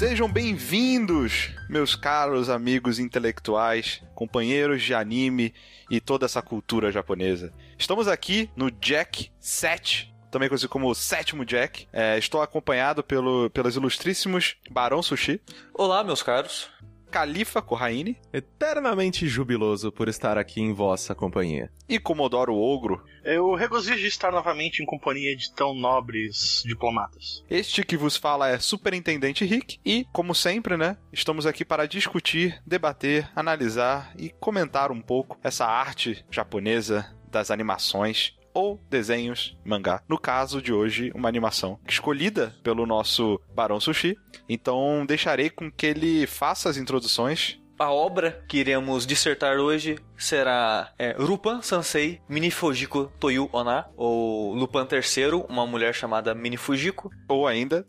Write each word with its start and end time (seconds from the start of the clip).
Sejam 0.00 0.32
bem-vindos, 0.32 1.50
meus 1.68 1.94
caros 1.94 2.48
amigos 2.48 2.98
intelectuais, 2.98 4.02
companheiros 4.14 4.82
de 4.82 4.94
anime 4.94 5.52
e 5.90 6.00
toda 6.00 6.24
essa 6.24 6.40
cultura 6.40 6.90
japonesa. 6.90 7.52
Estamos 7.78 8.08
aqui 8.08 8.50
no 8.56 8.70
Jack 8.70 9.30
7, 9.38 10.10
também 10.30 10.48
conhecido 10.48 10.70
como 10.70 10.88
o 10.88 10.94
Sétimo 10.94 11.44
Jack. 11.44 11.86
É, 11.92 12.16
estou 12.16 12.40
acompanhado 12.40 13.04
pelo, 13.04 13.50
pelos 13.50 13.76
ilustríssimos 13.76 14.56
Barão 14.70 15.02
Sushi, 15.02 15.38
Olá, 15.74 16.02
meus 16.02 16.22
caros. 16.22 16.70
Califa 17.10 17.60
Corraine 17.60 18.16
Eternamente 18.32 19.26
jubiloso 19.26 19.90
por 19.90 20.08
estar 20.08 20.38
aqui 20.38 20.60
em 20.60 20.72
vossa 20.72 21.14
companhia. 21.14 21.70
e 21.88 21.98
Comodoro 21.98 22.54
Ogro. 22.54 23.04
Eu 23.24 23.54
regozijo 23.54 23.98
de 23.98 24.06
estar 24.06 24.30
novamente 24.30 24.82
em 24.82 24.86
companhia 24.86 25.36
de 25.36 25.52
tão 25.52 25.74
nobres 25.74 26.62
diplomatas. 26.64 27.44
Este 27.50 27.84
que 27.84 27.96
vos 27.96 28.16
fala 28.16 28.48
é 28.48 28.58
Superintendente 28.58 29.44
Rick 29.44 29.78
e, 29.84 30.06
como 30.12 30.34
sempre, 30.34 30.76
né, 30.76 30.96
estamos 31.12 31.46
aqui 31.46 31.64
para 31.64 31.86
discutir, 31.86 32.62
debater, 32.64 33.28
analisar 33.34 34.12
e 34.16 34.30
comentar 34.30 34.92
um 34.92 35.00
pouco 35.00 35.38
essa 35.42 35.66
arte 35.66 36.24
japonesa 36.30 37.14
das 37.30 37.50
animações 37.50 38.38
ou 38.52 38.80
desenhos 38.88 39.56
mangá. 39.64 40.02
No 40.08 40.18
caso 40.18 40.60
de 40.60 40.72
hoje, 40.72 41.10
uma 41.14 41.28
animação 41.28 41.78
escolhida 41.88 42.54
pelo 42.62 42.86
nosso 42.86 43.40
Barão 43.54 43.80
Sushi. 43.80 44.16
Então, 44.48 45.04
deixarei 45.06 45.50
com 45.50 45.70
que 45.70 45.86
ele 45.86 46.26
faça 46.26 46.68
as 46.68 46.76
introduções. 46.76 47.58
A 47.78 47.90
obra 47.90 48.44
que 48.48 48.58
iremos 48.58 49.06
dissertar 49.06 49.56
hoje 49.58 49.98
será 50.20 50.92
é, 50.98 51.16
Rupan 51.18 51.62
Sansei 51.62 52.20
Mini 52.28 52.50
Fujiko 52.50 53.10
Toyu 53.18 53.48
Ona, 53.52 53.86
ou 53.96 54.54
Lupin 54.54 54.86
III, 54.90 55.44
uma 55.48 55.66
mulher 55.66 55.94
chamada 55.94 56.34
Mini 56.34 56.56
Fujiko. 56.56 57.10
Ou 57.28 57.46
ainda, 57.46 57.86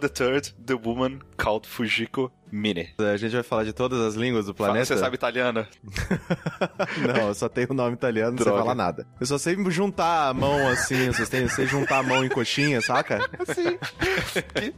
the 0.00 0.08
Third, 0.08 0.54
The 0.64 0.74
Woman 0.74 1.20
Called 1.36 1.68
Fujiko 1.68 2.32
Mine. 2.54 2.90
A 2.98 3.16
gente 3.16 3.32
vai 3.32 3.42
falar 3.42 3.64
de 3.64 3.72
todas 3.72 4.00
as 4.00 4.14
línguas 4.14 4.46
do 4.46 4.54
Fala, 4.54 4.70
planeta. 4.70 4.86
Você 4.86 4.96
sabe 4.96 5.16
italiano? 5.16 5.66
Não, 7.04 7.28
eu 7.28 7.34
só 7.34 7.48
tenho 7.48 7.66
o 7.70 7.74
nome 7.74 7.94
italiano, 7.94 8.36
não 8.36 8.44
sei 8.44 8.52
falar 8.52 8.74
nada. 8.76 9.06
Eu 9.20 9.26
só 9.26 9.38
sei 9.38 9.56
juntar 9.70 10.28
a 10.28 10.34
mão 10.34 10.68
assim, 10.68 11.06
eu 11.06 11.12
só 11.12 11.24
sei, 11.24 11.42
eu 11.42 11.48
sei 11.48 11.66
juntar 11.66 11.98
a 11.98 12.02
mão 12.02 12.24
em 12.24 12.28
coxinha, 12.28 12.80
saca? 12.80 13.18
Sim. 13.52 13.78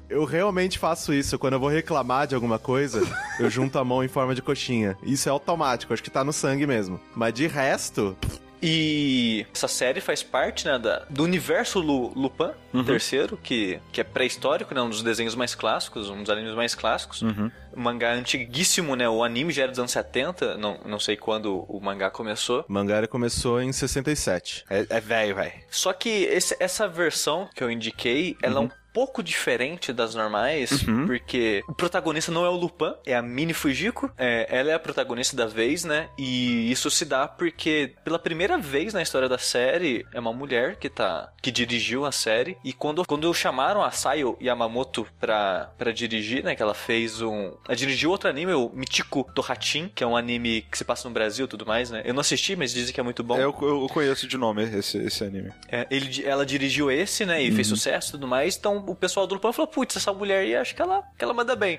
Eu 0.09 0.25
realmente 0.25 0.79
faço 0.79 1.12
isso. 1.12 1.39
Quando 1.39 1.55
eu 1.55 1.61
vou 1.61 1.69
reclamar 1.69 2.27
de 2.27 2.34
alguma 2.34 2.59
coisa, 2.59 3.03
eu 3.39 3.51
junto 3.51 3.79
a 3.79 3.84
mão 3.84 4.03
em 4.03 4.09
forma 4.09 4.34
de 4.34 4.41
coxinha. 4.41 4.97
Isso 5.03 5.29
é 5.29 5.33
automático, 5.33 5.93
acho 5.93 6.03
que 6.03 6.11
tá 6.11 6.25
no 6.25 6.33
sangue 6.33 6.67
mesmo. 6.67 6.96
Mas 7.15 7.35
de 7.35 7.47
resto, 7.47 8.17
E 8.63 9.47
essa 9.55 9.69
série 9.69 10.01
faz 10.01 10.23
parte 10.23 10.67
né, 10.67 10.79
da, 10.79 11.05
do 11.11 11.23
universo 11.23 11.79
Lu, 11.79 12.09
Lupin 12.17 12.51
III, 12.75 13.37
que, 13.43 13.79
que 13.93 14.01
é 14.01 14.05
pré-histórico, 14.05 14.75
né, 14.75 14.81
um 14.81 14.89
dos 14.89 15.03
desenhos 15.03 15.35
mais 15.35 15.55
clássicos, 15.55 16.09
um 16.09 16.23
dos 16.23 16.31
animes 16.31 16.55
mais 16.55 16.75
clássicos. 16.75 17.21
Uhum. 17.23 17.51
Um 17.77 17.81
mangá 17.83 18.15
antiguíssimo, 18.15 18.97
né? 18.97 19.07
O 19.07 19.23
anime 19.23 19.53
já 19.53 19.65
era 19.65 19.71
dos 19.73 19.79
anos 19.79 19.93
70, 19.93 20.57
não, 20.57 20.81
não 20.87 20.99
sei 20.99 21.17
quando 21.17 21.67
o 21.69 21.79
mangá 21.81 22.11
começou. 22.11 22.65
Mangara 22.67 23.07
começou 23.07 23.61
em 23.61 23.71
67. 23.73 24.65
É, 24.71 24.87
é 24.89 25.01
velho, 25.01 25.35
velho. 25.37 25.53
Só 25.71 25.93
que 25.93 26.09
esse- 26.09 26.57
essa 26.59 26.89
versão 26.89 27.49
que 27.55 27.63
eu 27.63 27.71
indiquei, 27.71 28.37
ela 28.43 28.61
é 28.61 28.65
um 28.65 28.71
pouco 28.97 29.23
diferente 29.23 29.93
das 29.93 30.15
normais, 30.15 30.83
porque 31.07 31.63
o 31.69 31.75
protagonista 31.75 32.33
não 32.33 32.47
é 32.47 32.49
o 32.49 32.57
Lupin, 32.57 32.95
é 33.05 33.15
a 33.15 33.21
Mini 33.21 33.53
Fujiko. 33.53 34.11
É, 34.17 34.47
ela 34.49 34.71
é 34.71 34.75
a 34.75 34.79
protagonista 34.79 35.37
da 35.37 35.45
vez, 35.45 35.85
né? 35.85 36.09
E 36.17 36.73
isso 36.73 36.91
se 36.91 37.05
dá 37.05 37.29
porque, 37.29 37.93
pela 38.03 38.19
primeira 38.19 38.57
vez 38.57 38.95
na 38.95 39.03
história 39.03 39.29
da 39.29 39.37
série, 39.37 40.06
é 40.15 40.19
uma 40.19 40.33
mulher 40.33 40.77
que 40.77 40.89
tá 40.89 41.31
que 41.43 41.51
dirigiu 41.51 42.06
a 42.06 42.11
série. 42.11 42.56
E 42.65 42.73
quando, 42.73 43.05
quando 43.05 43.33
chamaram 43.35 43.83
a 43.83 43.91
Sayo 43.91 44.35
Yamamoto 44.41 45.06
pra, 45.21 45.71
pra 45.77 45.93
dirigir, 45.93 46.43
né? 46.43 46.56
Que 46.56 46.62
ela 46.62 46.73
fez 46.73 47.21
um. 47.21 47.53
Ela 47.69 47.77
dirigiu 47.77 48.11
outro 48.11 48.31
anime, 48.31 48.55
o 48.55 48.71
Michiko 48.73 49.31
Tohatin, 49.35 49.91
que 49.95 50.03
é 50.03 50.06
um 50.06 50.17
anime 50.17 50.62
que 50.62 50.79
se 50.79 50.85
passa 50.87 51.06
no 51.06 51.12
Brasil 51.12 51.45
e 51.45 51.49
tudo 51.49 51.67
mais, 51.67 51.91
né? 51.91 52.01
Eu 52.03 52.15
não 52.15 52.23
assisti, 52.23 52.56
mas 52.56 52.73
dizem 52.73 52.95
que 52.95 53.01
é 53.01 53.03
muito 53.03 53.23
bom. 53.23 53.37
Eu, 53.37 53.55
eu 53.61 53.87
conheço 53.91 54.27
de 54.27 54.39
nome 54.39 54.65
esse, 54.65 54.97
esse 54.97 55.23
anime. 55.23 55.51
É, 55.69 55.87
ele, 55.91 56.25
ela 56.25 56.47
dirigiu 56.47 56.91
esse, 56.91 57.27
né? 57.27 57.43
E 57.43 57.53
fez 57.53 57.67
sucesso 57.67 58.09
e 58.09 58.12
tudo 58.12 58.27
mais. 58.27 58.56
Então 58.56 58.86
o 58.87 58.95
pessoal 58.95 59.27
do 59.27 59.35
Lupin 59.35 59.53
falou: 59.53 59.69
Putz, 59.69 59.97
essa 59.97 60.13
mulher 60.13 60.41
aí, 60.41 60.57
acho 60.57 60.75
que 60.75 60.83
ela, 60.83 61.03
que 61.17 61.25
ela 61.25 61.35
manda 61.35 61.55
bem. 61.57 61.79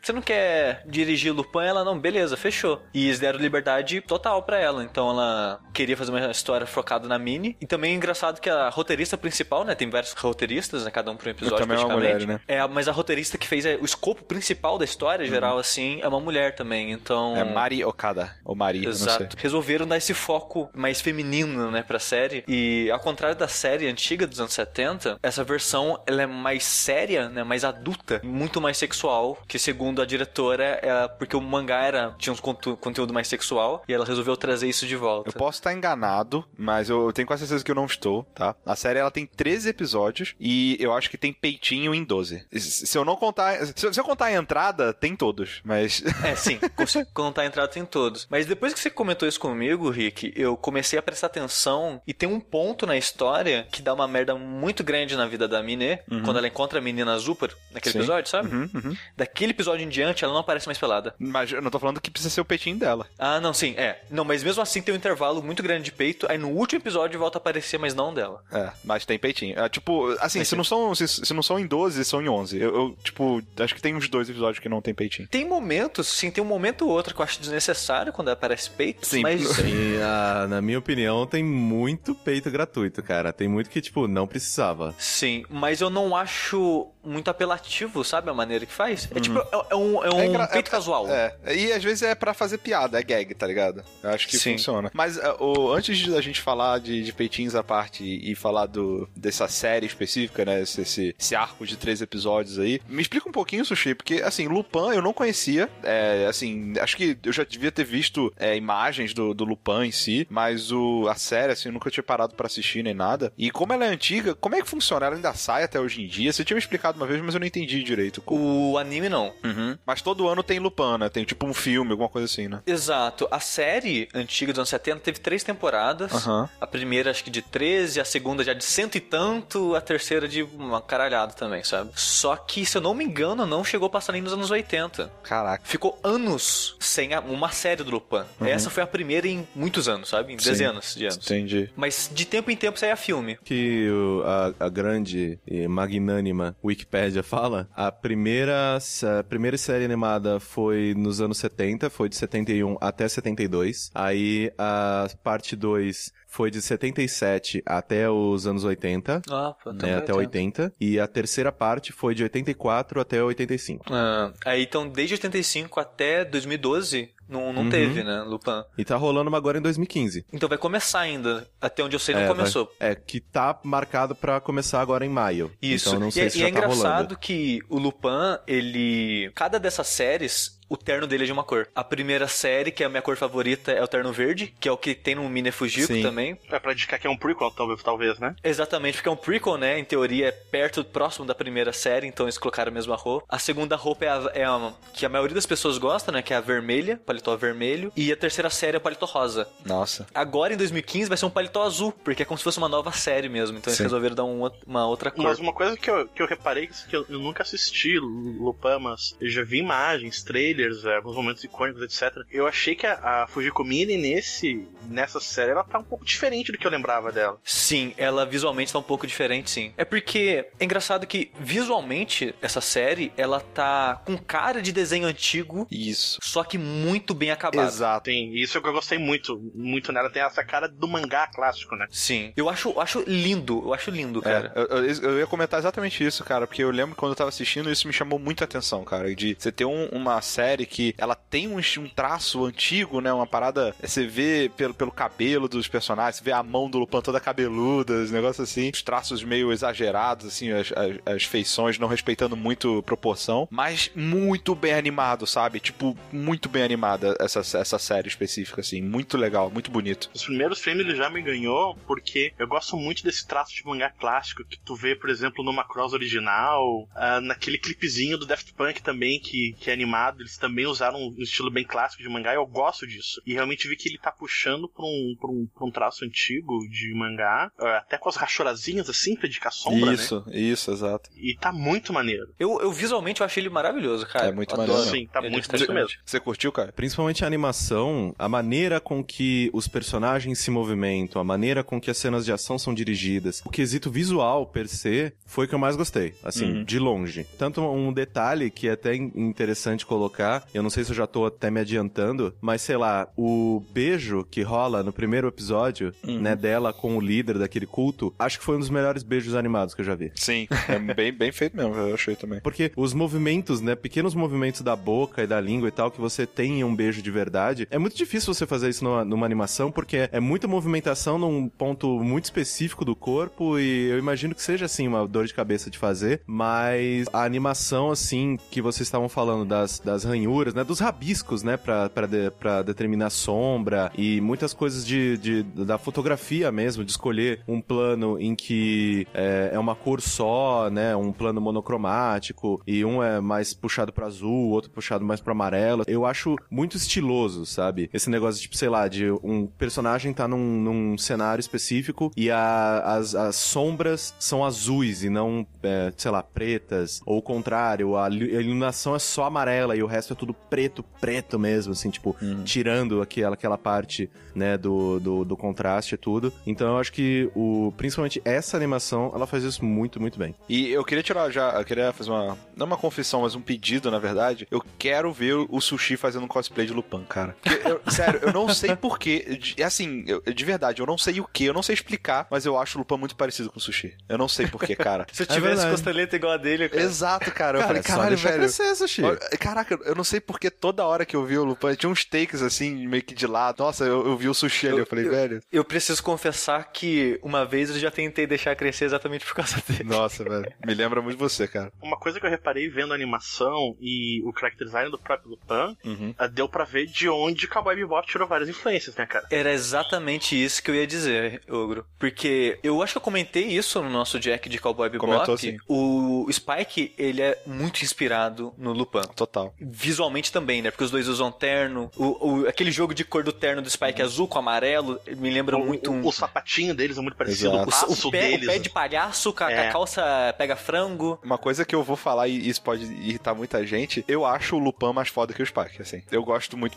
Você 0.00 0.12
não 0.12 0.22
quer 0.22 0.82
dirigir 0.86 1.32
Lupin? 1.32 1.64
Ela 1.64 1.84
não, 1.84 1.98
beleza, 1.98 2.36
fechou. 2.36 2.82
E 2.92 3.06
eles 3.06 3.18
deram 3.18 3.38
liberdade 3.38 4.00
total 4.00 4.42
pra 4.42 4.58
ela. 4.58 4.84
Então 4.84 5.10
ela 5.10 5.60
queria 5.72 5.96
fazer 5.96 6.10
uma 6.10 6.30
história 6.30 6.66
focada 6.66 7.08
na 7.08 7.18
Mini. 7.18 7.56
E 7.60 7.66
também 7.66 7.92
é 7.92 7.94
engraçado 7.94 8.40
que 8.40 8.50
a 8.50 8.68
roteirista 8.68 9.16
principal, 9.16 9.64
né? 9.64 9.74
Tem 9.74 9.88
vários 9.88 10.12
roteiristas, 10.12 10.84
né? 10.84 10.90
Cada 10.90 11.10
um 11.10 11.16
por 11.16 11.26
um 11.26 11.30
episódio 11.30 11.58
também 11.58 11.76
é 11.76 11.80
uma 11.80 11.88
praticamente. 11.88 12.26
mulher, 12.26 12.38
né? 12.38 12.40
É, 12.48 12.66
mas 12.66 12.88
a 12.88 12.92
roteirista 12.92 13.38
que 13.38 13.46
fez 13.46 13.64
é, 13.64 13.76
o 13.76 13.84
escopo 13.84 14.24
principal 14.24 14.78
da 14.78 14.84
história, 14.84 15.24
geral, 15.26 15.58
assim, 15.58 16.00
é 16.02 16.08
uma 16.08 16.20
mulher 16.20 16.54
também. 16.54 16.92
Então. 16.92 17.36
É 17.36 17.44
Mari 17.44 17.84
Okada. 17.84 18.34
Ou 18.44 18.54
Mari. 18.54 18.86
Exato. 18.86 19.36
Resolveram 19.36 19.86
dar 19.86 19.96
esse 19.96 20.14
foco 20.14 20.70
mais 20.74 21.00
feminino, 21.00 21.70
né, 21.70 21.82
pra 21.82 21.98
série. 21.98 22.44
E 22.46 22.90
ao 22.90 23.00
contrário 23.00 23.36
da 23.36 23.48
série 23.48 23.86
antiga 23.86 24.26
dos 24.26 24.40
anos 24.40 24.52
70, 24.52 25.18
essa 25.22 25.44
versão 25.44 26.02
ela 26.06 26.22
é 26.22 26.26
mais 26.26 26.47
séria, 26.60 27.28
né, 27.28 27.42
mais 27.44 27.64
adulta, 27.64 28.20
muito 28.24 28.60
mais 28.60 28.76
sexual, 28.78 29.38
que 29.46 29.58
segundo 29.58 30.00
a 30.02 30.06
diretora, 30.06 30.78
é 30.82 31.08
porque 31.08 31.36
o 31.36 31.40
mangá 31.40 31.82
era 31.82 32.14
tinha 32.18 32.32
um 32.32 32.76
conteúdo 32.76 33.12
mais 33.12 33.28
sexual 33.28 33.82
e 33.88 33.92
ela 33.92 34.04
resolveu 34.04 34.36
trazer 34.36 34.68
isso 34.68 34.86
de 34.86 34.96
volta. 34.96 35.28
Eu 35.28 35.32
posso 35.32 35.58
estar 35.58 35.72
enganado, 35.72 36.44
mas 36.56 36.88
eu 36.88 37.12
tenho 37.12 37.26
quase 37.26 37.46
certeza 37.46 37.64
que 37.64 37.70
eu 37.70 37.74
não 37.74 37.86
estou, 37.86 38.24
tá? 38.34 38.54
A 38.64 38.76
série 38.76 38.98
ela 38.98 39.10
tem 39.10 39.26
13 39.26 39.68
episódios 39.68 40.34
e 40.40 40.76
eu 40.80 40.92
acho 40.92 41.10
que 41.10 41.18
tem 41.18 41.32
peitinho 41.32 41.94
em 41.94 42.04
12. 42.04 42.44
Se 42.52 42.86
se 42.88 42.96
eu 42.98 43.04
não 43.04 43.16
contar. 43.16 43.56
Se 43.76 43.86
eu, 43.86 43.92
se 43.92 44.02
contar 44.02 44.26
a 44.26 44.32
entrada, 44.32 44.92
tem 44.92 45.14
todos, 45.16 45.60
mas. 45.64 46.02
É, 46.24 46.34
sim. 46.34 46.58
cons- 46.76 46.96
Quando 47.14 47.34
tá 47.34 47.44
entrado 47.46 47.70
tem 47.70 47.84
todos. 47.84 48.26
Mas 48.30 48.44
depois 48.46 48.72
que 48.74 48.80
você 48.80 48.90
comentou 48.90 49.28
isso 49.28 49.38
comigo, 49.40 49.88
Rick, 49.90 50.32
eu 50.36 50.56
comecei 50.56 50.98
a 50.98 51.02
prestar 51.02 51.28
atenção 51.28 52.00
e 52.06 52.12
tem 52.14 52.28
um 52.28 52.40
ponto 52.40 52.86
na 52.86 52.96
história 52.96 53.66
que 53.70 53.80
dá 53.82 53.94
uma 53.94 54.06
merda 54.08 54.34
muito 54.34 54.82
grande 54.82 55.16
na 55.16 55.26
vida 55.26 55.46
da 55.48 55.62
Mine, 55.62 55.98
quando 56.24 56.36
ela 56.38 56.48
encontra 56.48 56.78
a 56.78 56.82
menina 56.82 57.18
Zupper, 57.18 57.54
naquele 57.72 57.92
Sim. 57.92 57.98
episódio, 57.98 58.30
sabe? 58.30 58.54
Uhum, 58.54 58.70
uhum. 58.74 58.96
Daquele 59.16 59.52
episódio 59.52 59.84
em 59.84 59.88
diante, 59.88 60.24
ela 60.24 60.32
não 60.32 60.40
aparece 60.40 60.66
mais 60.66 60.78
pelada. 60.78 61.14
Mas 61.18 61.52
eu 61.52 61.62
não 61.62 61.70
tô 61.70 61.78
falando 61.78 62.00
que 62.00 62.10
precisa 62.10 62.32
ser 62.32 62.40
o 62.40 62.44
peitinho 62.44 62.76
dela. 62.76 63.06
Ah, 63.18 63.40
não, 63.40 63.52
sim, 63.52 63.74
é. 63.76 64.02
Não, 64.10 64.24
mas 64.24 64.42
mesmo 64.42 64.62
assim 64.62 64.80
tem 64.82 64.94
um 64.94 64.96
intervalo 64.96 65.42
muito 65.42 65.62
grande 65.62 65.84
de 65.84 65.92
peito, 65.92 66.26
aí 66.30 66.38
no 66.38 66.48
último 66.48 66.80
episódio 66.80 67.18
volta 67.18 67.38
a 67.38 67.40
aparecer, 67.40 67.78
mas 67.78 67.94
não 67.94 68.12
dela. 68.12 68.42
É, 68.52 68.70
mas 68.84 69.04
tem 69.04 69.18
peitinho. 69.18 69.58
É, 69.58 69.68
tipo, 69.68 70.08
assim, 70.20 70.38
Mas 70.38 70.48
se 70.48 70.56
não, 70.56 70.64
são, 70.64 70.94
se, 70.94 71.08
se 71.08 71.34
não 71.34 71.42
são 71.42 71.58
em 71.58 71.66
12, 71.66 72.04
são 72.04 72.22
em 72.22 72.28
11. 72.28 72.58
Eu, 72.58 72.74
eu, 72.74 72.96
tipo, 73.02 73.42
acho 73.58 73.74
que 73.74 73.82
tem 73.82 73.94
uns 73.94 74.08
dois 74.08 74.28
episódios 74.28 74.58
que 74.58 74.68
não 74.68 74.80
tem 74.80 74.94
peitinho. 74.94 75.28
Tem 75.28 75.46
momentos, 75.46 76.06
sim, 76.08 76.30
tem 76.30 76.42
um 76.42 76.46
momento 76.46 76.86
ou 76.86 76.90
outro 76.90 77.14
que 77.14 77.20
eu 77.20 77.24
acho 77.24 77.40
desnecessário 77.40 78.12
quando 78.12 78.28
aparece 78.28 78.70
peito, 78.70 79.06
Sim, 79.06 79.22
mas... 79.22 79.58
E, 79.68 80.00
ah, 80.02 80.46
na 80.48 80.62
minha 80.62 80.78
opinião, 80.78 81.26
tem 81.26 81.42
muito 81.44 82.14
peito 82.14 82.50
gratuito, 82.50 83.02
cara. 83.02 83.32
Tem 83.32 83.48
muito 83.48 83.68
que, 83.68 83.80
tipo, 83.80 84.06
não 84.08 84.26
precisava. 84.26 84.94
Sim, 84.98 85.44
mas 85.48 85.80
eu 85.80 85.90
não 85.90 86.16
acho 86.20 86.92
muito 87.08 87.28
apelativo, 87.30 88.04
sabe? 88.04 88.30
A 88.30 88.34
maneira 88.34 88.66
que 88.66 88.72
faz. 88.72 89.08
É 89.14 89.20
tipo, 89.20 89.38
é, 89.38 89.46
é 89.70 89.74
um, 89.76 90.04
é 90.04 90.10
um 90.14 90.22
engra- 90.24 90.46
peito 90.46 90.70
casual. 90.70 91.08
É, 91.08 91.34
e 91.54 91.72
às 91.72 91.82
vezes 91.82 92.02
é 92.02 92.14
pra 92.14 92.34
fazer 92.34 92.58
piada, 92.58 92.98
é 92.98 93.02
gag, 93.02 93.34
tá 93.34 93.46
ligado? 93.46 93.82
Eu 94.02 94.10
acho 94.10 94.26
que 94.28 94.36
Sim. 94.38 94.52
funciona. 94.52 94.90
Mas 94.94 95.16
é, 95.18 95.34
o, 95.40 95.72
antes 95.72 95.96
de 95.98 96.14
a 96.16 96.20
gente 96.20 96.40
falar 96.40 96.78
de, 96.80 97.02
de 97.02 97.12
peitinhos 97.12 97.54
à 97.54 97.62
parte 97.62 98.04
e, 98.04 98.32
e 98.32 98.34
falar 98.34 98.66
do, 98.66 99.08
dessa 99.16 99.48
série 99.48 99.86
específica, 99.86 100.44
né? 100.44 100.60
Esse, 100.62 100.80
esse, 100.82 101.14
esse 101.18 101.34
arco 101.34 101.66
de 101.66 101.76
três 101.76 102.00
episódios 102.02 102.58
aí, 102.58 102.80
me 102.88 103.00
explica 103.02 103.28
um 103.28 103.32
pouquinho, 103.32 103.64
Sushi, 103.64 103.94
porque 103.94 104.16
assim, 104.22 104.46
Lupin 104.48 104.90
eu 104.94 105.02
não 105.02 105.12
conhecia. 105.12 105.68
É, 105.82 106.26
assim, 106.28 106.74
acho 106.80 106.96
que 106.96 107.16
eu 107.24 107.32
já 107.32 107.44
devia 107.44 107.72
ter 107.72 107.84
visto 107.84 108.32
é, 108.36 108.56
imagens 108.56 109.14
do, 109.14 109.32
do 109.34 109.44
Lupin 109.44 109.84
em 109.86 109.92
si, 109.92 110.26
mas 110.30 110.70
o, 110.72 111.06
a 111.08 111.14
série, 111.14 111.52
assim, 111.52 111.68
eu 111.68 111.72
nunca 111.72 111.90
tinha 111.90 112.02
parado 112.02 112.34
pra 112.34 112.46
assistir 112.46 112.82
nem 112.82 112.94
nada. 112.94 113.32
E 113.38 113.50
como 113.50 113.72
ela 113.72 113.84
é 113.86 113.88
antiga, 113.88 114.34
como 114.34 114.54
é 114.56 114.60
que 114.62 114.68
funciona? 114.68 115.06
Ela 115.06 115.16
ainda 115.16 115.32
sai 115.34 115.62
até 115.64 115.80
hoje 115.80 116.02
em 116.02 116.06
dia? 116.06 116.32
Você 116.32 116.44
tinha 116.44 116.54
me 116.54 116.60
explicado 116.60 116.97
uma 116.98 117.06
vez, 117.06 117.20
mas 117.22 117.34
eu 117.34 117.40
não 117.40 117.46
entendi 117.46 117.82
direito. 117.82 118.22
O 118.26 118.76
anime 118.78 119.08
não. 119.08 119.32
Uhum. 119.44 119.76
Mas 119.86 120.02
todo 120.02 120.28
ano 120.28 120.42
tem 120.42 120.58
Lupin, 120.58 120.98
né? 120.98 121.08
Tem 121.08 121.24
tipo 121.24 121.46
um 121.46 121.54
filme, 121.54 121.92
alguma 121.92 122.08
coisa 122.08 122.26
assim, 122.26 122.48
né? 122.48 122.60
Exato. 122.66 123.26
A 123.30 123.40
série 123.40 124.08
antiga 124.14 124.52
dos 124.52 124.58
anos 124.60 124.68
70 124.68 125.00
teve 125.00 125.18
três 125.20 125.42
temporadas. 125.42 126.12
Aham. 126.12 126.48
A 126.60 126.66
primeira 126.66 127.10
acho 127.10 127.24
que 127.24 127.30
de 127.30 127.40
13, 127.42 128.00
a 128.00 128.04
segunda 128.04 128.42
já 128.44 128.52
de 128.52 128.64
cento 128.64 128.96
e 128.96 129.00
tanto, 129.00 129.74
a 129.74 129.80
terceira 129.80 130.28
de 130.28 130.42
uma 130.42 130.80
caralhada 130.80 131.32
também, 131.32 131.62
sabe? 131.64 131.90
Só 131.94 132.36
que, 132.36 132.66
se 132.66 132.76
eu 132.76 132.82
não 132.82 132.94
me 132.94 133.04
engano, 133.04 133.46
não 133.46 133.64
chegou 133.64 133.86
a 133.86 133.90
passar 133.90 134.12
nem 134.12 134.22
nos 134.22 134.32
anos 134.32 134.50
80. 134.50 135.10
Caraca. 135.22 135.62
Ficou 135.64 135.98
anos 136.02 136.76
sem 136.80 137.14
a- 137.14 137.20
uma 137.20 137.50
série 137.50 137.82
do 137.82 137.90
Lupin. 137.90 138.24
Essa 138.40 138.70
foi 138.70 138.82
a 138.82 138.86
primeira 138.86 139.26
em 139.28 139.46
muitos 139.54 139.88
anos, 139.88 140.08
sabe? 140.08 140.32
Em 140.32 140.34
Uhum. 140.36 140.40
Sim. 140.40 140.50
dezenas 140.50 140.94
de 140.94 141.04
anos. 141.06 141.18
Entendi. 141.30 141.70
Mas 141.76 142.10
de 142.12 142.24
tempo 142.24 142.50
em 142.50 142.56
tempo 142.56 142.78
saía 142.78 142.96
filme. 142.96 143.38
Que 143.44 143.88
o- 143.90 144.22
a, 144.24 144.66
a 144.66 144.68
grande 144.68 145.38
e 145.46 145.66
magnânima 145.68 146.56
Wikipédia 146.88 147.22
fala, 147.22 147.68
a 147.76 147.92
primeira, 147.92 148.78
a 148.78 149.22
primeira 149.22 149.58
série 149.58 149.84
animada 149.84 150.40
foi 150.40 150.94
nos 150.96 151.20
anos 151.20 151.36
70, 151.36 151.90
foi 151.90 152.08
de 152.08 152.16
71 152.16 152.78
até 152.80 153.06
72. 153.06 153.90
Aí 153.94 154.50
a 154.56 155.06
parte 155.22 155.54
2 155.54 156.10
foi 156.30 156.50
de 156.50 156.60
77 156.60 157.62
até 157.66 158.08
os 158.08 158.46
anos 158.46 158.62
80. 158.62 159.22
Ah, 159.30 159.54
pô, 159.64 159.72
né, 159.72 159.96
até 159.96 160.12
80. 160.14 160.72
E 160.80 161.00
a 161.00 161.06
terceira 161.08 161.50
parte 161.50 161.90
foi 161.92 162.14
de 162.14 162.22
84 162.22 163.00
até 163.00 163.22
85. 163.22 163.86
Ah, 163.90 164.32
aí 164.44 164.62
então, 164.62 164.86
desde 164.88 165.14
85 165.14 165.80
até 165.80 166.24
2012, 166.24 167.10
não, 167.28 167.52
não 167.52 167.62
Uhum. 167.62 167.70
teve, 167.70 168.04
né, 168.04 168.22
Lupin? 168.22 168.62
E 168.76 168.84
tá 168.84 168.96
rolando 168.96 169.28
uma 169.28 169.36
agora 169.38 169.58
em 169.58 169.62
2015. 169.62 170.24
Então 170.32 170.48
vai 170.48 170.58
começar 170.58 171.00
ainda. 171.00 171.46
Até 171.60 171.82
onde 171.82 171.96
eu 171.96 172.00
sei, 172.00 172.14
não 172.14 172.22
É, 172.22 172.28
começou. 172.28 172.70
vai- 172.78 172.90
É, 172.90 172.94
que 172.94 173.20
tá 173.20 173.58
marcado 173.64 174.14
pra 174.14 174.40
começar 174.40 174.80
agora 174.80 175.04
em 175.04 175.10
maio. 175.10 175.50
Isso. 175.60 175.88
Então 175.88 176.00
não 176.00 176.10
sei 176.10 176.26
e, 176.26 176.30
se 176.30 176.38
e 176.38 176.40
já 176.40 176.48
é 176.48 176.52
tá 176.52 176.58
engraçado 176.58 176.82
rolando. 176.94 177.18
que 177.18 177.60
o 177.68 177.78
Lupin, 177.78 178.38
ele. 178.46 179.30
Cada 179.34 179.58
dessas 179.58 179.86
séries. 179.88 180.57
O 180.68 180.76
terno 180.76 181.06
dele 181.06 181.24
é 181.24 181.26
de 181.26 181.32
uma 181.32 181.44
cor. 181.44 181.68
A 181.74 181.82
primeira 181.84 182.28
série, 182.28 182.70
que 182.70 182.82
é 182.82 182.86
a 182.86 182.88
minha 182.88 183.02
cor 183.02 183.16
favorita, 183.16 183.72
é 183.72 183.82
o 183.82 183.88
terno 183.88 184.12
verde, 184.12 184.54
que 184.60 184.68
é 184.68 184.72
o 184.72 184.76
que 184.76 184.94
tem 184.94 185.14
no 185.14 185.28
Mine 185.28 185.50
Fujiko 185.50 185.92
Sim. 185.92 186.02
também. 186.02 186.38
É 186.50 186.58
pra 186.58 186.72
indicar 186.72 186.98
que 186.98 187.06
é 187.06 187.10
um 187.10 187.16
prequel, 187.16 187.50
talvez, 187.50 187.82
talvez 187.82 188.18
né? 188.18 188.34
Exatamente, 188.42 188.96
porque 188.96 189.08
é 189.08 189.12
um 189.12 189.16
prequel, 189.16 189.56
né? 189.56 189.78
Em 189.78 189.84
teoria 189.84 190.28
é 190.28 190.32
perto, 190.32 190.84
próximo 190.84 191.26
da 191.26 191.34
primeira 191.34 191.72
série, 191.72 192.06
então 192.06 192.26
eles 192.26 192.38
colocaram 192.38 192.70
a 192.70 192.74
mesma 192.74 192.96
roupa. 192.96 193.26
A 193.28 193.38
segunda 193.38 193.76
roupa 193.76 194.04
é 194.04 194.08
a, 194.08 194.30
é 194.34 194.44
a 194.44 194.72
que 194.92 195.06
a 195.06 195.08
maioria 195.08 195.34
das 195.34 195.46
pessoas 195.46 195.78
gosta, 195.78 196.12
né? 196.12 196.22
Que 196.22 196.34
é 196.34 196.36
a 196.36 196.40
vermelha, 196.40 197.00
paletó 197.04 197.36
vermelho. 197.36 197.92
E 197.96 198.12
a 198.12 198.16
terceira 198.16 198.50
série 198.50 198.76
é 198.76 198.78
o 198.78 198.80
paletó 198.80 199.06
rosa. 199.06 199.48
Nossa. 199.64 200.06
Agora, 200.14 200.54
em 200.54 200.56
2015, 200.56 201.08
vai 201.08 201.16
ser 201.16 201.26
um 201.26 201.30
paletó 201.30 201.62
azul, 201.62 201.92
porque 201.92 202.22
é 202.22 202.24
como 202.24 202.38
se 202.38 202.44
fosse 202.44 202.58
uma 202.58 202.68
nova 202.68 202.92
série 202.92 203.28
mesmo. 203.28 203.58
Então 203.58 203.70
eles 203.70 203.78
Sim. 203.78 203.84
resolveram 203.84 204.14
dar 204.14 204.24
um 204.24 204.48
uma 204.66 204.86
outra 204.86 205.10
cor. 205.10 205.24
Mas 205.24 205.38
uma 205.38 205.52
coisa 205.52 205.76
que 205.76 205.90
eu, 205.90 206.06
que 206.08 206.22
eu 206.22 206.26
reparei 206.26 206.68
que 206.68 206.94
eu, 206.94 207.04
eu 207.08 207.18
nunca 207.18 207.42
assisti 207.42 207.98
Lupin, 207.98 208.78
mas 208.80 209.16
eu 209.20 209.28
já 209.28 209.42
vi 209.42 209.58
imagens, 209.58 210.22
trailers, 210.22 210.57
é, 210.62 210.96
alguns 210.96 211.16
momentos 211.16 211.42
icônicos, 211.44 211.82
etc. 211.82 212.16
Eu 212.30 212.46
achei 212.46 212.74
que 212.74 212.86
a, 212.86 213.22
a 213.22 213.26
Fujiko 213.28 213.64
Mine 213.64 213.96
nesse, 213.96 214.66
nessa 214.88 215.20
série 215.20 215.50
ela 215.52 215.64
tá 215.64 215.78
um 215.78 215.84
pouco 215.84 216.04
diferente 216.04 216.52
do 216.52 216.58
que 216.58 216.66
eu 216.66 216.70
lembrava 216.70 217.10
dela. 217.12 217.38
Sim, 217.44 217.94
ela 217.96 218.24
visualmente 218.26 218.72
tá 218.72 218.78
um 218.78 218.82
pouco 218.82 219.06
diferente, 219.06 219.50
sim. 219.50 219.72
É 219.76 219.84
porque 219.84 220.46
é 220.58 220.64
engraçado 220.64 221.06
que 221.06 221.30
visualmente 221.38 222.34
essa 222.40 222.60
série 222.60 223.12
ela 223.16 223.40
tá 223.40 224.00
com 224.04 224.16
cara 224.16 224.62
de 224.62 224.72
desenho 224.72 225.06
antigo, 225.06 225.66
Isso. 225.70 226.18
só 226.22 226.42
que 226.44 226.56
muito 226.58 227.14
bem 227.14 227.30
acabado. 227.30 227.66
Exato. 227.66 228.04
Tem, 228.04 228.34
isso 228.34 228.56
é 228.56 228.60
o 228.60 228.62
que 228.62 228.68
eu 228.68 228.72
gostei 228.72 228.98
muito, 228.98 229.38
muito 229.54 229.92
nela. 229.92 230.08
Tem 230.10 230.22
essa 230.22 230.42
cara 230.44 230.68
do 230.68 230.88
mangá 230.88 231.26
clássico, 231.26 231.76
né? 231.76 231.86
Sim. 231.90 232.32
Eu 232.36 232.48
acho, 232.48 232.70
eu 232.70 232.80
acho 232.80 233.04
lindo, 233.06 233.62
eu 233.64 233.74
acho 233.74 233.90
lindo, 233.90 234.22
cara. 234.22 234.52
É, 234.54 234.60
eu, 234.60 234.84
eu- 234.84 235.02
eu 235.10 235.18
ia 235.18 235.26
comentar 235.26 235.58
exatamente 235.60 236.04
isso, 236.04 236.24
cara, 236.24 236.46
porque 236.46 236.62
eu 236.62 236.70
lembro 236.70 236.94
que 236.94 236.98
quando 237.00 237.12
eu 237.12 237.16
tava 237.16 237.28
assistindo, 237.28 237.70
isso 237.70 237.86
me 237.86 237.92
chamou 237.92 238.18
muita 238.18 238.44
atenção, 238.44 238.84
cara. 238.84 239.14
De 239.14 239.36
você 239.38 239.52
ter 239.52 239.64
um- 239.64 239.86
uma 239.92 240.20
série 240.22 240.47
que 240.66 240.94
ela 240.98 241.14
tem 241.14 241.48
um, 241.48 241.58
um 241.58 241.88
traço 241.88 242.44
antigo, 242.44 243.00
né? 243.00 243.12
Uma 243.12 243.26
parada. 243.26 243.74
Você 243.82 244.06
vê 244.06 244.50
pelo, 244.56 244.74
pelo 244.74 244.90
cabelo 244.90 245.48
dos 245.48 245.68
personagens, 245.68 246.16
você 246.16 246.24
vê 246.24 246.32
a 246.32 246.42
mão 246.42 246.68
do 246.68 246.78
Lupin 246.78 247.00
toda 247.00 247.20
cabeluda, 247.20 247.94
os 247.94 248.10
negócios 248.10 248.48
assim, 248.48 248.70
os 248.72 248.82
traços 248.82 249.22
meio 249.22 249.52
exagerados, 249.52 250.26
assim, 250.26 250.50
as, 250.50 250.72
as, 250.72 250.96
as 251.14 251.24
feições 251.24 251.78
não 251.78 251.88
respeitando 251.88 252.36
muito 252.36 252.82
proporção, 252.82 253.48
mas 253.50 253.90
muito 253.94 254.54
bem 254.54 254.74
animado, 254.74 255.26
sabe? 255.26 255.60
Tipo, 255.60 255.96
muito 256.12 256.48
bem 256.48 256.62
animada 256.62 257.16
essa, 257.20 257.40
essa 257.40 257.78
série 257.78 258.08
específica, 258.08 258.60
assim, 258.60 258.80
muito 258.82 259.16
legal, 259.16 259.50
muito 259.50 259.70
bonito. 259.70 260.10
Os 260.14 260.24
primeiros 260.24 260.60
frames 260.60 260.86
ele 260.86 260.96
já 260.96 261.10
me 261.10 261.22
ganhou 261.22 261.76
porque 261.86 262.32
eu 262.38 262.46
gosto 262.46 262.76
muito 262.76 263.02
desse 263.02 263.26
traço 263.26 263.54
de 263.54 263.64
mangá 263.64 263.90
clássico 263.90 264.44
que 264.44 264.58
tu 264.58 264.74
vê, 264.74 264.94
por 264.94 265.10
exemplo, 265.10 265.44
no 265.44 265.52
Macross 265.52 265.92
original, 265.92 266.88
ah, 266.94 267.20
naquele 267.20 267.58
clipezinho 267.58 268.18
do 268.18 268.26
Daft 268.26 268.52
Punk 268.54 268.82
também, 268.82 269.20
que, 269.20 269.54
que 269.60 269.70
é 269.70 269.72
animado, 269.72 270.20
eles 270.20 270.32
também 270.38 270.66
usaram 270.66 270.98
um 270.98 271.14
estilo 271.18 271.50
bem 271.50 271.64
clássico 271.64 272.02
de 272.02 272.08
mangá 272.08 272.32
e 272.32 272.36
eu 272.36 272.46
gosto 272.46 272.86
disso. 272.86 273.20
E 273.26 273.32
realmente 273.34 273.68
vi 273.68 273.76
que 273.76 273.88
ele 273.88 273.98
tá 273.98 274.10
puxando 274.12 274.68
pra 274.68 274.84
um, 274.84 275.16
pra 275.20 275.30
um, 275.30 275.46
pra 275.54 275.66
um 275.66 275.70
traço 275.70 276.04
antigo 276.04 276.58
de 276.68 276.94
mangá, 276.94 277.50
ah, 277.58 277.78
até 277.78 277.98
com 277.98 278.08
as 278.08 278.16
rachorazinhas 278.16 278.88
assim, 278.88 279.16
pra 279.16 279.26
indicar 279.26 279.52
sombra, 279.52 279.86
né? 279.86 279.94
isso, 279.94 280.24
isso, 280.32 280.70
exato. 280.70 281.10
E 281.16 281.36
tá 281.36 281.52
muito 281.52 281.92
maneiro. 281.92 282.28
Eu, 282.38 282.60
eu 282.60 282.72
visualmente 282.72 283.20
eu 283.20 283.26
achei 283.26 283.42
ele 283.42 283.50
maravilhoso, 283.50 284.06
cara. 284.06 284.28
É 284.28 284.32
muito 284.32 284.52
Eu 284.54 284.58
maneiro. 284.58 284.82
Sim, 284.82 285.06
tá 285.06 285.18
Ele 285.20 285.30
muito, 285.30 285.32
muito 285.32 285.46
impressionante. 285.46 285.88
mesmo. 285.94 286.02
Você 286.04 286.20
curtiu, 286.20 286.52
cara? 286.52 286.72
Principalmente 286.72 287.24
a 287.24 287.26
animação, 287.26 288.14
a 288.18 288.28
maneira 288.28 288.80
com 288.80 289.02
que 289.02 289.50
os 289.52 289.66
personagens 289.66 290.38
se 290.38 290.50
movimentam, 290.50 291.20
a 291.20 291.24
maneira 291.24 291.64
com 291.64 291.80
que 291.80 291.90
as 291.90 291.96
cenas 291.98 292.24
de 292.24 292.32
ação 292.32 292.58
são 292.58 292.72
dirigidas. 292.74 293.42
O 293.44 293.50
quesito 293.50 293.90
visual, 293.90 294.46
per 294.46 294.68
se, 294.68 295.12
foi 295.26 295.46
o 295.46 295.48
que 295.48 295.54
eu 295.54 295.58
mais 295.58 295.76
gostei. 295.76 296.14
Assim, 296.22 296.44
Uhum. 296.58 296.64
de 296.64 296.78
longe. 296.78 297.26
Tanto 297.38 297.60
um 297.62 297.92
detalhe 297.92 298.50
que 298.50 298.68
é 298.68 298.72
até 298.72 298.94
in- 298.94 299.12
interessante 299.14 299.84
colocar, 299.86 300.27
eu 300.54 300.62
não 300.62 300.70
sei 300.70 300.84
se 300.84 300.90
eu 300.90 300.96
já 300.96 301.06
tô 301.06 301.26
até 301.26 301.50
me 301.50 301.60
adiantando, 301.60 302.34
mas 302.40 302.62
sei 302.62 302.76
lá, 302.76 303.08
o 303.16 303.62
beijo 303.72 304.26
que 304.30 304.42
rola 304.42 304.82
no 304.82 304.92
primeiro 304.92 305.28
episódio, 305.28 305.92
Uhum. 306.06 306.20
né, 306.20 306.34
dela 306.36 306.72
com 306.72 306.96
o 306.96 307.00
líder 307.00 307.38
daquele 307.38 307.66
culto, 307.66 308.14
acho 308.18 308.38
que 308.38 308.44
foi 308.44 308.56
um 308.56 308.60
dos 308.60 308.70
melhores 308.70 309.02
beijos 309.02 309.34
animados 309.34 309.74
que 309.74 309.80
eu 309.80 309.84
já 309.84 309.94
vi. 309.94 310.10
Sim, 310.14 310.46
é 310.68 310.78
bem, 310.94 311.12
bem 311.12 311.32
feito 311.32 311.56
mesmo, 311.56 311.74
eu 311.74 311.94
achei 311.94 312.14
também. 312.16 312.40
Porque 312.40 312.72
os 312.76 312.92
movimentos, 312.94 313.60
né, 313.60 313.74
pequenos 313.74 314.14
movimentos 314.14 314.60
da 314.62 314.74
boca 314.76 315.22
e 315.22 315.26
da 315.26 315.40
língua 315.40 315.68
e 315.68 315.72
tal, 315.72 315.90
que 315.90 316.00
você 316.00 316.26
tem 316.26 316.60
em 316.60 316.64
um 316.64 316.74
beijo 316.74 317.02
de 317.02 317.10
verdade, 317.10 317.66
é 317.70 317.78
muito 317.78 317.96
difícil 317.96 318.32
você 318.32 318.46
fazer 318.46 318.68
isso 318.70 318.84
numa, 318.84 319.04
numa 319.04 319.26
animação, 319.26 319.70
porque 319.70 320.08
é 320.12 320.20
muita 320.20 320.46
movimentação 320.48 321.18
num 321.18 321.48
ponto 321.48 322.00
muito 322.00 322.24
específico 322.24 322.84
do 322.84 322.94
corpo 322.96 323.58
e 323.58 323.88
eu 323.90 323.98
imagino 323.98 324.34
que 324.34 324.42
seja, 324.42 324.66
assim, 324.66 324.86
uma 324.88 325.06
dor 325.06 325.26
de 325.26 325.34
cabeça 325.34 325.70
de 325.70 325.78
fazer, 325.78 326.20
mas 326.26 327.06
a 327.12 327.24
animação, 327.24 327.90
assim, 327.90 328.38
que 328.50 328.60
vocês 328.62 328.86
estavam 328.86 329.08
falando 329.08 329.44
das, 329.44 329.78
das 329.80 330.04
ranhuras, 330.08 330.54
né, 330.54 330.64
dos 330.64 330.80
rabiscos, 330.80 331.42
né, 331.42 331.56
pra, 331.56 331.88
de- 332.06 332.30
determinar 332.66 333.10
sombra 333.10 333.92
e 333.96 334.20
muitas 334.20 334.52
coisas 334.52 334.84
de, 334.86 335.16
de- 335.18 335.42
da 335.42 335.78
fotografia 335.78 336.50
mesmo, 336.50 336.84
de 336.84 336.90
escolher 336.90 337.40
um 337.46 337.60
plano 337.60 338.18
em 338.20 338.34
que 338.34 339.06
é, 339.14 339.50
é 339.52 339.58
uma 339.58 339.74
cor 339.76 340.00
só, 340.00 340.68
né, 340.70 340.96
um 340.96 341.12
plano 341.12 341.40
monocromático 341.40 342.60
e 342.66 342.84
um 342.84 343.02
é 343.02 343.20
mais 343.20 343.52
puxado 343.54 343.92
pra 343.92 344.06
azul, 344.06 344.50
outro 344.50 344.70
puxado 344.70 345.04
mais 345.04 345.20
pra 345.20 345.32
amarelo. 345.32 345.84
Eu 345.86 346.06
acho 346.06 346.36
muito 346.50 346.76
estiloso, 346.76 347.44
sabe? 347.46 347.90
Esse 347.92 348.08
negócio, 348.10 348.40
tipo, 348.40 348.56
sei 348.56 348.68
lá, 348.68 348.88
de 348.88 349.10
um 349.22 349.46
personagem 349.46 350.12
tá 350.12 350.26
num, 350.26 350.38
num 350.62 350.98
cenário 350.98 351.40
específico 351.40 352.10
e 352.16 352.30
a- 352.30 352.82
as, 352.84 353.14
as 353.14 353.36
sombras 353.36 354.14
são 354.18 354.44
azuis 354.44 355.02
e 355.04 355.10
não, 355.10 355.46
é, 355.62 355.92
sei 355.96 356.10
lá, 356.10 356.22
pretas. 356.22 357.00
Ou 357.04 357.18
o 357.18 357.22
contrário, 357.22 357.96
a 357.96 358.08
iluminação 358.10 358.94
é 358.94 358.98
só 358.98 359.24
amarela 359.24 359.76
e 359.76 359.82
o 359.82 359.86
resto 359.86 359.97
é 360.12 360.16
tudo 360.16 360.32
preto, 360.34 360.82
preto 361.00 361.38
mesmo, 361.38 361.72
assim, 361.72 361.90
tipo, 361.90 362.16
tirando 362.44 363.00
aquela, 363.02 363.34
aquela 363.34 363.58
parte, 363.58 364.10
né, 364.34 364.56
do, 364.56 364.98
do, 365.00 365.24
do 365.24 365.36
contraste 365.36 365.94
e 365.94 365.98
tudo. 365.98 366.32
Então 366.46 366.68
eu 366.68 366.78
acho 366.78 366.92
que 366.92 367.30
o, 367.34 367.72
principalmente 367.76 368.20
essa 368.24 368.56
animação, 368.56 369.10
ela 369.14 369.26
faz 369.26 369.44
isso 369.44 369.64
muito, 369.64 370.00
muito 370.00 370.18
bem. 370.18 370.34
E 370.48 370.68
eu 370.70 370.84
queria 370.84 371.02
tirar 371.02 371.30
já, 371.30 371.50
eu 371.52 371.64
queria 371.64 371.92
fazer 371.92 372.10
uma, 372.10 372.36
não 372.56 372.66
uma 372.66 372.76
confissão, 372.76 373.22
mas 373.22 373.34
um 373.34 373.40
pedido, 373.40 373.90
na 373.90 373.98
verdade. 373.98 374.46
Eu 374.50 374.62
quero 374.78 375.12
ver 375.12 375.34
o 375.34 375.60
Sushi 375.60 375.96
fazendo 375.96 376.24
um 376.24 376.28
cosplay 376.28 376.66
de 376.66 376.72
Lupin, 376.72 377.04
cara. 377.08 377.36
Porque 377.42 377.68
eu- 377.68 377.80
sério, 377.90 378.20
eu 378.22 378.32
não 378.32 378.48
sei 378.52 378.74
porquê. 378.76 379.38
É 379.56 379.64
assim, 379.64 380.04
eu- 380.06 380.20
de 380.22 380.44
verdade, 380.44 380.80
eu 380.80 380.86
não 380.86 380.98
sei 380.98 381.20
o 381.20 381.26
que, 381.26 381.44
eu 381.44 381.54
não 381.54 381.62
sei 381.62 381.74
explicar, 381.74 382.26
mas 382.30 382.44
eu 382.46 382.58
acho 382.58 382.76
o 382.76 382.80
Lupin 382.80 382.96
muito 382.96 383.16
parecido 383.16 383.50
com 383.50 383.58
o 383.58 383.60
Sushi. 383.60 383.96
Eu 384.08 384.18
não 384.18 384.28
sei 384.28 384.46
porquê, 384.46 384.76
cara. 384.76 385.06
Se 385.12 385.22
eu 385.22 385.24
É 385.24 385.26
tivesse 385.26 385.46
verdade. 385.56 385.70
costeleta 385.70 386.16
igual 386.16 386.32
a 386.32 386.36
dele, 386.36 386.68
cara. 386.68 386.82
Exato, 386.82 387.30
cara. 387.32 387.58
Eu 387.58 387.62
Cara, 387.62 387.66
falei, 387.66 387.80
é 387.80 387.82
caralho, 387.84 388.16
velho. 388.16 388.36
crescer, 388.38 388.74
Sushi. 388.76 389.02
Caraca, 389.38 389.78
eu 389.88 389.94
não 389.94 390.04
sei 390.04 390.20
porque 390.20 390.50
toda 390.50 390.86
hora 390.86 391.04
que 391.04 391.16
eu 391.16 391.24
vi 391.24 391.36
o 391.38 391.44
Lupin, 391.44 391.74
tinha 391.74 391.90
uns 391.90 392.04
takes 392.04 392.42
assim, 392.42 392.86
meio 392.86 393.02
que 393.02 393.14
de 393.14 393.26
lado. 393.26 393.58
Nossa, 393.62 393.84
eu, 393.84 394.06
eu 394.06 394.16
vi 394.16 394.28
o 394.28 394.34
sushi 394.34 394.68
ali, 394.68 394.78
eu 394.78 394.86
falei, 394.86 395.08
velho. 395.08 395.42
Eu 395.50 395.64
preciso 395.64 396.02
confessar 396.02 396.70
que 396.72 397.18
uma 397.22 397.44
vez 397.44 397.70
eu 397.70 397.78
já 397.78 397.90
tentei 397.90 398.26
deixar 398.26 398.54
crescer 398.54 398.84
exatamente 398.84 399.24
por 399.24 399.34
causa 399.34 399.62
dele. 399.66 399.84
Nossa, 399.84 400.22
velho. 400.24 400.52
Me 400.64 400.74
lembra 400.74 401.00
muito 401.02 401.18
você, 401.18 401.48
cara. 401.48 401.72
Uma 401.82 401.96
coisa 401.98 402.20
que 402.20 402.26
eu 402.26 402.30
reparei 402.30 402.68
vendo 402.68 402.92
a 402.92 402.94
animação 402.94 403.76
e 403.80 404.22
o 404.24 404.32
character 404.38 404.66
design 404.66 404.90
do 404.90 404.98
próprio 404.98 405.30
Lupin, 405.30 405.76
Uhum. 405.84 406.14
ah, 406.18 406.26
deu 406.26 406.48
pra 406.48 406.64
ver 406.64 406.86
de 406.86 407.08
onde 407.08 407.46
Cowboy 407.48 407.74
Bebop 407.76 408.06
tirou 408.06 408.26
várias 408.28 408.48
influências, 408.48 408.94
né, 408.96 409.06
cara? 409.06 409.26
Era 409.30 409.52
exatamente 409.52 410.40
isso 410.42 410.62
que 410.62 410.70
eu 410.70 410.74
ia 410.74 410.86
dizer, 410.86 411.42
Ogro. 411.48 411.86
Porque 411.98 412.58
eu 412.62 412.82
acho 412.82 412.92
que 412.94 412.98
eu 412.98 413.02
comentei 413.02 413.44
isso 413.46 413.82
no 413.82 413.88
nosso 413.90 414.18
Jack 414.20 414.48
de 414.48 414.58
Cowboy 414.58 414.88
Bebop. 414.88 415.10
Comentou, 415.10 415.36
sim. 415.38 415.56
O 415.66 416.26
Spike, 416.30 416.94
ele 416.98 417.22
é 417.22 417.40
muito 417.46 417.82
inspirado 417.82 418.52
no 418.58 418.72
Lupin. 418.72 419.02
Total. 419.16 419.54
Visualmente 419.80 420.32
também, 420.32 420.60
né? 420.60 420.72
Porque 420.72 420.82
os 420.82 420.90
dois 420.90 421.06
usam 421.06 421.30
terno. 421.30 421.88
O, 421.96 422.40
o- 422.40 422.48
aquele 422.48 422.72
jogo 422.72 422.92
de 422.92 423.04
cor 423.04 423.22
do 423.22 423.32
terno 423.32 423.62
do 423.62 423.70
Spike 423.70 424.02
azul 424.02 424.26
com 424.26 424.38
amarelo 424.40 425.00
me 425.16 425.30
lembra 425.30 425.56
O, 425.56 425.64
muito 425.64 425.90
o, 425.90 425.94
um. 425.94 426.04
o 426.06 426.10
sapatinho 426.10 426.74
deles 426.74 426.98
é 426.98 427.00
muito 427.00 427.16
parecido, 427.16 427.50
Exato. 427.50 427.58
o 427.58 427.62
o, 427.62 427.70
passo 427.70 428.08
o 428.08 428.10
pé, 428.10 428.20
deles. 428.30 428.48
o 428.48 428.50
pé 428.50 428.58
de 428.58 428.70
palhaço 428.70 429.32
com 429.32 429.44
a, 429.44 429.46
com 429.46 429.52
a 429.52 429.64
É. 429.64 429.70
calça 429.72 430.34
pega 430.36 430.56
frango. 430.56 431.18
Uma 431.22 431.38
coisa 431.38 431.64
que 431.64 431.74
eu 431.74 431.82
vou 431.84 431.94
falar 431.96 432.26
e 432.26 432.48
isso 432.48 432.60
pode 432.60 432.84
irritar 432.84 433.34
muita 433.34 433.64
gente, 433.64 434.04
eu 434.08 434.26
acho 434.26 434.56
o 434.56 434.58
Lupin 434.58 434.92
mais 434.92 435.08
foda 435.08 435.32
que 435.32 435.42
o 435.42 435.46
Spike, 435.46 435.80
assim. 435.80 436.02
Eu 436.10 436.24
gosto 436.24 436.56
muito, 436.56 436.76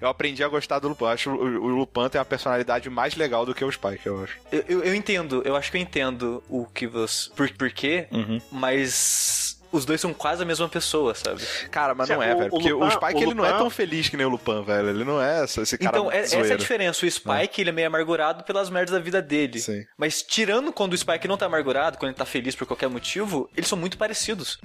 eu 0.00 0.08
aprendi 0.08 0.44
a 0.44 0.48
gostar 0.48 0.78
do 0.78 0.88
Lupin. 0.88 1.06
Acho 1.06 1.30
o, 1.30 1.42
o 1.64 1.68
Lupin 1.68 2.08
tem 2.10 2.18
uma 2.18 2.24
personalidade 2.24 2.90
mais 2.90 3.14
legal 3.16 3.46
do 3.46 3.54
que 3.54 3.64
o 3.64 3.72
Spike, 3.72 4.06
eu 4.06 4.22
acho. 4.22 4.36
Eu, 4.52 4.64
eu, 4.68 4.84
eu 4.84 4.94
entendo, 4.94 5.42
eu 5.44 5.56
acho 5.56 5.70
que 5.70 5.78
eu 5.78 5.80
entendo 5.80 6.42
o 6.50 6.66
que 6.66 6.86
você. 6.86 7.30
Por, 7.34 7.50
por 7.54 7.70
quê, 7.70 8.06
Uhum. 8.12 8.40
mas. 8.50 9.51
Os 9.72 9.84
dois 9.84 10.00
são 10.00 10.12
quase 10.14 10.42
a 10.42 10.46
mesma 10.46 10.68
pessoa, 10.68 11.14
sabe? 11.14 11.42
Cara, 11.70 11.94
mas 11.94 12.08
não 12.08 12.22
é, 12.22 12.34
O- 12.34 12.38
velho. 12.38 12.46
o 12.48 12.50
Porque 12.50 12.72
o, 12.72 12.78
Lupin- 12.78 12.90
Spike, 12.92 13.14
o 13.14 13.22
ele 13.22 13.34
não 13.34 13.44
é 13.44 13.48
Lupin- 13.48 13.60
tão 13.62 13.70
feliz 13.70 14.08
que 14.08 14.16
nem 14.16 14.26
o 14.26 14.28
Lupin, 14.28 14.62
velho. 14.62 14.88
Ele 14.90 15.04
não 15.04 15.20
é 15.20 15.42
essa- 15.42 15.62
esse 15.62 15.78
cara 15.78 15.96
Então, 15.98 16.12
é- 16.12 16.18
essa 16.20 16.36
é 16.36 16.52
a 16.52 16.56
diferença. 16.56 17.04
O 17.06 17.10
Spike, 17.10 17.60
ele 17.60 17.70
é 17.70 17.72
meio 17.72 17.86
amargurado 17.88 18.44
pelas 18.44 18.68
merdas 18.70 18.92
da 18.92 18.98
vida 19.00 19.20
dele. 19.22 19.58
Sim. 19.58 19.84
Mas 19.96 20.22
tirando 20.22 20.72
quando 20.72 20.92
o 20.92 20.98
Spike 20.98 21.26
não 21.26 21.36
tá 21.36 21.46
amargurado, 21.46 21.98
quando 21.98 22.10
ele 22.10 22.18
tá 22.18 22.24
feliz 22.26 22.54
por 22.54 22.66
qualquer 22.66 22.88
motivo, 22.88 23.48
eles 23.56 23.68
são 23.68 23.78
muito 23.78 23.96
parecidos. 23.98 24.58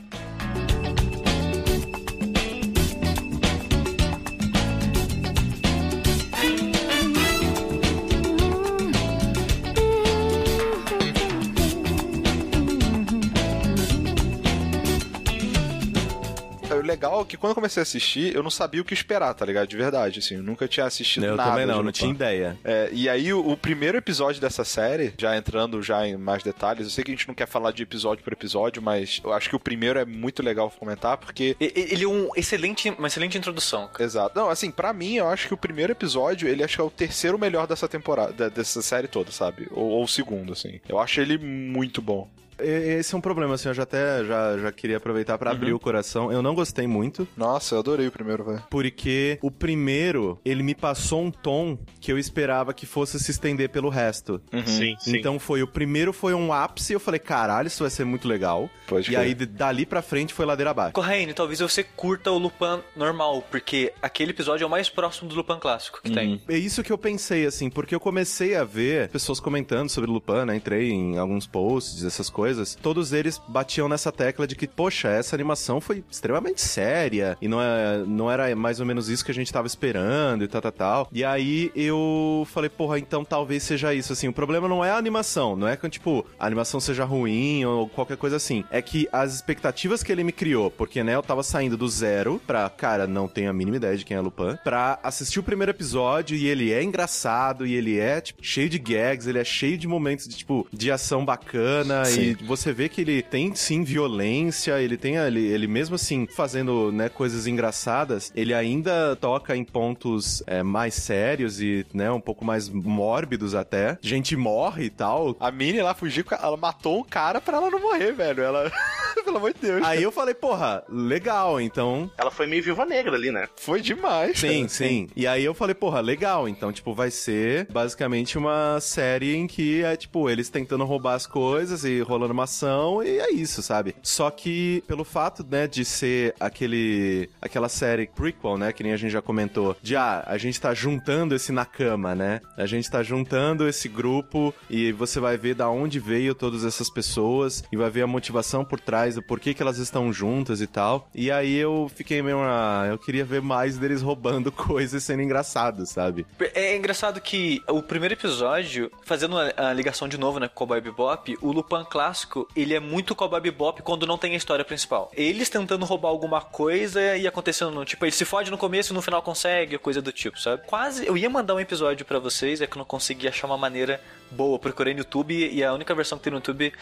Legal 16.88 17.22
é 17.22 17.25
que 17.25 17.38
quando 17.38 17.51
eu 17.51 17.56
comecei 17.56 17.82
a 17.82 17.84
assistir, 17.84 18.34
eu 18.34 18.41
não 18.41 18.50
sabia 18.50 18.82
o 18.82 18.86
que 18.86 18.94
esperar, 18.94 19.34
tá 19.34 19.46
ligado? 19.46 19.67
De 19.67 19.77
verdade, 19.77 20.20
assim. 20.20 20.36
Eu 20.36 20.44
nunca 20.44 20.67
tinha 20.67 20.86
assistido 20.86 21.25
Eu 21.25 21.36
nada. 21.36 21.51
também 21.51 21.65
não, 21.65 21.84
não 21.84 21.91
tinha 21.91 22.10
ideia. 22.10 22.58
É, 22.63 22.89
e 22.91 23.08
aí, 23.10 23.32
o, 23.34 23.39
o 23.51 23.56
primeiro 23.58 23.98
episódio 23.98 24.41
dessa 24.41 24.63
série, 24.63 25.13
já 25.17 25.36
entrando 25.38 25.82
já 25.84 26.08
em 26.08 26.17
mais 26.17 26.41
detalhes, 26.44 26.86
eu 26.86 26.89
sei 26.91 27.03
que 27.03 27.12
a 27.12 27.15
gente 27.15 27.27
não 27.27 27.36
quer 27.36 27.48
falar 27.48 27.72
de 27.72 27.84
episódio 27.84 28.24
por 28.24 28.34
episódio, 28.34 28.82
mas 28.82 29.22
eu 29.24 29.34
acho 29.34 29.50
que 29.50 29.56
o 29.56 29.60
primeiro 29.60 30.00
é 30.00 30.06
muito 30.06 30.41
legal 30.41 30.72
comentar, 30.72 31.17
porque 31.17 31.56
Ele 31.60 32.03
é 32.03 32.08
um 32.08 32.29
excelente, 32.36 32.89
uma 32.91 33.08
excelente 33.08 33.38
introdução. 33.38 33.89
Exato. 34.00 34.39
Não, 34.39 34.50
assim, 34.50 34.72
pra 34.72 34.94
mim, 34.94 35.15
eu 35.15 35.27
acho 35.27 35.48
que 35.48 35.53
o 35.53 35.58
primeiro 35.58 35.91
episódio, 35.91 36.48
ele 36.48 36.63
acho 36.63 36.75
que 36.75 36.82
é 36.82 36.84
o 36.86 36.89
terceiro 36.89 37.38
melhor 37.38 37.67
dessa 37.67 37.88
temporada, 37.88 38.32
da- 38.34 38.50
dessa 38.50 38.82
série 38.82 39.08
toda, 39.08 39.32
sabe? 39.32 39.67
Ou, 39.72 39.86
ou 39.89 40.03
o 40.03 40.08
segundo, 40.08 40.53
assim. 40.53 40.79
Eu 40.88 41.00
acho 41.00 41.20
ele 41.20 41.38
muito 41.38 42.01
bom. 42.01 42.29
Esse 42.60 43.14
é 43.14 43.18
um 43.18 43.22
problema, 43.22 43.56
assim, 43.56 43.68
eu 43.68 43.74
já 43.74 43.84
até 43.84 44.24
já, 44.26 44.58
já 44.58 44.72
queria 44.72 44.98
aproveitar 44.98 45.38
pra 45.38 45.52
abrir 45.52 45.74
o 45.74 45.80
coração. 45.80 46.32
Eu 46.32 46.42
não 46.42 46.56
gostei 46.56 46.88
muito, 46.88 47.28
Nossa, 47.36 47.76
eu 47.76 47.80
adorei 47.80 48.08
o 48.08 48.12
primeiro, 48.12 48.44
velho. 48.44 48.64
porque 48.70 49.38
o 49.42 49.52
primeiro, 49.52 50.40
ele 50.44 50.64
me 50.64 50.74
passou 50.76 51.22
um 51.24 51.32
tom 51.32 51.78
que 52.00 52.12
eu 52.12 52.18
esperava 52.18 52.74
que 52.74 52.86
fosse 52.86 53.20
se 53.20 53.32
estender 53.32 53.70
pelo 53.70 53.90
resto. 53.90 54.42
Sim, 54.66 54.96
sim. 55.00 55.18
Então 55.18 55.40
foi, 55.40 55.62
o 55.62 55.68
primeiro 55.68 56.12
foi 56.12 56.34
um 56.34 56.52
ápice, 56.52 56.94
eu 56.94 57.00
falei, 57.00 57.20
caralho, 57.20 57.68
isso 57.68 57.84
vai 57.84 57.90
ser 57.90 58.06
muito 58.06 58.28
legal. 58.28 58.70
Pode 58.88 59.08
e 59.12 59.14
crer. 59.14 59.20
aí, 59.20 59.36
dali 59.36 59.86
pra 59.86 60.02
frente, 60.02 60.34
foi 60.34 60.46
ladeira 60.46 60.72
abaixo. 60.72 60.94
Corraine, 60.94 61.34
talvez 61.34 61.60
você 61.60 61.84
curta 61.84 62.32
o 62.32 62.38
Lupin 62.38 62.80
normal, 62.96 63.44
porque 63.52 63.94
aquele 64.02 64.32
episódio 64.32 64.64
é 64.64 64.68
o 64.68 64.70
mais 64.70 64.90
próximo 64.90 65.30
do 65.30 65.36
Lupin 65.36 65.60
clássico 65.60 66.00
que 66.02 66.12
tem. 66.12 66.42
É 66.48 66.58
isso 66.58 66.84
que 66.84 66.92
eu 66.92 66.98
pensei, 66.98 67.46
assim, 67.46 67.70
porque 67.70 67.94
eu 67.94 68.00
comecei 68.00 68.56
a 68.56 68.64
ver 68.64 69.10
pessoas 69.10 69.40
comentando 69.40 69.90
sobre 69.90 70.10
Lupin, 70.10 70.46
né? 70.46 70.56
Entrei 70.56 70.90
em 70.90 71.18
alguns 71.18 71.46
posts, 71.46 72.04
essas 72.04 72.30
coisas. 72.30 72.47
Todos 72.82 73.13
eles 73.13 73.42
batiam 73.48 73.89
nessa 73.89 74.12
tecla 74.12 74.48
de 74.48 74.56
que, 74.56 74.68
poxa, 74.68 75.10
essa 75.10 75.36
animação 75.36 75.82
foi 75.82 76.04
extremamente 76.10 76.62
séria 76.62 77.38
e 77.42 77.48
não, 77.48 77.62
é, 77.62 78.04
não 78.06 78.32
era 78.32 78.56
mais 78.56 78.80
ou 78.80 78.86
menos 78.86 79.10
isso 79.10 79.25
que 79.25 79.32
a 79.32 79.34
gente 79.34 79.51
tava 79.51 79.68
esperando 79.68 80.44
e 80.44 80.48
tal, 80.48 80.62
tal, 80.62 80.72
tal. 80.72 81.10
E 81.12 81.24
aí 81.24 81.72
eu 81.75 82.48
falei, 82.51 82.70
porra, 82.70 83.00
então 83.00 83.24
talvez 83.24 83.63
seja 83.63 83.94
isso, 83.94 84.13
assim. 84.13 84.27
O 84.27 84.34
problema 84.34 84.68
não 84.68 84.84
é 84.84 84.92
a 84.92 84.98
animação, 84.98 85.56
não 85.56 85.68
é 85.68 85.75
que, 85.75 85.89
tipo, 85.89 86.25
a 86.39 86.46
animação 86.46 86.80
seja 86.80 87.06
ruim 87.06 87.66
ou 87.66 87.88
qualquer 87.88 88.18
coisa 88.18 88.36
assim. 88.36 88.63
É 88.70 88.82
que 88.82 89.08
as 89.12 89.34
expectativas 89.36 90.04
que 90.04 90.12
ele 90.12 90.24
me 90.24 90.32
criou, 90.32 90.70
porque, 90.72 91.04
né, 91.04 91.16
eu 91.16 91.24
tava 91.24 91.44
saindo 91.44 91.77
do 91.77 91.88
zero 91.88 92.42
pra, 92.46 92.70
cara, 92.70 93.08
não 93.08 93.27
tenho 93.27 93.50
a 93.50 93.54
mínima 93.54 93.77
ideia 93.77 93.98
de 93.98 94.06
quem 94.06 94.18
é 94.18 94.22
Lupin, 94.22 94.58
pra 94.63 95.00
assistir 95.04 95.39
o 95.39 95.44
primeiro 95.44 95.72
episódio 95.72 96.36
e 96.36 96.48
ele 96.48 96.72
é 96.72 96.84
engraçado 96.84 97.66
e 97.66 97.74
ele 97.74 97.98
é, 97.98 98.22
tipo, 98.22 98.44
cheio 98.44 98.70
de 98.70 98.80
gags, 98.80 99.27
ele 99.27 99.39
é 99.39 99.44
cheio 99.44 99.77
de 99.77 99.88
momentos 99.88 100.27
de, 100.27 100.36
tipo, 100.36 100.68
de 100.72 100.92
ação 100.92 101.24
bacana 101.25 102.06
Sim. 102.06 102.22
e 102.22 102.37
você 102.44 102.74
vê 102.74 102.89
que 102.89 103.01
ele 103.01 103.22
tem, 103.22 103.53
sim, 103.56 103.84
violência, 103.84 104.82
ele 104.82 104.98
tem, 104.98 105.15
ele, 105.15 105.46
ele 105.46 105.67
mesmo 105.67 105.96
assim, 105.96 106.27
fazendo, 106.27 106.91
né, 106.91 107.10
coisas 107.10 107.48
engraçadas, 107.48 108.32
ele 108.36 108.53
ainda 108.53 109.15
toca 109.15 109.56
em 109.56 109.63
pontos 109.63 110.44
é, 110.46 110.63
mais 110.63 110.94
sérios 110.94 111.62
e, 111.62 111.86
né, 111.94 112.12
um 112.12 112.22
pouco 112.22 112.46
mais 112.46 112.70
mórbidos 112.70 113.56
até. 113.56 113.98
Gente 114.01 114.36
morre 114.36 114.86
e 114.86 114.89
tal, 114.89 115.36
A 115.39 115.51
Minnie 115.51 115.82
lá 115.82 115.94
fugiu, 115.94 116.24
ela 116.32 116.58
matou 116.58 117.00
um 117.00 117.03
cara 117.03 117.39
pra 117.41 117.58
ela 117.58 117.70
não 117.70 117.79
morrer, 117.79 118.12
velho. 118.12 118.44
Ela. 118.44 118.72
Pelo 119.24 119.38
amor 119.38 119.53
de 119.53 119.60
Deus. 119.60 119.84
Aí 119.84 120.03
eu 120.03 120.12
falei, 120.12 120.34
porra, 120.34 120.84
legal, 120.88 121.60
então. 121.60 122.10
Ela 122.17 122.32
foi 122.32 122.48
meio 122.48 122.63
viúva 122.63 122.86
negra 122.86 123.15
ali, 123.15 123.32
né? 123.32 123.48
Foi 123.58 123.82
demais. 123.82 124.39
Sim, 124.39 124.60
cara. 124.62 124.70
sim. 124.70 125.10
E 125.15 125.25
aí 125.27 125.44
eu 125.44 125.53
falei, 125.53 125.75
porra, 125.75 126.00
legal. 126.00 126.48
Então, 126.48 126.72
tipo, 126.72 126.94
vai 126.94 127.12
ser 127.12 127.67
basicamente 127.72 128.38
uma 128.38 128.79
série 128.79 129.36
em 129.36 129.48
que 129.48 129.84
é, 129.84 129.96
tipo, 129.96 130.29
eles 130.29 130.50
tentando 130.50 130.86
roubar 130.86 131.15
as 131.15 131.25
coisas 131.25 131.84
e 131.84 132.00
rolando 132.01 132.26
uma 132.31 132.43
ação 132.43 133.03
e 133.03 133.19
é 133.19 133.31
isso, 133.31 133.62
sabe? 133.62 133.96
Só 134.01 134.29
que, 134.29 134.84
pelo 134.88 135.03
fato, 135.03 135.46
né, 135.50 135.67
de 135.67 135.84
ser 135.84 136.36
aquele. 136.39 137.29
aquela 137.41 137.69
série 137.69 138.07
prequel, 138.07 138.57
né, 138.57 138.72
que 138.72 138.84
nem 138.84 138.93
a 138.93 138.98
gente 138.98 139.12
já 139.12 139.22
comentou, 139.22 139.75
de 139.81 139.96
ah, 139.96 140.24
a 140.25 140.38
gente 140.38 140.60
tá 140.60 140.74
juntando 140.74 141.36
esse 141.36 141.51
Nakama, 141.51 142.15
né? 142.15 142.41
A 142.57 142.65
gente 142.65 142.89
tá 142.89 143.03
juntando 143.03 143.67
esse 143.67 143.88
grupo 143.88 144.53
e 144.69 144.91
você 144.91 145.19
vai 145.19 145.38
ver 145.38 145.55
da 145.55 145.69
onde 145.69 146.00
veio 146.00 146.36
todas 146.36 146.63
essas 146.63 146.89
pessoas 146.89 147.63
e 147.72 147.77
vai 147.77 147.89
ver 147.89 148.03
a 148.03 148.07
motivação 148.07 148.63
por 148.63 148.79
trás, 148.79 149.15
do 149.15 149.22
porquê 149.22 149.53
que 149.53 149.62
elas 149.62 149.77
estão 149.77 150.12
juntas 150.12 150.62
e 150.62 150.67
tal. 150.67 151.10
E 151.13 151.31
aí 151.31 151.55
eu 151.55 151.89
fiquei 151.93 152.22
meio, 152.22 152.39
ah, 152.41 152.86
eu 152.89 152.98
queria 152.98 153.25
ver 153.25 153.41
mais 153.41 153.77
deles 153.77 154.01
roubando 154.01 154.51
coisas 154.53 155.03
sendo 155.03 155.22
engraçados, 155.22 155.89
sabe? 155.89 156.25
É 156.53 156.75
engraçado 156.75 157.19
que 157.19 157.62
o 157.67 157.81
primeiro 157.81 158.13
episódio, 158.13 158.91
fazendo 159.03 159.38
a, 159.38 159.74
ligação 159.74 160.07
de 160.07 160.17
novo, 160.17 160.39
né, 160.39 160.48
com 160.48 160.53
o 160.53 160.67
Cowboy 160.67 160.81
Bebop, 160.81 161.38
o 161.41 161.51
Lupin 161.51 161.84
clássico, 161.89 162.16
ele 162.55 162.74
é 162.74 162.79
muito 162.79 163.15
Cowboy 163.15 163.41
Bebop 163.41 163.81
quando 163.81 164.07
não 164.07 164.17
tem 164.17 164.33
a 164.33 164.38
história 164.38 164.63
principal. 164.63 165.12
Eles 165.13 165.50
tentando 165.50 165.86
roubar 165.86 166.09
alguma 166.09 166.41
coisa 166.41 167.17
e 167.17 167.27
acontecendo, 167.27 167.83
tipo, 167.86 168.05
ele 168.05 168.12
se 168.12 168.25
fode 168.25 168.50
no 168.50 168.57
começo 168.57 168.93
e 168.93 168.95
no 168.95 169.01
final 169.01 169.21
consegue, 169.21 169.77
coisa 169.77 170.01
do 170.01 170.12
tipo, 170.12 170.39
sabe? 170.39 170.63
Quase, 170.65 171.05
eu 171.05 171.17
ia 171.17 171.29
mandar 171.29 171.55
um 171.55 171.59
episódio 171.59 172.05
pra 172.05 172.19
vocês, 172.19 172.62
é 172.62 172.67
que 172.67 172.77
eu 172.77 172.79
não 172.79 172.86
consegui 172.86 173.27
achar 173.27 173.47
uma 173.47 173.57
maneira 173.57 174.01
boa. 174.31 174.57
Procurei 174.57 174.93
no 174.93 175.01
YouTube 175.01 175.33
e 175.33 175.63
a 175.63 175.74
única 175.74 175.93
versão 175.93 176.17
que 176.17 176.24
tem 176.24 176.31
no 176.31 176.38
YouTube 176.38 176.74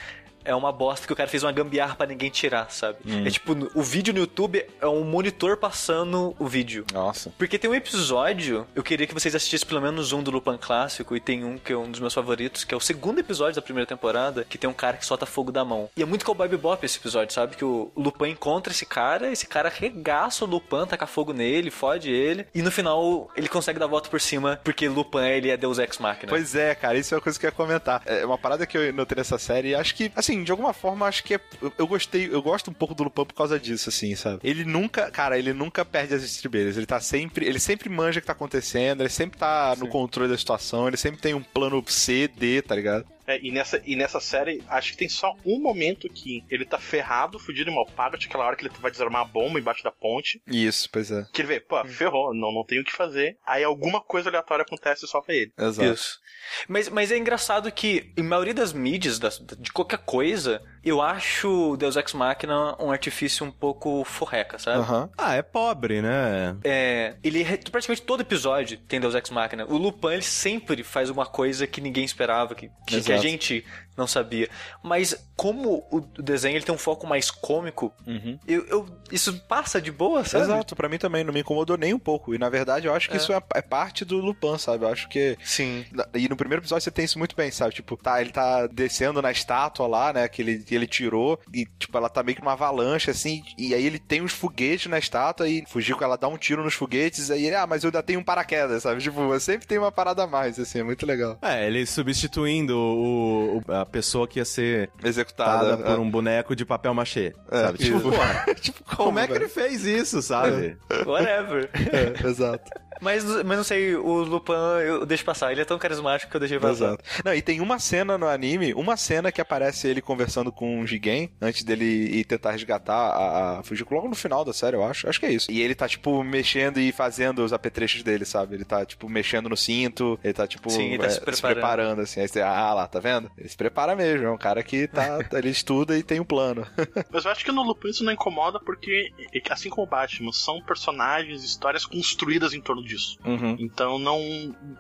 é 0.45 0.55
uma 0.55 0.71
bosta 0.71 1.05
que 1.05 1.13
o 1.13 1.15
cara 1.15 1.29
fez 1.29 1.43
uma 1.43 1.51
gambiarra 1.51 1.95
pra 1.95 2.07
ninguém 2.07 2.29
tirar, 2.29 2.71
sabe? 2.71 2.99
É 3.25 3.29
tipo, 3.29 3.55
o 3.73 3.81
vídeo 3.81 4.13
no 4.13 4.19
YouTube 4.19 4.65
é 4.79 4.87
um 4.87 5.03
monitor 5.03 5.57
passando 5.57 6.35
o 6.39 6.47
vídeo. 6.47 6.85
Nossa. 6.93 7.33
Porque 7.37 7.57
tem 7.57 7.69
um 7.69 7.75
episódio, 7.75 8.65
eu 8.75 8.83
queria 8.83 9.07
que 9.07 9.13
vocês 9.13 9.35
assistissem 9.35 9.67
pelo 9.67 9.81
menos 9.81 10.11
um 10.11 10.21
do 10.21 10.31
Lupin 10.31 10.57
clássico, 10.57 11.15
e 11.15 11.19
tem 11.19 11.43
um 11.43 11.57
que 11.57 11.73
é 11.73 11.77
um 11.77 11.89
dos 11.89 11.99
meus 11.99 12.13
favoritos, 12.13 12.63
que 12.63 12.73
é 12.73 12.77
o 12.77 12.81
segundo 12.81 13.19
episódio 13.19 13.55
da 13.55 13.61
primeira 13.61 13.87
temporada, 13.87 14.45
que 14.47 14.57
tem 14.57 14.69
um 14.69 14.73
cara 14.73 14.97
que 14.97 15.05
solta 15.05 15.25
fogo 15.25 15.51
da 15.51 15.65
mão. 15.65 15.89
E 15.95 16.01
é 16.01 16.05
muito 16.05 16.25
Cowboy 16.25 16.47
Bebop 16.47 16.85
esse 16.85 16.97
episódio, 16.97 17.33
sabe? 17.33 17.55
Que 17.55 17.65
o 17.65 17.91
Lupin 17.95 18.29
encontra 18.29 18.71
esse 18.71 18.85
cara, 18.85 19.31
esse 19.31 19.47
cara 19.47 19.69
arregaça 19.69 20.45
o 20.45 20.47
Lupin, 20.47 20.85
taca 20.87 21.07
fogo 21.07 21.33
nele, 21.33 21.71
fode 21.71 22.11
ele, 22.11 22.45
e 22.53 22.61
no 22.61 22.71
final 22.71 23.29
ele 23.35 23.47
consegue 23.47 23.79
dar 23.79 23.85
a 23.85 23.89
volta 23.89 24.09
por 24.09 24.21
cima, 24.21 24.59
porque 24.63 24.87
Lupin, 24.87 25.25
ele 25.25 25.49
é 25.49 25.57
Deus 25.57 25.79
Ex 25.79 25.97
Machina. 25.97 26.29
Pois 26.29 26.55
é, 26.55 26.75
cara, 26.75 26.97
isso 26.97 27.13
é 27.13 27.17
uma 27.17 27.21
coisa 27.21 27.39
que 27.39 27.45
eu 27.45 27.49
ia 27.49 27.55
comentar. 27.55 28.01
É 28.05 28.25
uma 28.25 28.37
parada 28.37 28.65
que 28.65 28.77
eu 28.77 28.93
notei 28.93 29.15
nessa 29.15 29.37
série, 29.37 29.69
e 29.69 29.75
acho 29.75 29.95
que, 29.95 30.11
assim, 30.15 30.34
de 30.43 30.51
alguma 30.51 30.73
forma, 30.73 31.05
acho 31.05 31.23
que 31.23 31.35
é, 31.35 31.39
eu, 31.61 31.71
eu 31.77 31.87
gostei, 31.87 32.27
eu 32.31 32.41
gosto 32.41 32.69
um 32.69 32.73
pouco 32.73 32.93
do 32.93 33.03
Lupin 33.03 33.25
por 33.25 33.33
causa 33.33 33.59
disso, 33.59 33.89
assim, 33.89 34.15
sabe? 34.15 34.39
Ele 34.43 34.63
nunca, 34.63 35.09
cara, 35.11 35.37
ele 35.37 35.53
nunca 35.53 35.83
perde 35.85 36.13
as 36.13 36.23
estribeiras, 36.23 36.77
ele 36.77 36.85
tá 36.85 36.99
sempre, 36.99 37.45
ele 37.45 37.59
sempre 37.59 37.89
manja 37.89 38.19
o 38.19 38.21
que 38.21 38.27
tá 38.27 38.33
acontecendo, 38.33 39.01
ele 39.01 39.09
sempre 39.09 39.37
tá 39.37 39.75
no 39.77 39.87
controle 39.87 40.29
da 40.29 40.37
situação, 40.37 40.87
ele 40.87 40.97
sempre 40.97 41.21
tem 41.21 41.33
um 41.33 41.43
plano 41.43 41.83
C, 41.87 42.27
D, 42.27 42.61
tá 42.61 42.75
ligado? 42.75 43.05
É, 43.27 43.39
e, 43.41 43.51
nessa, 43.51 43.81
e 43.85 43.95
nessa 43.95 44.19
série, 44.19 44.63
acho 44.67 44.91
que 44.91 44.97
tem 44.97 45.09
só 45.09 45.35
um 45.45 45.59
momento 45.59 46.07
que 46.09 46.43
ele 46.49 46.63
tá 46.65 46.77
ferrado, 46.77 47.39
fudido 47.39 47.69
e 47.71 47.73
mal 47.73 47.85
pago, 47.85 48.15
aquela 48.15 48.45
hora 48.45 48.55
que 48.55 48.65
ele 48.65 48.73
vai 48.79 48.91
desarmar 48.91 49.21
a 49.21 49.25
bomba 49.25 49.59
embaixo 49.59 49.83
da 49.83 49.91
ponte. 49.91 50.41
Isso, 50.47 50.89
pois 50.91 51.09
é. 51.11 51.25
Que 51.33 51.41
ele 51.41 51.47
vê, 51.47 51.59
pô, 51.59 51.83
ferrou, 51.85 52.33
não, 52.33 52.51
não 52.51 52.63
tem 52.63 52.79
o 52.79 52.83
que 52.83 52.91
fazer. 52.91 53.37
Aí 53.45 53.63
alguma 53.63 53.99
coisa 54.01 54.29
aleatória 54.29 54.63
acontece 54.63 55.05
e 55.05 55.07
só 55.07 55.21
pra 55.21 55.33
ele. 55.33 55.51
Exato. 55.57 55.91
Isso. 55.93 56.19
Mas, 56.67 56.89
mas 56.89 57.11
é 57.11 57.17
engraçado 57.17 57.71
que, 57.71 58.13
em 58.15 58.21
maioria 58.23 58.53
das 58.53 58.71
mídias, 58.73 59.17
das- 59.17 59.39
de 59.59 59.71
qualquer 59.71 59.97
coisa, 59.99 60.61
eu 60.85 61.01
acho 61.01 61.75
Deus 61.77 61.95
Ex 61.95 62.13
Machina 62.13 62.75
um 62.79 62.91
artifício 62.91 63.45
um 63.45 63.51
pouco 63.51 64.03
forreca, 64.03 64.59
sabe? 64.59 64.79
Aham. 64.79 65.09
Ah, 65.17 65.35
é 65.35 65.41
pobre, 65.41 66.01
né? 66.01 66.55
É, 66.63 67.15
ele 67.23 67.43
praticamente 67.71 68.03
todo 68.03 68.21
episódio 68.21 68.77
tem 68.77 68.99
Deus 68.99 69.15
Ex 69.15 69.29
Machina. 69.29 69.65
O 69.65 69.77
Lupin 69.77 70.13
ele 70.13 70.21
sempre 70.21 70.83
faz 70.83 71.09
uma 71.09 71.25
coisa 71.25 71.65
que 71.65 71.81
ninguém 71.81 72.05
esperava, 72.05 72.53
que, 72.53 72.69
que, 72.85 73.01
que 73.01 73.11
a 73.11 73.17
gente 73.17 73.65
não 73.97 74.07
sabia. 74.07 74.49
Mas 74.83 75.15
como 75.35 75.85
o 75.91 75.99
desenho 76.21 76.55
ele 76.57 76.65
tem 76.65 76.73
um 76.73 76.77
foco 76.77 77.05
mais 77.07 77.29
cômico, 77.31 77.93
Uhum. 78.07 78.39
eu, 78.47 78.65
eu- 78.67 78.85
isso 79.11 79.33
passa 79.47 79.81
de 79.81 79.91
boa, 79.91 80.23
sabe? 80.25 80.45
Exato, 80.45 80.75
pra 80.75 80.89
mim 80.89 80.97
também 80.97 81.23
não 81.23 81.33
me 81.33 81.41
incomodou 81.41 81.77
nem 81.77 81.93
um 81.93 81.99
pouco. 81.99 82.33
E 82.33 82.37
na 82.37 82.49
verdade 82.49 82.87
eu 82.87 82.93
acho 82.93 83.07
que 83.09 83.15
É. 83.15 83.17
isso 83.17 83.31
é, 83.33 83.41
é 83.55 83.61
parte 83.61 84.03
do 84.05 84.17
Lupin, 84.17 84.57
sabe? 84.57 84.85
Eu 84.85 84.89
acho 84.89 85.07
que. 85.09 85.37
Sim. 85.43 85.85
E 86.13 86.27
no 86.29 86.35
primeiro 86.37 86.61
episódio 86.61 86.83
você 86.83 86.91
tem 86.91 87.05
isso 87.05 87.19
muito 87.19 87.35
bem, 87.35 87.51
sabe? 87.51 87.73
Tipo, 87.73 87.97
tá, 87.97 88.19
ele 88.21 88.31
tá 88.31 88.67
descendo 88.67 89.21
na 89.21 89.31
estátua 89.31 89.87
lá, 89.87 90.11
né? 90.13 90.27
Que 90.27 90.41
ele, 90.41 90.59
que 90.59 90.73
ele 90.75 90.87
tirou. 90.87 91.39
E, 91.53 91.65
tipo, 91.77 91.97
ela 91.97 92.09
tá 92.09 92.23
meio 92.23 92.35
que 92.35 92.41
numa 92.41 92.53
avalanche, 92.53 93.09
assim. 93.11 93.43
E 93.57 93.73
aí 93.73 93.85
ele 93.85 93.99
tem 93.99 94.21
uns 94.21 94.31
foguetes 94.33 94.89
na 94.89 94.97
estátua 94.99 95.47
e 95.47 95.63
fugiu 95.67 95.97
com 95.97 96.03
ela 96.03 96.17
dá 96.17 96.27
um 96.27 96.37
tiro 96.37 96.63
nos 96.63 96.73
foguetes. 96.73 97.29
Aí 97.31 97.45
ele, 97.45 97.55
ah, 97.55 97.67
mas 97.67 97.83
eu 97.83 97.89
ainda 97.89 98.01
tenho 98.03 98.19
um 98.19 98.23
paraquedas, 98.23 98.83
sabe? 98.83 99.01
Tipo, 99.01 99.39
sempre 99.39 99.67
tem 99.67 99.77
uma 99.77 99.91
parada 99.91 100.23
a 100.23 100.27
mais, 100.27 100.59
assim, 100.59 100.79
é 100.79 100.83
muito 100.83 101.05
legal. 101.05 101.37
É, 101.41 101.65
ele 101.67 101.85
substituindo 101.85 102.75
o, 102.77 103.57
o- 103.57 103.84
a 103.85 103.89
pessoa 103.91 104.27
que 104.27 104.39
ia 104.39 104.45
ser 104.45 104.89
Executada. 105.03 105.77
por 105.77 105.99
um 105.99 106.09
boneco 106.09 106.55
de 106.55 106.65
papel 106.65 106.93
machê, 106.93 107.33
É, 107.51 107.61
sabe? 107.61 107.77
Tipo, 107.77 108.01
porra, 108.01 108.45
tipo, 108.55 108.83
como 108.95 109.19
é 109.19 109.27
que 109.27 109.33
velho? 109.33 109.43
ele 109.45 109.49
fez 109.49 109.85
isso, 109.85 110.21
sabe? 110.21 110.77
Whatever. 111.05 111.69
É, 111.93 112.27
exato. 112.27 112.69
Mas, 113.01 113.23
mas 113.23 113.57
não 113.57 113.63
sei, 113.63 113.95
o 113.95 114.23
Lupin 114.23 114.53
eu 114.85 115.05
deixo 115.05 115.25
passar. 115.25 115.51
Ele 115.51 115.61
é 115.61 115.65
tão 115.65 115.77
carismático 115.77 116.29
que 116.29 116.35
eu 116.35 116.39
deixei 116.39 116.59
passar. 116.59 116.85
Exato. 116.85 117.03
Não, 117.23 117.33
e 117.33 117.41
tem 117.41 117.61
uma 117.61 117.79
cena 117.79 118.17
no 118.17 118.27
anime, 118.27 118.73
uma 118.73 118.97
cena 118.97 119.31
que 119.31 119.41
aparece 119.41 119.87
ele 119.87 120.01
conversando 120.01 120.51
com 120.51 120.81
o 120.81 120.87
Jigen, 120.87 121.29
antes 121.41 121.63
dele 121.63 121.85
ir 121.85 122.25
tentar 122.25 122.51
resgatar 122.51 122.93
a, 122.93 123.59
a 123.59 123.63
Fujiko, 123.63 123.93
logo 123.93 124.07
no 124.07 124.15
final 124.15 124.43
da 124.43 124.53
série, 124.53 124.75
eu 124.75 124.83
acho. 124.83 125.07
Acho 125.07 125.19
que 125.19 125.25
é 125.25 125.31
isso. 125.31 125.51
E 125.51 125.61
ele 125.61 125.75
tá, 125.75 125.87
tipo, 125.87 126.23
mexendo 126.23 126.79
e 126.79 126.91
fazendo 126.91 127.43
os 127.43 127.53
apetrechos 127.53 128.03
dele, 128.03 128.25
sabe? 128.25 128.55
Ele 128.55 128.65
tá, 128.65 128.85
tipo, 128.85 129.09
mexendo 129.09 129.49
no 129.49 129.57
cinto, 129.57 130.19
ele 130.23 130.33
tá, 130.33 130.47
tipo, 130.47 130.69
Sim, 130.69 130.93
ele 130.93 130.99
tá 130.99 131.07
é, 131.07 131.09
se 131.09 131.21
preparando. 131.41 132.01
assim. 132.01 132.21
Aí 132.21 132.27
você, 132.27 132.41
ah 132.41 132.73
lá, 132.73 132.87
tá 132.87 132.99
vendo? 132.99 133.29
Ele 133.37 133.49
se 133.49 133.57
prepara 133.57 133.95
mesmo, 133.95 134.25
é 134.25 134.31
um 134.31 134.37
cara 134.37 134.63
que 134.63 134.87
tá, 134.87 135.19
ele 135.33 135.49
estuda 135.49 135.97
e 135.97 136.03
tem 136.03 136.19
um 136.19 136.25
plano. 136.25 136.65
Mas 137.11 137.25
eu 137.25 137.31
acho 137.31 137.43
que 137.43 137.51
no 137.51 137.63
Lupin 137.63 137.89
isso 137.89 138.03
não 138.03 138.11
incomoda 138.11 138.59
porque, 138.59 139.11
assim 139.49 139.69
como 139.69 139.85
o 139.85 139.89
Batman, 139.89 140.31
são 140.31 140.61
personagens, 140.61 141.43
histórias 141.43 141.85
construídas 141.85 142.53
em 142.53 142.61
torno 142.61 142.84
disso. 142.85 143.17
Uhum. 143.25 143.55
Então 143.59 143.99
não, 143.99 144.19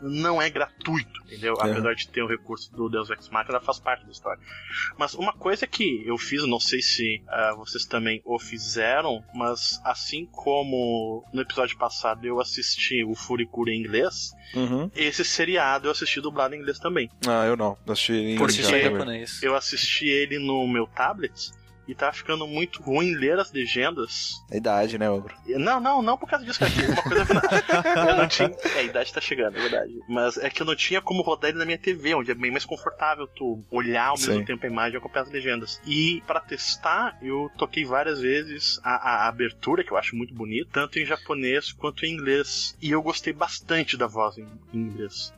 não 0.01 0.41
é 0.41 0.49
gratuito, 0.49 1.21
entendeu? 1.25 1.55
É. 1.59 1.69
Apesar 1.71 1.93
de 1.95 2.07
ter 2.07 2.21
o 2.21 2.27
recurso 2.27 2.71
do 2.73 2.87
Deus 2.89 3.09
Ex 3.09 3.29
Machina, 3.29 3.59
faz 3.59 3.79
parte 3.79 4.05
da 4.05 4.11
história. 4.11 4.41
Mas 4.97 5.13
uma 5.13 5.33
coisa 5.33 5.67
que 5.67 6.03
eu 6.05 6.17
fiz, 6.17 6.45
não 6.47 6.59
sei 6.59 6.81
se 6.81 7.21
ah, 7.27 7.53
vocês 7.57 7.85
também 7.85 8.21
o 8.23 8.39
fizeram, 8.39 9.23
mas 9.33 9.81
assim 9.83 10.25
como 10.31 11.25
no 11.33 11.41
episódio 11.41 11.77
passado 11.77 12.25
eu 12.25 12.39
assisti 12.39 13.03
o 13.03 13.15
Furikuri 13.15 13.73
em 13.73 13.79
inglês, 13.79 14.31
Uhum. 14.53 14.89
esse 14.95 15.25
seriado 15.25 15.87
eu 15.87 15.91
assisti 15.91 16.21
dublado 16.21 16.55
em 16.55 16.59
inglês 16.59 16.79
também. 16.79 17.09
Ah, 17.27 17.45
eu 17.45 17.57
não. 17.57 17.77
Eu 17.85 17.93
assisti 17.93 18.13
em 18.13 18.33
inglês 18.35 18.57
Porque 18.57 18.81
japonês. 18.81 19.43
Eu 19.43 19.55
assisti 19.55 20.07
ele 20.07 20.39
no 20.39 20.67
meu 20.67 20.87
tablet 20.87 21.51
e 21.87 21.93
tá 21.95 22.11
ficando 22.11 22.47
muito 22.47 22.81
ruim 22.81 23.13
ler 23.15 23.39
as 23.39 23.51
legendas 23.51 24.43
A 24.51 24.55
idade, 24.57 24.97
né, 24.97 25.09
Ogro? 25.09 25.35
não, 25.47 25.79
não, 25.79 26.01
não 26.01 26.17
por 26.17 26.29
causa 26.29 26.45
disso, 26.45 26.59
cara. 26.59 26.71
Uma 26.71 27.01
coisa 27.01 27.25
eu 28.09 28.15
não 28.15 28.27
tinha. 28.27 28.55
É, 28.75 28.79
a 28.79 28.83
idade 28.83 29.13
tá 29.13 29.21
chegando, 29.21 29.57
é 29.57 29.61
verdade. 29.61 29.93
Mas 30.07 30.37
é 30.37 30.49
que 30.49 30.61
eu 30.61 30.65
não 30.65 30.75
tinha 30.75 31.01
como 31.01 31.21
rodar 31.21 31.49
ele 31.49 31.59
na 31.59 31.65
minha 31.65 31.77
TV, 31.77 32.15
onde 32.15 32.31
é 32.31 32.35
bem 32.35 32.51
mais 32.51 32.65
confortável 32.65 33.27
tu 33.27 33.63
olhar 33.69 34.07
ao 34.07 34.17
mesmo 34.17 34.39
Sim. 34.39 34.45
tempo 34.45 34.65
a 34.65 34.69
imagem 34.69 34.95
e 34.95 34.97
acompanhar 34.97 35.23
as 35.25 35.31
legendas. 35.31 35.81
E 35.85 36.21
pra 36.25 36.39
testar, 36.39 37.17
eu 37.21 37.49
toquei 37.57 37.85
várias 37.85 38.19
vezes 38.19 38.79
a, 38.83 38.95
a 39.25 39.27
abertura, 39.27 39.83
que 39.83 39.91
eu 39.91 39.97
acho 39.97 40.15
muito 40.15 40.33
bonita, 40.33 40.69
tanto 40.73 40.99
em 40.99 41.05
japonês 41.05 41.71
quanto 41.71 42.05
em 42.05 42.13
inglês. 42.13 42.75
E 42.81 42.91
eu 42.91 43.01
gostei 43.01 43.33
bastante 43.33 43.97
da 43.97 44.07
voz 44.07 44.37
em, 44.37 44.47
em 44.73 44.77
inglês. 44.79 45.33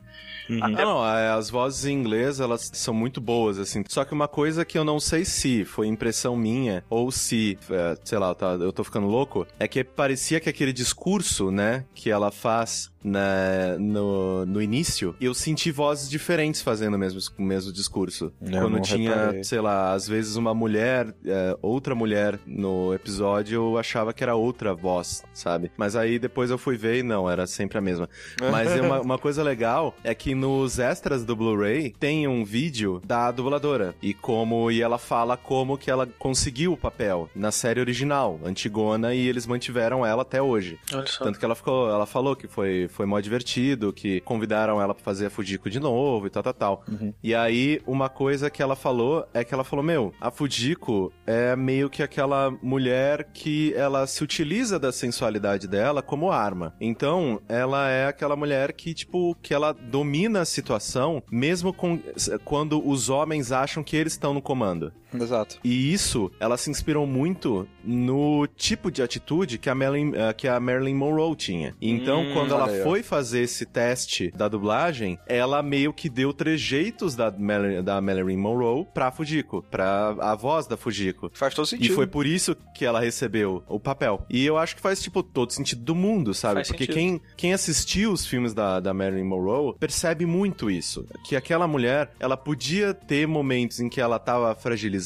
Uhum. 0.48 0.58
Não, 0.60 0.68
não, 0.70 1.06
é, 1.06 1.28
as 1.28 1.50
vozes 1.50 1.84
em 1.84 1.92
inglês, 1.92 2.40
elas 2.40 2.70
são 2.72 2.94
muito 2.94 3.20
boas, 3.20 3.58
assim. 3.58 3.84
Só 3.86 4.04
que 4.04 4.14
uma 4.14 4.26
coisa 4.26 4.64
que 4.64 4.78
eu 4.78 4.84
não 4.84 4.98
sei 4.98 5.24
se 5.24 5.64
foi 5.64 5.86
impressão 5.86 6.34
minha, 6.36 6.82
ou 6.88 7.10
se, 7.10 7.58
é, 7.70 7.98
sei 8.02 8.18
lá, 8.18 8.34
tá, 8.34 8.52
eu 8.52 8.72
tô 8.72 8.82
ficando 8.82 9.06
louco, 9.06 9.46
é 9.58 9.68
que 9.68 9.84
parecia 9.84 10.40
que 10.40 10.48
aquele 10.48 10.72
discurso, 10.72 11.50
né, 11.50 11.84
que 11.94 12.10
ela 12.10 12.30
faz 12.30 12.90
na, 13.02 13.76
no, 13.78 14.44
no 14.46 14.62
início, 14.62 15.14
eu 15.20 15.34
senti 15.34 15.70
vozes 15.70 16.08
diferentes 16.08 16.62
fazendo 16.62 16.94
o 16.94 16.98
mesmo, 16.98 17.20
o 17.38 17.42
mesmo 17.42 17.72
discurso. 17.72 18.32
Eu 18.40 18.60
Quando 18.60 18.80
tinha, 18.80 19.14
reparei. 19.14 19.44
sei 19.44 19.60
lá, 19.60 19.92
às 19.92 20.08
vezes 20.08 20.36
uma 20.36 20.54
mulher, 20.54 21.14
é, 21.24 21.56
outra 21.62 21.94
mulher 21.94 22.38
no 22.46 22.92
episódio, 22.94 23.56
eu 23.56 23.78
achava 23.78 24.12
que 24.12 24.22
era 24.22 24.34
outra 24.34 24.74
voz, 24.74 25.22
sabe? 25.32 25.70
Mas 25.76 25.96
aí 25.96 26.18
depois 26.18 26.50
eu 26.50 26.58
fui 26.58 26.76
ver 26.76 26.98
e 26.98 27.02
não, 27.02 27.30
era 27.30 27.46
sempre 27.46 27.78
a 27.78 27.80
mesma. 27.80 28.08
Mas 28.50 28.72
é 28.72 28.80
uma, 28.80 29.00
uma 29.00 29.18
coisa 29.18 29.42
legal 29.42 29.94
é 30.02 30.14
que 30.14 30.34
nos 30.34 30.78
extras 30.78 31.24
do 31.24 31.36
Blu-ray 31.36 31.94
tem 31.98 32.26
um 32.26 32.44
vídeo 32.44 33.00
da 33.04 33.30
dubladora 33.30 33.94
e 34.02 34.12
como 34.14 34.70
e 34.70 34.82
ela 34.82 34.98
fala 34.98 35.36
como 35.36 35.78
que 35.78 35.90
ela 35.90 36.06
conseguiu 36.18 36.72
o 36.72 36.76
papel 36.76 37.28
na 37.34 37.50
série 37.52 37.80
original, 37.80 38.40
Antigona, 38.44 39.14
e 39.14 39.26
eles 39.26 39.46
mantiveram 39.46 40.04
ela 40.04 40.22
até 40.22 40.40
hoje. 40.42 40.78
Tanto 41.18 41.38
que 41.38 41.44
ela 41.44 41.54
ficou, 41.54 41.88
ela 41.90 42.06
falou 42.06 42.34
que 42.34 42.46
foi, 42.48 42.87
foi 42.88 43.06
mó 43.06 43.20
divertido, 43.20 43.92
que 43.92 44.20
convidaram 44.20 44.80
ela 44.80 44.94
pra 44.94 45.04
fazer 45.04 45.26
a 45.26 45.30
Fujiko 45.30 45.68
de 45.70 45.80
novo 45.80 46.26
e 46.26 46.30
tal, 46.30 46.42
tal, 46.42 46.54
tal. 46.54 46.84
E 47.22 47.34
aí, 47.34 47.80
uma 47.86 48.08
coisa 48.08 48.50
que 48.50 48.62
ela 48.62 48.76
falou 48.76 49.26
é 49.34 49.44
que 49.44 49.54
ela 49.54 49.64
falou, 49.64 49.84
meu, 49.84 50.12
a 50.20 50.30
Fujiko 50.30 51.12
é 51.26 51.54
meio 51.56 51.90
que 51.90 52.02
aquela 52.02 52.50
mulher 52.62 53.24
que 53.32 53.72
ela 53.74 54.06
se 54.06 54.22
utiliza 54.24 54.78
da 54.78 54.92
sensualidade 54.92 55.66
dela 55.68 56.02
como 56.02 56.30
arma. 56.30 56.74
Então, 56.80 57.40
ela 57.48 57.88
é 57.90 58.06
aquela 58.06 58.36
mulher 58.36 58.72
que, 58.72 58.94
tipo, 58.94 59.36
que 59.42 59.52
ela 59.52 59.72
domina 59.72 60.40
a 60.40 60.44
situação, 60.44 61.22
mesmo 61.30 61.72
com, 61.72 61.98
quando 62.44 62.86
os 62.86 63.08
homens 63.08 63.52
acham 63.52 63.82
que 63.82 63.96
eles 63.96 64.12
estão 64.12 64.34
no 64.34 64.42
comando. 64.42 64.92
Exato. 65.14 65.58
E 65.64 65.92
isso, 65.92 66.30
ela 66.38 66.56
se 66.56 66.70
inspirou 66.70 67.06
muito 67.06 67.66
no 67.84 68.46
tipo 68.46 68.90
de 68.90 69.02
atitude 69.02 69.58
que 69.58 69.70
a 69.70 69.74
Marilyn, 69.74 70.12
eh, 70.14 70.32
que 70.32 70.46
a 70.48 70.58
Marilyn 70.60 70.94
Monroe 70.94 71.34
tinha. 71.36 71.74
Então, 71.80 72.22
Hum, 72.22 72.32
quando 72.34 72.52
ela 72.54 72.68
foi 72.82 73.02
fazer 73.02 73.40
esse 73.42 73.64
teste 73.64 74.30
da 74.36 74.48
dublagem, 74.48 75.18
ela 75.26 75.62
meio 75.62 75.92
que 75.92 76.08
deu 76.08 76.32
trejeitos 76.32 77.14
da, 77.16 77.30
Marilyn- 77.30 77.82
da 77.82 78.00
Marilyn 78.00 78.36
Monroe 78.36 78.86
pra 78.92 79.10
Fujiko, 79.10 79.64
pra 79.70 80.14
a 80.20 80.34
voz 80.34 80.66
da 80.66 80.76
Fujiko. 80.76 81.30
Faz 81.32 81.54
todo 81.54 81.64
E 81.66 81.68
sentido. 81.68 81.94
foi 81.94 82.06
por 82.06 82.26
isso 82.26 82.56
que 82.74 82.84
ela 82.84 83.00
recebeu 83.00 83.62
o 83.68 83.80
papel. 83.80 84.24
E 84.28 84.44
eu 84.44 84.58
acho 84.58 84.76
que 84.76 84.82
faz, 84.82 85.00
tipo, 85.02 85.22
todo 85.22 85.52
sentido 85.52 85.82
do 85.82 85.94
mundo, 85.94 86.34
sabe? 86.34 86.56
Faz 86.56 86.68
Porque 86.68 86.84
sentido. 86.84 86.94
quem, 86.94 87.20
quem 87.36 87.52
assistiu 87.52 88.12
os 88.12 88.26
filmes 88.26 88.52
da, 88.52 88.80
da 88.80 88.92
Marilyn 88.92 89.24
Monroe 89.24 89.74
percebe 89.78 90.26
muito 90.26 90.70
isso. 90.70 91.06
Que 91.26 91.34
aquela 91.36 91.66
mulher, 91.66 92.10
ela 92.20 92.36
podia 92.36 92.92
ter 92.92 93.26
momentos 93.26 93.80
em 93.80 93.88
que 93.88 94.00
ela 94.00 94.18
tava 94.18 94.54
fragilizada, 94.54 94.97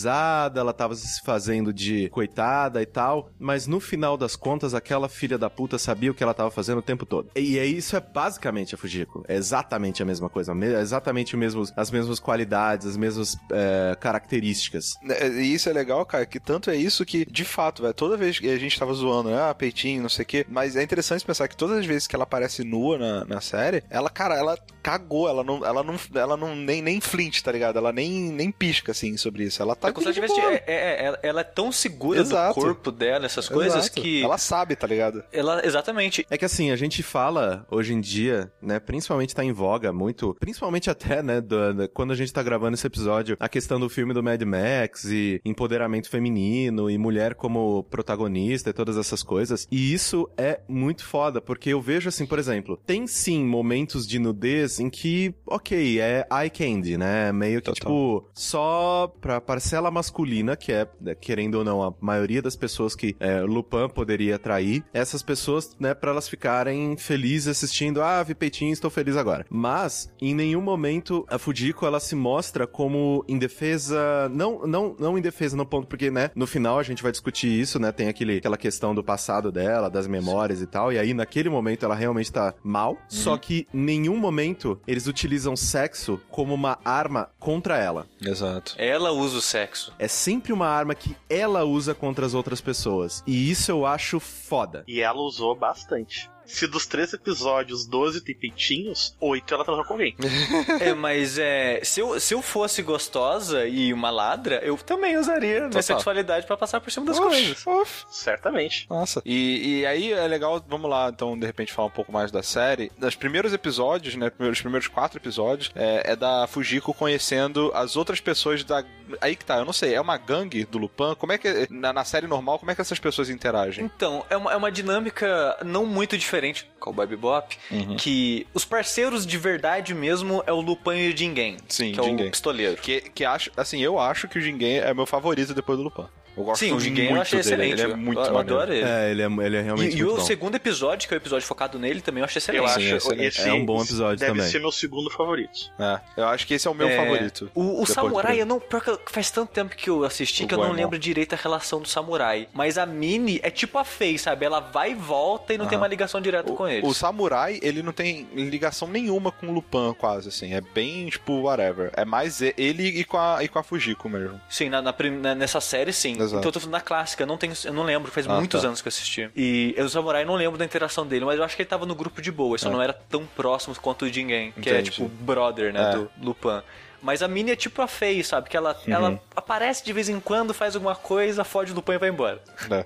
ela 0.60 0.72
tava 0.72 0.94
se 0.94 1.20
fazendo 1.22 1.72
de 1.72 2.08
coitada 2.10 2.80
e 2.82 2.86
tal, 2.86 3.30
mas 3.38 3.66
no 3.66 3.78
final 3.80 4.16
das 4.16 4.34
contas, 4.36 4.74
aquela 4.74 5.08
filha 5.08 5.36
da 5.38 5.48
puta 5.50 5.78
sabia 5.78 6.10
o 6.10 6.14
que 6.14 6.22
ela 6.22 6.34
tava 6.34 6.50
fazendo 6.50 6.78
o 6.78 6.82
tempo 6.82 7.04
todo. 7.06 7.30
E 7.36 7.58
é 7.58 7.66
isso 7.66 7.94
é 7.96 8.00
basicamente 8.00 8.74
a 8.74 8.78
Fujiko. 8.78 9.24
É 9.28 9.34
exatamente 9.36 10.02
a 10.02 10.06
mesma 10.06 10.28
coisa. 10.28 10.54
me- 10.54 10.66
exatamente 10.74 11.34
o 11.34 11.38
mesmo, 11.38 11.62
as 11.76 11.90
mesmas 11.90 12.18
qualidades, 12.18 12.86
as 12.86 12.96
mesmas 12.96 13.36
é, 13.50 13.96
características. 14.00 14.94
É, 15.08 15.28
E 15.28 15.54
isso 15.54 15.68
é 15.68 15.72
legal, 15.72 16.04
cara, 16.06 16.24
que 16.26 16.40
tanto 16.40 16.70
é 16.70 16.76
isso 16.76 17.04
que, 17.04 17.24
de 17.24 17.44
fato, 17.44 17.90
toda 17.94 18.16
vez 18.16 18.38
que 18.38 18.48
a 18.48 18.58
gente 18.58 18.78
tava 18.78 18.92
zoando, 18.94 19.30
né, 19.30 19.42
ah, 19.50 19.54
peitinho, 19.54 20.02
não 20.02 20.08
sei 20.08 20.22
o 20.24 20.26
quê, 20.26 20.46
mas 20.48 20.76
é 20.76 20.82
interessante 20.82 21.24
pensar 21.24 21.48
que 21.48 21.56
todas 21.56 21.78
as 21.78 21.86
vezes 21.86 22.06
que 22.06 22.14
ela 22.14 22.24
aparece 22.24 22.64
nua 22.64 22.98
na, 22.98 23.24
na 23.24 23.40
série, 23.40 23.82
ela, 23.90 24.08
cara, 24.10 24.34
ela 24.36 24.56
cagou, 24.82 25.28
ela 25.28 25.44
não, 25.44 25.64
ela 25.64 25.82
não, 25.82 25.96
ela 26.14 26.36
não 26.36 26.54
nem, 26.56 26.80
nem 26.82 27.00
flint, 27.00 27.40
tá 27.42 27.52
ligado? 27.52 27.76
Ela 27.78 27.92
nem, 27.92 28.30
nem 28.32 28.50
pisca, 28.50 28.92
assim, 28.92 29.16
sobre 29.16 29.44
isso. 29.44 29.62
Ela 29.62 29.74
tá 29.82 29.88
É 29.88 29.92
como 29.92 30.12
se 30.12 30.18
ela 30.18 30.28
tivesse- 30.28 30.40
é- 30.40 30.64
é- 30.66 31.18
ela- 31.22 31.40
é 31.40 31.44
tão 31.44 31.70
segura 31.72 32.20
Exato. 32.20 32.58
do 32.58 32.64
corpo 32.64 32.90
dela, 32.90 33.26
essas 33.26 33.48
coisas, 33.48 33.84
Exato. 33.86 34.00
que. 34.00 34.22
Ela 34.22 34.38
sabe, 34.38 34.76
tá 34.76 34.86
ligado? 34.86 35.22
Ela, 35.32 35.64
exatamente. 35.66 36.26
É 36.30 36.38
que 36.38 36.44
assim, 36.44 36.70
a 36.70 36.76
gente 36.76 37.02
fala 37.02 37.66
hoje 37.70 37.92
em 37.92 38.00
dia, 38.00 38.50
né, 38.60 38.78
principalmente 38.80 39.34
tá 39.34 39.44
em 39.44 39.52
voga 39.52 39.92
muito, 39.92 40.36
principalmente 40.40 40.88
até, 40.90 41.22
né, 41.22 41.40
do- 41.40 41.74
da- 41.74 41.88
quando 41.88 42.12
a 42.12 42.16
gente 42.16 42.32
tá 42.32 42.42
gravando 42.42 42.74
esse 42.74 42.86
episódio, 42.86 43.36
a 43.40 43.48
questão 43.48 43.78
do 43.80 43.88
filme 43.88 44.14
do 44.14 44.22
Mad 44.22 44.40
Max 44.42 45.04
e 45.04 45.40
empoderamento 45.44 46.08
feminino 46.08 46.88
e 46.90 46.96
mulher 46.98 47.34
como 47.34 47.82
protagonista 47.84 48.70
e 48.70 48.72
todas 48.72 48.96
essas 48.96 49.22
coisas. 49.22 49.66
E 49.70 49.92
isso 49.92 50.28
é 50.36 50.60
muito 50.68 51.04
foda, 51.04 51.40
porque 51.40 51.70
eu 51.70 51.80
vejo 51.80 52.08
assim, 52.08 52.26
por 52.26 52.38
exemplo, 52.38 52.78
tem 52.86 53.06
sim 53.06 53.44
momentos 53.44 54.06
de 54.06 54.18
nudez 54.18 54.78
em 54.80 54.88
que, 54.88 55.34
ok, 55.46 56.00
é 56.00 56.26
eye 56.32 56.50
candy, 56.50 56.96
né, 56.96 57.32
meio 57.32 57.60
que 57.60 57.66
Total. 57.66 57.74
tipo, 57.74 58.30
só 58.34 59.12
pra 59.20 59.40
parcela 59.72 59.90
masculina, 59.90 60.54
que 60.54 60.70
é, 60.70 60.86
né, 61.00 61.14
querendo 61.14 61.54
ou 61.54 61.64
não, 61.64 61.82
a 61.82 61.94
maioria 61.98 62.42
das 62.42 62.54
pessoas 62.54 62.94
que 62.94 63.16
é, 63.18 63.40
Lupin 63.40 63.88
poderia 63.88 64.36
atrair, 64.36 64.84
essas 64.92 65.22
pessoas, 65.22 65.74
né, 65.80 65.94
pra 65.94 66.10
elas 66.10 66.28
ficarem 66.28 66.94
felizes 66.98 67.48
assistindo, 67.48 68.02
ah, 68.02 68.22
vi 68.22 68.34
peitinho, 68.34 68.70
estou 68.70 68.90
feliz 68.90 69.16
agora. 69.16 69.46
Mas, 69.48 70.12
em 70.20 70.34
nenhum 70.34 70.60
momento, 70.60 71.24
a 71.26 71.38
Fujiko, 71.38 71.86
ela 71.86 72.00
se 72.00 72.14
mostra 72.14 72.66
como 72.66 73.24
indefesa, 73.26 74.28
não, 74.30 74.66
não, 74.66 74.94
não 74.98 75.16
indefesa 75.16 75.56
no 75.56 75.64
ponto, 75.64 75.86
porque, 75.86 76.10
né, 76.10 76.30
no 76.34 76.46
final 76.46 76.78
a 76.78 76.82
gente 76.82 77.02
vai 77.02 77.10
discutir 77.10 77.48
isso, 77.48 77.78
né, 77.78 77.90
tem 77.90 78.08
aquele, 78.08 78.36
aquela 78.36 78.58
questão 78.58 78.94
do 78.94 79.02
passado 79.02 79.50
dela, 79.50 79.88
das 79.88 80.06
memórias 80.06 80.60
e 80.60 80.66
tal, 80.66 80.92
e 80.92 80.98
aí 80.98 81.14
naquele 81.14 81.48
momento 81.48 81.86
ela 81.86 81.94
realmente 81.94 82.30
tá 82.30 82.52
mal, 82.62 82.98
só 83.08 83.38
que 83.38 83.66
em 83.72 83.80
nenhum 83.80 84.18
momento 84.18 84.78
eles 84.86 85.06
utilizam 85.06 85.56
sexo 85.56 86.20
como 86.28 86.52
uma 86.52 86.78
arma 86.84 87.30
contra 87.38 87.78
ela. 87.78 88.06
Exato. 88.20 88.74
Ela 88.76 89.12
usa 89.12 89.38
o 89.38 89.40
sexo. 89.40 89.61
É 89.98 90.08
sempre 90.08 90.52
uma 90.52 90.66
arma 90.68 90.94
que 90.94 91.16
ela 91.28 91.64
usa 91.64 91.94
contra 91.94 92.24
as 92.26 92.34
outras 92.34 92.60
pessoas. 92.60 93.22
E 93.26 93.50
isso 93.50 93.70
eu 93.70 93.86
acho 93.86 94.18
foda. 94.20 94.84
E 94.86 95.00
ela 95.00 95.20
usou 95.20 95.54
bastante. 95.54 96.30
se 96.44 96.66
dos 96.66 96.86
três 96.86 97.12
episódios, 97.14 97.86
12 97.86 98.20
tem 98.20 98.34
peitinhos, 98.34 99.16
oito 99.20 99.54
ela 99.54 99.64
transou 99.64 99.84
com 99.84 99.94
alguém. 99.94 100.14
É, 100.80 100.92
mas 100.92 101.38
é. 101.38 101.80
Se 101.84 102.00
eu, 102.00 102.18
se 102.20 102.34
eu 102.34 102.42
fosse 102.42 102.82
gostosa 102.82 103.66
e 103.66 103.92
uma 103.92 104.10
ladra, 104.10 104.56
eu 104.64 104.76
também 104.76 105.16
usaria 105.16 105.60
minha 105.60 105.68
Total. 105.68 105.82
sexualidade 105.82 106.46
pra 106.46 106.56
passar 106.56 106.80
por 106.80 106.90
cima 106.90 107.06
das 107.06 107.18
Uf, 107.18 107.28
coisas. 107.28 107.66
uf. 107.66 108.04
Certamente. 108.10 108.86
Nossa. 108.90 109.22
E, 109.24 109.80
e 109.80 109.86
aí 109.86 110.12
é 110.12 110.26
legal, 110.26 110.62
vamos 110.68 110.90
lá, 110.90 111.08
então, 111.08 111.38
de 111.38 111.46
repente, 111.46 111.72
falar 111.72 111.88
um 111.88 111.92
pouco 111.92 112.12
mais 112.12 112.30
da 112.30 112.42
série. 112.42 112.90
Nos 112.98 113.14
primeiros 113.14 113.52
episódios, 113.52 114.14
né? 114.16 114.30
Os 114.38 114.60
primeiros 114.60 114.88
quatro 114.88 115.18
episódios, 115.18 115.70
é, 115.74 116.12
é 116.12 116.16
da 116.16 116.46
Fujiko 116.48 116.92
conhecendo 116.92 117.70
as 117.74 117.96
outras 117.96 118.20
pessoas 118.20 118.64
da. 118.64 118.84
Aí 119.20 119.36
que 119.36 119.44
tá, 119.44 119.56
eu 119.58 119.64
não 119.64 119.72
sei, 119.72 119.94
é 119.94 120.00
uma 120.00 120.16
gangue 120.16 120.64
do 120.64 120.78
Lupin? 120.78 121.14
Como 121.18 121.32
é 121.32 121.38
que. 121.38 121.66
Na, 121.70 121.92
na 121.92 122.04
série 122.04 122.26
normal, 122.26 122.58
como 122.58 122.70
é 122.70 122.74
que 122.74 122.80
essas 122.80 122.98
pessoas 122.98 123.28
interagem? 123.30 123.84
Então, 123.84 124.24
é 124.30 124.36
uma, 124.36 124.52
é 124.52 124.56
uma 124.56 124.70
dinâmica 124.72 125.56
não 125.64 125.84
muito 125.86 126.16
diferente 126.16 126.70
com 126.78 126.90
o 126.90 126.92
Bob 126.92 127.14
Bop, 127.16 127.56
Uhum. 127.70 127.96
que 127.96 128.46
os 128.54 128.64
parceiros 128.64 129.26
de 129.26 129.38
verdade 129.38 129.94
mesmo 129.94 130.42
é 130.46 130.52
o 130.52 130.60
Lupin 130.60 130.96
e 130.96 131.12
o 131.12 131.16
Jingen, 131.16 131.56
Sim, 131.68 131.92
que 131.92 132.00
é 132.00 132.02
Jingen. 132.04 132.26
o 132.26 132.30
pistoleiro. 132.30 132.76
Que, 132.80 133.00
que 133.00 133.24
acho, 133.24 133.50
assim, 133.56 133.80
eu 133.82 133.98
acho 133.98 134.28
que 134.28 134.38
o 134.38 134.40
Jingen 134.40 134.78
é 134.78 134.92
meu 134.94 135.06
favorito 135.06 135.54
depois 135.54 135.78
do 135.78 135.84
Lupin. 135.84 136.06
Eu 136.36 136.44
gosto 136.44 136.60
Sim, 136.60 136.72
o 136.72 136.74
muito 136.76 137.00
eu 137.00 137.20
achei 137.20 137.40
dele, 137.42 137.54
excelente. 137.54 137.82
Ele 137.82 137.92
é 137.92 137.96
muito 137.96 138.20
eu, 138.20 138.24
eu 138.26 138.38
adoro 138.38 138.72
ele. 138.72 138.82
É, 138.84 139.10
ele 139.10 139.22
é, 139.22 139.26
ele 139.46 139.56
é 139.56 139.60
realmente 139.62 139.96
E, 139.96 139.98
e 140.00 140.04
o 140.04 140.16
bom. 140.16 140.20
segundo 140.20 140.54
episódio, 140.54 141.06
que 141.08 141.14
é 141.14 141.16
o 141.16 141.20
episódio 141.20 141.46
focado 141.46 141.78
nele, 141.78 142.00
também 142.00 142.20
eu 142.20 142.24
achei 142.24 142.38
excelente. 142.38 142.62
Eu 142.62 142.68
Sim, 142.68 142.74
acho 142.74 142.96
excelente. 142.96 143.24
esse 143.38 143.48
É 143.48 143.52
um 143.52 143.64
bom 143.66 143.82
episódio 143.82 144.18
deve 144.18 144.32
também. 144.32 144.50
ser 144.50 144.58
meu 144.60 144.72
segundo 144.72 145.10
favorito. 145.10 145.70
É, 145.78 146.00
eu 146.16 146.28
acho 146.28 146.46
que 146.46 146.54
esse 146.54 146.66
é 146.66 146.70
o 146.70 146.74
meu 146.74 146.88
É, 146.88 146.96
favorito. 146.96 147.50
O, 147.54 147.82
o 147.82 147.86
Samurai, 147.86 148.40
eu 148.40 148.46
não. 148.46 148.58
Pior 148.60 148.80
que 148.80 148.98
faz 149.12 149.30
tanto 149.30 149.50
tempo 149.52 149.74
que 149.76 149.90
eu 149.90 150.04
assisti 150.04 150.44
O 150.44 150.48
que 150.48 150.54
eu 150.54 150.58
não 150.58 150.72
lembro 150.72 150.98
direito 150.98 151.34
a 151.34 151.36
relação 151.36 151.80
do 151.80 151.88
Samurai. 151.88 152.48
Mas 152.54 152.78
a 152.78 152.86
Mini 152.86 153.38
é 153.42 153.50
tipo 153.50 153.76
a 153.78 153.84
Faye, 153.84 154.18
sabe? 154.18 154.46
Ela 154.46 154.60
vai 154.60 154.92
e 154.92 154.94
volta 154.94 155.52
e 155.54 155.58
não 155.58 155.66
tem 155.66 155.76
uma 155.76 155.86
ligação 155.88 156.20
direta 156.20 156.52
com 156.52 156.66
eles. 156.66 156.88
O 156.88 156.94
Samurai, 156.94 157.58
ele 157.62 157.82
não 157.82 157.92
tem 157.92 158.26
ligação 158.34 158.88
nenhuma 158.88 159.30
com 159.32 159.48
o 159.48 159.52
Lupin, 159.52 159.94
quase, 159.98 160.28
assim. 160.28 160.54
É 160.54 160.60
bem, 160.60 161.08
tipo, 161.08 161.42
whatever. 161.42 161.90
É 161.94 162.04
mais 162.04 162.40
ele 162.40 162.86
e 162.88 163.04
com 163.04 163.18
a, 163.18 163.42
e 163.44 163.48
com 163.48 163.58
a 163.58 163.62
Fujiko 163.62 164.08
mesmo. 164.08 164.40
Sim, 164.48 164.68
na, 164.70 164.80
na- 164.80 165.34
nessa 165.34 165.60
série, 165.60 165.92
sim. 165.92 166.16
Exato. 166.22 166.38
Então 166.38 166.48
eu 166.48 166.52
tô 166.52 166.60
falando 166.60 166.72
na 166.72 166.80
clássica, 166.80 167.22
eu 167.22 167.26
não, 167.26 167.36
tenho, 167.36 167.52
eu 167.64 167.72
não 167.72 167.82
lembro, 167.82 168.10
faz 168.10 168.26
Ah, 168.26 168.34
muitos 168.36 168.60
tá. 168.62 168.66
anos 168.68 168.80
que 168.82 168.88
eu 168.88 168.90
assisti. 168.90 169.30
E 169.36 169.74
o 169.78 169.88
Samurai 169.88 170.24
não 170.24 170.34
lembro 170.34 170.58
da 170.58 170.64
interação 170.64 171.06
dele, 171.06 171.24
mas 171.24 171.38
eu 171.38 171.44
acho 171.44 171.54
que 171.56 171.62
ele 171.62 171.68
tava 171.68 171.84
no 171.86 171.94
grupo 171.94 172.20
de 172.22 172.30
boa, 172.32 172.56
só 172.58 172.68
É. 172.68 172.72
não 172.72 172.80
era 172.82 172.92
tão 172.92 173.26
próximo 173.26 173.74
quanto 173.80 174.04
o 174.04 174.08
Jingen, 174.12 174.52
que 174.52 174.68
é 174.70 174.74
Entendi. 174.74 174.90
tipo 174.90 175.08
brother, 175.08 175.72
né, 175.72 175.90
É. 175.92 175.96
do 175.96 176.10
Lupin. 176.20 176.62
Mas 177.02 177.22
a 177.22 177.28
Mini 177.28 177.50
é 177.50 177.56
tipo 177.56 177.82
a 177.82 177.86
Faye, 177.88 178.22
sabe? 178.22 178.48
Que 178.48 178.56
ela, 178.56 178.72
Uhum. 178.86 178.92
ela 178.94 179.20
aparece 179.34 179.84
de 179.84 179.92
vez 179.92 180.08
em 180.08 180.20
quando, 180.20 180.54
faz 180.54 180.74
alguma 180.76 180.94
coisa, 180.94 181.42
fode 181.44 181.72
o 181.72 181.74
Lupin 181.74 181.92
e 181.92 181.98
vai 181.98 182.08
embora. 182.08 182.40
né? 182.68 182.84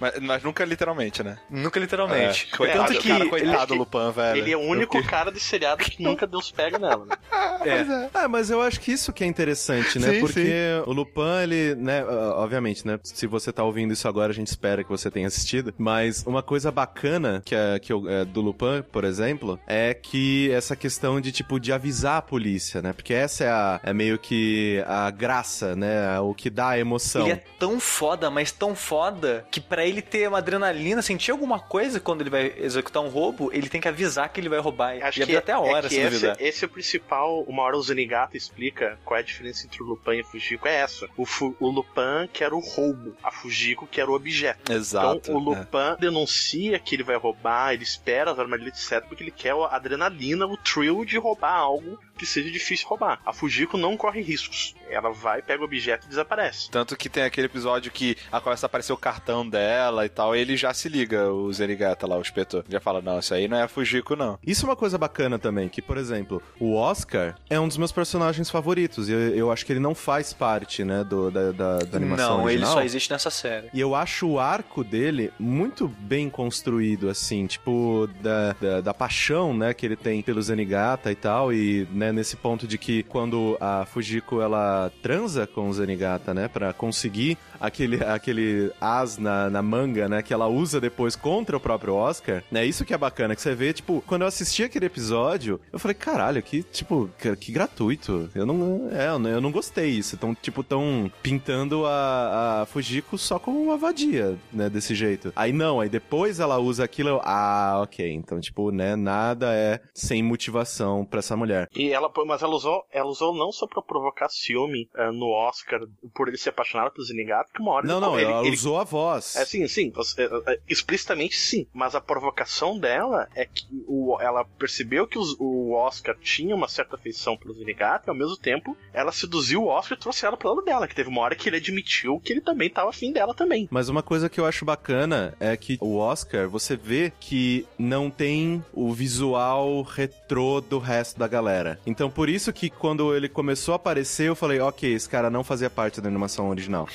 Mas, 0.00 0.18
mas 0.20 0.42
nunca 0.42 0.64
literalmente, 0.64 1.22
né? 1.22 1.38
Nunca 1.50 1.78
literalmente. 1.80 2.48
É. 2.52 2.56
Coitado, 2.56 2.86
Tanto 2.88 3.00
que... 3.00 3.08
cara, 3.08 3.20
ele- 3.22 3.30
coitado 3.30 3.66
do 3.66 3.72
ele- 3.74 3.78
Lupin, 3.80 4.12
velho. 4.12 4.38
Ele 4.38 4.52
é 4.52 4.56
o 4.56 4.60
único 4.60 5.02
cara 5.04 5.30
de 5.32 5.40
seriado 5.40 5.82
que 5.84 6.02
nunca 6.02 6.26
Deus 6.26 6.50
pega 6.50 6.78
nela. 6.78 7.04
Né? 7.06 7.16
é. 8.14 8.24
É, 8.24 8.28
mas 8.28 8.50
eu 8.50 8.62
acho 8.62 8.80
que 8.80 8.92
isso 8.92 9.12
que 9.12 9.24
é 9.24 9.26
interessante, 9.26 9.98
né? 9.98 10.12
Sim, 10.14 10.20
Porque 10.20 10.52
o 10.86 10.92
Lupin, 10.92 11.42
ele, 11.42 11.74
né, 11.74 12.04
ah, 12.08 12.34
obviamente, 12.36 12.86
né? 12.86 12.98
Se 13.02 13.26
você 13.26 13.52
tá 13.52 13.64
ouvindo 13.64 13.92
isso 13.92 14.06
agora, 14.08 14.30
a 14.30 14.34
gente 14.34 14.46
espera 14.48 14.82
que 14.84 14.90
você 14.90 15.10
tenha 15.10 15.26
assistido. 15.26 15.74
Mas 15.76 16.22
uma 16.26 16.42
coisa 16.42 16.70
bacana 16.70 17.42
que 17.44 17.54
é, 17.54 17.78
que 17.78 17.92
eu, 17.92 18.08
é, 18.08 18.24
do 18.24 18.40
Lupin, 18.40 18.82
por 18.92 19.04
exemplo, 19.04 19.58
é 19.66 19.94
que 19.94 20.50
essa 20.52 20.76
questão 20.76 21.20
de, 21.20 21.32
tipo, 21.32 21.58
de 21.58 21.72
avisar 21.72 22.18
a 22.18 22.22
polícia, 22.22 22.80
né? 22.82 22.92
Porque 22.92 23.12
essa 23.14 23.44
é, 23.44 23.47
a, 23.48 23.80
é 23.82 23.92
meio 23.92 24.18
que 24.18 24.82
a 24.86 25.10
graça, 25.10 25.74
né? 25.74 26.18
O 26.20 26.34
que 26.34 26.50
dá 26.50 26.70
a 26.70 26.78
emoção. 26.78 27.22
Ele 27.22 27.32
é 27.32 27.44
tão 27.58 27.80
foda, 27.80 28.30
mas 28.30 28.52
tão 28.52 28.74
foda, 28.74 29.46
que 29.50 29.60
pra 29.60 29.84
ele 29.86 30.02
ter 30.02 30.28
uma 30.28 30.38
adrenalina, 30.38 31.02
sentir 31.02 31.30
alguma 31.30 31.58
coisa 31.58 32.00
quando 32.00 32.20
ele 32.20 32.30
vai 32.30 32.52
executar 32.58 33.02
um 33.02 33.08
roubo, 33.08 33.50
ele 33.52 33.68
tem 33.68 33.80
que 33.80 33.88
avisar 33.88 34.28
que 34.28 34.40
ele 34.40 34.48
vai 34.48 34.58
roubar. 34.58 34.96
Acho 35.02 35.22
e 35.22 35.26
que, 35.26 35.36
até 35.36 35.52
a 35.52 35.60
hora, 35.60 35.86
é 35.86 35.88
que 35.88 35.94
se 35.94 36.00
esse, 36.00 36.32
esse 36.38 36.64
é 36.64 36.66
o 36.66 36.70
principal. 36.70 37.42
Uma 37.42 37.62
hora 37.62 37.76
o 37.76 37.82
Zenigata 37.82 38.36
explica 38.36 38.98
qual 39.04 39.16
é 39.16 39.20
a 39.20 39.24
diferença 39.24 39.66
entre 39.66 39.82
o 39.82 39.86
Lupin 39.86 40.12
e 40.12 40.20
a 40.20 40.24
Fujiko. 40.24 40.68
É 40.68 40.76
essa. 40.76 41.08
O, 41.16 41.24
Fu- 41.24 41.56
o 41.58 41.68
Lupin 41.68 42.28
quer 42.32 42.52
o 42.52 42.58
roubo, 42.58 43.14
a 43.22 43.30
Fujiko 43.30 43.86
quer 43.86 44.08
o 44.08 44.12
objeto. 44.12 44.72
Exato. 44.72 45.16
Então 45.16 45.36
o 45.36 45.54
é. 45.54 45.58
Lupin 45.58 46.00
denuncia 46.00 46.78
que 46.78 46.94
ele 46.94 47.02
vai 47.02 47.16
roubar, 47.16 47.72
ele 47.72 47.82
espera 47.84 48.30
as 48.30 48.38
armadilhas 48.38 48.78
etc, 48.78 49.06
porque 49.06 49.22
ele 49.22 49.30
quer 49.30 49.52
a 49.52 49.76
adrenalina, 49.76 50.46
o 50.46 50.56
thrill 50.56 51.04
de 51.04 51.18
roubar 51.18 51.54
algo 51.54 51.98
que 52.18 52.26
seja 52.26 52.50
difícil 52.50 52.88
roubar. 52.88 53.20
A 53.24 53.32
Fujiko 53.38 53.78
não 53.78 53.96
corre 53.96 54.20
riscos. 54.20 54.74
Ela 54.90 55.10
vai, 55.10 55.40
pega 55.42 55.62
o 55.62 55.64
objeto 55.64 56.06
e 56.06 56.08
desaparece. 56.08 56.70
Tanto 56.70 56.96
que 56.96 57.08
tem 57.08 57.22
aquele 57.22 57.46
episódio 57.46 57.92
que 57.92 58.16
a 58.32 58.40
começa 58.40 58.66
a 58.66 58.68
aparecer 58.68 58.92
o 58.92 58.96
cartão 58.96 59.48
dela 59.48 60.04
e 60.04 60.08
tal, 60.08 60.34
e 60.34 60.40
ele 60.40 60.56
já 60.56 60.74
se 60.74 60.88
liga, 60.88 61.30
o 61.30 61.52
Zenigata 61.52 62.06
lá, 62.06 62.16
o 62.16 62.22
espetor. 62.22 62.64
Já 62.68 62.80
fala, 62.80 63.00
não, 63.00 63.18
isso 63.18 63.32
aí 63.34 63.46
não 63.46 63.56
é 63.56 63.62
a 63.62 63.68
Fujiko, 63.68 64.16
não. 64.16 64.38
Isso 64.44 64.64
é 64.64 64.68
uma 64.68 64.74
coisa 64.76 64.98
bacana 64.98 65.38
também, 65.38 65.68
que, 65.68 65.80
por 65.80 65.96
exemplo, 65.98 66.42
o 66.58 66.74
Oscar 66.74 67.36
é 67.48 67.60
um 67.60 67.68
dos 67.68 67.76
meus 67.76 67.92
personagens 67.92 68.50
favoritos. 68.50 69.08
E 69.08 69.12
eu, 69.12 69.18
eu 69.36 69.52
acho 69.52 69.64
que 69.64 69.72
ele 69.72 69.80
não 69.80 69.94
faz 69.94 70.32
parte, 70.32 70.82
né, 70.82 71.04
do, 71.04 71.30
da, 71.30 71.52
da, 71.52 71.78
da 71.78 71.96
animação 71.96 72.38
Não, 72.38 72.44
original. 72.44 72.70
ele 72.70 72.80
só 72.80 72.82
existe 72.82 73.10
nessa 73.10 73.30
série. 73.30 73.68
E 73.72 73.78
eu 73.78 73.94
acho 73.94 74.26
o 74.26 74.40
arco 74.40 74.82
dele 74.82 75.30
muito 75.38 75.86
bem 75.86 76.28
construído, 76.28 77.08
assim, 77.08 77.46
tipo, 77.46 78.08
da, 78.20 78.54
da, 78.54 78.80
da 78.80 78.94
paixão, 78.94 79.54
né, 79.54 79.72
que 79.74 79.86
ele 79.86 79.96
tem 79.96 80.22
pelo 80.22 80.42
Zenigata 80.42 81.12
e 81.12 81.14
tal, 81.14 81.52
e, 81.52 81.86
né, 81.92 82.10
nesse 82.10 82.36
ponto 82.36 82.66
de 82.66 82.78
que 82.78 83.02
quando 83.04 83.27
a 83.60 83.84
Fujiko, 83.86 84.40
ela 84.40 84.90
transa 85.02 85.46
com 85.46 85.68
o 85.68 85.72
Zenigata, 85.72 86.32
né, 86.32 86.48
pra 86.48 86.72
conseguir 86.72 87.36
aquele, 87.60 88.02
aquele 88.04 88.70
as 88.80 89.18
na, 89.18 89.50
na 89.50 89.62
manga, 89.62 90.08
né, 90.08 90.22
que 90.22 90.32
ela 90.32 90.46
usa 90.46 90.80
depois 90.80 91.16
contra 91.16 91.56
o 91.56 91.60
próprio 91.60 91.94
Oscar, 91.94 92.42
né, 92.50 92.64
isso 92.64 92.84
que 92.84 92.94
é 92.94 92.98
bacana, 92.98 93.34
que 93.34 93.42
você 93.42 93.54
vê, 93.54 93.72
tipo, 93.72 94.02
quando 94.06 94.22
eu 94.22 94.28
assisti 94.28 94.62
aquele 94.64 94.86
episódio, 94.86 95.60
eu 95.72 95.78
falei, 95.78 95.94
caralho, 95.94 96.42
que, 96.42 96.62
tipo, 96.62 97.10
que, 97.18 97.34
que 97.36 97.52
gratuito, 97.52 98.30
eu 98.34 98.46
não, 98.46 98.88
é, 98.92 99.08
eu 99.08 99.18
não- 99.18 99.30
eu 99.30 99.40
não 99.40 99.50
gostei 99.52 99.88
isso, 99.90 100.16
tão, 100.16 100.34
tipo, 100.34 100.62
tão 100.62 101.10
pintando 101.22 101.84
a, 101.86 102.62
a 102.62 102.66
Fujiko 102.66 103.16
só 103.18 103.38
como 103.38 103.60
uma 103.62 103.76
vadia, 103.76 104.36
né, 104.52 104.68
desse 104.70 104.94
jeito. 104.94 105.32
Aí 105.36 105.52
não, 105.52 105.80
aí 105.80 105.88
depois 105.88 106.40
ela 106.40 106.58
usa 106.58 106.84
aquilo, 106.84 107.08
eu, 107.10 107.20
ah, 107.24 107.80
ok, 107.82 108.12
então, 108.12 108.40
tipo, 108.40 108.70
né, 108.70 108.96
nada 108.96 109.52
é 109.54 109.80
sem 109.94 110.22
motivação 110.22 111.04
pra 111.04 111.18
essa 111.18 111.36
mulher. 111.36 111.68
E 111.74 111.90
ela, 111.90 112.10
mas 112.26 112.42
ela 112.42 112.54
usou, 112.54 112.84
ela 112.92 113.07
usou 113.08 113.34
não 113.34 113.50
só 113.52 113.66
pra 113.66 113.82
provocar 113.82 114.28
ciúme 114.28 114.88
eh, 114.96 115.10
no 115.10 115.28
Oscar 115.30 115.80
por 116.14 116.28
ele 116.28 116.36
ser 116.36 116.50
apaixonado 116.50 116.90
pelo 116.92 117.04
Zenigata, 117.06 117.50
que 117.54 117.60
uma 117.60 117.72
hora 117.72 117.86
Não, 117.86 117.96
ele- 117.98 118.06
não, 118.06 118.18
ele, 118.20 118.30
ela 118.30 118.46
ele- 118.46 118.54
usou 118.56 118.78
a 118.78 118.84
voz. 118.84 119.36
É 119.36 119.44
sim, 119.44 119.66
sim, 119.68 119.92
é, 120.18 120.52
é, 120.52 120.60
explicitamente 120.68 121.36
sim. 121.36 121.66
Mas 121.72 121.94
a 121.94 122.00
provocação 122.00 122.78
dela 122.78 123.28
é 123.34 123.44
que 123.44 123.64
o, 123.86 124.16
ela 124.20 124.44
percebeu 124.44 125.06
que 125.06 125.18
os- 125.18 125.36
o 125.38 125.72
Oscar 125.72 126.16
tinha 126.18 126.54
uma 126.54 126.68
certa 126.68 126.96
afeição 126.96 127.36
pelo 127.36 127.54
Zenigata 127.54 128.04
e 128.06 128.10
ao 128.10 128.16
mesmo 128.16 128.36
tempo 128.36 128.76
ela 128.92 129.12
seduziu 129.12 129.62
o 129.64 129.68
Oscar 129.68 129.96
e 129.96 130.00
trouxe 130.00 130.24
ela 130.26 130.36
pro 130.36 130.48
lado 130.50 130.62
dela. 130.64 130.86
Que 130.88 130.94
teve 130.94 131.08
uma 131.08 131.20
hora 131.22 131.34
que 131.34 131.48
ele 131.48 131.56
admitiu 131.56 132.20
que 132.20 132.32
ele 132.32 132.40
também 132.40 132.68
tava 132.70 132.90
afim 132.90 133.12
dela 133.12 133.34
também. 133.34 133.68
Mas 133.70 133.88
uma 133.88 134.02
coisa 134.02 134.28
que 134.28 134.40
eu 134.40 134.46
acho 134.46 134.64
bacana 134.64 135.34
é 135.40 135.56
que 135.56 135.78
o 135.80 135.96
Oscar, 135.96 136.48
você 136.48 136.76
vê 136.76 137.12
que 137.20 137.66
não 137.78 138.10
tem 138.10 138.64
o 138.72 138.92
visual 138.92 139.82
retrô 139.82 140.60
do 140.60 140.78
resto 140.78 141.18
da 141.18 141.26
galera. 141.28 141.78
Então 141.86 142.10
por 142.10 142.28
isso 142.28 142.52
que 142.52 142.70
quando 142.70 142.97
ele 143.14 143.28
começou 143.28 143.72
a 143.72 143.76
aparecer, 143.76 144.28
eu 144.28 144.34
falei, 144.36 144.60
ok, 144.60 144.92
esse 144.92 145.08
cara 145.08 145.30
não 145.30 145.42
fazia 145.44 145.68
parte 145.70 146.00
da 146.00 146.08
animação 146.08 146.48
original. 146.48 146.88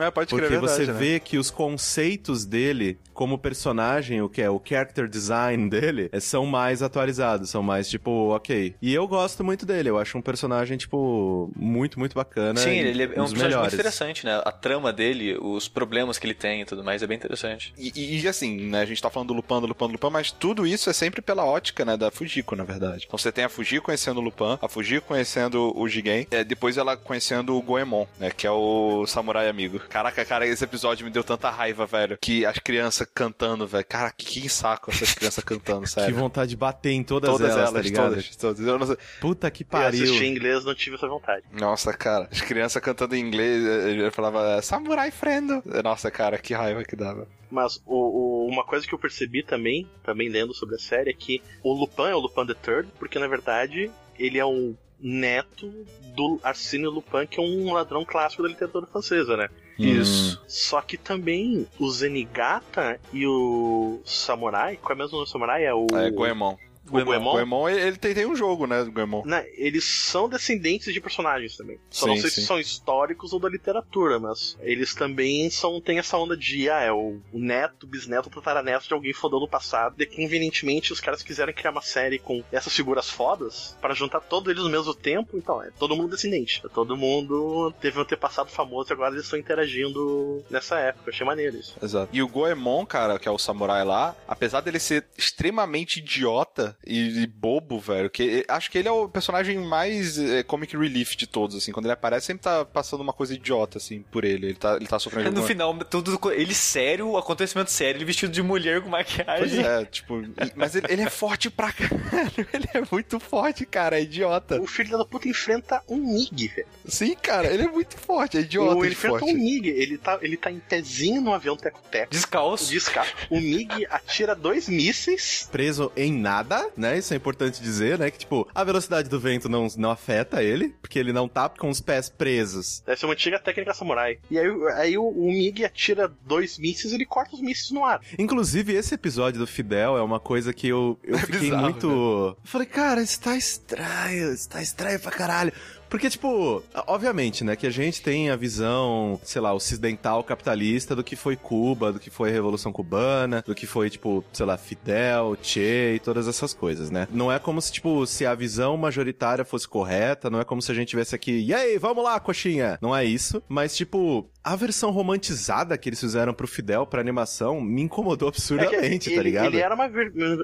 É, 0.00 0.10
pode 0.10 0.30
Porque 0.30 0.44
escrever 0.44 0.60
você 0.60 0.78
verdade, 0.86 0.92
né? 0.92 1.12
vê 1.12 1.20
que 1.20 1.38
os 1.38 1.50
conceitos 1.50 2.44
dele 2.44 2.98
como 3.14 3.36
personagem, 3.38 4.22
o 4.22 4.28
que 4.28 4.40
é 4.42 4.48
o 4.50 4.60
character 4.64 5.06
design 5.08 5.68
dele, 5.68 6.08
é, 6.12 6.18
são 6.20 6.46
mais 6.46 6.82
atualizados, 6.82 7.50
são 7.50 7.62
mais 7.62 7.88
tipo, 7.88 8.10
ok. 8.34 8.74
E 8.80 8.92
eu 8.94 9.06
gosto 9.06 9.44
muito 9.44 9.66
dele, 9.66 9.90
eu 9.90 9.98
acho 9.98 10.16
um 10.16 10.22
personagem, 10.22 10.76
tipo, 10.78 11.50
muito, 11.54 11.98
muito 11.98 12.14
bacana. 12.14 12.58
Sim, 12.58 12.70
ele 12.70 13.02
é 13.02 13.06
um 13.06 13.08
dos 13.08 13.14
personagem 13.14 13.34
muito 13.34 13.42
melhores. 13.42 13.74
interessante, 13.74 14.24
né? 14.24 14.40
A 14.44 14.50
trama 14.52 14.92
dele, 14.92 15.36
os 15.40 15.68
problemas 15.68 16.18
que 16.18 16.26
ele 16.26 16.34
tem 16.34 16.62
e 16.62 16.64
tudo 16.64 16.82
mais, 16.82 17.02
é 17.02 17.06
bem 17.06 17.16
interessante. 17.16 17.72
E, 17.78 17.92
e- 17.94 18.20
e, 18.22 18.28
assim, 18.28 18.56
né, 18.68 18.80
a 18.80 18.84
gente 18.86 19.00
tá 19.02 19.10
falando 19.10 19.28
do 19.28 19.34
Lupin, 19.34 19.60
do 19.60 19.66
Lupin, 19.66 19.86
do 19.86 19.92
Lupin, 19.92 20.10
mas 20.10 20.30
tudo 20.30 20.66
isso 20.66 20.88
é 20.88 20.92
sempre 20.92 21.20
pela 21.20 21.44
ótica, 21.44 21.84
né, 21.84 21.96
da 21.96 22.10
Fujiko, 22.10 22.56
na 22.56 22.64
verdade. 22.64 23.04
Então 23.06 23.18
você 23.18 23.30
tem 23.30 23.44
a 23.44 23.48
Fujiko 23.48 23.86
conhecendo 23.86 24.18
o 24.18 24.22
Lupin, 24.22 24.58
a 24.60 24.68
Fujiko 24.68 25.06
conhecendo 25.08 25.41
o 25.50 25.88
Jigen, 25.88 26.26
é, 26.30 26.44
depois 26.44 26.76
ela 26.76 26.96
conhecendo 26.96 27.56
o 27.56 27.62
Goemon, 27.62 28.06
né, 28.18 28.30
que 28.30 28.46
é 28.46 28.50
o 28.50 29.06
samurai 29.06 29.48
amigo. 29.48 29.78
Caraca, 29.88 30.24
cara, 30.24 30.46
esse 30.46 30.62
episódio 30.64 31.04
me 31.04 31.10
deu 31.10 31.24
tanta 31.24 31.50
raiva, 31.50 31.86
velho, 31.86 32.18
que 32.20 32.44
as 32.46 32.58
crianças 32.58 33.06
cantando, 33.14 33.66
velho. 33.66 33.84
Cara, 33.84 34.10
que, 34.16 34.42
que 34.42 34.48
saco 34.48 34.90
essas 34.90 35.12
crianças 35.14 35.42
cantando, 35.44 35.82
Que 35.84 35.90
sério. 35.90 36.14
vontade 36.14 36.50
de 36.50 36.56
bater 36.56 36.90
em 36.92 37.02
todas, 37.02 37.30
Todas 37.30 37.48
elas, 37.50 37.58
elas, 37.60 37.72
tá 37.72 37.80
ligado? 37.80 38.08
todas, 38.10 38.36
todas. 38.36 38.60
Eu 38.66 38.78
não 38.78 38.86
sei- 38.86 38.96
Puta 39.20 39.50
que 39.50 39.62
Eu 39.62 39.66
pariu. 39.66 40.04
assisti 40.04 40.24
em 40.24 40.30
inglês 40.30 40.64
não 40.64 40.74
tive 40.74 40.96
essa 40.96 41.08
vontade. 41.08 41.44
Nossa, 41.52 41.92
cara, 41.92 42.28
as 42.30 42.40
crianças 42.40 42.82
cantando 42.82 43.14
em 43.16 43.20
inglês, 43.20 43.62
eu 43.98 44.10
falava 44.12 44.60
Samurai 44.62 45.10
Friendo. 45.10 45.62
Nossa, 45.82 46.10
cara, 46.10 46.38
que 46.38 46.54
raiva 46.54 46.84
que 46.84 46.96
dava. 46.96 47.26
Mas 47.50 47.82
o, 47.86 48.46
o- 48.46 48.46
uma 48.48 48.64
coisa 48.64 48.86
que 48.86 48.94
eu 48.94 48.98
percebi 48.98 49.42
também, 49.42 49.86
também 50.02 50.28
lendo 50.28 50.54
sobre 50.54 50.74
a 50.76 50.78
série, 50.78 51.10
é 51.10 51.12
que 51.12 51.42
o 51.62 51.72
Lupin 51.72 52.04
é 52.04 52.14
o 52.14 52.18
Lupin 52.18 52.46
the 52.46 52.54
Third, 52.54 52.88
porque 52.98 53.18
na 53.18 53.26
verdade 53.28 53.90
ele 54.18 54.38
é 54.38 54.44
um 54.46 54.74
neto 55.02 55.72
do 56.14 56.38
Arsène 56.42 56.86
Lupin, 56.86 57.26
que 57.26 57.40
é 57.40 57.42
um 57.42 57.72
ladrão 57.72 58.04
clássico 58.04 58.42
da 58.42 58.48
literatura 58.48 58.86
francesa, 58.86 59.36
né? 59.36 59.48
Isso. 59.78 60.40
Só 60.46 60.80
que 60.80 60.96
também 60.96 61.66
o 61.78 61.90
Zenigata 61.90 63.00
e 63.12 63.26
o 63.26 64.00
Samurai, 64.04 64.76
qual 64.76 64.94
é 64.94 64.98
mesmo 64.98 65.14
o 65.14 65.20
nome 65.20 65.26
do 65.26 65.32
Samurai? 65.32 65.64
É 65.64 65.74
o. 65.74 65.86
É, 65.94 66.10
Goemon. 66.10 66.56
O 67.00 67.04
Goemon. 67.04 67.32
Goemon, 67.32 67.68
ele, 67.68 67.96
tem, 67.96 68.14
tem 68.14 68.26
um 68.26 68.36
jogo, 68.36 68.66
né, 68.66 68.84
do 68.84 68.92
Goemon. 68.92 69.22
Né, 69.24 69.46
eles 69.54 69.84
são 69.84 70.28
descendentes 70.28 70.92
de 70.92 71.00
personagens 71.00 71.56
também. 71.56 71.78
Só 71.90 72.06
não 72.06 72.16
Sim, 72.16 72.22
sei 72.22 72.30
sim. 72.30 72.40
se 72.40 72.46
são 72.46 72.58
históricos 72.58 73.32
ou 73.32 73.40
da 73.40 73.48
literatura, 73.48 74.18
mas 74.18 74.56
eles 74.60 74.94
também 74.94 75.50
são 75.50 75.80
tem 75.80 75.98
essa 75.98 76.16
onda 76.16 76.36
de, 76.36 76.68
ah, 76.70 76.80
é 76.80 76.92
o, 76.92 77.20
o 77.32 77.38
neto, 77.38 77.86
bisneto, 77.86 78.30
tataraneto 78.30 78.88
de 78.88 78.94
alguém 78.94 79.12
fodão 79.12 79.40
no 79.40 79.48
passado. 79.48 79.94
E 79.98 80.06
convenientemente 80.06 80.92
os 80.92 81.00
caras 81.00 81.22
quiseram 81.22 81.52
criar 81.52 81.70
uma 81.70 81.82
série 81.82 82.18
com 82.18 82.42
essas 82.50 82.74
figuras 82.74 83.08
fodas 83.10 83.76
para 83.80 83.94
juntar 83.94 84.20
todos 84.20 84.50
eles 84.50 84.62
no 84.62 84.70
mesmo 84.70 84.94
tempo. 84.94 85.36
Então, 85.36 85.62
é 85.62 85.70
todo 85.78 85.96
mundo 85.96 86.10
descendente. 86.10 86.62
É 86.64 86.68
Todo 86.68 86.96
mundo 86.96 87.72
teve 87.80 87.98
um 87.98 88.02
antepassado 88.02 88.50
famoso 88.50 88.90
e 88.90 88.94
agora 88.94 89.12
eles 89.12 89.24
estão 89.24 89.38
interagindo 89.38 90.44
nessa 90.50 90.78
época. 90.78 91.08
Eu 91.08 91.12
achei 91.12 91.26
maneiro 91.26 91.56
isso. 91.56 91.76
Exato. 91.82 92.08
E 92.12 92.22
o 92.22 92.28
Goemon, 92.28 92.84
cara, 92.86 93.18
que 93.18 93.28
é 93.28 93.30
o 93.30 93.38
samurai 93.38 93.84
lá, 93.84 94.14
apesar 94.26 94.60
dele 94.60 94.78
ser 94.78 95.06
extremamente 95.16 95.98
idiota 95.98 96.76
e, 96.86 97.22
e 97.22 97.26
bobo, 97.26 97.78
velho, 97.78 98.10
que 98.10 98.44
acho 98.48 98.70
que 98.70 98.78
ele 98.78 98.88
é 98.88 98.92
o 98.92 99.08
personagem 99.08 99.58
mais 99.58 100.18
é, 100.18 100.42
comic 100.42 100.76
relief 100.76 101.14
de 101.16 101.26
todos, 101.26 101.56
assim. 101.56 101.72
Quando 101.72 101.86
ele 101.86 101.92
aparece, 101.92 102.26
sempre 102.26 102.42
tá 102.44 102.64
passando 102.64 103.00
uma 103.00 103.12
coisa 103.12 103.34
idiota, 103.34 103.78
assim, 103.78 104.02
por 104.10 104.24
ele. 104.24 104.46
Ele 104.46 104.54
tá, 104.54 104.76
ele 104.76 104.86
tá 104.86 104.98
sofrendo 104.98 105.24
No 105.30 105.40
alguma- 105.42 105.46
final, 105.48 105.74
tudo 105.84 106.18
ele 106.32 106.54
sério, 106.54 107.08
o 107.08 107.16
acontecimento 107.16 107.70
sério, 107.70 107.98
ele 107.98 108.04
vestido 108.04 108.32
de 108.32 108.42
mulher 108.42 108.80
com 108.80 108.90
Pois 108.90 109.06
maquiagem. 109.08 109.64
é, 109.64 109.84
tipo, 109.84 110.22
mas 110.56 110.74
ele, 110.74 110.86
ele 110.90 111.02
é 111.02 111.10
forte 111.10 111.48
pra 111.50 111.72
caralho. 111.72 112.02
Ele 112.52 112.68
é 112.74 112.82
muito 112.90 113.18
forte, 113.18 113.64
cara, 113.64 113.98
é 113.98 114.02
idiota. 114.02 114.60
O 114.60 114.66
filho 114.66 114.96
da 114.98 115.04
puta 115.04 115.28
enfrenta 115.28 115.82
um 115.88 115.96
Nig, 115.96 116.48
velho. 116.48 116.66
Sim, 116.86 117.14
cara, 117.14 117.48
ele 117.52 117.62
é 117.64 117.68
muito 117.68 117.96
forte, 117.96 118.36
é 118.36 118.40
idiota 118.40 118.74
O- 118.76 118.84
Ele 118.84 118.92
enfrenta 118.92 119.18
forte. 119.20 119.34
um 119.34 119.36
Nig. 119.38 119.68
Ele 119.68 119.96
tá, 119.98 120.18
ele 120.20 120.36
tá 120.36 120.50
em 120.50 120.58
pezinho 120.58 121.20
no 121.22 121.32
avião 121.32 121.56
teco-teco. 121.56 122.10
Descalço. 122.10 122.70
de 122.70 122.76
escapa. 122.76 123.08
O 123.30 123.40
Mig 123.40 123.86
atira 123.90 124.34
dois 124.34 124.68
mísseis. 124.68 125.48
Preso 125.50 125.90
em 125.96 126.12
nada, 126.12 126.61
né? 126.76 126.98
Isso 126.98 127.12
é 127.12 127.16
importante 127.16 127.62
dizer, 127.62 127.98
né? 127.98 128.10
Que, 128.10 128.18
tipo, 128.18 128.48
a 128.54 128.64
velocidade 128.64 129.08
do 129.08 129.18
vento 129.20 129.48
não, 129.48 129.66
não 129.76 129.90
afeta 129.90 130.42
ele, 130.42 130.74
porque 130.80 130.98
ele 130.98 131.12
não 131.12 131.28
tá 131.28 131.48
com 131.48 131.68
os 131.68 131.80
pés 131.80 132.08
presos. 132.08 132.82
Essa 132.86 133.04
é 133.04 133.06
uma 133.06 133.14
antiga 133.14 133.38
técnica 133.38 133.74
samurai. 133.74 134.18
E 134.30 134.38
aí, 134.38 134.46
aí 134.74 134.98
o, 134.98 135.06
o 135.06 135.26
Mig 135.30 135.64
atira 135.64 136.12
dois 136.26 136.58
mísseis 136.58 136.92
e 136.92 136.96
ele 136.96 137.06
corta 137.06 137.34
os 137.34 137.40
mísseis 137.40 137.70
no 137.70 137.84
ar. 137.84 138.00
Inclusive, 138.18 138.74
esse 138.74 138.94
episódio 138.94 139.40
do 139.40 139.46
Fidel 139.46 139.96
é 139.96 140.02
uma 140.02 140.20
coisa 140.20 140.52
que 140.52 140.68
eu, 140.68 140.98
eu 141.02 141.18
fiquei 141.20 141.40
bizarro, 141.40 141.62
muito. 141.62 141.86
Eu 141.86 142.36
falei, 142.44 142.66
cara, 142.66 143.02
isso 143.02 143.20
tá 143.20 143.36
estranho, 143.36 144.32
isso 144.32 144.48
tá 144.48 144.62
estranho 144.62 145.00
pra 145.00 145.10
caralho. 145.10 145.52
Porque, 145.92 146.08
tipo, 146.08 146.64
obviamente, 146.86 147.44
né, 147.44 147.54
que 147.54 147.66
a 147.66 147.70
gente 147.70 148.00
tem 148.00 148.30
a 148.30 148.34
visão, 148.34 149.20
sei 149.22 149.42
lá, 149.42 149.52
ocidental 149.52 150.24
capitalista 150.24 150.96
do 150.96 151.04
que 151.04 151.14
foi 151.14 151.36
Cuba, 151.36 151.92
do 151.92 152.00
que 152.00 152.08
foi 152.08 152.30
a 152.30 152.32
Revolução 152.32 152.72
Cubana, 152.72 153.44
do 153.46 153.54
que 153.54 153.66
foi, 153.66 153.90
tipo, 153.90 154.24
sei 154.32 154.46
lá, 154.46 154.56
Fidel, 154.56 155.36
Che 155.42 155.96
e 155.96 155.98
todas 155.98 156.26
essas 156.26 156.54
coisas, 156.54 156.90
né? 156.90 157.06
Não 157.10 157.30
é 157.30 157.38
como 157.38 157.60
se, 157.60 157.70
tipo, 157.70 158.06
se 158.06 158.24
a 158.24 158.34
visão 158.34 158.74
majoritária 158.78 159.44
fosse 159.44 159.68
correta, 159.68 160.30
não 160.30 160.40
é 160.40 160.44
como 160.44 160.62
se 160.62 160.72
a 160.72 160.74
gente 160.74 160.88
tivesse 160.88 161.14
aqui, 161.14 161.40
e 161.40 161.52
aí, 161.52 161.76
vamos 161.76 162.02
lá, 162.02 162.18
coxinha! 162.18 162.78
Não 162.80 162.96
é 162.96 163.04
isso, 163.04 163.42
mas, 163.46 163.76
tipo, 163.76 164.30
a 164.44 164.56
versão 164.56 164.90
romantizada 164.90 165.76
que 165.78 165.88
eles 165.88 166.00
fizeram 166.00 166.34
pro 166.34 166.46
Fidel, 166.48 166.86
pra 166.86 167.00
animação, 167.00 167.60
me 167.60 167.82
incomodou 167.82 168.28
É 168.28 168.30
absurdamente, 168.30 169.08
ele, 169.08 169.16
tá 169.16 169.22
ligado? 169.22 169.46
Ele 169.46 169.60
era 169.60 169.74
uma, 169.74 169.90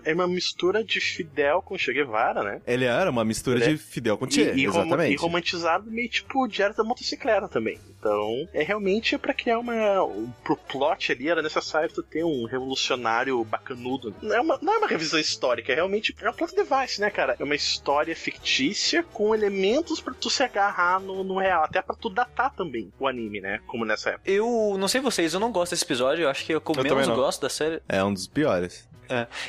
é 0.05 0.15
uma 0.15 0.29
mistura 0.29 0.85
de 0.85 1.01
Fidel 1.01 1.61
com 1.63 1.77
Che 1.77 1.93
Guevara, 1.93 2.43
né? 2.43 2.61
Ele 2.67 2.85
era 2.85 3.11
uma 3.11 3.25
mistura 3.25 3.57
Ele 3.59 3.65
é- 3.65 3.69
de 3.73 3.79
Fidel 3.79 4.17
com 4.19 4.31
Che, 4.31 4.53
e, 4.55 4.61
e, 4.61 4.67
exatamente. 4.67 5.15
e 5.15 5.17
romantizado 5.17 5.91
meio 5.91 6.09
tipo 6.09 6.47
Diário 6.47 6.77
da 6.77 6.85
Motocicleta 6.85 7.49
também. 7.49 7.79
Então, 7.99 8.49
é 8.55 8.63
realmente 8.63 9.19
pra 9.19 9.35
criar 9.35 9.59
uma. 9.59 10.05
um- 10.05 10.31
Pro 10.45 10.57
plot 10.57 11.11
ali 11.13 11.29
era 11.29 11.43
necessário 11.43 11.91
tu 11.93 12.03
ter 12.03 12.25
um 12.25 12.45
revolucionário 12.47 13.43
bacanudo. 13.45 14.15
Não 14.23 14.35
é 14.37 14.41
uma, 14.41 14.59
não 14.63 14.75
é 14.75 14.79
uma 14.79 14.87
revisão 14.87 15.19
histórica, 15.19 15.73
é 15.73 15.75
realmente 15.75 16.15
é 16.21 16.31
um 16.31 16.33
plot 16.33 16.55
device, 16.55 17.01
né, 17.01 17.11
cara? 17.11 17.35
É 17.39 17.43
uma 17.45 17.55
história 17.57 18.15
fictícia 18.15 19.03
com 19.03 19.35
elementos 19.35 20.01
pra 20.01 20.15
tu 20.15 20.31
se 20.31 20.43
agarrar 20.43 21.01
no, 21.01 21.25
no 21.25 21.39
real, 21.39 21.65
até 21.65 21.83
pra 21.83 21.97
tu 21.97 22.09
datar 22.09 22.55
também 22.55 22.93
o 23.01 23.07
anime, 23.09 23.41
né? 23.41 23.61
Como 23.67 23.88
nessa 23.89 24.11
época. 24.11 24.31
Eu 24.31 24.77
não 24.79 24.87
sei 24.87 25.01
vocês, 25.01 25.35
eu 25.35 25.41
não 25.41 25.51
gosto 25.51 25.71
desse 25.71 25.85
episódio, 25.85 26.23
eu 26.25 26.29
acho 26.31 26.45
que 26.45 26.53
eu, 26.53 26.61
que 26.61 26.79
eu 26.79 26.85
menos 26.85 27.09
gosto 27.09 27.41
da 27.41 27.49
série. 27.49 27.83
É 27.89 28.03
um 28.05 28.13
dos 28.13 28.27
piores. 28.27 28.89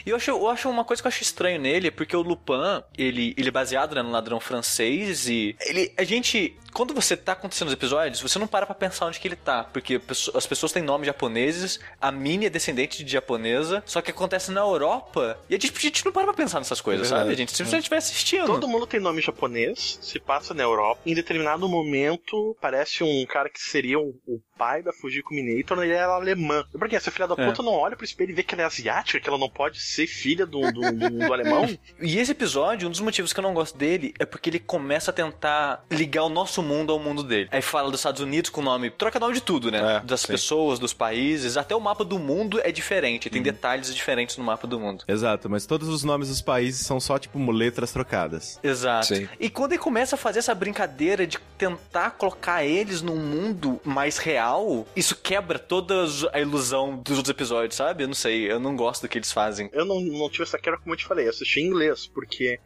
E 0.05 0.09
eu 0.09 0.15
acho, 0.15 0.31
eu 0.31 0.47
acho 0.49 0.69
uma 0.69 0.85
coisa 0.85 1.01
que 1.01 1.07
eu 1.07 1.09
acho 1.09 1.21
estranho 1.21 1.59
nele, 1.59 1.87
é 1.87 1.91
porque 1.91 2.15
o 2.15 2.21
Lupin, 2.21 2.83
ele, 2.97 3.33
ele 3.37 3.49
é 3.49 3.51
baseado 3.51 3.95
né, 3.95 4.01
no 4.01 4.11
ladrão 4.11 4.39
francês 4.39 5.27
e. 5.27 5.55
Ele. 5.61 5.93
A 5.97 6.03
gente. 6.03 6.57
Quando 6.71 6.93
você 6.93 7.17
tá 7.17 7.31
acontecendo 7.31 7.69
os 7.69 7.73
episódios, 7.73 8.21
você 8.21 8.37
não 8.37 8.45
para 8.45 8.65
pra 8.65 8.75
pensar 8.75 9.07
onde 9.07 9.19
que 9.19 9.27
ele 9.27 9.35
tá. 9.35 9.63
Porque 9.63 9.99
as 10.35 10.45
pessoas 10.45 10.71
têm 10.71 10.83
nomes 10.83 11.07
japoneses, 11.07 11.79
a 11.99 12.11
Minnie 12.11 12.45
é 12.45 12.49
descendente 12.49 13.03
de 13.03 13.11
japonesa, 13.11 13.81
só 13.87 14.01
que 14.01 14.11
acontece 14.11 14.51
na 14.51 14.61
Europa. 14.61 15.39
E 15.49 15.55
a 15.55 15.59
gente, 15.59 15.75
a 15.75 15.81
gente 15.81 16.05
não 16.05 16.11
para 16.11 16.25
pra 16.25 16.33
pensar 16.33 16.59
nessas 16.59 16.79
coisas, 16.79 17.07
É 17.07 17.09
sabe? 17.09 17.31
A 17.31 17.35
gente 17.35 17.51
simplesmente 17.51 17.89
vai 17.89 17.97
assistindo. 17.97 18.45
Todo 18.45 18.67
mundo 18.67 18.85
tem 18.85 18.99
nome 18.99 19.19
japonês, 19.19 19.97
se 19.99 20.19
passa 20.19 20.53
na 20.53 20.61
Europa. 20.61 21.01
Em 21.05 21.15
determinado 21.15 21.67
momento, 21.67 22.55
parece 22.61 23.03
um 23.03 23.25
cara 23.25 23.49
que 23.49 23.59
seria 23.59 23.97
o, 23.97 24.13
o 24.27 24.39
pai 24.59 24.83
da 24.83 24.91
Fujiko 24.91 25.33
Minator, 25.33 25.83
e 25.85 25.91
ela 25.91 26.13
é 26.13 26.15
alemã. 26.17 26.65
E 26.73 26.77
por 26.77 26.89
que 26.89 26.95
essa 26.95 27.09
filha 27.09 27.27
da 27.27 27.35
É. 27.41 27.45
puta 27.47 27.63
não 27.63 27.71
olha 27.71 27.95
pro 27.95 28.03
espelho 28.05 28.31
e 28.31 28.33
vê 28.33 28.43
que 28.43 28.53
ela 28.53 28.63
é 28.63 28.65
asiática, 28.65 29.19
que 29.19 29.29
ela 29.29 29.37
não 29.37 29.49
pode 29.49 29.79
ser 29.79 30.05
filha 30.05 30.45
do, 30.45 30.59
do, 30.71 30.81
do- 30.91 31.09
do 31.27 31.31
alemão? 31.33 31.65
E 32.01 32.17
esse 32.19 32.31
episódio, 32.33 32.87
um 32.87 32.91
dos 32.91 32.99
motivos 32.99 33.31
que 33.31 33.39
eu 33.39 33.43
não 33.43 33.53
gosto 33.53 33.77
dele 33.77 34.13
é 34.19 34.25
porque 34.25 34.49
ele 34.49 34.59
começa 34.59 35.11
a 35.11 35.13
tentar 35.13 35.85
ligar 35.89 36.23
o 36.25 36.29
nosso 36.29 36.61
mundo 36.61 36.91
ao 36.91 36.99
mundo 36.99 37.23
dele. 37.23 37.47
Aí 37.51 37.61
fala 37.61 37.89
dos 37.89 38.01
Estados 38.01 38.21
Unidos 38.21 38.49
com 38.49 38.61
nome. 38.61 38.89
Troca 38.89 39.17
nome 39.19 39.33
de 39.35 39.41
tudo, 39.41 39.71
né? 39.71 39.97
É, 39.97 39.99
das 40.01 40.21
sim. 40.21 40.27
pessoas, 40.27 40.77
dos 40.77 40.93
países. 40.93 41.55
Até 41.55 41.73
o 41.75 41.79
mapa 41.79 42.03
do 42.03 42.19
mundo 42.19 42.59
é 42.61 42.71
diferente. 42.71 43.29
Tem 43.29 43.41
detalhes 43.41 43.93
diferentes 43.95 44.35
no 44.37 44.43
mapa 44.43 44.67
do 44.67 44.77
mundo. 44.79 45.05
Exato, 45.07 45.49
mas 45.49 45.65
todos 45.65 45.87
os 45.87 46.03
nomes 46.03 46.27
dos 46.27 46.41
países 46.41 46.85
são 46.85 46.99
só, 46.99 47.17
tipo, 47.17 47.39
letras 47.51 47.91
trocadas. 47.93 48.59
Exato. 48.61 49.07
Sim. 49.15 49.29
E 49.39 49.49
quando 49.49 49.71
ele 49.73 49.81
começa 49.81 50.15
a 50.15 50.17
fazer 50.17 50.39
essa 50.39 50.53
brincadeira 50.53 51.25
de 51.25 51.37
tentar 51.57 52.11
colocar 52.11 52.65
eles 52.65 53.01
num 53.01 53.15
mundo 53.17 53.79
mais 53.85 54.17
real, 54.17 54.48
isso 54.95 55.15
quebra 55.15 55.57
toda 55.59 56.05
a 56.33 56.39
ilusão 56.39 56.97
dos 56.97 57.17
outros 57.17 57.29
episódios, 57.29 57.75
sabe? 57.75 58.03
Eu 58.03 58.07
não 58.07 58.13
sei, 58.15 58.51
eu 58.51 58.59
não 58.59 58.75
gosto 58.75 59.01
do 59.03 59.07
que 59.09 59.17
eles 59.17 59.31
fazem. 59.31 59.69
Eu 59.73 59.85
não, 59.85 59.99
não 60.01 60.29
tive 60.29 60.43
essa 60.43 60.57
queda, 60.57 60.77
como 60.77 60.93
eu 60.93 60.97
te 60.97 61.05
falei, 61.05 61.25
eu 61.25 61.29
assisti 61.29 61.59
em 61.61 61.65
inglês, 61.67 62.07
porque. 62.07 62.59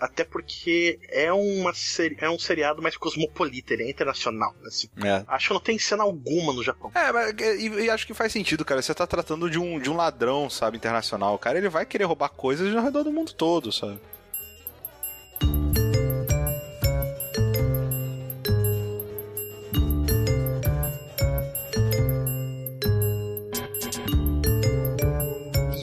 Até 0.00 0.24
porque 0.24 0.98
é, 1.08 1.32
uma 1.32 1.72
seri- 1.72 2.16
é 2.20 2.28
um 2.28 2.36
seriado 2.36 2.82
mais 2.82 2.96
cosmopolita, 2.96 3.74
ele 3.74 3.84
é 3.84 3.88
internacional. 3.90 4.52
né? 4.60 4.66
Assim, 4.66 4.88
É. 5.04 5.22
Acho 5.28 5.46
que 5.48 5.54
não 5.54 5.60
tem 5.60 5.78
cena 5.78 6.02
alguma 6.02 6.52
no 6.52 6.64
Japão. 6.64 6.90
É, 6.96 7.12
mas 7.12 7.32
e, 7.38 7.68
e 7.84 7.88
acho 7.88 8.04
que 8.04 8.12
faz 8.12 8.32
sentido, 8.32 8.64
cara. 8.64 8.82
Você 8.82 8.92
tá 8.92 9.06
tratando 9.06 9.48
de 9.48 9.56
um, 9.56 9.78
de 9.78 9.88
um 9.88 9.94
ladrão, 9.94 10.50
sabe, 10.50 10.76
internacional. 10.76 11.36
O 11.36 11.38
cara, 11.38 11.58
ele 11.58 11.68
vai 11.68 11.86
querer 11.86 12.06
roubar 12.06 12.28
coisas 12.30 12.74
ao 12.74 12.82
redor 12.82 13.04
do 13.04 13.12
mundo 13.12 13.32
todo, 13.32 13.70
sabe? 13.70 14.00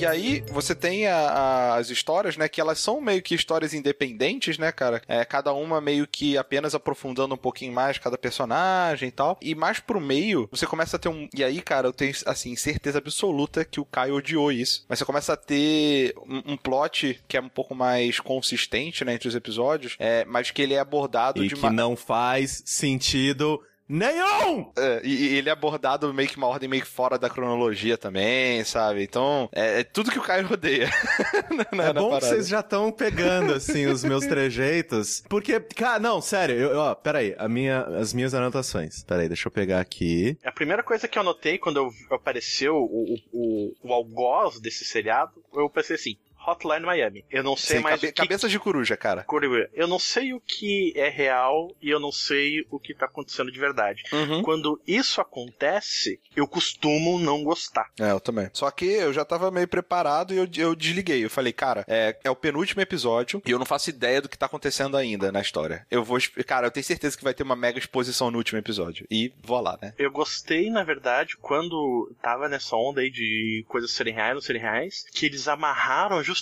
E 0.05 0.07
aí, 0.07 0.43
você 0.51 0.75
tem 0.75 1.07
a- 1.07 1.15
a- 1.17 1.75
as 1.77 1.89
histórias, 1.89 2.37
né, 2.37 2.47
que 2.47 2.61
elas 2.61 2.77
são 2.77 3.01
meio 3.01 3.23
que 3.23 3.33
histórias 3.33 3.73
independentes, 3.73 4.59
né, 4.59 4.71
cara? 4.71 5.01
É, 5.07 5.25
cada 5.25 5.51
uma 5.51 5.81
meio 5.81 6.05
que 6.07 6.37
apenas 6.37 6.75
aprofundando 6.75 7.33
um 7.33 7.37
pouquinho 7.37 7.73
mais 7.73 7.97
cada 7.97 8.15
personagem 8.15 9.09
e 9.09 9.11
tal. 9.11 9.35
E 9.41 9.55
mais 9.55 9.79
pro 9.79 9.99
meio, 9.99 10.47
você 10.51 10.67
começa 10.67 10.95
a 10.95 10.99
ter 10.99 11.09
um. 11.09 11.27
E 11.35 11.43
aí, 11.43 11.59
cara, 11.59 11.87
eu 11.87 11.93
tenho, 11.93 12.13
assim, 12.27 12.55
certeza 12.55 12.99
absoluta 12.99 13.65
que 13.65 13.79
o 13.79 13.85
Caio 13.85 14.13
odiou 14.13 14.51
isso. 14.51 14.85
Mas 14.87 14.99
você 14.99 15.05
começa 15.05 15.33
a 15.33 15.37
ter 15.37 16.13
um, 16.27 16.53
um 16.53 16.57
plot 16.57 17.19
que 17.27 17.35
é 17.35 17.41
um 17.41 17.49
pouco 17.49 17.73
mais 17.73 18.19
consistente, 18.19 19.03
né, 19.03 19.15
entre 19.15 19.27
os 19.27 19.33
episódios, 19.35 19.95
é, 19.97 20.23
mas 20.25 20.51
que 20.51 20.61
ele 20.61 20.75
é 20.75 20.79
abordado 20.79 21.43
E 21.43 21.47
de 21.47 21.55
que 21.55 21.59
uma. 21.61 21.71
não 21.71 21.95
faz 21.95 22.61
sentido 22.63 23.59
nenhum! 23.87 24.71
É, 24.77 25.01
e, 25.03 25.13
e 25.33 25.35
ele 25.37 25.49
é 25.49 25.51
abordado 25.51 26.13
meio 26.13 26.27
que 26.29 26.37
uma 26.37 26.47
ordem 26.47 26.67
meio 26.69 26.81
que 26.83 26.87
fora 26.87 27.17
da 27.17 27.29
cronologia 27.29 27.97
também, 27.97 28.63
sabe? 28.63 29.03
Então, 29.03 29.49
é, 29.53 29.81
é 29.81 29.83
tudo 29.83 30.11
que 30.11 30.19
o 30.19 30.23
Caio 30.23 30.51
odeia. 30.51 30.89
na- 31.73 31.83
É 31.83 31.93
na 31.93 31.93
bom 31.93 32.05
que 32.05 32.09
parada. 32.15 32.25
vocês 32.27 32.47
já 32.47 32.59
estão 32.61 32.91
pegando, 32.91 33.53
assim, 33.53 33.85
os 33.85 34.03
meus 34.03 34.25
trejeitos. 34.27 35.23
Porque, 35.29 35.59
cara, 35.59 35.99
não, 35.99 36.21
sério, 36.21 36.55
eu, 36.55 36.77
ó, 36.79 36.95
peraí, 36.95 37.35
a 37.37 37.47
minha, 37.47 37.81
as 37.81 38.13
minhas 38.13 38.33
anotações. 38.33 39.03
Peraí, 39.03 39.27
deixa 39.27 39.47
eu 39.47 39.51
pegar 39.51 39.79
aqui. 39.79 40.37
A 40.43 40.51
primeira 40.51 40.83
coisa 40.83 41.07
que 41.07 41.17
eu 41.17 41.23
notei 41.23 41.57
quando 41.57 41.77
eu- 41.77 41.91
apareceu 42.15 42.75
o, 42.75 43.15
o, 43.15 43.17
o, 43.33 43.73
o 43.83 43.93
algoz 43.93 44.59
desse 44.59 44.83
seriado, 44.85 45.31
eu 45.53 45.69
pensei 45.69 45.95
assim, 45.95 46.17
Hotline 46.47 46.85
Miami. 46.85 47.25
Eu 47.29 47.43
não 47.43 47.55
sei 47.57 47.79
mais 47.79 47.99
cabe- 47.99 48.13
que... 48.13 48.21
cabeças 48.21 48.51
de 48.51 48.59
coruja, 48.59 48.95
cara. 48.97 49.23
Coruja, 49.23 49.69
Eu 49.73 49.87
não 49.87 49.99
sei 49.99 50.33
o 50.33 50.39
que 50.39 50.93
é 50.95 51.09
real 51.09 51.75
e 51.81 51.89
eu 51.89 51.99
não 51.99 52.11
sei 52.11 52.65
o 52.69 52.79
que 52.79 52.93
tá 52.93 53.05
acontecendo 53.05 53.51
de 53.51 53.59
verdade. 53.59 54.03
Uhum. 54.11 54.41
Quando 54.43 54.79
isso 54.87 55.21
acontece, 55.21 56.19
eu 56.35 56.47
costumo 56.47 57.19
não 57.19 57.43
gostar. 57.43 57.89
É, 57.99 58.11
eu 58.11 58.19
também. 58.19 58.49
Só 58.53 58.69
que 58.71 58.85
eu 58.85 59.13
já 59.13 59.23
tava 59.25 59.51
meio 59.51 59.67
preparado 59.67 60.33
e 60.33 60.37
eu, 60.37 60.47
eu 60.57 60.75
desliguei. 60.75 61.23
Eu 61.23 61.29
falei, 61.29 61.53
cara, 61.53 61.83
é, 61.87 62.17
é 62.23 62.29
o 62.29 62.35
penúltimo 62.35 62.81
episódio 62.81 63.41
e 63.45 63.51
eu 63.51 63.59
não 63.59 63.65
faço 63.65 63.89
ideia 63.89 64.21
do 64.21 64.29
que 64.29 64.37
tá 64.37 64.45
acontecendo 64.45 64.97
ainda 64.97 65.31
na 65.31 65.41
história. 65.41 65.85
Eu 65.89 66.03
vou. 66.03 66.17
Cara, 66.45 66.67
eu 66.67 66.71
tenho 66.71 66.83
certeza 66.83 67.17
que 67.17 67.23
vai 67.23 67.33
ter 67.33 67.43
uma 67.43 67.55
mega 67.55 67.79
exposição 67.79 68.29
no 68.31 68.37
último 68.37 68.59
episódio. 68.59 69.05
E 69.09 69.31
vou 69.43 69.59
lá, 69.61 69.77
né? 69.81 69.93
Eu 69.97 70.11
gostei, 70.11 70.69
na 70.69 70.83
verdade, 70.83 71.37
quando 71.37 72.11
tava 72.21 72.47
nessa 72.49 72.75
onda 72.75 73.01
aí 73.01 73.09
de 73.09 73.63
coisas 73.67 73.91
serem 73.91 74.13
reais, 74.13 74.33
não 74.33 74.41
serem 74.41 74.61
reais, 74.61 75.05
que 75.13 75.25
eles 75.25 75.47
amarraram 75.47 76.21
justamente 76.23 76.34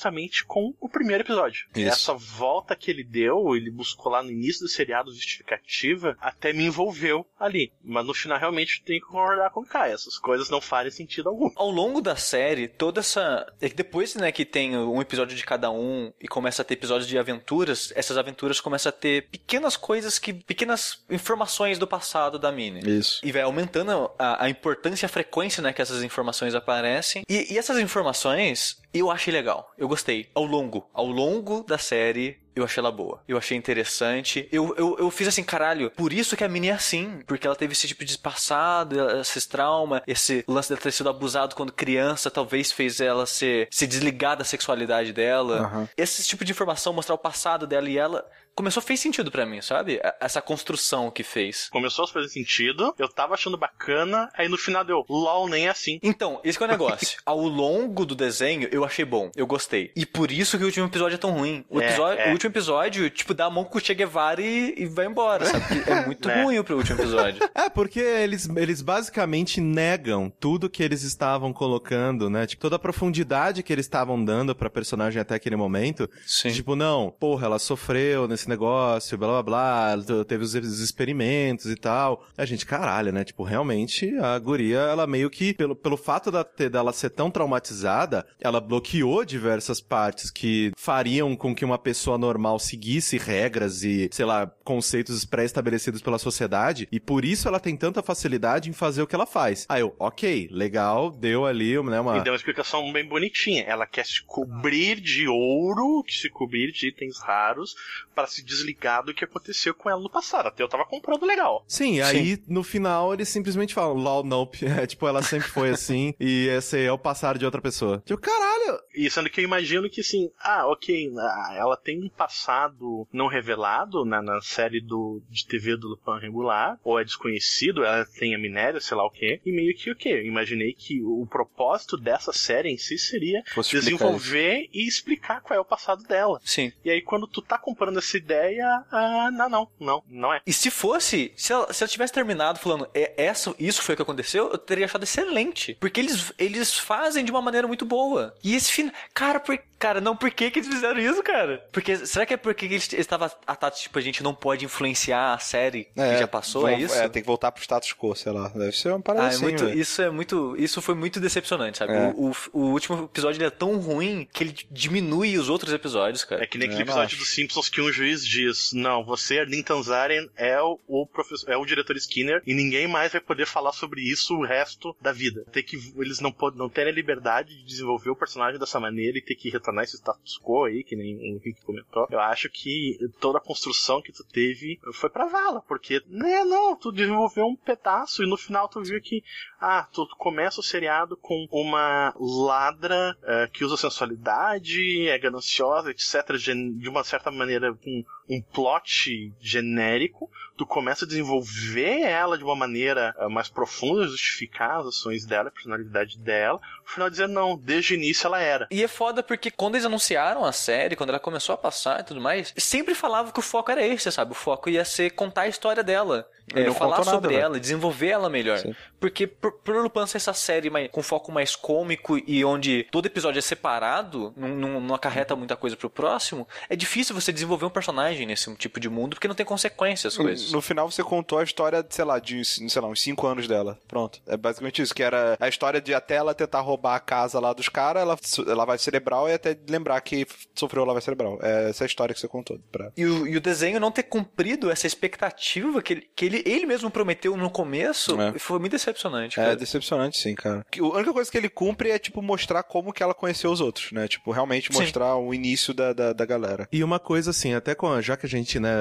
com 0.48 0.74
o 0.80 0.90
primeiro 0.90 1.24
episódio. 1.24 1.68
Isso. 1.76 1.88
Essa 1.88 2.14
volta 2.14 2.76
que 2.76 2.90
ele 2.90 3.04
deu, 3.04 3.56
ele 3.56 3.72
buscou 3.72 4.12
lá 4.12 4.24
no 4.24 4.32
início 4.32 4.64
do 4.64 4.70
seriado 4.70 5.12
justificativa, 5.12 6.18
até 6.20 6.54
me 6.54 6.66
envolveu 6.66 7.26
ali. 7.40 7.72
Mas 7.84 8.06
no 8.06 8.14
final, 8.14 8.40
realmente, 8.40 8.84
tem 8.84 9.00
que 9.00 9.06
concordar 9.06 9.50
com 9.52 9.62
o 9.62 9.66
Kai. 9.66 9.92
Essas 9.92 10.18
coisas 10.18 10.50
não 10.50 10.62
fazem 10.62 10.92
sentido 10.92 11.30
algum. 11.30 11.52
Ao 11.56 11.70
longo 11.70 12.02
da 12.02 12.16
série, 12.16 12.68
toda 12.68 13.00
essa. 13.00 13.46
é 13.62 13.70
Depois, 13.70 14.16
né, 14.16 14.32
que 14.32 14.46
tem 14.46 14.78
um 14.78 15.02
episódio 15.02 15.36
de 15.36 15.44
cada 15.44 15.70
um 15.72 16.12
e 16.20 16.28
começa 16.28 16.62
a 16.62 16.66
ter 16.66 16.76
episódios 16.76 17.08
de 17.08 17.18
aventuras, 17.18 17.92
essas 17.96 18.18
aventuras 18.18 18.62
começam 18.62 18.90
a 18.90 18.94
ter 18.94 19.30
pequenas 19.30 19.76
coisas 19.78 20.20
que. 20.20 20.34
pequenas 20.34 21.04
informações 21.10 21.78
do 21.78 21.88
passado 21.88 22.40
da 22.40 22.52
Minnie. 22.52 22.98
Isso. 22.98 23.20
E 23.24 23.32
vai 23.32 23.42
aumentando 23.42 24.12
a, 24.18 24.46
a 24.46 24.50
importância 24.50 25.06
e 25.06 25.08
a 25.08 25.10
frequência, 25.10 25.62
né, 25.62 25.74
que 25.74 25.82
essas 25.82 26.04
informações 26.04 26.56
aparecem. 26.56 27.24
E, 27.30 27.54
e 27.54 27.58
essas 27.58 27.78
informações, 27.80 28.78
eu 29.00 29.12
achei 29.12 29.34
legal. 29.34 29.72
Eu 29.78 29.88
gostei. 29.88 30.30
Ao 30.34 30.46
longo. 30.46 30.88
Ao 30.94 31.06
longo 31.06 31.64
da 31.64 31.78
série, 31.78 32.40
eu 32.56 32.64
achei 32.64 32.80
ela 32.80 32.92
boa. 32.92 33.22
Eu 33.28 33.38
achei 33.38 33.58
interessante. 33.58 34.48
Eu, 34.52 34.76
eu, 34.78 34.98
eu 35.00 35.10
fiz 35.10 35.28
assim, 35.28 35.44
caralho, 35.44 35.90
por 35.92 36.14
isso 36.14 36.38
que 36.38 36.44
a 36.44 36.50
Minnie 36.50 36.70
é 36.70 36.74
assim. 36.74 37.22
Porque 37.26 37.48
ela 37.48 37.56
teve 37.56 37.74
esse 37.74 37.88
tipo 37.88 38.06
de 38.06 38.18
passado, 38.18 38.96
esses 39.20 39.46
traumas, 39.46 40.02
esse 40.06 40.44
lance 40.48 40.70
dela 40.70 40.82
ter 40.82 40.92
sido 40.92 41.10
abusado 41.10 41.56
quando 41.56 41.72
criança, 41.72 42.30
talvez 42.30 42.72
fez 42.72 43.00
ela 43.00 43.26
ser, 43.26 43.68
se 43.72 43.88
desligar 43.88 44.38
da 44.38 44.44
sexualidade 44.44 45.12
dela. 45.12 45.62
Aham. 45.62 45.90
Esse 45.98 46.24
tipo 46.24 46.46
de 46.46 46.52
informação, 46.52 46.94
mostrar 46.94 47.16
o 47.16 47.20
passado 47.20 47.66
dela 47.66 47.90
e 47.90 47.98
ela. 47.98 48.26
Começou 48.56 48.82
a 48.82 48.84
fez 48.84 49.00
sentido 49.00 49.32
pra 49.32 49.46
mim, 49.46 49.62
sabe? 49.62 50.00
Essa 50.20 50.42
construção 50.42 51.10
que 51.10 51.24
fez. 51.24 51.70
Começou 51.70 52.06
a 52.06 52.08
fazer 52.08 52.30
sentido, 52.30 52.94
eu 53.00 53.08
tava 53.10 53.34
achando 53.34 53.58
bacana, 53.58 54.30
aí 54.38 54.48
no 54.48 54.58
final 54.58 54.84
deu, 54.84 55.04
LOL 55.10 55.48
nem 55.50 55.68
é 55.68 55.70
assim. 55.70 56.00
Então, 56.04 56.40
esse 56.44 56.58
que 56.58 56.64
é 56.64 56.68
o 56.68 56.70
negócio. 56.70 57.18
Ao 57.26 57.40
longo 57.42 58.06
do 58.06 58.14
desenho, 58.16 58.68
eu 58.72 58.86
achei 58.86 59.04
bom. 59.06 59.32
Eu 59.36 59.48
gostei. 59.48 59.92
E 59.96 60.06
por 60.06 60.32
isso 60.32 60.58
que 60.58 60.64
o 60.64 60.68
último 60.68 60.86
episódio 60.88 61.16
é 61.16 61.18
tão 61.18 61.32
ruim. 61.32 61.66
O, 61.70 61.82
É, 61.82 61.88
episódio- 61.88 62.22
é. 62.22 62.30
o 62.30 62.32
último 62.34 62.52
episódio, 62.52 63.10
tipo, 63.10 63.34
dá 63.34 63.46
a 63.46 63.50
mão 63.50 63.64
com 63.64 63.78
o 63.78 63.82
Che 63.82 63.94
Guevara 63.94 64.42
e, 64.42 64.76
e 64.78 64.86
vai 64.86 65.06
embora, 65.08 65.46
sabe? 65.46 65.84
É 65.88 66.06
muito 66.06 66.28
Né? 66.34 66.44
ruim 66.44 66.64
pro 66.64 66.78
último 66.78 67.00
episódio. 67.00 67.42
É, 67.56 67.70
porque 67.70 68.00
eles, 68.00 68.48
eles 68.56 68.82
basicamente 68.82 69.62
negam 69.62 70.30
tudo 70.40 70.70
que 70.70 70.82
eles 70.84 71.04
estavam 71.04 71.54
colocando, 71.54 72.30
né? 72.30 72.46
Tipo, 72.46 72.62
toda 72.62 72.76
a 72.76 72.80
profundidade 72.80 73.64
que 73.64 73.72
eles 73.72 73.86
estavam 73.86 74.24
dando 74.24 74.56
pra 74.56 74.70
personagem 74.70 75.22
até 75.22 75.36
aquele 75.36 75.56
momento. 75.56 76.10
Sim. 76.26 76.52
Tipo, 76.52 76.76
não, 76.76 77.10
porra, 77.20 77.46
ela 77.46 77.60
sofreu 77.60 78.28
nesse 78.28 78.43
negócio, 78.50 79.18
blá 79.18 79.42
blá 79.42 79.44
blá, 79.44 80.26
teve 80.28 80.44
os 80.44 80.54
os 80.54 80.80
experimentos 80.80 81.66
e 81.66 81.76
tal. 81.76 82.26
A 82.38 82.46
gente, 82.46 82.66
caralho, 82.66 83.12
né? 83.12 83.24
Tipo, 83.24 83.44
realmente 83.44 84.16
a 84.18 84.38
guria, 84.40 84.80
ela 84.80 85.08
meio 85.08 85.30
que, 85.30 85.54
pelo, 85.54 85.76
pelo 85.76 85.98
fato 85.98 86.32
da, 86.32 86.44
dela 86.44 86.94
ser 86.94 87.10
tão 87.10 87.30
traumatizada, 87.30 88.26
ela 88.40 88.60
bloqueou 88.60 89.26
diversas 89.26 89.82
partes 89.82 90.30
que 90.30 90.72
fariam 90.78 91.36
com 91.36 91.56
que 91.56 91.66
uma 91.66 91.78
pessoa 91.78 92.18
normal 92.18 92.60
seguisse 92.60 93.18
regras 93.18 93.84
e, 93.84 94.10
sei 94.12 94.26
lá, 94.26 94.48
conceitos 94.64 95.26
pré-estabelecidos 95.26 96.02
pela 96.02 96.18
sociedade. 96.18 96.88
E 96.92 97.00
por 97.00 97.26
isso 97.26 97.48
ela 97.48 97.60
tem 97.60 97.76
tanta 97.76 98.02
facilidade 98.02 98.70
em 98.70 98.74
fazer 98.74 99.02
o 99.02 99.08
que 99.08 99.16
ela 99.16 99.26
faz. 99.26 99.66
Aí 99.70 99.82
eu, 99.82 99.96
ok, 100.00 100.50
legal, 100.52 101.12
deu 101.12 101.46
ali, 101.46 101.82
né, 101.84 102.00
uma... 102.00 102.18
E 102.18 102.24
deu 102.24 102.34
uma 102.34 102.38
explicação 102.38 102.92
bem 102.92 103.08
bonitinha. 103.08 103.64
Ela 103.64 103.86
quer 103.86 104.06
se 104.06 104.24
cobrir 104.24 105.00
de 105.00 105.28
ouro, 105.28 106.04
se 106.08 106.30
cobrir 106.30 106.72
de 106.72 106.88
itens 106.88 107.20
raros, 107.20 107.76
para 108.14 108.28
se 108.34 108.44
desligar 108.44 109.04
do 109.04 109.14
que 109.14 109.24
aconteceu 109.24 109.74
com 109.74 109.90
ela 109.90 110.02
no 110.02 110.10
passado. 110.10 110.48
Até 110.48 110.64
eu 110.64 110.68
tava 110.68 110.86
comprando 110.86 111.26
legal. 111.26 111.64
Sim, 111.68 112.02
aí 112.02 112.42
no 112.48 112.64
final 112.64 113.14
eles 113.14 113.30
simplesmente 113.30 113.74
falam, 113.74 113.96
lol, 113.96 114.24
nope. 114.24 114.64
É, 114.74 114.88
tipo, 114.88 115.08
ela 115.08 115.22
sempre 115.22 115.48
foi 115.50 115.70
assim 115.70 116.16
e 116.20 116.48
esse 116.48 116.84
é 116.84 116.92
o 116.92 116.98
passar 116.98 117.38
de 117.38 117.46
outra 117.46 117.62
pessoa. 117.62 118.02
Tipo, 118.04 118.20
caralho! 118.20 118.80
E 118.96 119.08
sendo 119.10 119.30
que 119.30 119.40
eu 119.40 119.44
imagino 119.44 119.88
que 119.88 120.02
assim, 120.02 120.32
ah, 120.40 120.66
ok, 120.68 121.12
ah, 121.16 121.56
ela 121.56 121.78
tem 121.78 122.04
um 122.04 122.10
passado 122.10 123.08
não 123.14 123.28
revelado 123.28 124.04
na, 124.04 124.22
na 124.22 124.42
série 124.42 124.82
do, 124.82 125.22
de 125.30 125.46
TV 125.46 125.78
do 125.78 125.90
Lupin 125.90 126.20
regular, 126.20 126.80
ou 126.84 127.00
é 127.00 127.04
desconhecido, 127.04 127.84
ela 127.84 128.06
tem 128.06 128.34
amnésia, 128.34 128.82
sei 128.82 128.98
lá 128.98 129.06
o 129.06 129.12
que, 129.12 129.40
e 129.46 129.52
meio 129.52 129.76
que 129.76 129.92
o 129.92 129.96
que? 129.96 130.10
Eu 130.10 130.26
imaginei 130.26 130.74
que 130.74 131.04
o 131.04 131.28
propósito 131.30 131.96
dessa 131.96 132.34
série 132.34 132.70
em 132.70 132.78
si 132.78 132.98
seria 132.98 133.44
explicar 133.56 133.80
desenvolver 133.80 134.70
e 134.74 134.88
explicar 134.88 135.42
qual 135.42 135.58
é 135.58 135.62
o 135.62 135.66
passado 135.66 136.04
dela. 136.04 136.40
Sim. 136.44 136.72
E 136.84 136.90
aí 136.90 137.02
quando 137.02 137.28
tu 137.28 137.42
tá 137.42 137.58
comprando 137.58 137.98
essa 137.98 138.18
ideia, 138.24 138.84
ah, 138.92 139.30
não, 139.32 139.50
não, 139.50 139.68
não, 139.80 140.04
não 140.08 140.34
é. 140.34 140.42
E 140.46 140.54
se 140.54 140.72
fosse, 140.72 141.32
se 141.36 141.52
ela, 141.52 141.72
se 141.72 141.84
ela 141.84 141.90
tivesse 141.90 142.14
terminado 142.14 142.60
falando, 142.60 142.88
é, 142.94 143.14
essa, 143.18 143.54
isso 143.60 143.82
foi 143.82 143.94
o 143.94 143.96
que 143.96 144.02
aconteceu, 144.02 144.50
eu 144.52 144.58
teria 144.58 144.86
achado 144.86 145.04
excelente. 145.04 145.78
Porque 145.80 146.00
eles, 146.00 146.32
eles 146.38 146.78
fazem 146.78 147.24
de 147.24 147.32
uma 147.32 147.42
maneira 147.42 147.68
muito 147.68 147.86
boa. 147.86 148.34
E 148.44 148.56
esse 148.56 148.72
final. 148.72 148.94
Cara, 149.14 149.40
por, 149.40 149.58
cara, 149.78 150.02
não, 150.02 150.16
por 150.16 150.32
que, 150.32 150.50
que 150.50 150.60
eles 150.60 150.70
fizeram 150.70 151.00
isso, 151.00 151.22
cara? 151.22 151.66
Porque, 151.72 152.06
será 152.06 152.26
que 152.26 152.34
é 152.34 152.38
porque 152.38 152.66
eles 152.66 152.92
estavam 152.94 153.30
atados, 153.46 153.80
tipo, 153.80 153.98
a 154.00 154.02
gente 154.02 154.24
não 154.24 154.34
pode 154.34 154.66
influenciar 154.66 155.34
a 155.34 155.40
série 155.40 155.86
que 155.86 156.18
já 156.18 156.28
passou? 156.28 156.68
É 156.68 156.80
isso? 156.80 156.94
tem 157.10 157.22
que 157.22 157.28
voltar 157.28 157.52
pro 157.52 157.62
status 157.62 157.94
quo, 157.94 158.16
sei 158.16 158.32
lá. 158.32 158.48
Deve 158.50 158.72
ser 158.72 158.90
uma 158.90 159.02
parada 159.02 159.28
Ah, 159.28 159.32
é 159.32 159.36
assim, 159.36 159.44
muito, 159.44 159.70
isso 159.70 160.02
é 160.02 160.10
muito, 160.10 160.56
isso 160.58 160.82
foi 160.82 160.96
muito 160.96 161.20
decepcionante, 161.20 161.78
sabe? 161.78 161.94
É. 161.94 162.14
O, 162.16 162.32
o, 162.32 162.60
o 162.60 162.72
último 162.72 163.04
episódio 163.04 163.38
ele 163.38 163.46
é 163.48 163.50
tão 163.50 163.78
ruim 163.78 164.28
que 164.32 164.44
ele 164.44 164.56
diminui 164.72 165.38
os 165.38 165.50
outros 165.50 165.74
episódios, 165.74 166.24
cara. 166.24 166.44
É 166.44 166.48
que 166.48 166.58
nem 166.58 166.68
aquele 166.68 166.84
Eu 166.84 166.86
não 166.86 166.94
episódio 166.94 167.18
dos 167.18 167.30
Simpsons 167.34 167.70
que 167.70 167.82
um 167.82 167.92
juiz 167.92 168.13
diz: 168.22 168.74
Não, 168.74 169.04
você, 169.04 169.40
Erlin 169.40 169.64
Tanzarian, 169.64 170.28
é 170.36 170.62
o, 170.62 170.80
o 170.88 171.08
professor, 171.08 171.50
é 171.50 171.58
o 171.58 171.66
diretor 171.66 171.96
Skinner 171.96 172.42
e 172.46 172.54
ninguém 172.54 172.88
mais 172.88 173.12
vai 173.12 173.22
poder 173.22 173.46
falar 173.46 173.72
sobre 173.72 174.02
isso 174.02 174.36
o 174.36 174.46
resto 174.46 174.96
da 175.02 175.12
vida. 175.12 175.46
Tem 175.52 175.64
que, 175.64 175.78
eles 175.98 176.20
não 176.20 176.32
podem 176.32 176.60
não 176.60 176.70
terem 176.70 176.92
a 176.92 176.96
liberdade 176.96 177.56
de 177.56 177.66
desenvolver 177.66 178.10
o 178.10 178.16
personagem 178.16 178.60
dessa 178.60 178.80
maneira 178.80 179.18
e 179.18 179.22
ter 179.22 179.36
que 179.36 179.50
retornar 179.50 179.84
esse 179.84 179.98
status 179.98 180.40
quo 180.44 180.66
aí, 180.66 180.84
que 180.84 180.96
nem 180.96 181.16
o 181.16 181.38
Henrique 181.38 181.64
comentou. 181.64 182.08
Eu 182.10 182.20
acho 182.20 182.50
que 182.50 182.98
toda 183.20 183.38
a 183.38 183.42
construção 183.42 184.02
que 184.02 184.12
tu 184.12 184.24
teve 184.24 184.80
foi 184.94 185.10
pra 185.10 185.28
vala, 185.28 185.62
porque, 185.68 186.02
né, 186.08 186.44
não, 186.44 186.76
tu 186.76 186.92
desenvolveu 186.92 187.46
um 187.46 187.56
pedaço 187.56 188.24
e 188.24 188.30
no 188.30 188.38
final 188.38 188.68
tu 188.68 188.82
viu 188.82 189.02
que, 189.02 189.24
ah, 189.60 189.88
tu 189.94 190.08
começa 190.18 190.60
o 190.60 190.64
seriado 190.64 191.18
com 191.18 191.48
uma 191.52 192.14
ladra 192.20 193.18
eh, 193.24 193.50
que 193.52 193.64
usa 193.64 193.78
sensualidade, 193.78 195.08
é 195.08 195.18
gananciosa, 195.18 195.92
etc., 195.92 196.38
de 196.38 196.90
uma 196.90 197.04
certa 197.04 197.32
maneira 197.32 197.74
com 197.74 198.03
um 198.30 198.42
plot 198.42 199.34
genérico, 199.40 200.30
tu 200.56 200.66
começa 200.66 201.06
a 201.06 201.08
desenvolver 201.08 202.02
ela 202.02 202.38
de 202.38 202.44
uma 202.44 202.56
maneira 202.56 203.16
eh, 203.18 203.28
mais 203.28 203.50
profunda, 203.50 204.08
justificar 204.08 204.80
as 204.80 204.88
ações 204.88 205.26
dela, 205.26 205.50
a 205.50 205.52
personalidade 205.52 206.18
dela, 206.18 206.60
no 206.84 206.92
final 206.92 207.10
dizer, 207.10 207.28
não, 207.28 207.58
desde 207.58 207.94
o 207.94 207.96
início 207.96 208.28
ela 208.28 208.40
era. 208.40 208.68
E 208.70 208.84
é 208.84 208.88
foda 208.88 209.24
porque 209.24 209.50
quando 209.50 209.76
eles 209.76 209.86
anunciaram 209.86 210.46
a 210.46 210.52
série, 210.52 210.96
quando 210.96 211.10
ela 211.10 211.20
começou 211.20 211.54
a 211.54 211.58
passar 211.58 212.02
e 212.02 212.04
tudo 212.04 212.22
mais, 212.22 212.54
sempre 212.58 212.94
falava 212.94 213.32
que 213.32 213.40
o 213.40 213.44
foco 213.44 213.72
era 213.72 213.86
esse, 213.86 214.12
sabe? 214.12 214.32
O 214.32 214.36
foco 214.36 214.70
ia 214.70 214.86
ser 214.86 215.12
contar 215.12 215.42
a 215.44 215.48
história 215.48 215.84
dela. 215.84 216.28
É, 216.54 216.66
não 216.66 216.74
falar 216.74 216.98
nada, 217.00 217.12
sobre 217.12 217.36
né? 217.36 217.42
ela, 217.42 217.60
desenvolver 217.60 218.10
ela 218.10 218.30
melhor. 218.30 218.58
Sim. 218.58 218.76
Porque 219.00 219.26
por, 219.26 219.54
por 219.54 219.76
Lupin 219.78 220.06
ser 220.06 220.18
essa 220.18 220.34
série 220.34 220.70
mais, 220.70 220.92
com 220.92 221.02
foco 221.02 221.32
mais 221.32 221.56
cômico 221.56 222.18
e 222.28 222.44
onde 222.44 222.86
todo 222.92 223.06
episódio 223.06 223.40
é 223.40 223.42
separado, 223.42 224.34
não, 224.36 224.50
não, 224.50 224.82
não 224.82 224.96
acarreta 224.96 225.38
muita 225.38 225.56
coisa 225.56 225.78
pro 225.78 225.90
próximo, 225.90 226.46
é 226.70 226.76
difícil 226.76 227.16
você 227.16 227.32
desenvolver 227.32 227.66
um 227.66 227.70
personagem 227.70 228.28
nesse 228.28 228.54
tipo 228.56 228.80
de 228.80 228.90
mundo 228.90 229.16
porque 229.16 229.28
não 229.28 229.36
tem 229.36 229.46
consequências 229.46 230.14
as 230.14 230.18
coisas. 230.18 230.43
No 230.52 230.62
final 230.62 230.90
você 230.90 231.04
contou 231.04 231.40
a 231.40 231.44
história, 231.44 231.86
sei 231.90 232.06
lá, 232.06 232.20
de, 232.20 232.44
sei 232.46 232.82
lá, 232.82 232.88
uns 232.88 233.02
5 233.02 233.26
anos 233.28 233.48
dela. 233.48 233.78
Pronto. 233.88 234.20
É 234.28 234.36
basicamente 234.38 234.82
isso, 234.82 234.94
que 234.94 235.04
era 235.04 235.38
a 235.40 235.48
história 235.48 235.82
de 235.82 235.94
até 235.94 236.16
ela 236.16 236.34
tentar 236.34 236.62
roubar 236.62 236.96
a 236.96 237.00
casa 237.00 237.40
lá 237.40 237.54
dos 237.54 237.70
caras, 237.70 238.02
ela, 238.04 238.18
ela 238.52 238.66
vai 238.66 238.78
cerebral 238.78 239.30
e 239.30 239.34
até 239.34 239.58
lembrar 239.70 240.00
que 240.02 240.26
sofreu 240.56 240.86
lavagem 240.86 241.06
cerebral. 241.06 241.40
É 241.42 241.70
essa 241.70 241.84
a 241.84 241.88
história 241.88 242.14
que 242.14 242.20
você 242.20 242.28
contou. 242.28 242.60
Pra... 242.72 242.92
E 242.98 243.06
o, 243.06 243.28
e 243.28 243.38
o 243.38 243.42
desenho 243.42 243.80
não 243.80 243.92
ter 243.92 244.04
cumprido 244.04 244.70
essa 244.72 244.88
expectativa 244.88 245.82
que 245.82 245.94
ele, 245.94 246.08
que 246.16 246.26
ele, 246.26 246.44
ele 246.46 246.66
mesmo 246.66 246.90
prometeu 246.90 247.36
no 247.38 247.50
começo, 247.50 248.20
É. 248.20 248.38
foi 248.40 248.60
muito 248.60 248.72
decepcionante. 248.74 249.40
É 249.40 249.44
cara. 249.44 249.56
decepcionante, 249.56 250.18
sim, 250.18 250.36
cara. 250.36 250.66
A 250.78 250.84
única 250.98 251.14
coisa 251.14 251.32
que 251.32 251.38
ele 251.38 251.50
cumpre 251.50 251.90
é, 251.92 252.00
tipo, 252.00 252.22
mostrar 252.22 252.64
como 252.64 252.92
que 252.94 253.04
ela 253.04 253.14
conheceu 253.14 253.52
os 253.52 253.62
outros, 253.62 253.92
né? 253.92 254.08
Tipo, 254.08 254.32
realmente 254.32 254.72
Sim. 254.74 254.80
mostrar 254.80 255.16
o 255.18 255.34
início 255.34 255.74
da, 255.74 255.94
da, 255.94 256.14
da 256.14 256.26
galera. 256.26 256.68
E 256.72 256.84
uma 256.84 257.00
coisa 257.00 257.32
assim, 257.32 257.54
até 257.54 257.76
com, 257.76 257.92
a- 257.92 258.02
já 258.02 258.16
que 258.18 258.26
a 258.26 258.30
gente, 258.30 258.60
né, 258.60 258.72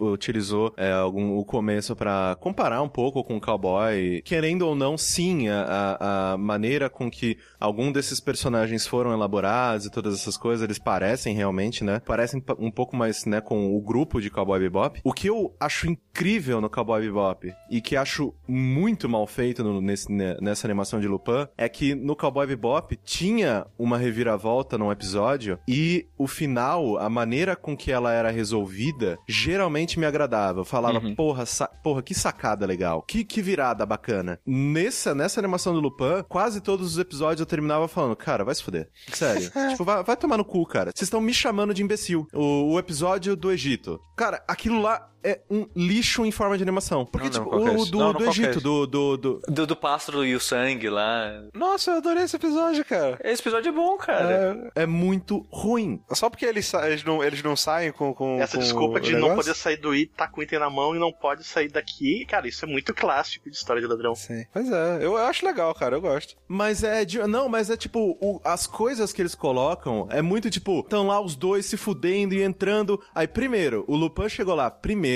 utilizou 0.00 0.72
é, 0.76 0.92
algum, 1.10 1.36
o 1.36 1.44
começo 1.44 1.94
pra 1.96 2.36
comparar 2.40 2.82
um 2.82 2.88
pouco 2.88 3.22
com 3.24 3.36
o 3.36 3.40
cowboy, 3.40 4.22
querendo 4.24 4.62
ou 4.66 4.74
não, 4.74 4.96
sim, 4.96 5.48
a, 5.48 6.32
a, 6.32 6.36
maneira 6.38 6.88
com 6.88 7.10
que 7.10 7.36
algum 7.58 7.92
desses 7.92 8.20
personagens 8.20 8.86
foram 8.86 9.12
elaborados 9.12 9.86
e 9.86 9.90
todas 9.90 10.14
essas 10.14 10.36
coisas, 10.36 10.62
eles 10.62 10.78
parecem 10.78 11.34
realmente, 11.34 11.84
né, 11.84 12.00
parecem 12.00 12.40
pa- 12.40 12.56
um 12.58 12.70
pouco 12.70 12.96
mais, 12.96 13.24
né, 13.26 13.40
com 13.40 13.76
o 13.76 13.80
grupo 13.80 14.20
de 14.20 14.30
Cowboy 14.30 14.58
Bebop. 14.60 15.00
O 15.04 15.12
que 15.12 15.28
eu 15.28 15.54
acho 15.58 15.88
incrível 15.90 16.60
no 16.60 16.70
Cowboy 16.70 17.00
Bebop 17.02 17.52
e 17.70 17.80
que 17.80 17.96
acho 17.96 18.32
muito 18.48 19.08
mal 19.08 19.26
feito 19.26 19.62
no- 19.64 19.80
nesse, 19.80 20.10
nessa 20.40 20.66
animação 20.66 21.00
de 21.00 21.08
Lupin 21.08 21.46
é 21.58 21.68
que 21.68 21.94
no 21.94 22.14
Cowboy 22.16 22.46
Bebop 22.46 22.96
tinha 23.04 23.66
uma 23.78 23.98
reviravolta 23.98 24.78
num 24.78 24.92
episódio 24.92 25.58
e 25.66 26.06
o 26.16 26.26
final, 26.26 26.98
a 26.98 27.08
maneira 27.10 27.56
com 27.56 27.76
que 27.76 27.90
ela 27.90 28.12
era 28.12 28.30
resolvida, 28.30 29.18
geralmente 29.28 29.98
me 29.98 30.06
agradava. 30.06 30.60
Eu 30.60 30.64
falava, 30.64 30.99
Uhum. 31.00 31.14
porra, 31.14 31.46
sa- 31.46 31.66
porra, 31.68 32.02
que 32.02 32.14
sacada 32.14 32.66
legal. 32.66 33.02
Que, 33.02 33.24
que 33.24 33.40
virada 33.42 33.84
bacana. 33.86 34.38
Nessa, 34.46 35.14
nessa 35.14 35.40
animação 35.40 35.72
do 35.72 35.80
Lupin, 35.80 36.22
quase 36.28 36.60
todos 36.60 36.92
os 36.92 36.98
episódios 36.98 37.40
eu 37.40 37.46
terminava 37.46 37.88
falando, 37.88 38.16
cara, 38.16 38.44
vai 38.44 38.54
se 38.54 38.62
fuder. 38.62 38.88
Sério. 39.12 39.50
tipo, 39.70 39.84
vai, 39.84 40.02
vai 40.02 40.16
tomar 40.16 40.36
no 40.36 40.44
cu, 40.44 40.64
cara. 40.66 40.90
Vocês 40.94 41.06
estão 41.06 41.20
me 41.20 41.32
chamando 41.34 41.72
de 41.74 41.82
imbecil. 41.82 42.26
O, 42.32 42.72
o 42.74 42.78
episódio 42.78 43.36
do 43.36 43.50
Egito. 43.50 44.00
Cara, 44.16 44.42
aquilo 44.46 44.80
lá 44.80 45.08
é 45.22 45.40
um 45.50 45.66
lixo 45.76 46.24
em 46.24 46.30
forma 46.30 46.56
de 46.56 46.62
animação. 46.62 47.04
Porque, 47.04 47.28
Não, 47.28 47.34
não, 47.38 47.44
tipo, 47.44 47.50
que 47.62 47.68
é 47.68 47.72
o 47.78 47.84
do, 47.84 47.98
Não, 47.98 48.12
não, 48.12 48.18
do 48.20 48.24
é 48.24 48.28
Egito, 48.28 48.60
do, 48.60 48.86
do, 48.86 49.16
do, 49.16 49.42
Do, 49.48 49.66
do 49.66 49.76
pássaro 49.76 50.24
e 50.24 50.34
o 50.34 50.40
sangue 50.40 50.88
lá. 50.88 51.42
Nossa, 51.54 51.90
eu 51.92 51.96
adorei 51.98 52.24
esse 52.24 52.36
episódio, 52.36 52.84
cara. 52.84 53.18
Esse 53.22 53.42
episódio 53.42 53.68
é 53.68 53.72
bom, 53.72 53.96
cara. 53.96 54.70
é 54.74 54.86
muito 54.86 55.46
ruim. 55.50 56.00
É, 56.10 56.14
Só 56.14 56.30
porque 56.30 56.44
eles, 56.46 56.72
eles, 56.74 57.04
não, 57.04 57.22
eles 57.22 57.42
não 57.42 57.54
saem 57.56 57.92
com, 57.92 58.14
com 58.14 58.40
Essa 58.40 58.56
com 58.56 58.62
desculpa 58.62 59.00
de 59.00 59.16
não 59.16 59.34
poder 59.34 59.54
sair 59.54 59.76
do 59.76 59.94
item, 59.94 60.14
tá 60.16 60.26
com 60.28 60.40
o 60.40 60.42
item 60.42 60.58
na 60.58 60.70
mão 60.70 60.94
e 60.94 60.98
não 60.98 61.12
pode 61.12 61.44
sair 61.44 61.68
daqui, 61.68 62.24
cara, 62.26 62.48
isso 62.48 62.64
é 62.64 62.68
muito 62.68 62.94
clássico 62.94 63.50
de 63.50 63.56
história 63.56 63.80
de 63.82 63.88
ladrão. 63.88 64.14
Sim. 64.14 64.44
Pois 64.52 64.70
é, 64.70 64.96
eu, 64.96 65.12
eu 65.12 65.16
acho 65.18 65.44
legal, 65.44 65.74
cara, 65.74 65.96
eu 65.96 66.00
gosto. 66.00 66.34
Mas 66.48 66.82
é. 66.82 67.04
de- 67.04 67.18
Não, 67.26 67.48
mas 67.48 67.68
é 67.70 67.76
tipo, 67.76 68.16
o- 68.20 68.40
as 68.44 68.66
coisas 68.66 69.12
que 69.12 69.20
eles 69.20 69.34
colocam 69.34 70.06
é 70.10 70.22
muito 70.22 70.50
tipo, 70.50 70.80
estão 70.80 71.06
lá 71.06 71.20
os 71.20 71.34
dois 71.36 71.66
se 71.66 71.76
fudendo 71.76 72.34
e 72.34 72.42
entrando. 72.42 73.00
Aí, 73.14 73.26
primeiro, 73.28 73.84
o 73.86 73.96
Lupin 73.96 74.28
chegou 74.28 74.54
lá 74.54 74.70
primeiro 74.70 75.09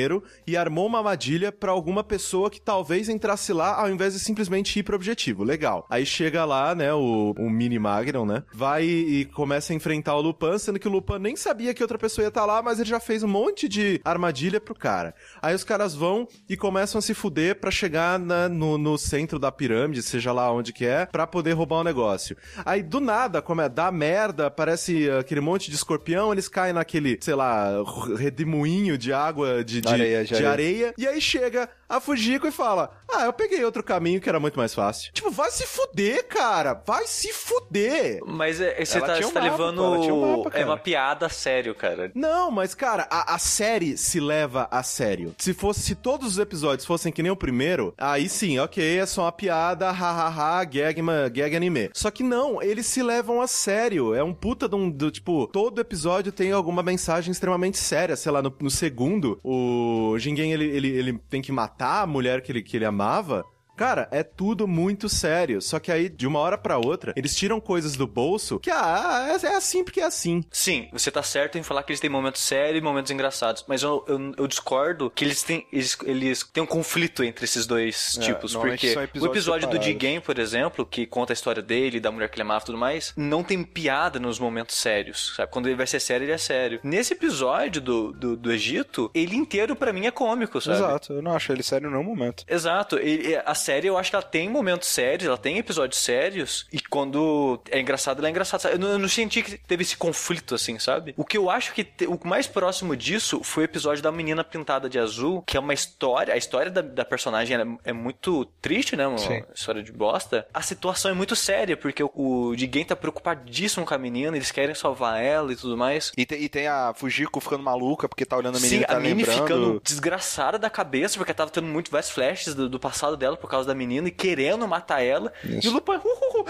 e 0.46 0.56
armou 0.56 0.86
uma 0.86 0.98
armadilha 0.98 1.50
pra 1.52 1.72
alguma 1.72 2.02
pessoa 2.02 2.50
que 2.50 2.60
talvez 2.60 3.08
entrasse 3.08 3.52
lá 3.52 3.80
ao 3.80 3.88
invés 3.90 4.14
de 4.14 4.20
simplesmente 4.20 4.78
ir 4.78 4.82
pro 4.82 4.96
objetivo. 4.96 5.44
Legal. 5.44 5.86
Aí 5.88 6.04
chega 6.04 6.44
lá, 6.44 6.74
né, 6.74 6.92
o, 6.92 7.34
o 7.38 7.48
mini 7.50 7.78
Magnum, 7.78 8.24
né? 8.26 8.42
Vai 8.52 8.84
e, 8.84 9.24
começa 9.26 9.72
a 9.72 9.76
enfrentar 9.76 10.14
o 10.16 10.20
Lupin, 10.20 10.58
sendo 10.58 10.78
que 10.78 10.88
o 10.88 10.90
Lupin 10.90 11.18
nem 11.18 11.36
sabia 11.36 11.72
que 11.74 11.82
outra 11.82 11.98
pessoa 11.98 12.24
ia 12.24 12.28
estar 12.28 12.44
lá, 12.44 12.62
mas 12.62 12.78
ele 12.80 12.88
já 12.88 13.00
fez 13.00 13.22
um 13.22 13.28
monte 13.28 13.68
de 13.68 14.00
armadilha 14.04 14.60
pro 14.60 14.74
cara. 14.74 15.14
Aí 15.42 15.54
os 15.54 15.64
caras 15.64 15.94
vão 15.94 16.26
e 16.48 16.56
começam 16.56 16.98
a 16.98 17.02
se 17.02 17.14
fuder 17.14 17.60
pra 17.60 17.70
chegar 17.70 18.18
na- 18.18 18.48
no, 18.48 18.76
no 18.78 18.96
centro 18.98 19.38
da 19.38 19.50
pirâmide, 19.52 20.02
seja 20.02 20.32
lá 20.32 20.50
onde 20.52 20.72
que 20.72 20.84
é, 20.86 21.06
pra 21.06 21.26
poder 21.26 21.52
roubar 21.52 21.76
o 21.80 21.84
negócio. 21.84 22.36
Aí 22.64 22.82
do 22.82 23.00
nada, 23.00 23.40
como 23.42 23.60
é, 23.60 23.68
dá 23.68 23.90
merda, 23.92 24.50
parece 24.50 25.10
aquele 25.10 25.40
monte 25.40 25.70
de 25.70 25.76
escorpião, 25.76 26.32
eles 26.32 26.48
caem 26.48 26.72
naquele, 26.72 27.18
sei 27.20 27.34
lá, 27.34 27.70
redemoinho 28.16 28.96
de 28.98 29.12
água, 29.12 29.62
de, 29.64 29.80
de, 29.84 29.92
Areia, 29.94 30.24
de 30.24 30.46
areia. 30.46 30.94
E 30.96 31.06
aí 31.06 31.20
chega 31.20 31.68
a 31.96 32.00
Fujiko 32.00 32.46
e 32.46 32.50
fala: 32.50 32.90
Ah, 33.08 33.24
eu 33.24 33.32
peguei 33.32 33.64
outro 33.64 33.82
caminho 33.82 34.20
que 34.20 34.28
era 34.28 34.40
muito 34.40 34.58
mais 34.58 34.74
fácil. 34.74 35.12
Tipo, 35.12 35.30
vai 35.30 35.50
se 35.50 35.66
fuder, 35.66 36.26
cara! 36.26 36.74
Vai 36.86 37.06
se 37.06 37.32
fuder! 37.32 38.20
Mas 38.26 38.60
é, 38.60 38.84
você 38.84 38.98
Ela 38.98 39.06
tá, 39.06 39.26
um 39.26 39.30
tá 39.30 39.40
mapa, 39.40 39.40
levando. 39.40 39.76
pô, 39.76 39.84
ela 39.84 40.00
tinha 40.00 40.14
um 40.14 40.36
mapa, 40.42 40.58
é 40.58 40.64
uma 40.64 40.76
piada 40.76 41.26
a 41.26 41.28
sério, 41.28 41.74
cara. 41.74 42.10
Não, 42.14 42.50
mas 42.50 42.74
cara, 42.74 43.06
a, 43.10 43.34
a 43.34 43.38
série 43.38 43.96
se 43.96 44.18
leva 44.20 44.68
a 44.70 44.82
sério. 44.82 45.34
Se 45.38 45.54
fosse, 45.54 45.80
se 45.80 45.94
todos 45.94 46.32
os 46.32 46.38
episódios 46.38 46.86
fossem 46.86 47.12
que 47.12 47.22
nem 47.22 47.30
o 47.30 47.36
primeiro, 47.36 47.94
aí 47.96 48.28
sim, 48.28 48.58
ok, 48.58 48.98
é 48.98 49.06
só 49.06 49.22
uma 49.22 49.32
piada, 49.32 49.90
hahaha, 49.90 50.64
gag, 50.64 51.00
gag 51.32 51.56
anime. 51.56 51.90
Só 51.92 52.10
que 52.10 52.22
não, 52.22 52.60
eles 52.60 52.86
se 52.86 53.02
levam 53.02 53.40
a 53.40 53.46
sério. 53.46 54.14
É 54.14 54.22
um 54.22 54.34
puta 54.34 54.68
de 54.68 54.74
um, 54.74 54.90
do, 54.90 55.10
tipo, 55.10 55.46
todo 55.48 55.80
episódio 55.80 56.32
tem 56.32 56.52
alguma 56.52 56.82
mensagem 56.82 57.30
extremamente 57.30 57.78
séria. 57.78 58.16
Sei 58.16 58.32
lá, 58.32 58.42
no, 58.42 58.54
no 58.60 58.70
segundo, 58.70 59.38
o 59.44 60.16
Jingen, 60.18 60.52
ele, 60.52 60.64
ele, 60.64 60.88
ele 60.88 61.18
tem 61.30 61.40
que 61.40 61.52
matar 61.52 61.83
a 61.84 62.06
mulher 62.06 62.42
que 62.42 62.52
ele, 62.52 62.62
que 62.62 62.76
ele 62.76 62.84
amava. 62.84 63.44
Cara, 63.76 64.08
é 64.10 64.22
tudo 64.22 64.66
muito 64.68 65.08
sério. 65.08 65.60
Só 65.60 65.78
que 65.78 65.90
aí, 65.90 66.08
de 66.08 66.26
uma 66.26 66.38
hora 66.38 66.56
pra 66.56 66.78
outra, 66.78 67.12
eles 67.16 67.34
tiram 67.34 67.60
coisas 67.60 67.96
do 67.96 68.06
bolso 68.06 68.58
que, 68.60 68.70
ah, 68.70 69.38
é, 69.42 69.46
é 69.46 69.54
assim 69.56 69.82
porque 69.84 70.00
é 70.00 70.04
assim. 70.04 70.44
Sim, 70.50 70.88
você 70.92 71.10
tá 71.10 71.22
certo 71.22 71.58
em 71.58 71.62
falar 71.62 71.82
que 71.82 71.90
eles 71.92 72.00
têm 72.00 72.10
momentos 72.10 72.40
sérios 72.42 72.78
e 72.78 72.84
momentos 72.84 73.10
engraçados, 73.10 73.64
mas 73.66 73.82
eu, 73.82 74.04
eu, 74.08 74.32
eu 74.38 74.46
discordo 74.46 75.10
que 75.10 75.24
eles 75.24 75.42
têm, 75.42 75.66
eles, 75.72 75.96
eles 76.04 76.42
têm 76.52 76.62
um 76.62 76.66
conflito 76.66 77.24
entre 77.24 77.44
esses 77.44 77.66
dois 77.66 78.16
É, 78.16 78.20
tipos, 78.20 78.54
porque 78.54 78.94
o 79.18 79.26
episódio 79.26 79.68
do 79.68 79.72
separados. 79.72 79.86
D-Game, 79.86 80.20
por 80.20 80.38
exemplo, 80.38 80.86
que 80.86 81.06
conta 81.06 81.32
a 81.32 81.34
história 81.34 81.62
dele, 81.62 81.98
da 82.00 82.10
mulher 82.12 82.28
que 82.28 82.36
ele 82.36 82.42
amava 82.42 82.62
e 82.62 82.66
tudo 82.66 82.78
mais, 82.78 83.12
não 83.16 83.42
tem 83.42 83.62
piada 83.64 84.18
nos 84.20 84.38
momentos 84.38 84.76
sérios, 84.76 85.34
sabe? 85.36 85.50
Quando 85.50 85.66
ele 85.66 85.76
vai 85.76 85.86
ser 85.86 86.00
sério, 86.00 86.24
ele 86.24 86.32
é 86.32 86.38
sério. 86.38 86.80
Nesse 86.82 87.14
episódio 87.14 87.80
do, 87.80 88.12
do, 88.12 88.36
do 88.36 88.52
Egito, 88.52 89.10
ele 89.14 89.34
inteiro 89.36 89.74
pra 89.74 89.92
mim 89.92 90.06
é 90.06 90.10
cômico, 90.10 90.60
sabe? 90.60 90.76
Exato, 90.76 91.12
eu 91.12 91.22
não 91.22 91.34
acho 91.34 91.52
ele 91.52 91.62
sério 91.62 91.88
em 91.88 91.90
nenhum 91.90 92.04
momento. 92.04 92.44
Exato. 92.48 92.98
E- 92.98 93.30
e 93.30 93.36
a 93.36 93.54
série, 93.64 93.86
eu 93.88 93.96
acho 93.98 94.10
que 94.10 94.16
ela 94.16 94.22
tem 94.24 94.48
momentos 94.48 94.88
sérios, 94.88 95.26
ela 95.28 95.38
tem 95.38 95.58
episódios 95.58 95.98
sérios, 96.00 96.66
e 96.72 96.78
quando 96.80 97.60
é 97.70 97.80
engraçado, 97.80 98.18
ela 98.18 98.28
é 98.28 98.30
engraçada. 98.30 98.68
Eu 98.70 98.78
não, 98.78 98.88
eu 98.88 98.98
não 98.98 99.08
senti 99.08 99.42
que 99.42 99.56
teve 99.58 99.82
esse 99.82 99.96
conflito, 99.96 100.54
assim, 100.54 100.78
sabe? 100.78 101.14
O 101.16 101.24
que 101.24 101.36
eu 101.38 101.50
acho 101.50 101.72
que 101.72 101.82
te- 101.84 102.06
o 102.06 102.18
mais 102.24 102.46
próximo 102.46 102.96
disso 102.96 103.42
foi 103.42 103.64
o 103.64 103.66
episódio 103.66 104.02
da 104.02 104.12
menina 104.12 104.44
pintada 104.44 104.88
de 104.88 104.98
azul, 104.98 105.42
que 105.46 105.56
é 105.56 105.60
uma 105.60 105.74
história, 105.74 106.34
a 106.34 106.36
história 106.36 106.70
da, 106.70 106.82
da 106.82 107.04
personagem 107.04 107.56
é, 107.56 107.90
é 107.90 107.92
muito 107.92 108.44
triste, 108.60 108.96
né? 108.96 109.06
Uma 109.06 109.18
Sim. 109.18 109.42
história 109.54 109.82
de 109.82 109.92
bosta. 109.92 110.46
A 110.52 110.62
situação 110.62 111.10
é 111.10 111.14
muito 111.14 111.34
séria, 111.36 111.76
porque 111.76 112.02
o, 112.02 112.10
o 112.14 112.54
Jigen 112.56 112.84
tá 112.84 112.96
preocupadíssimo 112.96 113.86
com 113.86 113.94
a 113.94 113.98
menina, 113.98 114.36
eles 114.36 114.50
querem 114.50 114.74
salvar 114.74 115.22
ela 115.22 115.52
e 115.52 115.56
tudo 115.56 115.76
mais. 115.76 116.12
E, 116.16 116.26
te- 116.26 116.36
e 116.36 116.48
tem 116.48 116.66
a 116.66 116.92
Fujiko 116.94 117.40
ficando 117.40 117.62
maluca 117.62 118.08
porque 118.08 118.24
tá 118.24 118.36
olhando 118.36 118.56
a 118.56 118.60
menina 118.60 118.78
Sim, 118.78 118.84
e 118.84 118.86
tá 118.86 118.94
a 118.96 118.98
lembrando. 118.98 119.42
ficando 119.42 119.80
desgraçada 119.84 120.58
da 120.58 120.68
cabeça, 120.70 121.16
porque 121.18 121.32
tava 121.32 121.50
tendo 121.50 121.66
muito 121.66 121.90
vários 121.90 122.10
flashes 122.10 122.54
do, 122.54 122.68
do 122.68 122.78
passado 122.78 123.16
dela 123.16 123.36
por 123.36 123.48
causa 123.54 123.68
da 123.68 123.74
menina 123.74 124.08
e 124.08 124.10
querendo 124.10 124.66
matar 124.68 125.02
ela. 125.02 125.32
Isso. 125.44 125.66
E 125.66 125.70
o 125.70 125.72
Lupin, 125.72 125.92
uh, 125.92 125.98
uh, 125.98 126.40
uh, 126.42 126.46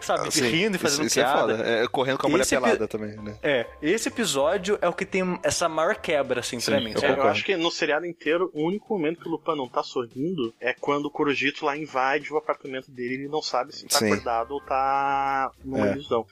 sabe, 0.00 0.30
Sim, 0.30 0.48
rindo 0.48 0.76
e 0.76 0.78
fazendo 0.78 1.06
isso, 1.06 1.18
isso 1.18 1.26
piada. 1.28 1.52
é 1.52 1.56
foda. 1.56 1.68
É, 1.68 1.86
correndo 1.88 2.18
com 2.18 2.26
a 2.26 2.30
mulher 2.30 2.42
Esse 2.42 2.54
epi- 2.54 2.64
pelada 2.64 2.88
também, 2.88 3.16
né? 3.16 3.36
É, 3.42 3.66
esse 3.82 4.08
episódio 4.08 4.78
é 4.80 4.88
o 4.88 4.92
que 4.92 5.04
tem 5.04 5.38
essa 5.42 5.68
maior 5.68 5.96
quebra, 5.96 6.40
assim, 6.40 6.60
pra 6.60 6.78
Sim, 6.78 6.84
mim. 6.84 6.92
eu 6.94 7.02
É, 7.02 7.10
eu 7.18 7.22
acho 7.24 7.44
que 7.44 7.56
no 7.56 7.70
seriado 7.70 8.06
inteiro, 8.06 8.50
o 8.54 8.66
único 8.66 8.92
momento 8.96 9.20
que 9.20 9.28
o 9.28 9.32
Lupin 9.32 9.56
não 9.56 9.68
tá 9.68 9.82
sorrindo 9.82 10.54
é 10.60 10.72
quando 10.72 11.06
o 11.06 11.10
Corujito 11.10 11.64
lá 11.64 11.76
invade 11.76 12.32
o 12.32 12.36
apartamento 12.36 12.90
dele 12.90 13.10
e 13.10 13.14
ele 13.20 13.28
não 13.28 13.42
sabe 13.42 13.74
se 13.74 13.86
tá 13.86 13.98
Sim. 13.98 14.12
acordado 14.12 14.52
ou 14.52 14.60
tá 14.60 15.50
numa 15.64 15.88
É. 15.88 15.92
ilusão. 15.92 16.26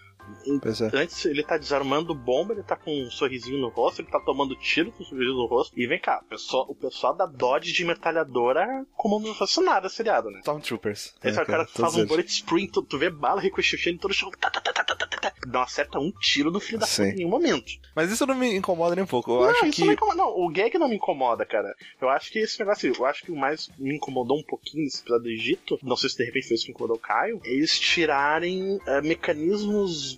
É. 0.93 0.99
Antes 0.99 1.25
ele 1.25 1.43
tá 1.43 1.57
desarmando 1.57 2.15
bomba, 2.15 2.53
ele 2.53 2.63
tá 2.63 2.77
com 2.77 3.03
um 3.03 3.11
sorrisinho 3.11 3.59
no 3.59 3.69
rosto, 3.69 4.01
ele 4.01 4.11
tá 4.11 4.21
tomando 4.21 4.57
tiro 4.57 4.93
com 4.93 5.03
um 5.03 5.07
sorrisinho 5.07 5.37
no 5.37 5.47
rosto. 5.47 5.79
E 5.79 5.87
vem 5.87 6.01
cá, 6.01 6.21
o 6.25 6.29
pessoal, 6.29 6.67
o 6.69 6.75
pessoal 6.75 7.15
da 7.15 7.27
Dodge 7.27 7.73
de 7.73 7.85
metralhadora 7.85 8.87
comando 8.95 9.33
fascinada 9.35 9.89
seriado, 9.89 10.31
né? 10.31 10.39
Stormtroopers. 10.41 11.15
Aí 11.23 11.31
É, 11.31 11.43
o 11.43 11.47
cara 11.47 11.67
faz 11.67 11.95
um 11.97 12.07
bullet 12.07 12.31
sprint, 12.31 12.73
tu, 12.73 12.83
tu 12.83 12.99
vê 12.99 13.11
bala 13.11 13.41
ricocheteando 13.41 13.99
todo 13.99 14.11
o 14.11 14.15
chão, 14.15 14.31
tá, 14.39 14.51
tá, 14.51 14.61
tá, 14.61 14.73
tá, 14.73 14.85
tá, 14.85 14.95
tá, 14.97 15.07
tá, 15.07 15.33
não 15.47 15.63
acerta 15.63 15.99
um 15.99 16.11
tiro 16.13 16.51
no 16.51 16.61
filho 16.61 16.79
da 16.79 16.87
puta 16.87 17.09
em 17.09 17.15
nenhum 17.17 17.29
momento. 17.29 17.73
Mas 17.95 18.11
isso 18.11 18.27
não 18.27 18.35
me 18.35 18.55
incomoda 18.55 18.95
nem 18.95 19.05
um 19.05 19.09
pouco. 19.09 19.31
Eu 19.33 19.41
não, 19.41 19.51
acho 19.51 19.67
isso 19.67 19.81
que. 19.81 19.85
não, 19.87 19.93
incomoda. 19.93 20.17
não, 20.17 20.29
o 20.29 20.49
gag 20.51 20.79
não 20.79 20.89
me 20.89 20.97
incomoda, 20.97 21.45
cara. 21.45 21.75
Eu 22.01 22.09
acho 22.09 22.31
que 22.31 22.39
esse 22.39 22.59
negócio, 22.59 22.93
eu 22.95 23.07
acho 23.07 23.25
que 23.25 23.33
o 23.33 23.37
mais 23.37 23.71
me 23.79 23.95
incomodou 23.95 24.39
um 24.39 24.43
pouquinho 24.43 24.85
nesse 24.85 25.01
episódio 25.01 25.25
do 25.25 25.31
Egito, 25.31 25.79
não 25.83 25.97
sei 25.97 26.11
se 26.11 26.17
de 26.19 26.25
repente 26.25 26.49
foi 26.49 26.55
isso 26.57 26.65
que 26.67 26.71
incomodou 26.73 26.97
o 26.97 27.01
Caio, 27.01 27.41
é 27.45 27.51
eles 27.51 27.79
tirarem 27.79 28.79
eh, 28.87 29.01
mecanismos 29.03 30.18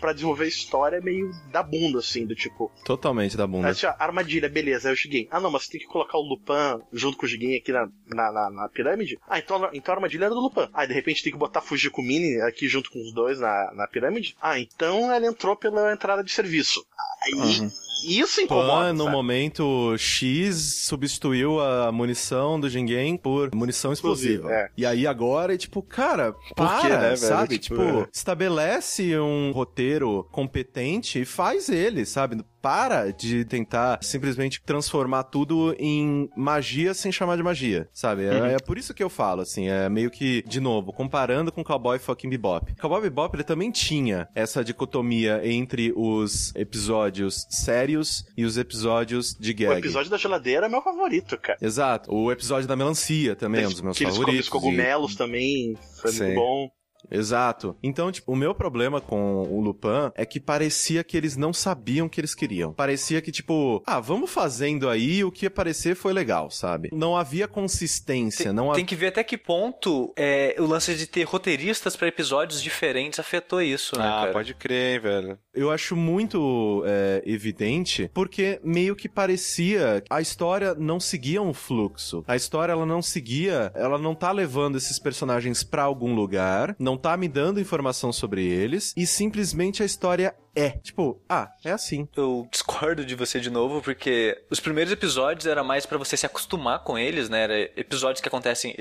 pra 0.00 0.12
desenvolver 0.12 0.44
a 0.44 0.48
história 0.48 1.00
meio 1.00 1.30
da 1.50 1.62
bunda, 1.62 1.98
assim, 1.98 2.26
do 2.26 2.34
tipo, 2.34 2.70
Totalmente 2.84 3.36
da 3.36 3.46
bunda. 3.46 3.68
assim, 3.68 3.86
ó, 3.86 3.94
armadilha, 3.98 4.48
beleza, 4.48 4.88
é 4.90 4.92
o 4.92 4.96
Shigen. 4.96 5.28
Ah, 5.30 5.40
não, 5.40 5.50
mas 5.50 5.64
você 5.64 5.72
tem 5.72 5.80
que 5.80 5.86
colocar 5.86 6.18
o 6.18 6.22
Lupin 6.22 6.82
junto 6.92 7.16
com 7.16 7.26
o 7.26 7.28
Shigen 7.28 7.56
aqui 7.56 7.72
na, 7.72 7.88
na, 8.06 8.32
na- 8.32 8.50
na 8.50 8.68
pirâmide. 8.68 9.18
Ah, 9.28 9.38
então, 9.38 9.68
então 9.72 9.92
a 9.92 9.96
armadilha 9.96 10.26
era 10.26 10.34
do 10.34 10.40
Lupin. 10.40 10.68
Ah, 10.72 10.86
de 10.86 10.92
repente 10.94 11.22
tem 11.22 11.32
que 11.32 11.38
botar 11.38 11.60
Fujiko 11.60 12.02
Mini 12.02 12.40
aqui 12.42 12.68
junto 12.68 12.90
com 12.90 13.00
os 13.00 13.12
dois 13.12 13.38
na, 13.40 13.72
na 13.74 13.86
pirâmide. 13.86 14.36
Ah, 14.40 14.58
então 14.58 15.12
ela 15.12 15.26
entrou 15.26 15.56
pela 15.56 15.92
entrada 15.92 16.22
de 16.22 16.30
serviço. 16.30 16.84
Aí, 17.22 17.34
Uhum. 17.34 17.70
isso 18.08 18.40
incomoda, 18.40 18.66
Pan, 18.86 18.92
no 18.94 19.04
sabe? 19.04 19.14
momento 19.16 19.94
X, 19.98 20.56
substituiu 20.86 21.60
a 21.60 21.92
munição 21.92 22.58
do 22.58 22.68
Jingen 22.68 23.18
por 23.18 23.54
munição 23.54 23.92
explosiva. 23.92 24.50
É. 24.50 24.70
E 24.74 24.86
aí 24.86 25.06
agora, 25.06 25.54
é 25.54 25.58
tipo, 25.58 25.82
cara, 25.82 26.34
para, 26.56 26.80
quê, 26.80 26.88
né, 26.88 27.16
sabe? 27.16 27.58
Tipo, 27.58 27.76
Tipo, 27.76 28.00
é. 28.00 28.08
estabelece 28.12 29.18
um 29.18 29.52
roteiro 29.52 29.79
roteiro 29.80 30.28
competente, 30.30 31.24
faz 31.24 31.68
ele, 31.68 32.04
sabe? 32.04 32.42
Para 32.60 33.10
de 33.10 33.44
tentar 33.46 33.98
simplesmente 34.02 34.62
transformar 34.62 35.24
tudo 35.24 35.74
em 35.78 36.28
magia 36.36 36.92
sem 36.92 37.10
chamar 37.10 37.36
de 37.36 37.42
magia, 37.42 37.88
sabe? 37.92 38.24
É, 38.24 38.32
uhum. 38.32 38.46
é, 38.46 38.58
por 38.58 38.76
isso 38.76 38.92
que 38.92 39.02
eu 39.02 39.08
falo, 39.08 39.40
assim, 39.40 39.68
é 39.68 39.88
meio 39.88 40.10
que, 40.10 40.42
de 40.46 40.60
novo, 40.60 40.92
comparando 40.92 41.50
com 41.50 41.64
Cowboy 41.64 41.98
Fucking 41.98 42.28
Bebop. 42.28 42.74
Cowboy 42.74 43.00
Bebop, 43.00 43.34
ele 43.34 43.44
também 43.44 43.70
tinha 43.70 44.28
essa 44.34 44.62
dicotomia 44.62 45.40
entre 45.42 45.90
os 45.96 46.54
episódios 46.54 47.46
sérios 47.48 48.26
e 48.36 48.44
os 48.44 48.58
episódios 48.58 49.34
de 49.34 49.54
gag. 49.54 49.76
O 49.76 49.78
episódio 49.78 50.10
da 50.10 50.18
geladeira 50.18 50.66
é 50.66 50.68
meu 50.68 50.82
favorito, 50.82 51.38
cara. 51.38 51.58
Exato. 51.62 52.14
O 52.14 52.30
episódio 52.30 52.68
da 52.68 52.76
melancia 52.76 53.34
também 53.34 53.64
é 53.64 53.66
um 53.66 53.70
dos 53.70 53.80
meus 53.80 53.98
favoritos. 53.98 54.40
Os 54.40 54.48
cogumelos 54.50 55.14
e... 55.14 55.16
também 55.16 55.78
foi 56.02 56.12
Sim. 56.12 56.24
muito 56.24 56.34
bom. 56.34 56.79
Exato. 57.10 57.76
Então, 57.82 58.10
tipo, 58.10 58.32
o 58.32 58.36
meu 58.36 58.54
problema 58.54 59.00
com 59.00 59.42
o 59.42 59.60
Lupin 59.60 60.10
é 60.14 60.24
que 60.24 60.40
parecia 60.40 61.04
que 61.04 61.16
eles 61.16 61.36
não 61.36 61.52
sabiam 61.52 62.06
o 62.06 62.10
que 62.10 62.20
eles 62.20 62.34
queriam. 62.34 62.72
Parecia 62.72 63.20
que, 63.20 63.30
tipo, 63.30 63.82
ah, 63.86 64.00
vamos 64.00 64.30
fazendo 64.30 64.88
aí, 64.88 65.22
o 65.22 65.30
que 65.30 65.46
aparecer 65.46 65.94
foi 65.94 66.12
legal, 66.12 66.50
sabe? 66.50 66.90
Não 66.92 67.16
havia 67.16 67.46
consistência, 67.48 68.46
tem, 68.46 68.52
não 68.52 68.72
Tem 68.72 68.84
que 68.84 68.96
ver 68.96 69.08
até 69.08 69.22
que 69.22 69.36
ponto 69.38 70.12
é, 70.16 70.56
o 70.58 70.64
lance 70.66 70.94
de 70.94 71.06
ter 71.06 71.24
roteiristas 71.24 71.96
para 71.96 72.08
episódios 72.08 72.62
diferentes 72.62 73.18
afetou 73.18 73.62
isso, 73.62 73.98
né, 73.98 74.04
Ah, 74.04 74.20
cara? 74.20 74.32
pode 74.32 74.54
crer, 74.54 75.00
velho. 75.00 75.38
Eu 75.54 75.70
acho 75.70 75.96
muito 75.96 76.82
é, 76.86 77.22
evidente, 77.26 78.10
porque 78.12 78.60
meio 78.62 78.94
que 78.96 79.08
parecia 79.08 80.02
a 80.08 80.20
história 80.20 80.74
não 80.74 81.00
seguia 81.00 81.42
um 81.42 81.52
fluxo. 81.52 82.24
A 82.26 82.36
história, 82.36 82.72
ela 82.72 82.86
não 82.86 83.02
seguia, 83.02 83.72
ela 83.74 83.98
não 83.98 84.14
tá 84.14 84.30
levando 84.32 84.76
esses 84.76 84.98
personagens 84.98 85.62
para 85.62 85.82
algum 85.82 86.14
lugar, 86.14 86.74
não 86.78 86.89
tá 86.96 87.16
me 87.16 87.28
dando 87.28 87.60
informação 87.60 88.12
sobre 88.12 88.44
eles 88.44 88.92
e 88.96 89.06
simplesmente 89.06 89.82
a 89.82 89.86
história 89.86 90.34
é. 90.54 90.70
Tipo, 90.70 91.20
ah, 91.28 91.50
é 91.64 91.70
assim. 91.70 92.08
Eu 92.16 92.46
discordo 92.50 93.04
de 93.04 93.14
você 93.14 93.40
de 93.40 93.50
novo, 93.50 93.80
porque 93.80 94.36
os 94.50 94.60
primeiros 94.60 94.92
episódios 94.92 95.46
era 95.46 95.62
mais 95.62 95.86
para 95.86 95.98
você 95.98 96.16
se 96.16 96.26
acostumar 96.26 96.80
com 96.80 96.98
eles, 96.98 97.28
né? 97.28 97.42
Era 97.42 97.60
episódios 97.76 98.20
que 98.20 98.28
acontecem 98.28 98.74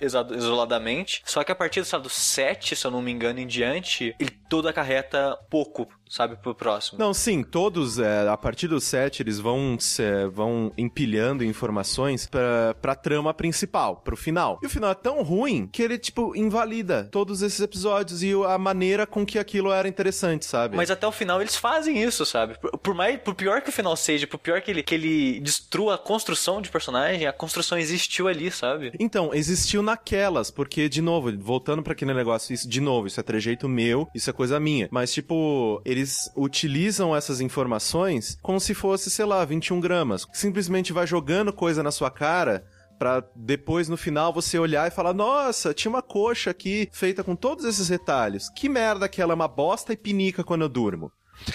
isoladamente. 0.00 1.22
Só 1.24 1.44
que 1.44 1.52
a 1.52 1.54
partir 1.54 1.80
do, 1.80 1.86
sabe, 1.86 2.04
do 2.04 2.10
7, 2.10 2.76
se 2.76 2.86
eu 2.86 2.90
não 2.90 3.02
me 3.02 3.10
engano, 3.10 3.40
em 3.40 3.46
diante, 3.46 4.14
ele 4.18 4.30
todo 4.48 4.68
acarreta 4.68 5.36
pouco, 5.48 5.88
sabe, 6.08 6.36
pro 6.36 6.54
próximo. 6.54 6.98
Não, 6.98 7.14
sim, 7.14 7.42
todos, 7.42 7.98
é, 7.98 8.28
a 8.28 8.36
partir 8.36 8.68
do 8.68 8.80
7, 8.80 9.22
eles 9.22 9.38
vão, 9.38 9.78
se, 9.78 10.26
vão 10.28 10.72
empilhando 10.76 11.44
informações 11.44 12.26
pra, 12.26 12.74
pra 12.80 12.94
trama 12.94 13.32
principal, 13.32 13.96
pro 13.96 14.16
final. 14.16 14.58
E 14.62 14.66
o 14.66 14.70
final 14.70 14.90
é 14.90 14.94
tão 14.94 15.22
ruim 15.22 15.66
que 15.66 15.82
ele, 15.82 15.98
tipo, 15.98 16.36
invalida 16.36 17.08
todos 17.10 17.42
esses 17.42 17.60
episódios 17.60 18.22
e 18.22 18.32
a 18.32 18.58
maneira 18.58 19.06
com 19.06 19.24
que 19.24 19.38
aquilo 19.38 19.72
era 19.72 19.88
interessante, 19.88 20.44
sabe? 20.44 20.76
Mas 20.76 20.90
até 21.02 21.06
o 21.06 21.12
final 21.12 21.40
eles 21.40 21.56
fazem 21.56 22.00
isso, 22.00 22.24
sabe? 22.24 22.56
Por, 22.58 22.78
por, 22.78 22.94
mais, 22.94 23.20
por 23.20 23.34
pior 23.34 23.60
que 23.60 23.70
o 23.70 23.72
final 23.72 23.96
seja, 23.96 24.26
por 24.26 24.38
pior 24.38 24.60
que 24.60 24.70
ele, 24.70 24.82
que 24.82 24.94
ele 24.94 25.40
destrua 25.40 25.96
a 25.96 25.98
construção 25.98 26.62
de 26.62 26.70
personagem, 26.70 27.26
a 27.26 27.32
construção 27.32 27.76
existiu 27.76 28.28
ali, 28.28 28.50
sabe? 28.50 28.92
Então, 29.00 29.34
existiu 29.34 29.82
naquelas, 29.82 30.50
porque, 30.50 30.88
de 30.88 31.02
novo, 31.02 31.36
voltando 31.38 31.82
para 31.82 31.92
aquele 31.92 32.14
negócio, 32.14 32.54
isso, 32.54 32.68
de 32.68 32.80
novo, 32.80 33.08
isso 33.08 33.18
é 33.18 33.22
trejeito 33.22 33.68
meu, 33.68 34.08
isso 34.14 34.30
é 34.30 34.32
coisa 34.32 34.60
minha. 34.60 34.88
Mas, 34.90 35.12
tipo, 35.12 35.82
eles 35.84 36.30
utilizam 36.36 37.14
essas 37.16 37.40
informações 37.40 38.38
como 38.40 38.60
se 38.60 38.74
fosse, 38.74 39.10
sei 39.10 39.24
lá, 39.24 39.44
21 39.44 39.80
gramas. 39.80 40.26
Simplesmente 40.32 40.92
vai 40.92 41.06
jogando 41.06 41.52
coisa 41.52 41.82
na 41.82 41.90
sua 41.90 42.10
cara 42.10 42.64
para 43.02 43.28
depois 43.34 43.88
no 43.88 43.96
final 43.96 44.32
você 44.32 44.56
olhar 44.56 44.86
e 44.86 44.94
falar: 44.94 45.12
"Nossa, 45.12 45.74
tinha 45.74 45.90
uma 45.90 46.02
coxa 46.02 46.50
aqui 46.50 46.88
feita 46.92 47.24
com 47.24 47.34
todos 47.34 47.64
esses 47.64 47.88
retalhos. 47.88 48.48
Que 48.48 48.68
merda 48.68 49.08
que 49.08 49.20
ela 49.20 49.32
é 49.32 49.34
uma 49.34 49.48
bosta 49.48 49.92
e 49.92 49.96
pinica 49.96 50.44
quando 50.44 50.62
eu 50.62 50.68
durmo." 50.68 51.10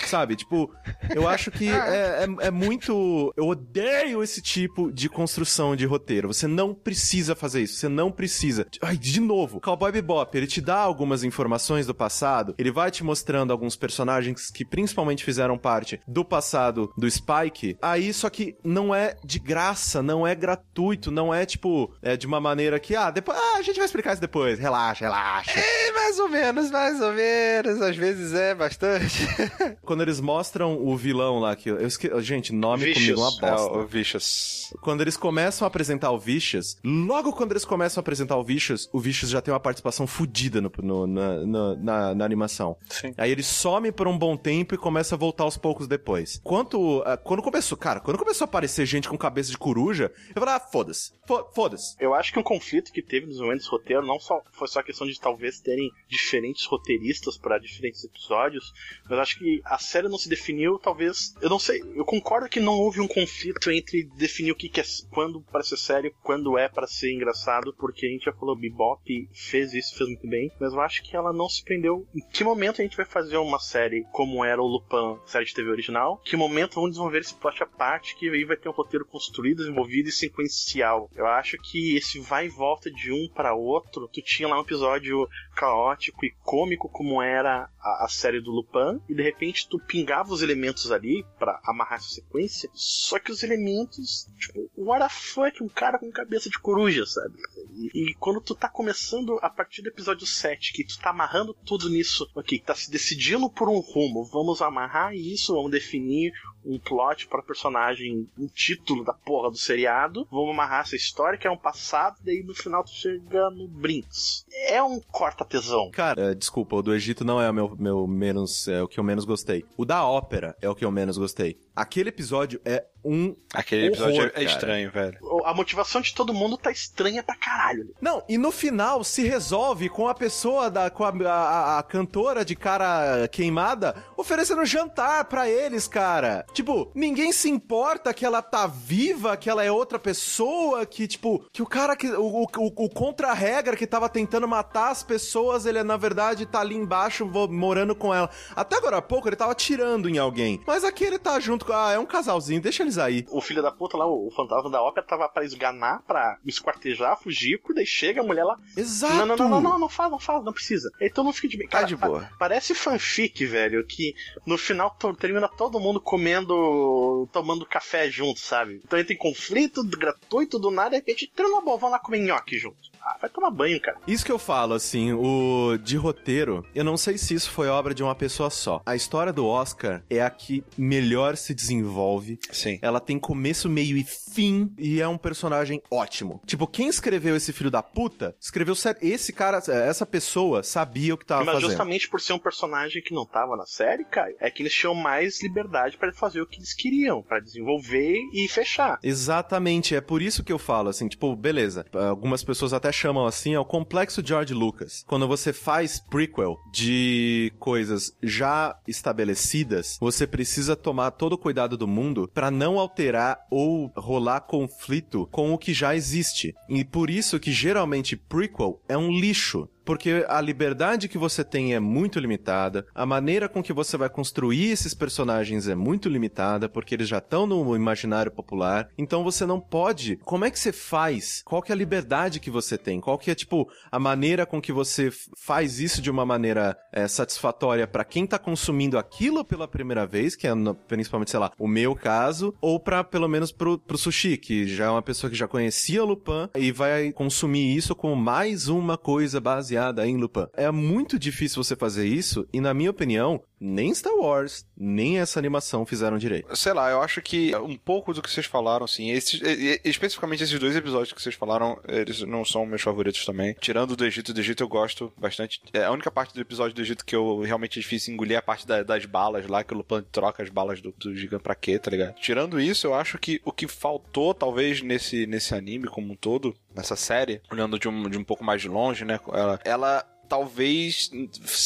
Sabe? 0.05 0.35
Tipo, 0.35 0.73
eu 1.13 1.27
acho 1.27 1.51
que 1.51 1.67
é, 1.69 2.25
é, 2.25 2.47
é, 2.47 2.51
muito. 2.51 3.33
Eu 3.35 3.47
odeio 3.47 4.23
esse 4.23 4.41
tipo 4.41 4.91
de 4.91 5.09
construção 5.09 5.75
de 5.75 5.85
roteiro. 5.85 6.27
Você 6.27 6.47
não 6.47 6.73
precisa 6.73 7.35
fazer 7.35 7.61
isso. 7.61 7.75
Você 7.75 7.89
não 7.89 8.11
precisa. 8.11 8.65
Ai, 8.81 8.97
de 8.97 9.19
novo, 9.19 9.59
Cowboy 9.59 9.91
Bebop, 9.91 10.35
ele 10.38 10.47
te 10.47 10.61
dá 10.61 10.77
algumas 10.77 11.23
informações 11.23 11.85
do 11.85 11.93
passado. 11.93 12.55
Ele 12.57 12.71
vai 12.71 12.91
te 12.91 13.03
mostrando 13.03 13.51
alguns 13.51 13.75
personagens 13.75 14.49
que 14.51 14.65
principalmente 14.65 15.23
fizeram 15.23 15.57
parte 15.57 15.99
do 16.07 16.23
passado 16.23 16.91
do 16.97 17.09
Spike. 17.09 17.77
Aí, 17.81 18.13
só 18.13 18.29
que 18.29 18.55
não 18.63 18.93
é 18.93 19.15
de 19.23 19.39
graça, 19.39 20.01
não 20.01 20.25
é 20.25 20.35
gratuito, 20.35 21.11
não 21.11 21.33
é 21.33 21.45
tipo. 21.45 21.93
É 22.01 22.15
de 22.17 22.27
uma 22.27 22.39
maneira 22.39 22.79
que, 22.79 22.95
ah, 22.95 23.11
depois. 23.11 23.38
Ah, 23.38 23.57
a 23.57 23.61
gente 23.61 23.77
vai 23.77 23.85
explicar 23.85 24.13
isso 24.13 24.21
depois. 24.21 24.59
Relaxa, 24.59 25.05
relaxa. 25.05 25.59
É, 25.59 25.91
mais 25.91 26.19
ou 26.19 26.29
menos, 26.29 26.71
mais 26.71 27.01
ou 27.01 27.13
menos. 27.13 27.81
Às 27.81 27.95
vezes 27.95 28.33
é 28.33 28.55
bastante. 28.55 29.27
Quando 29.84 30.01
eles 30.01 30.19
mostram 30.19 30.78
o 30.78 30.95
vilão 30.95 31.39
lá, 31.39 31.55
que 31.55 31.69
eu 31.69 31.86
esque... 31.86 32.09
Gente, 32.21 32.53
nome 32.53 32.86
Vicious. 32.86 33.15
comigo 33.15 33.19
é 33.19 33.23
uma 33.23 33.39
bosta. 33.39 33.78
É, 33.78 33.80
o 33.80 33.88
Vicious. 33.88 34.73
Quando 34.82 35.01
eles 35.01 35.17
começam 35.17 35.65
a 35.65 35.67
apresentar 35.67 36.11
o 36.11 36.19
Vicious, 36.19 36.78
logo 36.84 37.34
quando 37.34 37.51
eles 37.51 37.65
começam 37.65 38.01
a 38.01 38.03
apresentar 38.03 38.38
o 38.38 38.43
Vicious, 38.43 38.89
o 38.91 38.99
Vicious 38.99 39.32
já 39.32 39.41
tem 39.41 39.53
uma 39.53 39.59
participação 39.59 40.05
fodida 40.05 40.61
no, 40.61 40.71
no, 40.82 41.07
na, 41.07 41.45
na, 41.45 41.75
na, 41.75 42.15
na, 42.15 42.25
animação. 42.25 42.78
Sim. 42.89 43.13
Aí 43.17 43.32
ele 43.32 43.43
some 43.43 43.91
por 43.91 44.07
um 44.07 44.17
bom 44.17 44.36
tempo 44.36 44.75
e 44.75 44.78
começa 44.78 45.15
a 45.15 45.17
voltar 45.17 45.43
aos 45.43 45.57
poucos 45.57 45.88
depois. 45.88 46.39
Quanto, 46.43 46.99
uh, 46.99 47.17
quando 47.23 47.41
começou, 47.41 47.78
cara, 47.78 47.99
quando 47.99 48.17
começou 48.17 48.45
a 48.45 48.47
aparecer 48.47 48.86
gente 48.86 49.07
com 49.07 49.17
cabeça 49.17 49.51
de 49.51 49.57
coruja, 49.57 50.11
eu 50.36 50.41
falei, 50.41 50.55
ah, 50.55 50.59
foda-se, 50.59 51.11
foda-se. 51.53 51.95
Eu 51.99 52.13
acho 52.13 52.34
que 52.34 52.39
um 52.39 52.43
conflito 52.43 52.91
que 52.91 53.01
teve 53.01 53.25
nos 53.25 53.39
momentos 53.39 53.65
do 53.65 53.71
roteiro 53.71 54.05
não 54.05 54.19
só 54.19 54.41
foi 54.51 54.67
só 54.67 54.80
a 54.80 54.84
questão 54.84 55.07
de 55.07 55.19
talvez 55.19 55.59
terem 55.59 55.89
diferentes 56.07 56.65
roteiristas 56.65 57.38
para 57.38 57.57
diferentes 57.57 58.03
episódios, 58.03 58.73
mas 59.09 59.19
acho 59.19 59.39
que 59.39 59.56
a 59.65 59.77
série 59.77 60.07
não 60.07 60.17
se 60.17 60.29
definiu, 60.29 60.79
talvez. 60.79 61.35
Eu 61.41 61.49
não 61.49 61.59
sei, 61.59 61.81
eu 61.95 62.05
concordo 62.05 62.49
que 62.49 62.59
não 62.59 62.73
houve 62.73 62.99
um 62.99 63.07
conflito 63.07 63.71
entre 63.71 64.03
definir 64.15 64.51
o 64.51 64.55
que, 64.55 64.69
que 64.69 64.81
é 64.81 64.83
quando 65.11 65.41
para 65.41 65.63
ser 65.63 65.77
sério, 65.77 66.13
quando 66.23 66.57
é 66.57 66.67
para 66.67 66.87
ser 66.87 67.13
engraçado, 67.13 67.73
porque 67.77 68.05
a 68.05 68.09
gente 68.09 68.25
já 68.25 68.33
falou, 68.33 68.55
Bebop 68.55 69.01
fez 69.33 69.73
isso, 69.73 69.97
fez 69.97 70.09
muito 70.09 70.27
bem, 70.27 70.51
mas 70.59 70.73
eu 70.73 70.81
acho 70.81 71.03
que 71.03 71.15
ela 71.15 71.33
não 71.33 71.49
se 71.49 71.63
prendeu. 71.63 72.07
Em 72.15 72.21
que 72.21 72.43
momento 72.43 72.81
a 72.81 72.83
gente 72.83 72.97
vai 72.97 73.05
fazer 73.05 73.37
uma 73.37 73.59
série 73.59 74.05
como 74.11 74.43
era 74.43 74.61
o 74.61 74.67
Lupin, 74.67 75.19
série 75.25 75.45
de 75.45 75.53
TV 75.53 75.69
original? 75.69 76.21
Que 76.23 76.35
momento 76.35 76.75
vamos 76.75 76.91
desenvolver 76.91 77.19
esse 77.19 77.35
plot 77.35 77.63
à 77.63 77.65
parte 77.65 78.15
que 78.15 78.29
aí 78.29 78.43
vai 78.43 78.57
ter 78.57 78.69
um 78.69 78.73
roteiro 78.73 79.05
construído, 79.05 79.57
desenvolvido 79.57 80.09
e 80.09 80.11
sequencial? 80.11 81.09
Eu 81.15 81.27
acho 81.27 81.57
que 81.57 81.95
esse 81.95 82.19
vai 82.19 82.47
e 82.47 82.49
volta 82.49 82.89
de 82.89 83.11
um 83.11 83.27
para 83.33 83.53
outro, 83.53 84.07
tu 84.07 84.21
tinha 84.21 84.47
lá 84.47 84.57
um 84.57 84.63
episódio 84.63 85.27
caótico 85.55 86.25
e 86.25 86.33
cômico 86.43 86.89
como 86.89 87.21
era 87.21 87.69
a, 87.79 88.05
a 88.05 88.07
série 88.09 88.41
do 88.41 88.51
Lupin, 88.51 89.01
e 89.09 89.13
de 89.13 89.23
repente 89.23 89.46
tu 89.53 89.79
pingava 89.79 90.33
os 90.33 90.41
elementos 90.41 90.91
ali 90.91 91.25
para 91.37 91.59
amarrar 91.63 91.99
essa 91.99 92.09
sequência, 92.09 92.69
só 92.73 93.19
que 93.19 93.31
os 93.31 93.43
elementos, 93.43 94.27
tipo, 94.37 94.69
what 94.77 95.01
the 95.01 95.09
fuck, 95.09 95.63
um 95.63 95.69
cara 95.69 95.99
com 95.99 96.11
cabeça 96.11 96.49
de 96.49 96.59
coruja, 96.59 97.05
sabe? 97.05 97.35
E, 97.75 98.09
e, 98.09 98.13
quando 98.15 98.41
tu 98.41 98.55
tá 98.55 98.69
começando 98.69 99.37
a 99.41 99.49
partir 99.49 99.81
do 99.81 99.89
episódio 99.89 100.25
7, 100.25 100.73
que 100.73 100.83
tu 100.83 100.99
tá 100.99 101.11
amarrando 101.11 101.53
tudo 101.65 101.89
nisso, 101.89 102.29
ok, 102.35 102.59
tá 102.59 102.75
se 102.75 102.89
decidindo 102.89 103.49
por 103.49 103.69
um 103.69 103.79
rumo, 103.79 104.25
vamos 104.25 104.61
amarrar 104.61 105.13
isso, 105.15 105.53
vamos 105.53 105.71
definir 105.71 106.31
um 106.68 106.78
plot 106.78 107.28
para 107.28 107.41
personagem, 107.41 108.28
um 108.38 108.47
título 108.47 109.03
da 109.03 109.13
porra 109.13 109.49
do 109.49 109.57
seriado, 109.57 110.28
vamos 110.30 110.51
amarrar 110.51 110.82
essa 110.82 110.95
história 110.95 111.38
que 111.38 111.47
é 111.47 111.51
um 111.51 111.57
passado, 111.57 112.18
daí 112.22 112.43
no 112.43 112.53
final 112.53 112.84
tu 112.84 112.91
chega 112.91 113.49
no 113.49 113.68
Brinks. 113.68 114.45
É 114.68 114.84
um 114.84 114.99
corta-tesão. 114.99 115.89
Cara, 115.91 116.32
é, 116.32 116.36
desculpa, 116.36 116.76
o 116.76 116.82
do 116.82 116.93
Egito 116.93 117.24
não 117.24 117.41
é 117.41 117.49
o 117.49 117.53
meu, 117.53 117.76
meu 117.78 118.07
menos, 118.07 118.68
é 118.68 118.84
o 118.84 118.88
que 118.88 118.99
eu 118.99 119.03
menos 119.03 119.24
gostei. 119.24 119.65
O 119.78 119.86
da 119.86 120.05
ópera 120.05 120.55
é 120.61 120.70
o 120.70 120.76
que 120.76 120.84
eu 120.84 120.91
menos 120.91 121.18
gostei. 121.18 121.57
Aquele 121.76 122.09
episódio 122.09 122.59
é 122.65 122.86
um. 123.07 123.35
Aquele 123.53 123.87
episódio 123.87 124.15
horror, 124.15 124.31
é 124.35 124.43
estranho, 124.43 124.91
velho. 124.91 125.17
A 125.45 125.53
motivação 125.53 126.01
de 126.01 126.13
todo 126.13 126.33
mundo 126.33 126.57
tá 126.57 126.69
estranha 126.69 127.23
pra 127.23 127.35
caralho. 127.35 127.95
Não, 128.01 128.21
e 128.27 128.37
no 128.37 128.51
final 128.51 129.03
se 129.03 129.23
resolve 129.23 129.89
com 129.89 130.07
a 130.07 130.13
pessoa 130.13 130.69
da. 130.69 130.89
com 130.89 131.03
a, 131.03 131.09
a, 131.09 131.79
a 131.79 131.83
cantora 131.83 132.43
de 132.43 132.55
cara 132.55 133.27
queimada 133.29 133.95
oferecendo 134.17 134.65
jantar 134.65 135.25
para 135.25 135.49
eles, 135.49 135.87
cara. 135.87 136.45
Tipo, 136.53 136.91
ninguém 136.93 137.31
se 137.31 137.49
importa 137.49 138.13
que 138.13 138.25
ela 138.25 138.41
tá 138.41 138.67
viva, 138.67 139.37
que 139.37 139.49
ela 139.49 139.63
é 139.63 139.71
outra 139.71 139.97
pessoa, 139.97 140.85
que, 140.85 141.07
tipo, 141.07 141.45
que 141.53 141.61
o 141.61 141.67
cara 141.67 141.95
que. 141.95 142.07
O, 142.07 142.43
o, 142.43 142.47
o 142.57 142.89
contra-regra 142.89 143.77
que 143.77 143.87
tava 143.87 144.09
tentando 144.09 144.47
matar 144.47 144.91
as 144.91 145.03
pessoas, 145.03 145.65
ele 145.65 145.81
na 145.83 145.95
verdade 145.97 146.45
tá 146.45 146.59
ali 146.59 146.75
embaixo 146.75 147.25
morando 147.25 147.95
com 147.95 148.13
ela. 148.13 148.29
Até 148.55 148.75
agora 148.75 148.97
há 148.97 149.01
pouco 149.01 149.29
ele 149.29 149.35
tava 149.35 149.55
tirando 149.55 150.09
em 150.09 150.17
alguém. 150.17 150.61
Mas 150.67 150.83
aqui 150.83 151.03
ele 151.03 151.19
tá 151.19 151.39
junto 151.39 151.65
com. 151.65 151.73
Ah, 151.73 151.93
é 151.93 151.99
um 151.99 152.05
casalzinho, 152.05 152.61
deixa 152.61 152.83
eles 152.83 152.96
aí. 152.97 153.25
O 153.29 153.41
filho 153.41 153.61
da 153.61 153.71
puta 153.71 153.97
lá, 153.97 154.05
o 154.07 154.29
fantasma 154.35 154.69
da 154.69 154.81
ópera, 154.81 155.05
tava 155.05 155.29
pra 155.29 155.45
esganar, 155.45 156.01
pra 156.03 156.37
esquartejar, 156.45 157.19
fugir, 157.21 157.59
daí 157.73 157.85
chega 157.85 158.21
a 158.21 158.23
mulher 158.23 158.43
lá. 158.43 158.57
Exato! 158.75 159.13
Não, 159.15 159.25
não, 159.25 159.35
não, 159.35 159.49
não, 159.49 159.61
não, 159.61 159.79
não 159.79 159.89
fala, 159.89 160.11
não 160.11 160.19
fala, 160.19 160.43
não 160.43 160.53
precisa. 160.53 160.89
Então 161.01 161.23
não 161.23 161.33
fica 161.33 161.47
de 161.47 161.57
bem. 161.57 161.67
Tá 161.67 161.83
de 161.83 161.95
boa. 161.95 162.21
Pa 162.21 162.47
parece 162.47 162.73
fanfic, 162.73 163.45
velho, 163.45 163.85
que 163.85 164.15
no 164.45 164.57
final 164.57 164.95
termina 165.19 165.47
todo 165.47 165.79
mundo 165.79 165.99
comendo, 165.99 167.27
tomando 167.31 167.65
café 167.65 168.09
junto, 168.09 168.39
sabe? 168.39 168.81
Então 168.83 169.03
tem 169.03 169.17
conflito 169.17 169.83
gratuito 169.83 170.57
do 170.57 170.71
nada, 170.71 170.95
e 170.95 171.01
de 171.01 171.05
repente, 171.05 171.31
tira 171.33 171.47
uma 171.47 171.61
boa, 171.61 171.77
vamos 171.77 171.91
lá 171.91 171.99
comer 171.99 172.19
nhoque 172.19 172.57
junto. 172.57 172.77
Ah, 173.01 173.17
vai 173.21 173.29
tomar 173.29 173.51
banho, 173.51 173.79
cara. 173.81 173.97
Isso 174.07 174.25
que 174.25 174.31
eu 174.31 174.39
falo, 174.39 174.73
assim, 174.73 175.13
o 175.13 175.77
de 175.77 175.97
roteiro, 175.97 176.65
eu 176.73 176.83
não 176.83 176.97
sei 176.97 177.17
se 177.17 177.33
isso 177.33 177.49
foi 177.51 177.67
obra 177.67 177.93
de 177.93 178.03
uma 178.03 178.15
pessoa 178.15 178.49
só. 178.49 178.81
A 178.85 178.95
história 178.95 179.31
do 179.33 179.45
Oscar 179.45 180.03
é 180.09 180.21
a 180.21 180.29
que 180.29 180.63
melhor 180.77 181.35
se 181.37 181.53
desenvolve. 181.53 182.39
Sim. 182.51 182.79
Ela 182.81 182.99
tem 182.99 183.19
começo, 183.19 183.69
meio 183.69 183.97
e 183.97 184.03
fim 184.03 184.73
e 184.77 185.01
é 185.01 185.07
um 185.07 185.17
personagem 185.17 185.81
ótimo. 185.89 186.41
Tipo, 186.45 186.67
quem 186.67 186.87
escreveu 186.87 187.35
esse 187.35 187.53
filho 187.53 187.71
da 187.71 187.81
puta, 187.83 188.35
escreveu 188.39 188.75
sério. 188.75 188.99
Esse 189.01 189.33
cara, 189.33 189.57
essa 189.57 190.05
pessoa 190.05 190.63
sabia 190.63 191.13
o 191.13 191.17
que 191.17 191.25
tava 191.25 191.43
Mas 191.45 191.55
fazendo. 191.55 191.69
justamente 191.69 192.09
por 192.09 192.21
ser 192.21 192.33
um 192.33 192.39
personagem 192.39 193.01
que 193.01 193.13
não 193.13 193.25
tava 193.25 193.55
na 193.55 193.65
série, 193.65 194.05
Caio, 194.05 194.35
é 194.39 194.49
que 194.49 194.61
eles 194.61 194.73
tinham 194.73 194.93
mais 194.93 195.41
liberdade 195.41 195.97
para 195.97 196.11
fazer 196.13 196.41
o 196.41 196.47
que 196.47 196.57
eles 196.59 196.73
queriam, 196.73 197.21
para 197.21 197.39
desenvolver 197.39 198.17
e 198.33 198.47
fechar. 198.47 198.99
Exatamente, 199.03 199.95
é 199.95 200.01
por 200.01 200.21
isso 200.21 200.43
que 200.43 200.51
eu 200.51 200.59
falo, 200.59 200.89
assim, 200.89 201.07
tipo, 201.07 201.35
beleza. 201.35 201.85
Algumas 201.93 202.43
pessoas 202.43 202.73
até 202.73 202.86
chamam 202.91 203.25
assim, 203.25 203.53
é 203.53 203.59
o 203.59 203.65
complexo 203.65 204.25
George 204.25 204.53
Lucas. 204.53 205.03
Quando 205.07 205.27
você 205.27 205.53
faz 205.53 205.99
prequel 205.99 206.57
de 206.71 207.51
coisas 207.59 208.15
já 208.21 208.77
estabelecidas, 208.88 209.97
você 209.99 210.25
precisa 210.25 210.75
tomar 210.75 211.11
todo 211.11 211.33
o 211.33 211.38
cuidado 211.38 211.77
do 211.77 211.88
mundo 211.88 212.29
para 212.33 212.51
não 212.51 212.79
alterar 212.79 213.39
ou 213.49 213.91
rolar 213.95 214.41
conflito 214.41 215.27
com 215.31 215.53
o 215.53 215.57
que 215.57 215.73
já 215.73 215.95
existe. 215.95 216.53
E 216.69 216.83
por 216.83 217.09
isso 217.09 217.39
que 217.39 217.51
geralmente 217.51 218.15
prequel 218.15 218.81
é 218.88 218.97
um 218.97 219.11
lixo 219.11 219.69
porque 219.88 220.25
a 220.27 220.41
liberdade 220.41 221.07
que 221.07 221.17
você 221.17 221.45
tem 221.45 221.73
é 221.73 221.79
muito 221.79 222.19
limitada, 222.19 222.85
a 222.93 223.05
maneira 223.05 223.47
com 223.47 223.63
que 223.63 223.71
você 223.71 223.95
vai 223.95 224.09
construir 224.09 224.69
esses 224.69 224.93
personagens 224.93 225.65
é 225.65 225.75
muito 225.75 226.09
limitada, 226.09 226.67
porque 226.67 226.93
eles 226.93 227.07
já 227.07 227.19
estão 227.19 227.47
no 227.47 227.73
imaginário 227.73 228.29
popular. 228.29 228.89
Então 228.97 229.23
você 229.23 229.45
não 229.45 229.61
pode. 229.61 230.17
Como 230.17 230.43
é 230.43 230.51
que 230.51 230.59
você 230.59 230.73
faz? 230.73 231.41
Qual 231.45 231.61
que 231.61 231.71
é 231.71 231.73
a 231.73 231.77
liberdade 231.77 232.41
que 232.41 232.51
você 232.51 232.77
tem? 232.77 232.99
Qual 232.99 233.17
que 233.17 233.31
é 233.31 233.35
tipo 233.35 233.69
a 233.89 233.97
maneira 233.97 234.45
com 234.45 234.61
que 234.61 234.73
você 234.73 235.09
faz 235.38 235.79
isso 235.79 236.01
de 236.01 236.11
uma 236.11 236.25
maneira 236.25 236.77
é, 236.91 237.07
satisfatória 237.07 237.88
para 237.88 238.03
quem 238.03 238.27
tá 238.27 238.38
consumindo 238.38 238.97
aquilo 238.97 239.45
pela 239.45 239.69
primeira 239.69 240.05
vez, 240.05 240.35
que 240.35 240.47
é 240.47 240.53
no, 240.53 240.75
principalmente 240.75 241.31
sei 241.31 241.39
lá 241.39 241.53
o 241.57 241.65
meu 241.65 241.95
caso, 241.95 242.53
ou 242.59 242.77
para 242.77 243.05
pelo 243.05 243.29
menos 243.29 243.53
pro, 243.53 243.79
pro 243.79 243.97
sushi, 243.97 244.35
que 244.35 244.67
já 244.67 244.88
é 244.88 244.89
uma 244.89 245.01
pessoa 245.01 245.31
que 245.31 245.38
já 245.38 245.47
conhecia 245.47 246.03
o 246.03 246.07
Lupin 246.07 246.49
e 246.57 246.73
vai 246.73 247.13
consumir 247.13 247.73
isso 247.73 247.95
como 247.95 248.17
mais 248.17 248.67
uma 248.67 248.97
coisa 248.97 249.39
baseada 249.39 249.76
baseada 249.78 250.07
em 250.07 250.17
Lupin. 250.17 250.47
É 250.53 250.71
muito 250.71 251.19
difícil 251.19 251.63
você 251.63 251.75
fazer 251.75 252.07
isso, 252.07 252.47
e 252.51 252.59
na 252.59 252.73
minha 252.73 252.89
opinião, 252.89 253.41
nem 253.59 253.93
Star 253.93 254.13
Wars, 254.15 254.65
nem 254.77 255.19
essa 255.19 255.39
animação 255.39 255.85
fizeram 255.85 256.17
direito. 256.17 256.55
Sei 256.55 256.73
lá, 256.73 256.89
eu 256.91 257.01
acho 257.01 257.21
que 257.21 257.55
um 257.55 257.75
pouco 257.75 258.13
do 258.13 258.21
que 258.21 258.29
vocês 258.29 258.45
falaram, 258.45 258.85
assim, 258.85 259.11
esses, 259.11 259.41
especificamente 259.83 260.43
esses 260.43 260.59
dois 260.59 260.75
episódios 260.75 261.11
que 261.11 261.21
vocês 261.21 261.35
falaram, 261.35 261.79
eles 261.87 262.21
não 262.21 262.45
são 262.45 262.65
meus 262.65 262.81
favoritos 262.81 263.25
também. 263.25 263.55
Tirando 263.59 263.95
do 263.95 264.05
Egito, 264.05 264.33
do 264.33 264.39
Egito 264.39 264.63
eu 264.63 264.67
gosto 264.67 265.11
bastante. 265.17 265.61
É 265.73 265.83
a 265.83 265.91
única 265.91 266.11
parte 266.11 266.33
do 266.33 266.41
episódio 266.41 266.75
do 266.75 266.81
Egito 266.81 267.05
que 267.05 267.15
eu 267.15 267.41
realmente 267.41 267.79
é 267.79 267.81
difícil 267.81 268.13
engolir 268.13 268.35
é 268.35 268.39
a 268.39 268.41
parte 268.41 268.67
da, 268.67 268.83
das 268.83 269.05
balas 269.05 269.47
lá, 269.47 269.63
que 269.63 269.73
o 269.73 269.77
Lupin 269.77 270.03
troca 270.11 270.43
as 270.43 270.49
balas 270.49 270.81
do, 270.81 270.93
do 270.97 271.15
gigante 271.15 271.43
pra 271.43 271.55
quê, 271.55 271.79
tá 271.79 271.89
ligado? 271.89 272.15
Tirando 272.15 272.59
isso, 272.59 272.87
eu 272.87 272.93
acho 272.93 273.17
que 273.17 273.41
o 273.43 273.51
que 273.51 273.67
faltou, 273.67 274.33
talvez, 274.33 274.81
nesse, 274.81 275.25
nesse 275.25 275.55
anime 275.55 275.87
como 275.87 276.11
um 276.11 276.15
todo, 276.15 276.55
nessa 276.75 276.95
série, 276.95 277.41
olhando 277.51 277.79
de 277.79 277.87
um, 277.87 278.09
de 278.09 278.17
um 278.17 278.23
pouco 278.23 278.43
mais 278.43 278.61
de 278.61 278.67
longe, 278.67 279.03
né? 279.03 279.19
Ela, 279.33 279.59
ela 279.63 280.16
talvez 280.28 281.09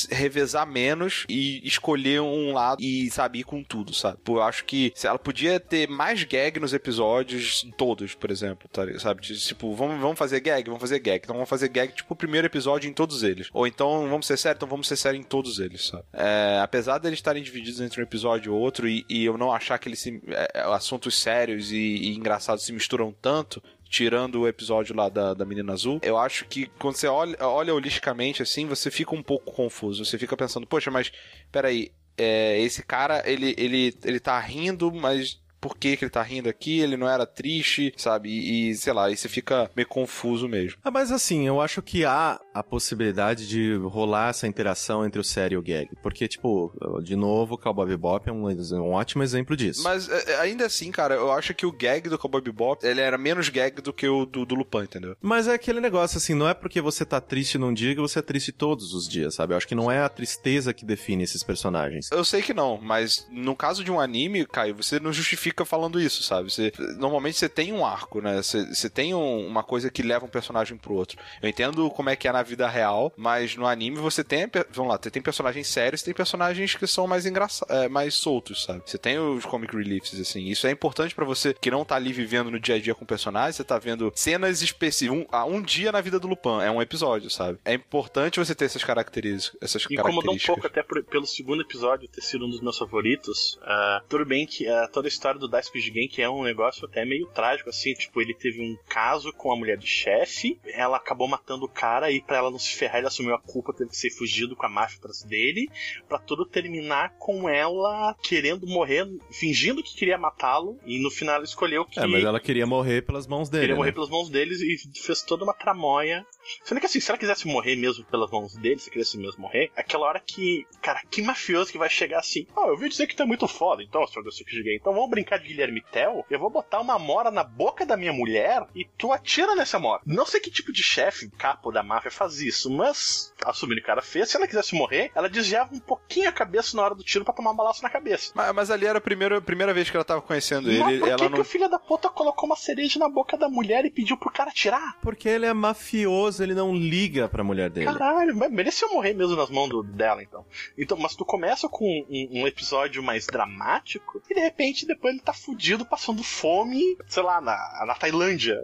revezar 0.09 0.65
menos 0.67 1.25
e 1.27 1.65
escolher 1.67 2.21
um 2.21 2.53
lado 2.53 2.81
e, 2.81 3.09
sabe, 3.11 3.39
ir 3.39 3.43
com 3.43 3.63
tudo, 3.63 3.93
sabe? 3.93 4.17
Eu 4.27 4.41
acho 4.41 4.65
que 4.65 4.93
ela 5.03 5.19
podia 5.19 5.59
ter 5.59 5.87
mais 5.87 6.23
gag 6.23 6.59
nos 6.59 6.73
episódios 6.73 7.67
todos, 7.77 8.13
por 8.15 8.31
exemplo, 8.31 8.69
tá, 8.71 8.83
sabe? 8.99 9.21
Tipo, 9.21 9.73
vamos, 9.75 9.99
vamos 9.99 10.17
fazer 10.17 10.39
gag, 10.39 10.65
vamos 10.65 10.81
fazer 10.81 10.99
gag. 10.99 11.21
Então 11.23 11.35
vamos 11.35 11.49
fazer 11.49 11.67
gag, 11.69 11.93
tipo, 11.93 12.13
o 12.13 12.17
primeiro 12.17 12.47
episódio 12.47 12.89
em 12.89 12.93
todos 12.93 13.23
eles. 13.23 13.49
Ou 13.53 13.67
então, 13.67 14.07
vamos 14.09 14.27
ser 14.27 14.37
sério, 14.37 14.57
então 14.57 14.67
vamos 14.67 14.87
ser 14.87 14.95
sério 14.95 15.19
em 15.19 15.23
todos 15.23 15.59
eles, 15.59 15.87
sabe? 15.87 16.03
É, 16.13 16.59
apesar 16.61 16.97
deles 16.97 17.19
estarem 17.19 17.43
divididos 17.43 17.81
entre 17.81 18.01
um 18.01 18.03
episódio 18.03 18.51
e 18.51 18.53
outro 18.53 18.87
e, 18.87 19.05
e 19.09 19.25
eu 19.25 19.37
não 19.37 19.51
achar 19.51 19.77
que 19.77 19.87
eles 19.87 19.99
se, 19.99 20.21
é, 20.27 20.61
assuntos 20.73 21.17
sérios 21.19 21.71
e, 21.71 21.77
e 21.77 22.15
engraçados 22.15 22.63
se 22.63 22.73
misturam 22.73 23.13
tanto, 23.21 23.61
tirando 23.91 24.39
o 24.39 24.47
episódio 24.47 24.95
lá 24.95 25.09
da, 25.09 25.33
da 25.33 25.43
menina 25.43 25.73
azul, 25.73 25.99
eu 26.01 26.17
acho 26.17 26.45
que 26.45 26.67
quando 26.79 26.95
você 26.95 27.07
olha, 27.07 27.35
olha 27.41 27.75
holisticamente 27.75 28.41
assim, 28.41 28.65
você 28.65 28.89
fica 28.89 29.13
um 29.13 29.21
pouco 29.21 29.51
confuso. 29.51 30.05
Você 30.05 30.17
fica 30.17 30.37
pensando, 30.37 30.65
poxa, 30.65 30.89
mas 30.89 31.11
peraí, 31.51 31.91
é, 32.17 32.57
esse 32.61 32.81
cara, 32.83 33.21
ele, 33.29 33.53
ele, 33.57 33.93
ele 34.03 34.19
tá 34.19 34.39
rindo, 34.39 34.91
mas 34.93 35.41
por 35.59 35.77
que, 35.77 35.95
que 35.95 36.05
ele 36.05 36.09
tá 36.09 36.23
rindo 36.23 36.49
aqui, 36.49 36.79
ele 36.79 36.97
não 36.97 37.07
era 37.07 37.25
triste, 37.25 37.93
sabe? 37.95 38.29
E, 38.29 38.69
e, 38.69 38.75
sei 38.75 38.93
lá, 38.93 39.05
aí 39.07 39.15
você 39.15 39.29
fica 39.29 39.69
meio 39.75 39.87
confuso 39.87 40.47
mesmo. 40.47 40.79
Ah, 40.83 40.89
mas 40.89 41.11
assim, 41.11 41.45
eu 41.45 41.61
acho 41.61 41.81
que 41.83 42.03
há 42.03 42.39
a 42.53 42.63
possibilidade 42.63 43.47
de 43.47 43.75
rolar 43.75 44.29
essa 44.29 44.47
interação 44.47 45.05
entre 45.05 45.19
o 45.19 45.23
sério 45.23 45.55
e 45.55 45.57
o 45.57 45.61
gag. 45.61 45.89
Porque, 46.01 46.27
tipo, 46.27 46.73
de 47.03 47.15
novo, 47.15 47.55
o 47.55 47.57
Cowboy 47.57 47.87
Bebop 47.87 48.29
é 48.29 48.31
um, 48.31 48.47
um 48.47 48.91
ótimo 48.91 49.23
exemplo 49.23 49.55
disso. 49.55 49.83
Mas 49.83 50.09
é, 50.09 50.31
é, 50.31 50.39
ainda 50.39 50.65
assim, 50.65 50.91
cara, 50.91 51.15
eu 51.15 51.31
acho 51.31 51.53
que 51.53 51.65
o 51.65 51.71
gag 51.71 52.09
do 52.09 52.17
Cowboy 52.17 52.41
Bebop, 52.41 52.85
ele 52.85 53.01
era 53.01 53.17
menos 53.17 53.49
gag 53.49 53.81
do 53.81 53.93
que 53.93 54.07
o 54.07 54.25
do, 54.25 54.45
do 54.45 54.55
Lupin, 54.55 54.83
entendeu? 54.83 55.15
Mas 55.21 55.47
é 55.47 55.53
aquele 55.53 55.79
negócio, 55.79 56.17
assim, 56.17 56.33
não 56.33 56.47
é 56.47 56.53
porque 56.53 56.81
você 56.81 57.05
tá 57.05 57.21
triste 57.21 57.57
num 57.57 57.73
dia 57.73 57.95
que 57.95 58.01
você 58.01 58.19
é 58.19 58.21
triste 58.21 58.51
todos 58.51 58.93
os 58.93 59.07
dias, 59.07 59.35
sabe? 59.35 59.53
Eu 59.53 59.57
acho 59.57 59.67
que 59.67 59.75
não 59.75 59.91
é 59.91 60.01
a 60.01 60.09
tristeza 60.09 60.73
que 60.73 60.85
define 60.85 61.23
esses 61.23 61.43
personagens. 61.43 62.09
Eu 62.11 62.25
sei 62.25 62.41
que 62.41 62.53
não, 62.53 62.77
mas 62.81 63.27
no 63.31 63.55
caso 63.55 63.83
de 63.83 63.91
um 63.91 63.99
anime, 63.99 64.45
Caio, 64.45 64.75
você 64.75 64.99
não 64.99 65.13
justifica 65.13 65.63
falando 65.63 65.99
isso, 65.99 66.23
sabe? 66.23 66.51
Você, 66.51 66.71
normalmente 66.97 67.37
você 67.37 67.47
tem 67.47 67.71
um 67.71 67.85
arco, 67.85 68.21
né? 68.21 68.41
Você, 68.41 68.65
você 68.65 68.89
tem 68.89 69.13
um, 69.13 69.47
uma 69.47 69.63
coisa 69.63 69.89
que 69.89 70.01
leva 70.01 70.25
um 70.25 70.29
personagem 70.29 70.77
pro 70.77 70.93
outro. 70.93 71.17
Eu 71.41 71.49
entendo 71.49 71.89
como 71.89 72.09
é 72.09 72.15
que 72.15 72.27
é 72.27 72.31
na 72.31 72.40
vida 72.43 72.67
real, 72.67 73.13
mas 73.15 73.55
no 73.55 73.65
anime 73.65 73.97
você 73.97 74.23
tem, 74.23 74.49
vamos 74.69 74.91
lá, 74.91 74.99
você 75.01 75.11
tem 75.11 75.21
personagens 75.21 75.67
sérios, 75.67 76.03
tem 76.03 76.13
personagens 76.13 76.75
que 76.75 76.87
são 76.87 77.07
mais 77.07 77.25
engraçados, 77.25 77.75
é, 77.75 77.87
mais 77.87 78.13
soltos, 78.13 78.63
sabe? 78.63 78.81
Você 78.85 78.97
tem 78.97 79.19
os 79.19 79.45
comic 79.45 79.75
reliefs, 79.75 80.19
assim. 80.19 80.45
Isso 80.45 80.67
é 80.67 80.71
importante 80.71 81.15
para 81.15 81.25
você 81.25 81.53
que 81.53 81.71
não 81.71 81.85
tá 81.85 81.95
ali 81.95 82.13
vivendo 82.13 82.51
no 82.51 82.59
dia 82.59 82.75
a 82.75 82.79
dia 82.79 82.95
com 82.95 83.05
personagens, 83.05 83.55
você 83.55 83.63
tá 83.63 83.77
vendo 83.77 84.11
cenas 84.15 84.61
específicas. 84.61 85.25
Um, 85.31 85.55
um 85.55 85.61
dia 85.61 85.91
na 85.91 86.01
vida 86.01 86.19
do 86.19 86.27
Lupin, 86.27 86.61
é 86.61 86.71
um 86.71 86.81
episódio, 86.81 87.29
sabe? 87.29 87.59
É 87.65 87.73
importante 87.73 88.39
você 88.39 88.55
ter 88.55 88.65
essas 88.65 88.83
características. 88.83 89.57
Essas 89.61 89.85
Incomodou 89.89 90.33
um 90.33 90.37
pouco 90.37 90.67
até 90.67 90.81
por, 90.83 91.03
pelo 91.03 91.25
segundo 91.25 91.61
episódio 91.61 92.07
ter 92.07 92.21
sido 92.21 92.45
um 92.45 92.49
dos 92.49 92.61
meus 92.61 92.77
favoritos. 92.77 93.59
Uh, 93.61 94.03
tudo 94.07 94.25
bem 94.25 94.45
que 94.45 94.67
uh, 94.67 94.89
toda 94.91 95.07
a 95.07 95.09
história 95.09 95.39
do 95.39 95.49
Dice 95.49 95.67
Speed 95.67 95.91
que 96.11 96.21
é 96.21 96.29
um 96.29 96.43
negócio 96.43 96.85
até 96.85 97.05
meio 97.05 97.27
trágico, 97.27 97.69
assim. 97.69 97.93
Tipo, 97.93 98.21
ele 98.21 98.33
teve 98.33 98.61
um 98.61 98.77
caso 98.87 99.31
com 99.33 99.51
a 99.51 99.55
mulher 99.55 99.77
do 99.77 99.85
chefe, 99.85 100.59
ela 100.65 100.97
acabou 100.97 101.27
matando 101.27 101.65
o 101.65 101.69
cara 101.69 102.11
e 102.11 102.21
para 102.31 102.37
ela 102.37 102.49
não 102.49 102.57
se 102.57 102.73
ferrar, 102.77 102.99
ele 102.99 103.07
assumiu 103.07 103.35
a 103.35 103.39
culpa, 103.39 103.73
teve 103.73 103.89
que 103.89 103.97
ser 103.97 104.09
fugido 104.09 104.55
com 104.55 104.65
a 104.65 104.69
máfia 104.69 104.97
atrás 104.97 105.21
dele, 105.21 105.69
para 106.07 106.17
tudo 106.17 106.45
terminar 106.45 107.13
com 107.19 107.49
ela 107.49 108.15
querendo 108.23 108.65
morrer, 108.65 109.05
fingindo 109.29 109.83
que 109.83 109.93
queria 109.93 110.17
matá-lo, 110.17 110.79
e 110.85 110.97
no 110.97 111.11
final 111.11 111.35
ela 111.35 111.43
escolheu 111.43 111.83
que. 111.83 111.99
É, 111.99 112.07
mas 112.07 112.23
ela 112.23 112.39
queria 112.39 112.65
morrer 112.65 113.01
pelas 113.01 113.27
mãos 113.27 113.49
dele. 113.49 113.63
Queria 113.63 113.75
né? 113.75 113.79
morrer 113.79 113.91
pelas 113.91 114.09
mãos 114.09 114.29
deles 114.29 114.61
e 114.61 114.77
fez 114.97 115.21
toda 115.23 115.43
uma 115.43 115.53
tramóia. 115.53 116.25
Sendo 116.63 116.79
que 116.79 116.85
assim, 116.85 116.99
se 116.99 117.09
ela 117.09 117.17
quisesse 117.17 117.47
morrer 117.47 117.75
mesmo 117.75 118.03
pelas 118.05 118.31
mãos 118.31 118.55
dele, 118.55 118.79
se 118.79 118.89
quisesse 118.89 119.17
mesmo 119.17 119.41
morrer, 119.41 119.71
aquela 119.75 120.05
hora 120.07 120.19
que. 120.19 120.65
Cara, 120.81 121.01
que 121.09 121.21
mafioso 121.21 121.71
que 121.71 121.77
vai 121.77 121.89
chegar 121.89 122.19
assim. 122.19 122.47
Ó, 122.55 122.65
oh, 122.65 122.69
eu 122.69 122.77
vi 122.77 122.89
dizer 122.89 123.07
que 123.07 123.15
tu 123.15 123.23
é 123.23 123.25
muito 123.25 123.47
foda, 123.47 123.83
então, 123.83 124.05
senhor 124.07 124.23
do 124.23 124.63
Gay. 124.63 124.77
Então 124.77 124.93
vamos 124.93 125.09
brincar 125.09 125.37
de 125.37 125.47
Guilherme 125.47 125.81
Tell. 125.91 126.25
Eu 126.29 126.39
vou 126.39 126.49
botar 126.49 126.79
uma 126.79 126.97
mora 126.97 127.31
na 127.31 127.43
boca 127.43 127.85
da 127.85 127.97
minha 127.97 128.13
mulher 128.13 128.65
e 128.75 128.85
tu 128.97 129.11
atira 129.11 129.55
nessa 129.55 129.79
mora. 129.79 130.01
Não 130.05 130.25
sei 130.25 130.39
que 130.39 130.51
tipo 130.51 130.71
de 130.71 130.83
chefe, 130.83 131.29
capo 131.31 131.71
da 131.71 131.83
máfia, 131.83 132.11
faz 132.11 132.39
isso, 132.39 132.69
mas 132.69 133.33
assumindo 133.45 133.81
que 133.81 133.83
o 133.83 133.87
cara 133.87 134.01
fez, 134.01 134.29
se 134.29 134.37
ela 134.37 134.47
quisesse 134.47 134.75
morrer, 134.75 135.11
ela 135.15 135.29
desviava 135.29 135.73
um 135.73 135.79
pouquinho 135.79 136.29
a 136.29 136.31
cabeça 136.31 136.75
na 136.75 136.83
hora 136.83 136.95
do 136.95 137.03
tiro 137.03 137.25
para 137.25 137.33
tomar 137.33 137.51
um 137.51 137.55
balaço 137.55 137.83
na 137.83 137.89
cabeça. 137.89 138.31
Mas, 138.35 138.53
mas, 138.53 138.71
ali 138.71 138.85
era 138.85 138.97
a 138.97 139.01
primeira, 139.01 139.37
a 139.37 139.41
primeira 139.41 139.73
vez 139.73 139.89
que 139.89 139.97
ela 139.97 140.03
tava 140.03 140.21
conhecendo 140.21 140.67
mas 140.67 140.75
ele. 140.75 140.99
Por 140.99 141.05
que, 141.05 141.09
ela 141.09 141.31
que 141.31 141.39
o 141.39 141.45
filho 141.45 141.69
da 141.69 141.79
puta 141.79 142.09
colocou 142.09 142.47
uma 142.47 142.55
cereja 142.55 142.99
na 142.99 143.09
boca 143.09 143.37
da 143.37 143.49
mulher 143.49 143.85
e 143.85 143.91
pediu 143.91 144.17
pro 144.17 144.31
cara 144.31 144.51
tirar? 144.51 144.97
Porque 145.01 145.27
ele 145.27 145.45
é 145.45 145.53
mafioso, 145.53 146.40
ele 146.43 146.53
não 146.53 146.75
liga 146.75 147.27
pra 147.27 147.43
mulher 147.43 147.69
dele. 147.69 147.85
Caralho, 147.85 148.35
mereceu 148.51 148.89
morrer 148.89 149.13
mesmo 149.13 149.35
nas 149.35 149.49
mãos 149.49 149.69
do, 149.69 149.83
dela, 149.83 150.21
então. 150.21 150.45
Então, 150.77 150.97
mas 150.97 151.15
tu 151.15 151.25
começa 151.25 151.67
com 151.67 151.85
um, 151.85 152.41
um, 152.41 152.47
episódio 152.47 153.01
mais 153.03 153.27
dramático 153.27 154.21
e 154.29 154.33
de 154.33 154.39
repente 154.39 154.85
depois 154.85 155.13
ele 155.13 155.23
tá 155.23 155.33
fudido 155.33 155.85
passando 155.85 156.23
fome, 156.23 156.97
sei 157.07 157.23
lá, 157.23 157.41
na, 157.41 157.85
na 157.85 157.95
Tailândia, 157.95 158.57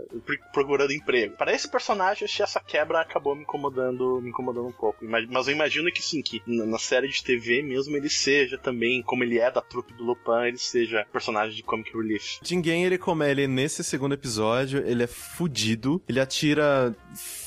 procurando 0.54 0.94
emprego. 0.94 1.36
Para 1.36 1.54
esse 1.54 1.70
personagem, 1.70 2.26
achei 2.26 2.44
essa 2.44 2.60
quebra 2.60 3.02
acabou 3.02 3.36
me 3.36 3.44
incomodando, 3.44 4.22
me 4.22 4.30
incomodando 4.30 4.68
um 4.68 4.74
pouco. 4.74 5.04
Mas 5.06 5.48
eu 5.48 5.54
imagino 5.54 5.92
que 5.92 6.02
sim, 6.02 6.22
que 6.22 6.42
na 6.46 6.78
série 6.78 7.08
de 7.08 7.24
TV 7.24 7.62
mesmo 7.62 7.96
ele 7.96 8.10
seja 8.10 8.58
também, 8.58 9.02
como 9.02 9.24
ele 9.24 9.40
é 9.40 9.52
da 9.52 9.62
trupe 9.62 9.94
do 9.94 10.04
Lupin, 10.04 10.48
ele 10.48 10.58
seja 10.58 11.06
personagem 11.12 11.56
de 11.56 11.64
comic 11.64 11.96
relief. 11.96 12.40
Jinguém, 12.42 12.86
ele 12.86 12.98
como 12.98 13.24
ele 13.24 13.48
nesse 13.48 13.84
segundo 13.84 14.14
episódio, 14.14 14.84
ele 14.86 15.04
é 15.04 15.08
fudido, 15.08 16.02
ele 16.08 16.20
atira 16.20 16.96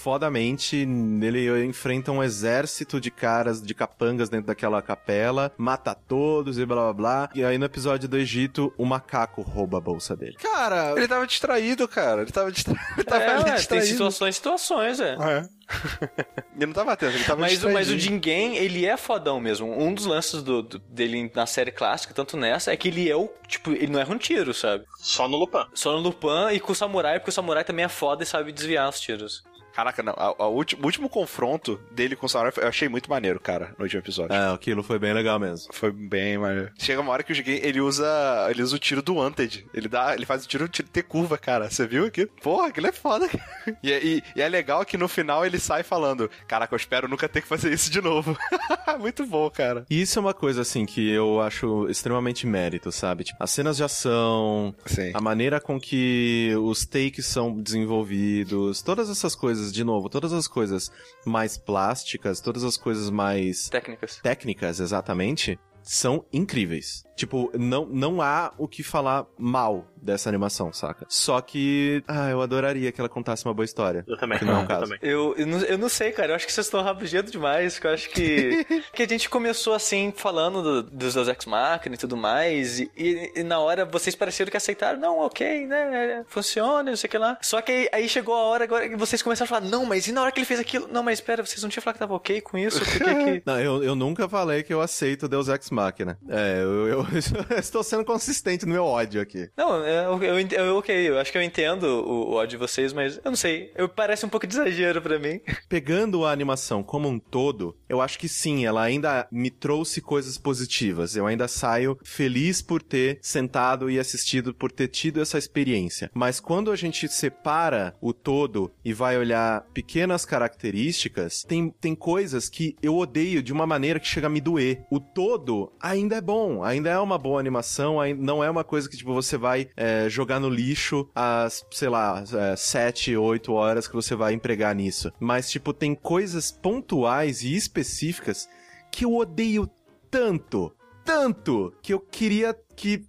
fodamente, 0.01 0.77
ele 0.77 1.65
enfrenta 1.65 2.11
um 2.11 2.23
exército 2.23 3.01
de 3.01 3.11
caras, 3.11 3.63
de 3.63 3.75
capangas 3.75 4.31
dentro 4.31 4.47
daquela 4.47 4.81
capela, 4.81 5.53
mata 5.59 5.95
todos 5.95 6.59
e 6.59 6.65
blá 6.65 6.85
blá 6.85 6.93
blá. 6.93 7.31
E 7.35 7.45
aí 7.45 7.59
no 7.59 7.67
episódio 7.67 8.09
do 8.09 8.17
Egito, 8.17 8.73
o 8.79 8.87
macaco 8.87 9.43
rouba 9.43 9.77
a 9.77 9.81
bolsa 9.81 10.17
dele. 10.17 10.37
Cara, 10.41 10.95
ele 10.97 11.07
tava 11.07 11.27
distraído, 11.27 11.87
cara. 11.87 12.23
Ele 12.23 12.31
tava, 12.31 12.51
distra... 12.51 12.75
ele 12.97 13.05
tava 13.05 13.25
é, 13.25 13.55
distraído. 13.55 13.69
Tem 13.69 13.93
situações 13.93 14.37
situações, 14.37 15.01
é. 15.01 15.17
é. 15.21 15.49
ele 16.57 16.67
não 16.67 16.73
tava 16.73 16.93
atento, 16.93 17.15
ele 17.15 17.25
tava 17.25 17.41
mas, 17.41 17.63
mas 17.63 17.91
o 17.91 17.99
Jingen, 17.99 18.57
ele 18.57 18.87
é 18.87 18.97
fodão 18.97 19.39
mesmo. 19.39 19.71
Um 19.71 19.93
dos 19.93 20.07
lances 20.07 20.43
do, 20.43 20.63
do, 20.63 20.79
dele 20.79 21.31
na 21.35 21.47
série 21.47 21.71
clássica, 21.71 22.15
tanto 22.15 22.37
nessa, 22.37 22.73
é 22.73 22.77
que 22.77 22.89
ele 22.89 23.09
é 23.09 23.15
o. 23.15 23.31
Tipo, 23.47 23.73
ele 23.73 23.89
não 23.89 24.01
erra 24.01 24.15
um 24.15 24.19
tiro, 24.19 24.53
sabe? 24.55 24.85
Só 24.99 25.29
no 25.29 25.37
Lupin. 25.37 25.67
Só 25.75 25.93
no 25.93 25.99
Lupin 25.99 26.53
e 26.53 26.61
com 26.61 26.73
o 26.73 26.75
Samurai, 26.75 27.19
porque 27.19 27.31
o 27.31 27.33
Samurai 27.33 27.65
também 27.65 27.85
é 27.85 27.89
foda 27.89 28.23
e 28.23 28.27
sabe 28.27 28.53
desviar 28.53 28.89
os 28.89 29.01
tiros. 29.01 29.45
Caraca, 29.75 30.03
não. 30.03 30.15
A, 30.17 30.35
a 30.39 30.49
último, 30.49 30.83
o 30.83 30.87
último 30.87 31.09
confronto 31.09 31.81
dele 31.93 32.17
com 32.17 32.27
o 32.27 32.29
Samurai 32.29 32.53
eu 32.57 32.69
achei 32.69 32.89
muito 32.89 33.09
maneiro, 33.09 33.39
cara, 33.41 33.75
no 33.79 33.85
último 33.85 34.01
episódio. 34.01 34.35
É, 34.35 34.53
aquilo 34.53 34.83
foi 34.83 34.99
bem 34.99 35.13
legal 35.13 35.39
mesmo. 35.39 35.73
Foi 35.73 35.91
bem 35.91 36.39
maneiro. 36.39 36.71
Chega 36.79 37.01
uma 37.01 37.13
hora 37.13 37.23
que 37.23 37.33
o 37.33 37.35
Jigen, 37.35 37.61
ele 37.63 37.81
usa. 37.81 38.07
Ele 38.51 38.63
usa 38.63 38.77
o 38.77 38.79
tiro 38.79 39.03
do 39.03 39.15
Wanted. 39.17 39.67
Ele 39.73 39.89
dá. 39.89 40.15
Ele 40.15 40.27
faz 40.27 40.45
o 40.45 40.49
tiro, 40.49 40.69
tiro 40.69 40.89
ter 40.89 41.03
curva, 41.03 41.39
cara. 41.39 41.71
Você 41.71 41.87
viu 41.87 42.07
aqui? 42.07 42.27
Porra, 42.27 42.69
aquilo 42.69 42.87
é 42.87 42.93
foda, 42.93 43.29
cara. 43.29 43.41
E, 43.83 43.91
e, 43.91 44.23
e, 44.37 44.43
é 44.43 44.49
legal 44.49 44.85
que 44.85 44.97
no 44.97 45.09
final 45.09 45.45
ele 45.47 45.59
sai 45.59 45.83
falando: 45.83 46.31
Caraca, 46.47 46.75
eu 46.75 46.77
espero 46.77 47.09
nunca 47.09 47.29
ter 47.29 47.41
que 47.41 47.49
fazer 47.49 47.73
isso 47.73 47.91
de 47.91 48.01
novo. 48.01 48.37
muito 48.99 49.25
bom, 49.27 49.49
cara. 49.51 49.87
E 49.89 50.01
isso 50.01 50.19
é 50.19 50.23
uma 50.23 50.35
coisa, 50.35 50.63
assim, 50.63 50.85
que 50.85 51.11
eu 51.11 51.41
acho 51.41 51.89
extremamente 51.89 52.47
mérito, 52.47 52.93
sabe? 52.93 53.25
Tipo, 53.25 53.43
as 53.43 53.51
cenas 53.51 53.77
de 53.77 53.85
ação, 53.85 54.75
Sim. 54.87 55.13
a 55.15 55.21
maneira 55.21 55.61
com 55.61 55.81
que 55.81 56.53
os 56.61 56.85
takes 56.85 57.27
são 57.27 57.61
desenvolvidos, 57.61 58.83
todas 58.83 59.09
essas 59.09 59.35
coisas, 59.35 59.60
de 59.69 59.85
novo, 59.85 60.09
todas 60.09 60.33
as 60.33 60.49
coisas 60.49 60.91
mais 61.27 61.59
plásticas, 61.59 62.41
todas 62.41 62.65
as 62.65 62.77
coisas 62.77 63.11
mais. 63.11 63.69
Técnicas. 63.69 64.21
Técnicas, 64.23 64.81
exatamente, 64.81 65.59
são 65.83 66.25
incríveis. 66.33 67.05
Tipo, 67.21 67.51
não, 67.59 67.85
não 67.85 68.23
há 68.23 68.51
o 68.57 68.67
que 68.67 68.83
falar 68.83 69.27
mal 69.39 69.87
dessa 69.95 70.31
animação, 70.31 70.73
saca? 70.73 71.05
Só 71.07 71.39
que, 71.43 72.03
ah, 72.09 72.31
eu 72.31 72.41
adoraria 72.41 72.91
que 72.91 72.99
ela 72.99 73.11
contasse 73.11 73.45
uma 73.45 73.53
boa 73.53 73.65
história. 73.67 74.03
Eu 74.09 74.17
também. 74.17 74.39
Que 74.39 74.45
não 74.47 74.55
é 74.55 74.59
o 74.61 74.63
eu 74.63 74.67
caso. 74.67 74.81
também. 74.85 74.99
Eu, 75.03 75.35
eu, 75.37 75.47
não, 75.47 75.59
eu 75.59 75.77
não 75.77 75.89
sei, 75.91 76.13
cara. 76.13 76.33
Eu 76.33 76.37
acho 76.37 76.47
que 76.47 76.53
vocês 76.55 76.67
estão 76.67 76.83
rabugento 76.83 77.31
demais. 77.31 77.79
que 77.79 77.87
Eu 77.87 77.91
acho 77.93 78.09
que. 78.09 78.65
que 78.95 79.03
a 79.03 79.07
gente 79.07 79.29
começou 79.29 79.75
assim, 79.75 80.11
falando 80.17 80.63
do, 80.63 80.83
dos 80.85 81.13
Deus 81.13 81.29
Ex 81.29 81.45
Machina 81.45 81.95
e 81.95 81.99
tudo 81.99 82.17
mais. 82.17 82.81
E, 82.81 82.91
e- 82.97 83.33
e 83.37 83.43
na 83.43 83.59
hora 83.59 83.85
vocês 83.85 84.17
pareceram 84.17 84.51
que 84.51 84.57
aceitaram. 84.57 84.99
Não, 84.99 85.19
ok, 85.19 85.67
né? 85.67 86.25
Funciona, 86.29 86.85
não 86.91 86.97
sei 86.97 87.09
o 87.09 87.11
que 87.11 87.19
lá. 87.19 87.37
Só 87.43 87.61
que 87.61 87.71
aí, 87.71 87.89
aí 87.93 88.09
chegou 88.09 88.35
a 88.35 88.45
hora 88.45 88.65
agora 88.65 88.89
que 88.89 88.97
vocês 88.97 89.21
começaram 89.21 89.45
a 89.45 89.61
falar. 89.61 89.69
Não, 89.71 89.85
mas 89.85 90.07
e 90.09 90.13
na 90.13 90.23
hora 90.23 90.33
que 90.33 90.39
ele 90.41 90.47
fez 90.47 90.59
aquilo? 90.59 90.89
Não, 90.91 91.03
mas 91.03 91.19
espera, 91.19 91.45
vocês 91.45 91.63
não 91.63 91.69
tinham 91.69 91.83
falado 91.83 91.97
que 91.97 92.01
tava 92.01 92.15
ok 92.15 92.41
com 92.41 92.57
isso? 92.57 92.79
Por 92.79 92.89
que 92.89 92.99
que. 93.01 93.43
Não, 93.45 93.61
eu, 93.61 93.85
eu 93.85 93.95
nunca 93.95 94.27
falei 94.29 94.63
que 94.63 94.73
eu 94.73 94.81
aceito 94.81 95.29
Deus 95.29 95.49
Ex 95.49 95.69
Machina. 95.71 96.19
É, 96.27 96.63
eu, 96.63 96.89
eu- 96.89 97.07
eu 97.51 97.59
estou 97.59 97.83
sendo 97.83 98.05
consistente 98.05 98.65
no 98.67 98.73
meu 98.73 98.85
ódio 98.85 99.21
aqui. 99.21 99.49
Não, 99.57 99.85
eu, 99.87 100.23
eu, 100.23 100.41
ent- 100.41 100.53
eu- 100.53 100.77
ok, 100.77 101.09
eu 101.09 101.19
acho 101.19 101.31
que 101.33 101.39
eu 101.39 101.43
entendo 101.43 101.85
o, 101.85 102.31
o 102.31 102.33
ódio 102.35 102.51
de 102.51 102.57
vocês, 102.57 102.93
mas 102.93 103.17
eu 103.17 103.31
não 103.31 103.37
sei. 103.37 103.73
Eu, 103.77 103.89
parece 103.89 104.25
um 104.25 104.29
pouco 104.29 104.47
de 104.47 104.55
exagero 104.55 105.01
pra 105.03 105.19
mim. 105.19 105.41
Pegando 105.69 106.25
a 106.25 106.33
animação 106.33 106.83
como 106.83 107.09
um 107.09 107.19
todo, 107.19 107.77
eu 107.89 108.01
acho 108.01 108.19
que 108.19 108.29
sim, 108.29 108.65
ela 108.67 108.83
ainda 108.83 109.27
me 109.31 109.51
trouxe 109.51 110.01
coisas 110.01 110.37
positivas. 110.39 111.17
Eu 111.17 111.27
ainda 111.27 111.49
saio 111.49 111.99
feliz 112.05 112.63
por 112.63 112.83
ter 112.83 113.19
sentado 113.23 113.91
e 113.91 113.99
assistido, 113.99 114.55
por 114.55 114.71
ter 114.73 114.89
tido 114.89 115.21
essa 115.21 115.39
experiência. 115.39 116.11
Mas 116.15 116.41
quando 116.41 116.71
a 116.71 116.77
gente 116.77 117.09
separa 117.09 117.95
o 118.01 118.13
todo 118.13 118.71
e 118.85 118.93
vai 118.93 119.17
olhar 119.19 119.65
pequenas 119.73 120.25
características, 120.25 121.43
tem, 121.43 121.71
tem 121.81 121.95
coisas 121.95 122.49
que 122.49 122.77
eu 122.83 122.97
odeio 122.97 123.43
de 123.43 123.53
uma 123.53 123.67
maneira 123.67 123.99
que 124.01 124.07
chega 124.07 124.27
a 124.27 124.31
me 124.31 124.41
doer. 124.41 124.83
O 124.91 125.01
todo 125.01 125.73
ainda 125.81 126.17
é 126.17 126.21
bom, 126.21 126.63
ainda 126.63 126.91
é 126.91 126.99
uma 127.01 127.19
boa 127.19 127.41
animação, 127.41 127.99
não 128.19 128.43
é 128.43 128.51
uma 128.51 128.65
coisa 128.65 128.89
que 128.89 128.97
tipo, 128.97 129.13
você 129.13 129.37
vai 129.37 129.69
é, 129.77 130.09
jogar 130.09 130.41
no 130.41 130.49
lixo 130.49 131.09
as, 131.15 131.65
sei 131.71 131.89
lá, 131.89 132.23
é, 132.33 132.57
7, 132.57 133.17
8 133.17 133.53
horas 133.53 133.87
que 133.87 133.95
você 133.95 134.15
vai 134.15 134.33
empregar 134.33 134.75
nisso. 134.75 135.13
Mas, 135.19 135.51
tipo, 135.51 135.73
tem 135.73 135.95
coisas 135.95 136.51
pontuais 136.51 137.43
e 137.43 137.55
específicas 137.55 138.49
que 138.91 139.05
eu 139.05 139.15
odeio 139.15 139.71
tanto, 140.11 140.75
tanto, 141.05 141.73
que 141.83 141.93
eu 141.93 142.01
queria 142.01 142.57
que 142.77 143.09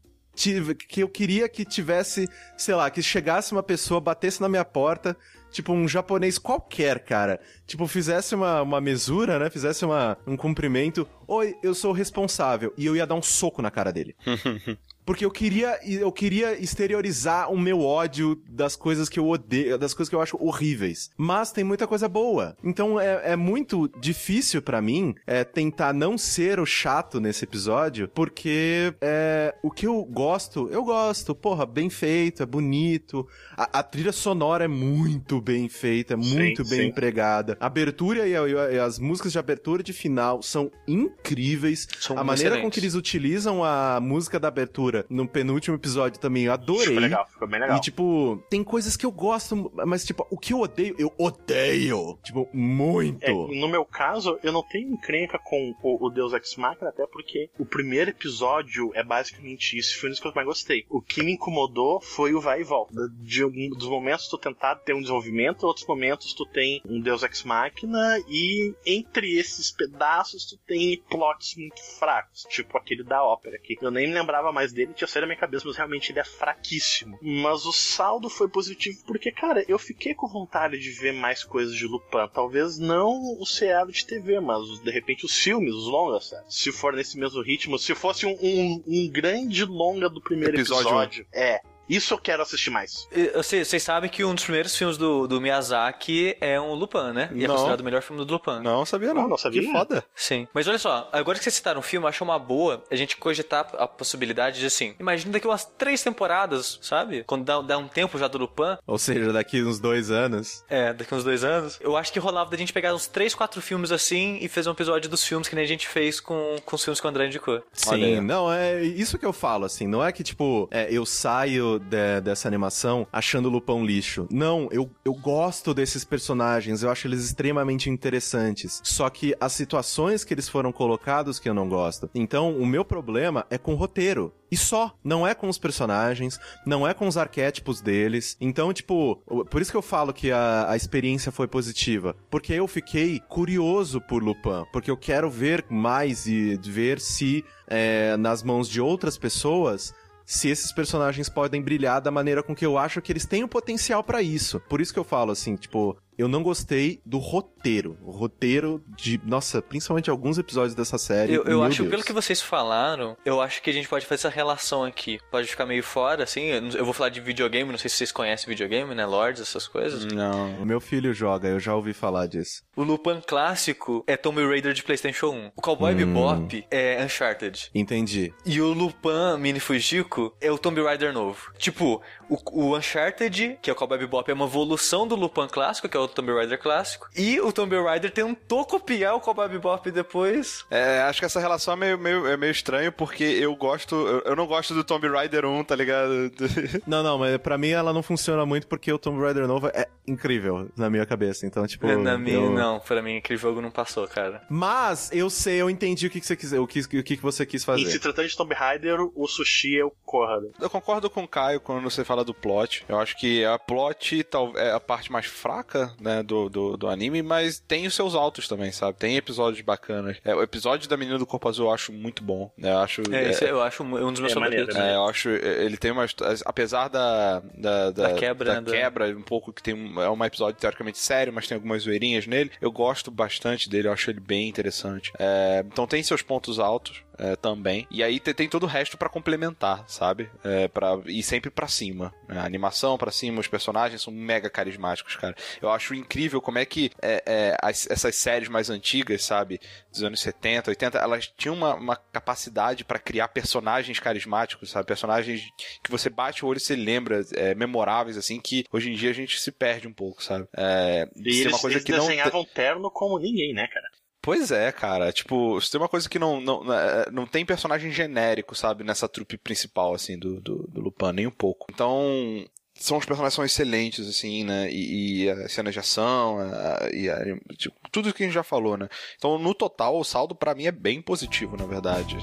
que 0.88 1.04
eu 1.04 1.10
queria 1.10 1.48
que 1.48 1.66
tivesse, 1.66 2.28
sei 2.58 2.74
lá, 2.74 2.89
que 2.89 3.04
chegasse 3.04 3.52
uma 3.52 3.62
pessoa, 3.62 4.00
batesse 4.00 4.42
na 4.42 4.50
minha 4.50 4.66
porta, 4.66 5.16
tipo 5.52 5.74
um 5.74 5.88
japonês 5.88 6.38
qualquer, 6.38 6.99
cara. 6.99 7.39
Tipo, 7.68 7.88
fizesse 7.88 8.34
uma, 8.34 8.62
uma 8.62 8.82
mesura, 8.82 9.38
né? 9.38 9.49
Fizesse 9.49 9.86
uma, 9.86 10.18
um 10.26 10.36
cumprimento. 10.36 11.08
Oi, 11.28 11.56
eu 11.62 11.76
sou 11.76 11.91
o 11.91 11.93
responsável. 11.93 12.74
E 12.78 12.86
eu 12.86 12.95
ia 12.95 13.06
dar 13.06 13.16
um 13.16 13.22
soco 13.22 13.62
na 13.62 13.70
cara 13.70 13.91
dele. 13.91 14.16
Porque 15.12 15.26
eu 15.26 15.32
queria, 15.32 15.78
eu 15.86 16.09
queria 16.12 16.57
exteriorizar 16.57 17.51
o 17.51 17.59
meu 17.59 17.82
ódio 17.82 18.41
das 18.49 18.78
coisas 18.78 19.09
que 19.09 19.20
eu 19.20 19.28
odeio, 19.28 19.78
das 19.78 19.93
coisas 19.93 20.09
que 20.09 20.16
eu 20.16 20.22
acho 20.22 20.38
horríveis. 20.39 21.09
Mas 21.18 21.51
tem 21.51 21.64
muita 21.66 21.86
coisa 21.86 22.07
boa. 22.07 22.55
Então 22.64 22.97
é, 22.97 23.32
é 23.32 23.36
muito 23.36 23.89
difícil 23.99 24.62
pra 24.62 24.82
mim 24.82 25.14
é, 25.28 25.43
tentar 25.43 25.93
não 25.93 26.18
ser 26.18 26.59
o 26.62 26.66
chato 26.66 27.20
nesse 27.20 27.43
episódio, 27.43 28.07
porque 28.07 28.93
é, 29.01 29.53
o 29.62 29.70
que 29.70 29.86
eu 29.86 30.01
gosto, 30.05 30.70
eu 30.72 30.84
gosto. 30.84 31.36
Porra, 31.36 31.66
bem 31.66 31.89
feito, 31.89 32.41
é 32.41 32.45
bonito. 32.45 33.28
A, 33.57 33.80
a 33.80 33.84
trilha 33.84 34.14
sonora 34.14 34.64
é 34.64 34.68
muito 34.70 35.41
bem 35.41 35.68
feita, 35.68 36.14
é 36.14 36.22
Sim, 36.22 36.36
muito 36.38 36.64
bem 36.70 36.80
sim. 36.80 36.86
empregada. 36.88 37.57
A 37.59 37.66
abertura 37.66 38.26
e, 38.28 38.36
a- 38.36 38.72
e 38.72 38.80
as 38.80 38.97
músicas 38.97 39.34
de 39.34 39.39
abertura 39.39 39.82
e 39.82 39.86
de 39.86 39.91
final 39.93 40.41
são 40.41 40.72
incríveis. 40.88 41.88
São 41.99 42.18
a 42.18 42.24
maneira 42.24 42.51
com 42.51 42.55
excelentes. 42.57 42.74
que 42.74 42.80
eles 42.80 42.95
utilizam 42.95 43.64
a 43.64 43.99
música 44.01 44.39
da 44.39 44.47
abertura 44.47 45.01
no 45.10 45.28
penúltimo 45.28 45.76
episódio 45.76 46.20
também, 46.20 46.43
eu 46.43 46.54
adorei. 46.54 46.88
Ficou 46.88 47.02
legal, 47.02 47.28
ficou 47.28 47.47
bem 47.47 47.60
legal. 47.60 47.78
E, 47.78 47.82
tipo, 47.82 48.43
tem 48.49 48.64
coisas 48.64 48.95
que 48.95 49.06
eu 49.06 49.12
gosto, 49.12 49.72
mas, 49.86 50.06
tipo, 50.06 50.26
o 50.30 50.38
que 50.38 50.54
eu 50.54 50.60
odeio, 50.60 50.95
eu 50.97 51.14
odeio. 51.18 52.18
Tipo, 52.24 52.49
muito. 52.54 53.24
É, 53.24 53.32
no 53.32 53.68
meu 53.68 53.86
caso, 53.86 54.39
eu 54.43 54.52
não 54.52 54.64
tenho 54.64 54.93
encrenca 54.93 55.39
com 55.39 55.74
o, 55.82 56.06
o 56.06 56.10
Deus 56.10 56.34
Ex 56.34 56.56
Machina, 56.56 56.89
até 56.89 57.06
porque 57.08 57.49
o 57.58 57.66
primeiro 57.66 58.12
episódio 58.12 58.91
é 58.93 59.04
basicamente 59.04 59.78
isso, 59.78 59.99
foi 59.99 60.10
um 60.10 60.12
dos 60.12 60.20
que 60.20 60.28
eu 60.28 60.34
mais 60.34 60.47
gostei. 60.47 60.86
O 60.89 61.02
que 61.02 61.24
me 61.24 61.34
incomodou 61.34 62.02
foi 62.02 62.34
o 62.34 62.41
vai 62.41 62.62
e 62.62 62.64
volta. 62.64 62.93
De 63.20 63.43
algum 63.43 63.70
dos 63.70 63.88
momentos 63.88 64.28
tu 64.28 64.38
tentar 64.38 64.76
ter 64.76 64.93
um 64.93 65.02
desenvolvimento, 65.02 65.64
outros 65.64 65.86
momentos 65.86 66.34
tu 66.34 66.45
tem 66.45 66.82
um 66.86 66.99
Deus 66.99 67.24
Ex 67.24 67.43
Machina, 67.43 68.18
e 68.28 68.74
entre 68.86 69.38
esses 69.38 69.72
pedaços 69.72 70.45
tu 70.45 70.58
tem 70.66 71.02
plots 71.10 71.56
muito 71.56 71.82
fracos, 71.99 72.45
tipo 72.49 72.78
aquele 72.78 73.04
da 73.04 73.24
ópera, 73.24 73.58
que 73.60 73.78
eu 73.82 73.91
nem 73.91 74.08
me 74.08 74.14
lembrava 74.14 74.52
mais 74.52 74.74
dele, 74.82 74.94
tinha 74.94 75.08
saído 75.08 75.22
da 75.22 75.28
minha 75.28 75.40
cabeça, 75.40 75.66
mas 75.68 75.78
realmente 75.78 76.12
ele 76.12 76.20
é 76.20 76.24
fraquíssimo. 76.24 77.18
Mas 77.22 77.66
o 77.66 77.72
saldo 77.72 78.30
foi 78.30 78.48
positivo 78.50 78.98
porque, 79.06 79.32
cara, 79.32 79.64
eu 79.68 79.78
fiquei 79.78 80.14
com 80.14 80.28
vontade 80.28 80.80
de 80.80 80.90
ver 80.92 81.14
mais 81.14 81.44
coisas 81.44 81.76
de 81.76 81.86
Lupin. 81.86 82.28
Talvez 82.34 82.78
não 82.78 83.40
o 83.40 83.46
seriado 83.46 83.92
de 83.92 84.06
TV, 84.06 84.40
mas 84.40 84.62
de 84.82 84.92
repente 84.92 85.26
os 85.26 85.38
filmes, 85.38 85.74
os 85.74 85.88
longas, 85.88 86.30
sabe? 86.30 86.44
Se 86.50 86.72
for 86.72 86.94
nesse 86.94 87.18
mesmo 87.18 87.42
ritmo, 87.42 87.78
se 87.78 87.94
fosse 87.96 88.26
um, 88.26 88.38
um, 88.42 88.84
um 88.88 89.10
grande 89.10 89.66
longa 89.66 90.10
do 90.10 90.22
primeiro 90.22 90.56
Episódio. 90.56 90.88
episódio. 90.88 91.28
É. 91.34 91.62
Isso 91.90 92.14
eu 92.14 92.18
quero 92.18 92.42
assistir 92.42 92.70
mais. 92.70 93.08
E, 93.12 93.30
Vocês 93.36 93.84
sabem 93.84 94.10
que 94.10 94.24
um 94.24 94.34
dos 94.34 94.44
primeiros 94.44 94.76
filmes 94.76 94.98
do, 94.98 95.28
do 95.28 95.42
Miyazaki 95.42 96.38
é 96.40 96.60
um 96.60 96.74
Lupin, 96.74 97.12
né? 97.14 97.30
E 97.34 97.44
é 97.44 97.48
Não. 97.48 97.56
considerado 97.56 97.82
o 97.82 97.84
melhor 97.84 98.02
filme 98.02 98.24
do 98.26 98.32
Lupin. 98.34 98.60
Não, 98.62 98.86
sabia 98.86 99.14
não. 99.14 99.28
Não 99.28 99.38
sabia? 99.38 99.62
Que 99.62 99.72
foda. 99.72 100.04
Sim. 100.16 100.48
Mas 100.54 100.68
olha 100.68 100.80
só, 100.80 101.10
agora 101.12 101.38
que 101.38 101.44
vocês 101.44 101.56
citaram 101.56 101.80
o 101.80 101.84
filme, 101.84 102.06
eu 102.06 102.10
acho 102.10 102.24
uma 102.24 102.40
boa 102.40 102.84
a 102.90 102.96
gente 102.96 103.18
cogitar 103.18 103.68
a 103.78 103.88
possibilidade 103.88 104.60
de 104.60 104.66
assim. 104.66 104.96
Imagina 105.00 105.32
daqui 105.34 105.48
umas 105.48 105.66
três 105.66 106.02
temporadas, 106.02 106.80
sabe? 106.82 107.24
Quando 107.26 107.44
dá, 107.44 107.62
dá 107.62 107.78
um 107.78 107.88
tempo 107.88 108.18
já 108.18 108.28
do 108.28 108.38
Lupin, 108.38 108.78
Ou 108.88 108.98
seja, 108.98 109.34
daqui 109.34 109.62
uns 109.62 109.80
dois 109.80 110.12
anos. 110.12 110.64
é, 110.70 110.94
daqui 110.94 111.14
uns 111.14 111.24
dois 111.24 111.44
anos, 111.44 111.78
eu 111.82 111.98
acho 111.98 112.12
que 112.14 112.20
rolava 112.20 112.50
da 112.52 112.58
gente 112.58 112.72
pegar 112.74 112.94
uns 112.94 113.08
três, 113.08 113.36
quatro 113.36 113.62
filmes 113.62 113.92
assim 113.92 114.38
e 114.42 114.48
fazer 114.48 114.70
um 114.70 114.74
episódio 114.74 115.10
dos 115.10 115.26
filmes 115.26 115.48
que 115.48 115.56
nem 115.56 115.64
a 115.66 115.68
gente 115.68 115.88
fez 115.88 116.20
com, 116.20 116.56
com 116.66 116.76
os 116.76 116.84
filmes 116.84 117.00
que 117.02 117.06
o 117.06 117.10
André 117.10 117.28
indicou. 117.28 117.62
Sim, 117.74 118.22
não, 118.22 118.52
é 118.52 118.82
isso 118.82 119.18
que 119.18 119.26
eu 119.26 119.34
falo, 119.34 119.66
assim. 119.66 119.88
Não 119.88 120.04
é 120.04 120.12
que, 120.12 120.24
tipo, 120.24 120.68
é, 120.72 120.88
eu 120.92 121.06
saio 121.06 121.81
de- 121.82 122.22
dessa 122.22 122.48
animação 122.48 123.06
achando 123.12 123.48
o 123.48 123.52
Lupão 123.52 123.86
lixo. 123.86 124.28
Não, 124.32 124.68
eu, 124.72 124.90
eu 125.04 125.14
gosto 125.14 125.74
desses 125.74 126.04
personagens, 126.06 126.84
eu 126.84 126.90
acho 126.90 127.08
eles 127.08 127.24
extremamente 127.24 127.90
interessantes. 127.90 128.80
Só 128.84 129.10
que 129.10 129.36
as 129.40 129.54
situações 129.54 130.24
que 130.24 130.34
eles 130.34 130.48
foram 130.48 130.72
colocados 130.72 131.40
que 131.40 131.50
eu 131.50 131.54
não 131.54 131.68
gosto. 131.68 132.10
Então, 132.14 132.56
o 132.58 132.66
meu 132.66 132.86
problema 132.86 133.46
é 133.50 133.58
com 133.58 133.74
o 133.74 133.78
roteiro. 133.78 134.34
E 134.52 134.58
só. 134.58 134.94
Não 135.02 135.26
é 135.26 135.34
com 135.34 135.48
os 135.48 135.58
personagens, 135.58 136.38
não 136.66 136.86
é 136.86 136.94
com 136.94 137.08
os 137.08 137.16
arquétipos 137.18 137.80
deles. 137.80 138.36
Então, 138.42 138.74
tipo, 138.74 139.16
por 139.50 139.62
isso 139.62 139.72
que 139.72 139.78
eu 139.78 139.82
falo 139.82 140.12
que 140.14 140.30
a, 140.30 140.70
a 140.70 140.76
experiência 140.76 141.32
foi 141.32 141.48
positiva. 141.48 142.16
Porque 142.30 142.52
eu 142.52 142.68
fiquei 142.68 143.22
curioso 143.30 144.02
por 144.02 144.22
Lupin. 144.22 144.66
Porque 144.74 144.92
eu 144.92 144.98
quero 144.98 145.30
ver 145.30 145.66
mais 145.70 146.26
e 146.28 146.58
ver 146.62 147.00
se, 147.00 147.46
é, 147.66 148.18
nas 148.18 148.44
mãos 148.44 148.68
de 148.68 148.82
outras 148.82 149.18
pessoas, 149.18 149.94
se 150.26 150.49
esses 150.49 150.72
personagens 150.72 151.30
podem 151.30 151.61
brilhar 151.61 152.01
da 152.01 152.11
maneira 152.11 152.43
com 152.43 152.55
que 152.55 152.65
eu 152.65 152.78
acho 152.78 153.01
que 153.01 153.11
eles 153.11 153.26
têm 153.26 153.43
o 153.43 153.47
potencial 153.47 154.03
pra 154.03 154.22
isso. 154.22 154.59
Por 154.69 154.82
isso 154.82 154.93
que 154.93 154.99
eu 154.99 155.03
falo 155.03 155.32
assim, 155.32 155.55
tipo, 155.55 155.97
eu 156.22 156.28
não 156.28 156.43
gostei 156.43 157.01
do 157.03 157.17
roteiro. 157.17 157.97
O 158.03 158.11
roteiro 158.11 158.84
de, 158.95 159.19
nossa, 159.26 159.59
principalmente 159.59 160.07
alguns 160.07 160.38
episódios 160.38 160.76
dessa 160.76 160.97
série. 160.99 161.34
Eu, 161.34 161.43
eu 161.45 161.63
acho, 161.63 161.82
Deus. 161.82 161.89
pelo 161.89 162.03
que 162.03 162.13
vocês 162.13 162.39
falaram, 162.39 163.17
eu 163.26 163.41
acho 163.41 163.59
que 163.61 163.72
a 163.72 163.74
gente 163.74 163.88
pode 163.88 164.05
fazer 164.05 164.28
essa 164.28 164.30
relação 164.30 164.84
aqui. 164.84 165.19
Pode 165.32 165.47
ficar 165.47 165.65
meio 165.65 165.82
fora, 165.82 166.24
assim. 166.24 166.43
Eu, 166.76 166.86
vou 166.86 166.93
falar 166.93 167.09
de 167.09 167.19
videogame, 167.19 167.72
não 167.72 167.78
sei 167.78 167.89
se 167.89 167.97
vocês 167.97 168.11
conhecem 168.11 168.47
videogame, 168.47 168.93
né? 168.93 169.03
Lords, 169.03 169.41
essas 169.41 169.67
coisas. 169.67 170.05
Não. 170.05 170.61
O 170.61 170.65
meu 170.65 170.80
filho 170.80 171.11
joga, 171.11 171.47
eu 171.47 171.59
já 171.59 171.76
ouvi 171.76 171.91
falar 171.91 172.28
disso. 172.28 172.61
O 172.76 172.84
Lupin 172.84 173.19
clássico 173.26 174.03
é 174.05 174.15
Tomb 174.15 174.45
Raider 174.45 174.74
de 174.74 174.84
PlayStation 174.84 175.30
1. 175.30 175.51
O 175.55 175.61
Cowboy 175.61 175.95
Bebop 175.95 176.65
é 176.69 177.03
Uncharted. 177.03 177.72
Entendi. 177.74 178.32
E 178.45 178.61
o 178.61 178.72
Lupin 178.74 179.39
Mini 179.39 179.59
Fujiko 179.59 180.36
é 180.39 180.51
o 180.51 180.57
Tomb 180.57 180.82
Raider 180.84 181.11
novo. 181.11 181.51
Tipo, 181.57 181.99
o, 182.30 182.38
o 182.51 182.78
Uncharted, 182.78 183.57
que 183.59 183.72
é 183.72 183.74
o 183.74 183.76
Cowboy 183.76 183.97
Bebop, 183.97 184.30
é 184.30 184.34
uma 184.36 184.45
evolução 184.45 185.07
do 185.07 185.15
Lupin 185.15 185.47
clássico, 185.47 185.89
que 185.89 185.97
é 185.97 185.99
o 185.99 186.11
Tomb 186.14 186.32
Raider 186.34 186.59
clássico. 186.59 187.09
E 187.16 187.39
o 187.41 187.51
Tomb 187.51 187.76
Raider 187.82 188.12
tentou 188.12 188.66
copiar 188.66 189.16
o 189.16 189.20
Cowboy 189.20 189.47
Bebop 189.49 189.89
depois. 189.91 190.66
É, 190.70 191.01
acho 191.01 191.20
que 191.20 191.26
essa 191.26 191.39
relação 191.39 191.74
é 191.74 191.78
meio, 191.78 191.97
meio, 191.97 192.28
é 192.28 192.38
meio 192.38 192.51
estranho, 192.51 192.91
porque 192.91 193.24
eu 193.24 193.55
gosto. 193.55 193.95
Eu, 193.95 194.20
eu 194.22 194.36
não 194.36 194.45
gosto 194.47 194.74
do 194.74 194.84
Tomb 194.84 195.07
Raider 195.07 195.45
1, 195.45 195.64
tá 195.64 195.76
ligado? 195.76 196.32
Não, 196.88 197.03
não, 197.03 197.18
mas 197.18 197.38
pra 197.38 197.57
mim 197.57 197.70
ela 197.70 197.93
não 197.93 198.01
funciona 198.03 198.45
muito 198.45 198.68
porque 198.68 198.91
o 198.91 198.97
Tomb 198.97 199.22
Raider 199.22 199.47
novo 199.47 199.68
é 199.68 199.88
incrível 200.07 200.70
na 200.76 200.89
minha 200.89 201.05
cabeça. 201.05 201.45
Então, 201.45 201.66
tipo. 201.68 201.88
Na 201.88 202.18
minha, 202.18 202.36
eu- 202.36 202.51
não, 202.51 202.80
pra 202.80 203.01
mim 203.01 203.18
aquele 203.18 203.38
jogo 203.38 203.62
não 203.62 203.72
passou, 203.72 204.07
cara. 204.07 204.43
Mas 204.49 205.09
eu 205.12 205.30
sei, 205.30 205.62
eu 205.62 205.70
entendi 205.70 206.07
o 206.07 206.09
que, 206.09 206.20
que 206.20 206.26
você 206.26 206.36
quis, 206.36 206.51
o 206.53 206.68
que, 206.68 206.80
o 206.82 206.88
que, 207.03 207.18
que 207.18 207.22
você 207.22 207.45
quis 207.45 207.62
E 207.62 207.64
se 207.64 207.66
fazer. 207.66 207.99
tratando 207.99 208.28
de 208.28 208.36
Tomb 208.36 208.53
Raider, 208.53 208.97
o 209.16 209.28
sushi 209.28 209.80
é 209.80 209.86
o 209.86 209.91
Corrado. 210.05 210.51
Eu 210.59 210.70
concordo 210.70 211.09
com 211.09 211.24
o 211.24 211.28
Caio 211.28 211.59
quando 211.62 211.84
você 211.84 212.03
fala 212.03 212.24
do 212.26 212.34
plot. 212.34 212.84
Eu 212.89 212.99
acho 212.99 213.18
que 213.18 213.45
a 213.45 213.57
plot 213.57 214.24
tal, 214.26 214.57
é 214.57 214.72
a 214.72 214.80
parte 214.80 215.12
mais 215.12 215.26
fraca 215.26 215.93
né, 216.02 216.24
do, 216.24 216.49
do, 216.49 216.78
do 216.78 216.88
anime, 216.89 217.22
mas 217.22 217.60
tem 217.60 217.86
os 217.88 217.93
seus 217.93 218.16
altos 218.16 218.47
também, 218.47 218.72
sabe? 218.72 218.97
Tem 218.97 219.16
episódios 219.16 219.62
bacanas. 219.62 220.18
É, 220.26 220.34
o 220.36 220.41
episódio 220.41 220.89
da 220.89 220.97
Menina 220.97 221.18
do 221.18 221.26
Corpo 221.26 221.47
Azul 221.47 221.68
eu 221.68 221.74
acho 221.74 221.91
muito 221.93 222.24
bom. 222.24 222.52
né? 222.58 222.72
Eu 222.74 222.80
acho. 222.80 223.02
É, 223.12 223.26
é, 223.26 223.30
esse 223.30 223.45
eu 223.45 223.62
acho 223.62 223.84
um 223.84 224.12
dos 224.12 224.20
meus 224.20 224.32
É 224.32 224.36
favoritos. 224.36 224.76
maneiro, 224.76 224.93
É, 224.93 224.95
eu 224.95 225.06
acho. 225.06 225.30
é, 225.30 225.64
Ele 225.66 225.78
tem 225.78 225.91
uma. 225.91 226.06
Apesar 226.45 226.88
da. 226.88 227.41
Da, 227.56 227.91
Da 227.91 228.14
quebra, 228.14 228.45
da 228.45 228.54
né, 228.56 228.62
da- 228.62 228.72
quebra, 228.72 229.08
um 229.18 229.22
pouco 229.22 229.54
que 229.54 229.62
tem. 229.62 229.74
um- 229.74 230.02
É 230.02 230.10
um 230.10 230.24
episódio 230.26 230.60
teoricamente 230.60 230.97
sério, 230.97 231.32
mas 231.34 231.47
tem 231.47 231.56
algumas 231.56 231.84
zoeirinhas 231.84 232.26
nele. 232.28 232.52
Eu 232.62 232.72
gosto 232.72 233.12
bastante 233.12 233.70
dele, 233.70 233.88
eu 233.88 233.93
acho 233.93 234.10
ele 234.10 234.20
bem 234.20 234.47
interessante. 234.49 235.12
É, 235.20 235.64
então 235.66 235.86
tem 235.88 236.02
seus 236.04 236.22
pontos 236.22 236.60
altos. 236.60 237.02
É, 237.22 237.36
também. 237.36 237.88
E 237.91 238.03
aí 238.03 238.19
te- 238.19 238.34
tem 238.34 238.49
todo 238.49 238.63
o 238.63 238.67
resto 238.67 238.97
pra 238.97 239.07
complementar, 239.07 239.84
sabe? 239.88 240.30
É, 240.43 240.67
pra, 240.67 240.99
e 241.05 241.22
sempre 241.24 241.49
pra 241.49 241.67
cima. 241.67 242.13
né? 242.28 242.39
A 242.39 242.45
animação 242.45 242.97
pra 242.97 243.11
cima, 243.11 243.39
os 243.39 243.47
personagens 243.47 244.01
são 244.01 244.11
mega 244.11 244.49
carismáticos, 244.49 245.15
cara. 245.15 245.36
Eu 245.61 245.69
acho 245.69 245.93
incrível 245.95 246.41
como 246.41 246.57
é 246.57 246.65
que 246.65 246.91
é, 247.01 247.24
é, 247.26 247.57
as- 247.61 247.89
essas 247.89 248.15
séries 248.15 248.49
mais 248.49 248.69
antigas, 248.69 249.24
sabe? 249.24 249.59
Dos 249.91 250.03
anos 250.03 250.19
70, 250.19 250.72
80, 250.72 250.97
elas 250.97 251.28
tinham 251.38 251.55
uma, 251.55 251.76
uma 251.76 251.95
capacidade 251.95 252.84
pra 252.84 252.97
criar 252.99 253.28
personagens 253.28 253.99
carismáticos, 253.99 254.72
sabe? 254.72 254.88
Personagens 254.88 255.41
que 255.84 255.91
você 255.91 256.09
bate 256.09 256.43
o 256.43 256.47
olho 256.47 256.57
e 256.57 256.59
você 256.61 256.76
lembra, 256.76 257.22
é, 257.36 257.53
memoráveis, 257.53 258.17
assim, 258.17 258.39
que 258.39 258.65
hoje 258.72 258.89
em 258.91 258.95
dia 258.95 259.11
a 259.11 259.13
gente 259.13 259.39
se 259.39 259.51
perde 259.51 259.88
um 259.88 259.93
pouco, 259.93 260.24
sabe? 260.24 260.47
É, 260.57 261.07
E 261.15 261.24
tem 261.24 261.34
eles, 261.41 261.53
uma 261.53 261.59
coisa 261.59 261.78
eles 261.78 261.86
que 261.86 261.91
não. 261.91 261.99
desenhavam 261.99 262.43
terno 262.45 262.89
como 262.89 263.19
ninguém, 263.19 263.53
né, 263.53 263.67
cara? 263.67 263.86
Pois 264.22 264.51
é, 264.51 264.72
cara. 264.72 265.11
Tipo, 265.11 265.59
se 265.59 265.72
tem 265.72 265.82
uma 265.82 265.89
coisa 265.89 266.07
que 266.07 266.19
não, 266.19 266.39
não, 266.39 266.72
é, 266.74 267.09
não 267.11 267.26
tem 267.26 267.45
personagem 267.45 267.91
genérico, 267.91 268.53
sabe, 268.55 268.84
nessa 268.84 269.09
trupe 269.09 269.38
principal, 269.38 269.93
assim, 269.95 270.17
do, 270.17 270.39
do, 270.39 270.67
do 270.67 270.82
Lupin, 270.82 271.11
nem 271.13 271.26
um 271.28 271.32
pouco. 271.32 271.65
Então, 271.74 272.45
são 272.76 272.97
os 272.97 273.05
personagens 273.05 273.34
são 273.34 273.43
excelentes, 273.43 274.07
assim, 274.07 274.43
né? 274.43 274.69
E, 274.72 275.24
e 275.24 275.30
as 275.30 275.51
cenas 275.51 275.74
de 275.74 275.80
ação, 275.80 276.38
a- 276.39 276.89
e 276.93 277.09
a- 277.09 277.19
tipo, 277.57 277.76
tudo 277.91 278.13
que 278.13 278.22
a 278.24 278.26
gente 278.28 278.36
já 278.36 278.43
falou, 278.43 278.78
né? 278.78 278.88
Então, 279.17 279.39
no 279.39 279.55
total, 279.55 279.97
o 279.99 280.03
saldo 280.03 280.36
pra 280.36 280.53
mim 280.53 280.65
é 280.65 280.72
bem 280.72 281.01
positivo, 281.01 281.57
na 281.57 281.65
verdade. 281.65 282.17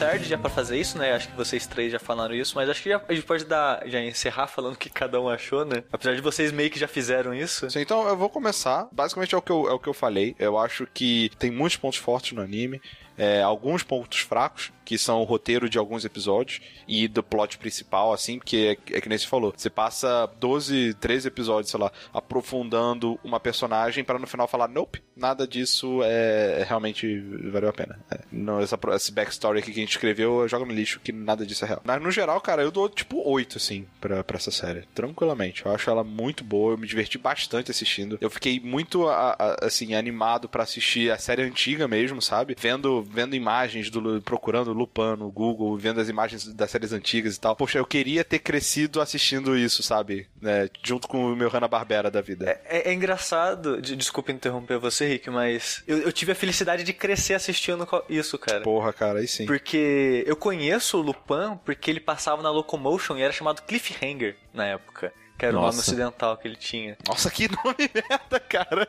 Tarde 0.00 0.24
já 0.28 0.38
pra 0.38 0.48
fazer 0.50 0.78
isso, 0.78 0.96
né? 0.98 1.12
Acho 1.12 1.28
que 1.28 1.36
vocês 1.36 1.66
três 1.66 1.92
já 1.92 1.98
falaram 1.98 2.34
isso, 2.34 2.54
mas 2.56 2.68
acho 2.68 2.82
que 2.82 2.88
já- 2.88 3.00
a 3.06 3.12
gente 3.12 3.24
pode 3.26 3.44
dar, 3.44 3.82
já 3.86 4.00
encerrar 4.00 4.46
falando 4.46 4.74
o 4.74 4.78
que 4.78 4.88
cada 4.88 5.20
um 5.20 5.28
achou, 5.28 5.64
né? 5.64 5.84
Apesar 5.92 6.14
de 6.14 6.20
vocês 6.22 6.50
meio 6.50 6.70
que 6.70 6.78
já 6.78 6.88
fizeram 6.88 7.34
isso. 7.34 7.70
Sim, 7.70 7.80
Então 7.80 8.08
eu 8.08 8.16
vou 8.16 8.30
começar. 8.30 8.88
Basicamente 8.90 9.34
é 9.34 9.38
o 9.38 9.42
que 9.42 9.52
eu, 9.52 9.68
é 9.68 9.72
o 9.72 9.78
que 9.78 9.88
eu 9.88 9.94
falei. 9.94 10.34
Eu 10.38 10.58
acho 10.58 10.86
que 10.94 11.30
tem 11.38 11.50
muitos 11.50 11.76
pontos 11.76 11.98
fortes 11.98 12.32
no 12.32 12.42
anime. 12.42 12.80
É, 13.20 13.42
alguns 13.42 13.82
pontos 13.82 14.20
fracos, 14.20 14.72
que 14.84 14.96
são 14.98 15.20
o 15.20 15.24
roteiro 15.24 15.68
de 15.70 15.78
alguns 15.78 16.04
episódios 16.04 16.60
e 16.88 17.06
do 17.06 17.22
plot 17.22 17.58
principal, 17.58 18.12
assim, 18.12 18.38
porque 18.38 18.76
é, 18.90 18.96
é 18.96 19.00
que 19.00 19.08
nem 19.08 19.16
você 19.16 19.26
falou. 19.26 19.54
Você 19.56 19.70
passa 19.70 20.26
12, 20.40 20.94
13 20.94 21.28
episódios, 21.28 21.70
sei 21.70 21.78
lá, 21.78 21.92
aprofundando 22.40 23.20
uma 23.22 23.38
personagem 23.38 24.02
para 24.02 24.18
no 24.18 24.26
final 24.26 24.48
falar, 24.48 24.66
nope, 24.68 25.02
nada 25.14 25.46
disso 25.46 26.00
é, 26.02 26.60
é 26.60 26.64
realmente 26.64 27.20
valeu 27.52 27.68
a 27.68 27.72
pena. 27.72 28.00
É, 28.10 28.20
não, 28.32 28.60
essa, 28.60 28.78
esse 28.96 29.12
backstory 29.12 29.58
aqui 29.58 29.72
que 29.72 29.78
a 29.78 29.82
gente 29.82 29.90
escreveu, 29.92 30.48
joga 30.48 30.64
no 30.64 30.72
lixo, 30.72 30.98
que 31.00 31.12
nada 31.12 31.44
disso 31.44 31.64
é 31.64 31.68
real. 31.68 31.82
Mas 31.84 32.02
no 32.02 32.10
geral, 32.10 32.40
cara, 32.40 32.62
eu 32.62 32.70
dou 32.70 32.88
tipo 32.88 33.22
8, 33.28 33.58
assim, 33.58 33.86
pra, 34.00 34.24
pra 34.24 34.38
essa 34.38 34.50
série. 34.50 34.82
Tranquilamente. 34.94 35.64
Eu 35.66 35.72
acho 35.72 35.90
ela 35.90 36.02
muito 36.02 36.42
boa, 36.42 36.72
eu 36.72 36.78
me 36.78 36.86
diverti 36.86 37.18
bastante 37.18 37.70
assistindo. 37.70 38.18
Eu 38.20 38.30
fiquei 38.30 38.58
muito, 38.58 39.06
a- 39.08 39.36
a- 39.38 39.66
assim, 39.66 39.94
animado 39.94 40.48
pra 40.48 40.62
assistir 40.62 41.10
a 41.12 41.18
série 41.18 41.42
antiga 41.42 41.86
mesmo, 41.86 42.20
sabe? 42.22 42.56
Vendo, 42.58 43.02
vendo 43.12 43.34
imagens, 43.34 43.90
do, 43.90 44.20
procurando 44.22 44.72
Lupin 44.72 45.16
no 45.18 45.30
Google, 45.30 45.76
vendo 45.76 46.00
as 46.00 46.08
imagens 46.08 46.52
das 46.54 46.70
séries 46.70 46.92
antigas 46.92 47.36
e 47.36 47.40
tal. 47.40 47.56
Poxa, 47.56 47.78
eu 47.78 47.86
queria 47.86 48.24
ter 48.24 48.38
crescido 48.38 49.00
assistindo 49.00 49.56
isso, 49.56 49.82
sabe? 49.82 50.26
Né? 50.40 50.68
Junto 50.82 51.08
com 51.08 51.32
o 51.32 51.36
meu 51.36 51.48
Hanna-Barbera 51.48 52.10
da 52.10 52.20
vida. 52.20 52.48
É, 52.64 52.90
é 52.90 52.92
engraçado, 52.94 53.80
de- 53.82 53.96
desculpa 53.96 54.32
interromper 54.32 54.78
você, 54.78 55.06
Rick, 55.06 55.28
mas 55.30 55.82
eu, 55.86 55.98
eu 55.98 56.12
tive 56.12 56.32
a 56.32 56.34
felicidade 56.34 56.84
de 56.84 56.92
crescer 56.92 57.34
assistindo 57.34 57.86
isso, 58.08 58.38
cara. 58.38 58.60
Porra, 58.62 58.92
cara, 58.92 59.18
aí 59.18 59.28
sim. 59.28 59.46
Porque 59.46 60.24
eu 60.26 60.36
conheço 60.36 60.98
o 60.98 61.02
Lupin 61.02 61.58
porque 61.64 61.90
ele 61.90 62.00
passava 62.00 62.42
na 62.42 62.50
Locomotion 62.50 63.16
e 63.16 63.22
era 63.22 63.32
chamado 63.32 63.62
Cliffhanger 63.62 64.36
na 64.54 64.66
época. 64.66 65.12
Que 65.40 65.46
era 65.46 65.54
o 65.56 65.60
nome 65.60 65.66
Nossa. 65.74 65.80
ocidental 65.80 66.36
que 66.36 66.46
ele 66.46 66.56
tinha. 66.56 66.96
Nossa, 67.08 67.30
que 67.30 67.48
nome 67.64 67.90
merda, 67.94 68.38
cara. 68.40 68.86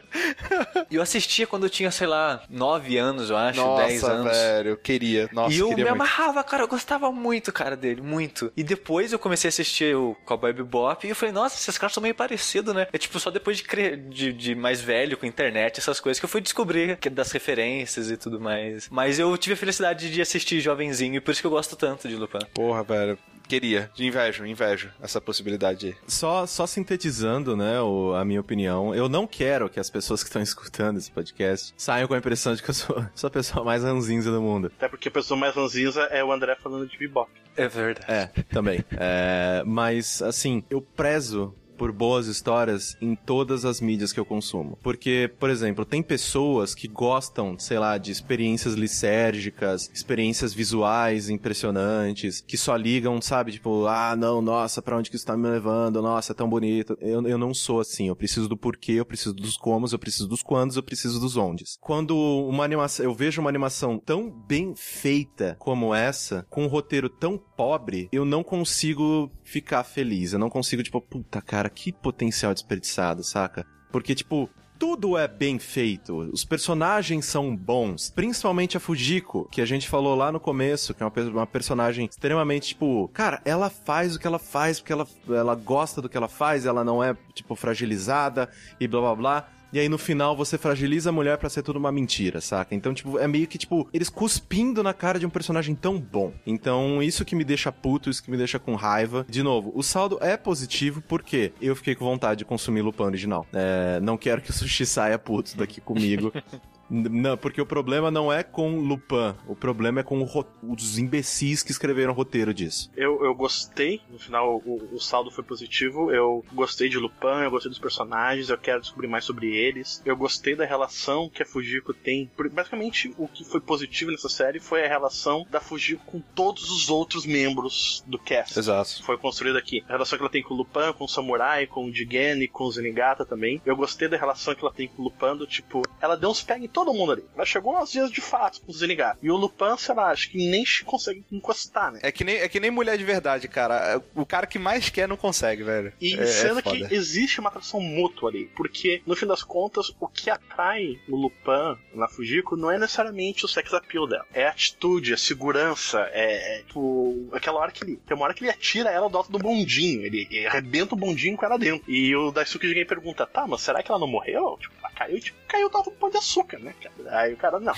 E 0.90 0.96
eu 0.96 1.02
assistia 1.02 1.48
quando 1.48 1.64
eu 1.64 1.70
tinha, 1.70 1.90
sei 1.92 2.08
lá, 2.08 2.44
9 2.50 2.98
anos, 2.98 3.30
eu 3.30 3.38
acho, 3.38 3.60
Nossa, 3.62 3.88
10 3.88 4.04
anos. 4.04 4.38
velho, 4.38 4.70
eu 4.72 4.78
queria. 4.78 5.30
Nossa, 5.32 5.56
e 5.56 5.60
eu 5.60 5.70
queria 5.70 5.86
me 5.86 5.90
muito. 5.92 6.02
amarrava, 6.02 6.44
cara, 6.44 6.64
eu 6.64 6.68
gostava 6.68 7.12
muito, 7.12 7.52
cara, 7.54 7.76
dele, 7.78 8.02
muito. 8.02 8.52
E 8.56 8.64
depois 8.64 9.14
eu 9.14 9.20
comecei 9.20 9.48
a 9.48 9.50
assistir 9.50 9.96
o 9.96 10.16
Cowboy 10.26 10.52
Bebop 10.54 11.08
e 11.08 11.10
eu 11.10 11.16
falei, 11.16 11.34
nossa, 11.34 11.56
esses 11.56 11.78
caras 11.78 11.94
são 11.94 12.04
meio 12.04 12.14
parecidos, 12.14 12.74
né? 12.76 12.88
É 12.92 12.98
tipo, 12.98 13.18
só 13.20 13.32
depois 13.32 13.58
de, 13.58 13.64
cre... 13.64 13.96
de, 13.96 14.34
de 14.34 14.54
mais 14.54 14.82
velho, 14.82 15.18
com 15.18 15.26
internet, 15.26 15.80
essas 15.80 16.00
coisas, 16.02 16.20
que 16.20 16.26
eu 16.26 16.30
fui 16.30 16.42
descobrir 16.42 16.98
que- 16.98 17.10
das 17.10 17.32
referências 17.32 18.12
e 18.12 18.18
tudo 18.18 18.40
mais. 18.42 18.90
Mas 18.92 19.20
eu 19.20 19.38
tive 19.38 19.54
a 19.54 19.58
felicidade 19.58 20.12
de 20.12 20.22
assistir 20.22 20.60
jovenzinho 20.60 21.16
e 21.16 21.22
por 21.22 21.32
isso 21.32 21.40
que 21.42 21.48
eu 21.48 21.52
gosto 21.52 21.76
tanto 21.76 22.08
de 22.10 22.16
Lupin. 22.16 22.40
Porra, 22.54 22.84
velho. 22.84 23.18
Queria. 23.52 23.92
De 23.94 24.06
invejo, 24.06 24.46
invejo 24.46 24.90
essa 25.02 25.20
possibilidade. 25.20 25.94
Só, 26.08 26.46
só 26.46 26.66
sintetizando, 26.66 27.58
né, 27.58 27.82
o, 27.82 28.14
a 28.14 28.24
minha 28.24 28.40
opinião, 28.40 28.96
eu 28.96 29.10
não 29.10 29.28
quero 29.28 29.70
que 29.70 29.78
as 29.78 29.90
pessoas 29.90 30.24
que 30.24 30.30
estão 30.30 30.42
escutando 30.42 30.98
esse 30.98 31.12
podcast 31.12 31.74
saiam 31.76 32.08
com 32.08 32.14
a 32.14 32.18
impressão 32.18 32.56
de 32.56 32.64
que 32.64 32.70
eu 32.70 32.74
sou, 32.74 33.06
sou 33.14 33.28
a 33.28 33.32
pessoa 33.32 33.66
mais 33.66 33.84
ranzinza 33.84 34.32
do 34.32 34.42
mundo. 34.42 34.72
Até 34.78 34.88
porque 34.88 35.10
a 35.10 35.12
pessoa 35.12 35.38
mais 35.38 35.54
ranzinza 35.54 36.04
é 36.04 36.24
o 36.24 36.32
André 36.32 36.56
falando 36.64 36.88
de 36.88 36.98
bebop. 36.98 37.30
É 37.58 37.68
verdade. 37.68 38.10
É, 38.10 38.28
também. 38.44 38.86
É, 38.92 39.64
mas, 39.66 40.22
assim, 40.22 40.64
eu 40.70 40.82
prezo 40.82 41.54
por 41.82 41.92
boas 41.92 42.28
histórias 42.28 42.96
em 43.02 43.16
todas 43.16 43.66
as 43.66 43.82
mídias 43.82 44.14
que 44.14 44.20
eu 44.20 44.26
consumo. 44.26 44.78
Porque, 44.84 45.34
por 45.40 45.50
exemplo, 45.50 45.84
tem 45.84 46.04
pessoas 46.04 46.76
que 46.76 46.88
gostam, 46.88 47.58
sei 47.58 47.80
lá, 47.80 47.98
de 47.98 48.12
experiências 48.12 48.76
lisérgicas, 48.76 49.90
experiências 49.92 50.54
visuais 50.54 51.28
impressionantes, 51.28 52.40
que 52.40 52.56
só 52.56 52.76
ligam, 52.76 53.20
sabe, 53.20 53.54
tipo, 53.54 53.88
ah, 53.88 54.16
não, 54.16 54.44
nossa, 54.44 54.80
pra 54.80 54.96
onde 54.96 55.10
que 55.10 55.16
isso 55.16 55.26
tá 55.26 55.36
me 55.36 55.50
levando? 55.50 56.04
Nossa, 56.04 56.34
é 56.34 56.36
tão 56.36 56.48
bonito. 56.48 56.96
Eu, 57.02 57.28
eu 57.28 57.38
não 57.40 57.52
sou 57.52 57.80
assim. 57.80 58.10
Eu 58.10 58.16
preciso 58.16 58.48
do 58.48 58.56
porquê, 58.56 58.92
eu 58.92 59.06
preciso 59.06 59.34
dos 59.34 59.58
comos, 59.58 59.92
eu 59.92 59.98
preciso 59.98 60.28
dos 60.28 60.44
quandos, 60.44 60.78
eu 60.78 60.84
preciso 60.84 61.20
dos 61.20 61.36
ondes. 61.36 61.80
Quando 61.82 62.16
uma 62.16 62.64
animação, 62.64 63.04
eu 63.04 63.16
vejo 63.16 63.42
uma 63.42 63.50
animação 63.50 63.98
tão 63.98 64.30
bem 64.30 64.76
feita 64.76 65.56
como 65.58 65.96
essa, 65.96 66.46
com 66.48 66.64
um 66.64 66.68
roteiro 66.68 67.10
tão 67.10 67.40
pobre, 67.62 68.10
eu 68.12 68.26
não 68.26 68.44
consigo 68.44 69.32
ficar 69.44 69.84
feliz. 69.84 70.34
Eu 70.34 70.40
não 70.40 70.50
consigo, 70.50 70.82
tipo, 70.82 71.00
puta 71.00 71.40
cara, 71.40 71.70
que 71.70 71.92
potencial 71.92 72.56
desperdiçado, 72.56 73.24
saca? 73.24 73.68
Porque, 73.92 74.16
tipo, 74.16 74.50
tudo 74.80 75.16
é 75.16 75.28
bem 75.28 75.60
feito. 75.60 76.18
Os 76.34 76.44
personagens 76.44 77.24
são 77.26 77.56
bons. 77.56 78.10
Principalmente 78.10 78.78
a 78.78 78.80
Fujiko, 78.80 79.48
que 79.52 79.62
a 79.62 79.66
gente 79.66 79.88
falou 79.88 80.16
lá 80.16 80.32
no 80.32 80.40
começo, 80.40 80.92
que 80.96 81.04
é 81.04 81.06
uma, 81.06 81.14
uma, 81.30 81.46
personagem 81.46 82.08
extremamente, 82.08 82.70
tipo, 82.70 83.08
cara, 83.10 83.40
ela 83.46 83.70
faz 83.70 84.16
o 84.16 84.20
que 84.20 84.26
ela 84.26 84.40
faz 84.40 84.80
porque 84.80 84.94
ela, 84.94 85.08
ela 85.30 85.54
gosta 85.54 86.02
do 86.02 86.10
que 86.10 86.18
ela 86.18 86.28
faz, 86.28 86.66
ela 86.66 86.84
não 86.84 87.04
é, 87.04 87.16
tipo, 87.36 87.56
fragilizada 87.56 88.50
e 88.80 88.88
blá 88.88 89.02
blá 89.02 89.16
blá. 89.16 89.50
E 89.74 89.80
aí 89.80 89.88
no 89.88 89.98
final 89.98 90.36
você 90.36 90.58
fragiliza 90.58 91.10
a 91.10 91.14
mulher 91.14 91.38
para 91.38 91.50
ser 91.50 91.64
tudo 91.64 91.78
uma 91.78 91.92
mentira, 91.92 92.42
saca? 92.42 92.76
Então, 92.76 92.94
tipo, 92.94 93.18
é 93.18 93.28
meio 93.28 93.48
que, 93.48 93.58
tipo, 93.58 93.88
eles 93.94 94.10
cuspindo 94.10 94.84
na 94.84 94.94
cara 94.94 95.20
de 95.20 95.26
um 95.26 95.30
personagem 95.30 95.76
tão 95.76 96.00
bom. 96.00 96.34
Então, 96.46 97.02
isso 97.02 97.24
que 97.24 97.36
me 97.36 97.44
deixa 97.44 97.72
puto, 97.72 98.10
isso 98.10 98.24
que 98.24 98.30
me 98.30 98.38
deixa 98.38 98.60
com 98.60 98.76
raiva. 98.76 99.26
De 99.30 99.42
novo, 99.42 99.72
o 99.74 99.82
saldo 99.82 100.18
é 100.22 100.36
positivo 100.36 101.02
porque 101.02 101.54
eu 101.62 101.76
fiquei 101.76 101.96
com 101.96 102.06
vontade 102.06 102.40
de 102.40 102.46
consumir 102.46 102.82
Lupin 102.82 103.04
original. 103.04 103.46
É, 103.54 104.00
não 104.02 104.18
quero 104.18 104.42
que 104.42 104.50
o 104.50 104.54
Sushi 104.54 104.86
saia 104.86 105.18
puto 105.18 105.58
daqui 105.58 105.80
comigo. 105.80 106.34
Não, 106.92 107.38
porque 107.38 107.62
o 107.62 107.66
problema 107.66 108.12
não 108.12 108.32
é 108.32 108.44
com 108.44 108.80
Lupin, 108.80 109.34
o 109.48 109.56
problema 109.56 110.02
é 110.02 110.04
com 110.04 110.28
os 110.68 110.98
imbecis 110.98 111.64
que 111.64 111.72
escreveram 111.72 112.12
o 112.12 112.16
roteiro 112.16 112.54
disso. 112.54 112.92
Eu, 112.98 113.24
eu 113.24 113.34
gostei, 113.34 114.02
no 114.10 114.20
final 114.20 114.62
o, 114.66 114.90
o, 114.94 115.00
saldo 115.00 115.32
foi 115.32 115.44
positivo, 115.44 116.12
eu 116.12 116.44
gostei 116.52 116.90
de 116.90 116.98
Lupin, 116.98 117.44
eu 117.44 117.52
gostei 117.52 117.70
dos 117.70 117.80
personagens, 117.80 118.50
eu 118.50 118.58
quero 118.58 118.82
descobrir 118.82 119.08
mais 119.08 119.24
sobre 119.24 119.56
eles, 119.56 120.02
eu 120.06 120.18
gostei 120.18 120.54
da 120.54 120.66
relação 120.66 121.30
que 121.30 121.42
a 121.42 121.46
Fujiko 121.46 121.94
tem. 121.94 122.30
Basicamente, 122.52 123.14
o 123.18 123.28
que 123.28 123.46
foi 123.46 123.62
positivo 123.62 124.12
nessa 124.12 124.30
série 124.30 124.60
foi 124.60 124.84
a 124.84 124.88
relação 124.88 125.46
da 125.50 125.62
Fujiko 125.62 126.04
com 126.06 126.20
todos 126.20 126.70
os 126.70 126.90
outros 126.90 127.26
membros 127.26 128.04
do 128.06 128.20
cast. 128.20 128.58
Exato. 128.60 129.04
Foi 129.04 129.18
construída 129.18 129.58
aqui. 129.58 129.84
A 129.88 129.94
relação 129.94 130.18
que 130.18 130.24
ela 130.24 130.32
tem 130.32 130.44
com 130.44 130.54
o 130.54 130.58
Lupin, 130.58 130.92
com 130.98 131.06
o 131.06 131.08
Samurai, 131.08 131.68
com 131.68 131.86
o 131.86 131.94
Jigen 131.94 132.42
e 132.42 132.48
com 132.48 132.66
o 132.66 132.72
Zenigata 132.72 133.26
também. 133.26 133.62
Eu 133.66 133.78
gostei 133.78 134.10
da 134.10 134.18
relação 134.18 134.54
que 134.54 134.62
ela 134.62 134.74
tem 134.74 134.88
com 134.88 135.02
o 135.02 135.06
Lupin, 135.06 135.38
do 135.38 135.48
tipo, 135.48 135.84
ela 136.02 136.18
deu 136.18 136.30
uns 136.30 136.42
pega 136.42 136.66
em 136.66 136.68
todo 136.68 136.81
mundo 136.94 137.14
ali. 137.14 137.24
Ela 137.36 137.46
chegou 137.46 137.78
às 137.78 137.94
vezes 137.94 138.12
de 138.12 138.22
fato 138.22 138.62
com 138.62 138.72
o 138.72 138.76
Zenigata. 138.76 139.20
E 139.22 139.30
o 139.32 139.36
Lupin, 139.36 139.78
sei 139.78 139.96
lá, 139.96 140.12
acho 140.12 140.30
que 140.30 140.38
nem 140.38 140.64
consegue 140.86 141.24
encostar, 141.32 141.92
né? 141.92 142.00
É 142.04 142.12
que 142.12 142.24
nem, 142.24 142.38
é 142.38 142.48
que 142.48 142.60
nem 142.60 142.72
mulher 142.72 142.98
de 142.98 143.04
verdade, 143.04 143.48
cara. 143.48 144.02
O 144.16 144.26
cara 144.26 144.48
que 144.48 144.60
mais 144.60 144.90
quer 144.90 145.08
não 145.08 145.18
consegue, 145.18 145.64
velho. 145.64 145.94
E 146.00 146.16
é, 146.16 146.26
sendo 146.26 146.60
é 146.60 146.62
que 146.62 146.94
existe 146.94 147.40
uma 147.40 147.50
atração 147.50 147.80
mútua 147.80 148.30
ali. 148.30 148.46
Porque, 148.56 149.02
no 149.06 149.16
fim 149.16 149.26
das 149.26 149.44
contas, 149.44 149.94
o 150.00 150.08
que 150.08 150.30
atrai 150.30 151.00
o 151.08 151.16
Lupin 151.16 151.78
na 151.94 152.08
Fujiko 152.08 152.56
não 152.56 152.72
é 152.72 152.78
necessariamente 152.78 153.46
o 153.46 153.48
sex 153.48 153.74
appeal 153.74 154.08
dela. 154.08 154.26
É 154.34 154.46
a 154.46 154.50
atitude, 154.50 155.14
a 155.14 155.18
segurança, 155.18 156.00
é, 156.12 156.60
é 156.60 156.64
tipo, 156.64 157.30
aquela 157.32 157.60
hora 157.60 157.72
que 157.72 157.84
ele. 157.84 157.98
Tem 158.06 158.16
uma 158.16 158.26
hora 158.26 158.34
que 158.34 158.44
ele 158.44 158.52
atira 158.52 158.90
ela 158.90 159.10
do 159.10 159.18
alto 159.18 159.32
do 159.32 159.40
bondinho. 159.40 160.06
Ele, 160.06 160.28
ele 160.30 160.48
arrebenta 160.48 160.96
o 160.96 160.98
bondinho 160.98 161.38
com 161.38 161.46
ela 161.46 161.58
dentro. 161.58 161.90
E 161.92 162.16
o 162.16 162.32
Daisuke 162.32 162.68
ninguém 162.68 162.86
pergunta, 162.86 163.26
tá, 163.26 163.46
mas 163.48 163.62
será 163.62 163.82
que 163.84 163.92
ela 163.92 164.00
não 164.00 164.08
morreu? 164.08 164.58
Tipo, 164.60 164.74
ela 164.80 164.92
caiu, 164.92 165.20
tipo, 165.20 165.38
caiu 165.48 165.70
do 165.70 165.78
alto 165.78 165.90
do 165.90 165.96
pão 165.96 166.10
de 166.10 166.18
açúcar, 166.18 166.60
né, 166.60 166.71
cara? 166.74 166.94
Aí 167.20 167.34
o 167.34 167.38
cara, 167.38 167.60
não. 167.60 167.74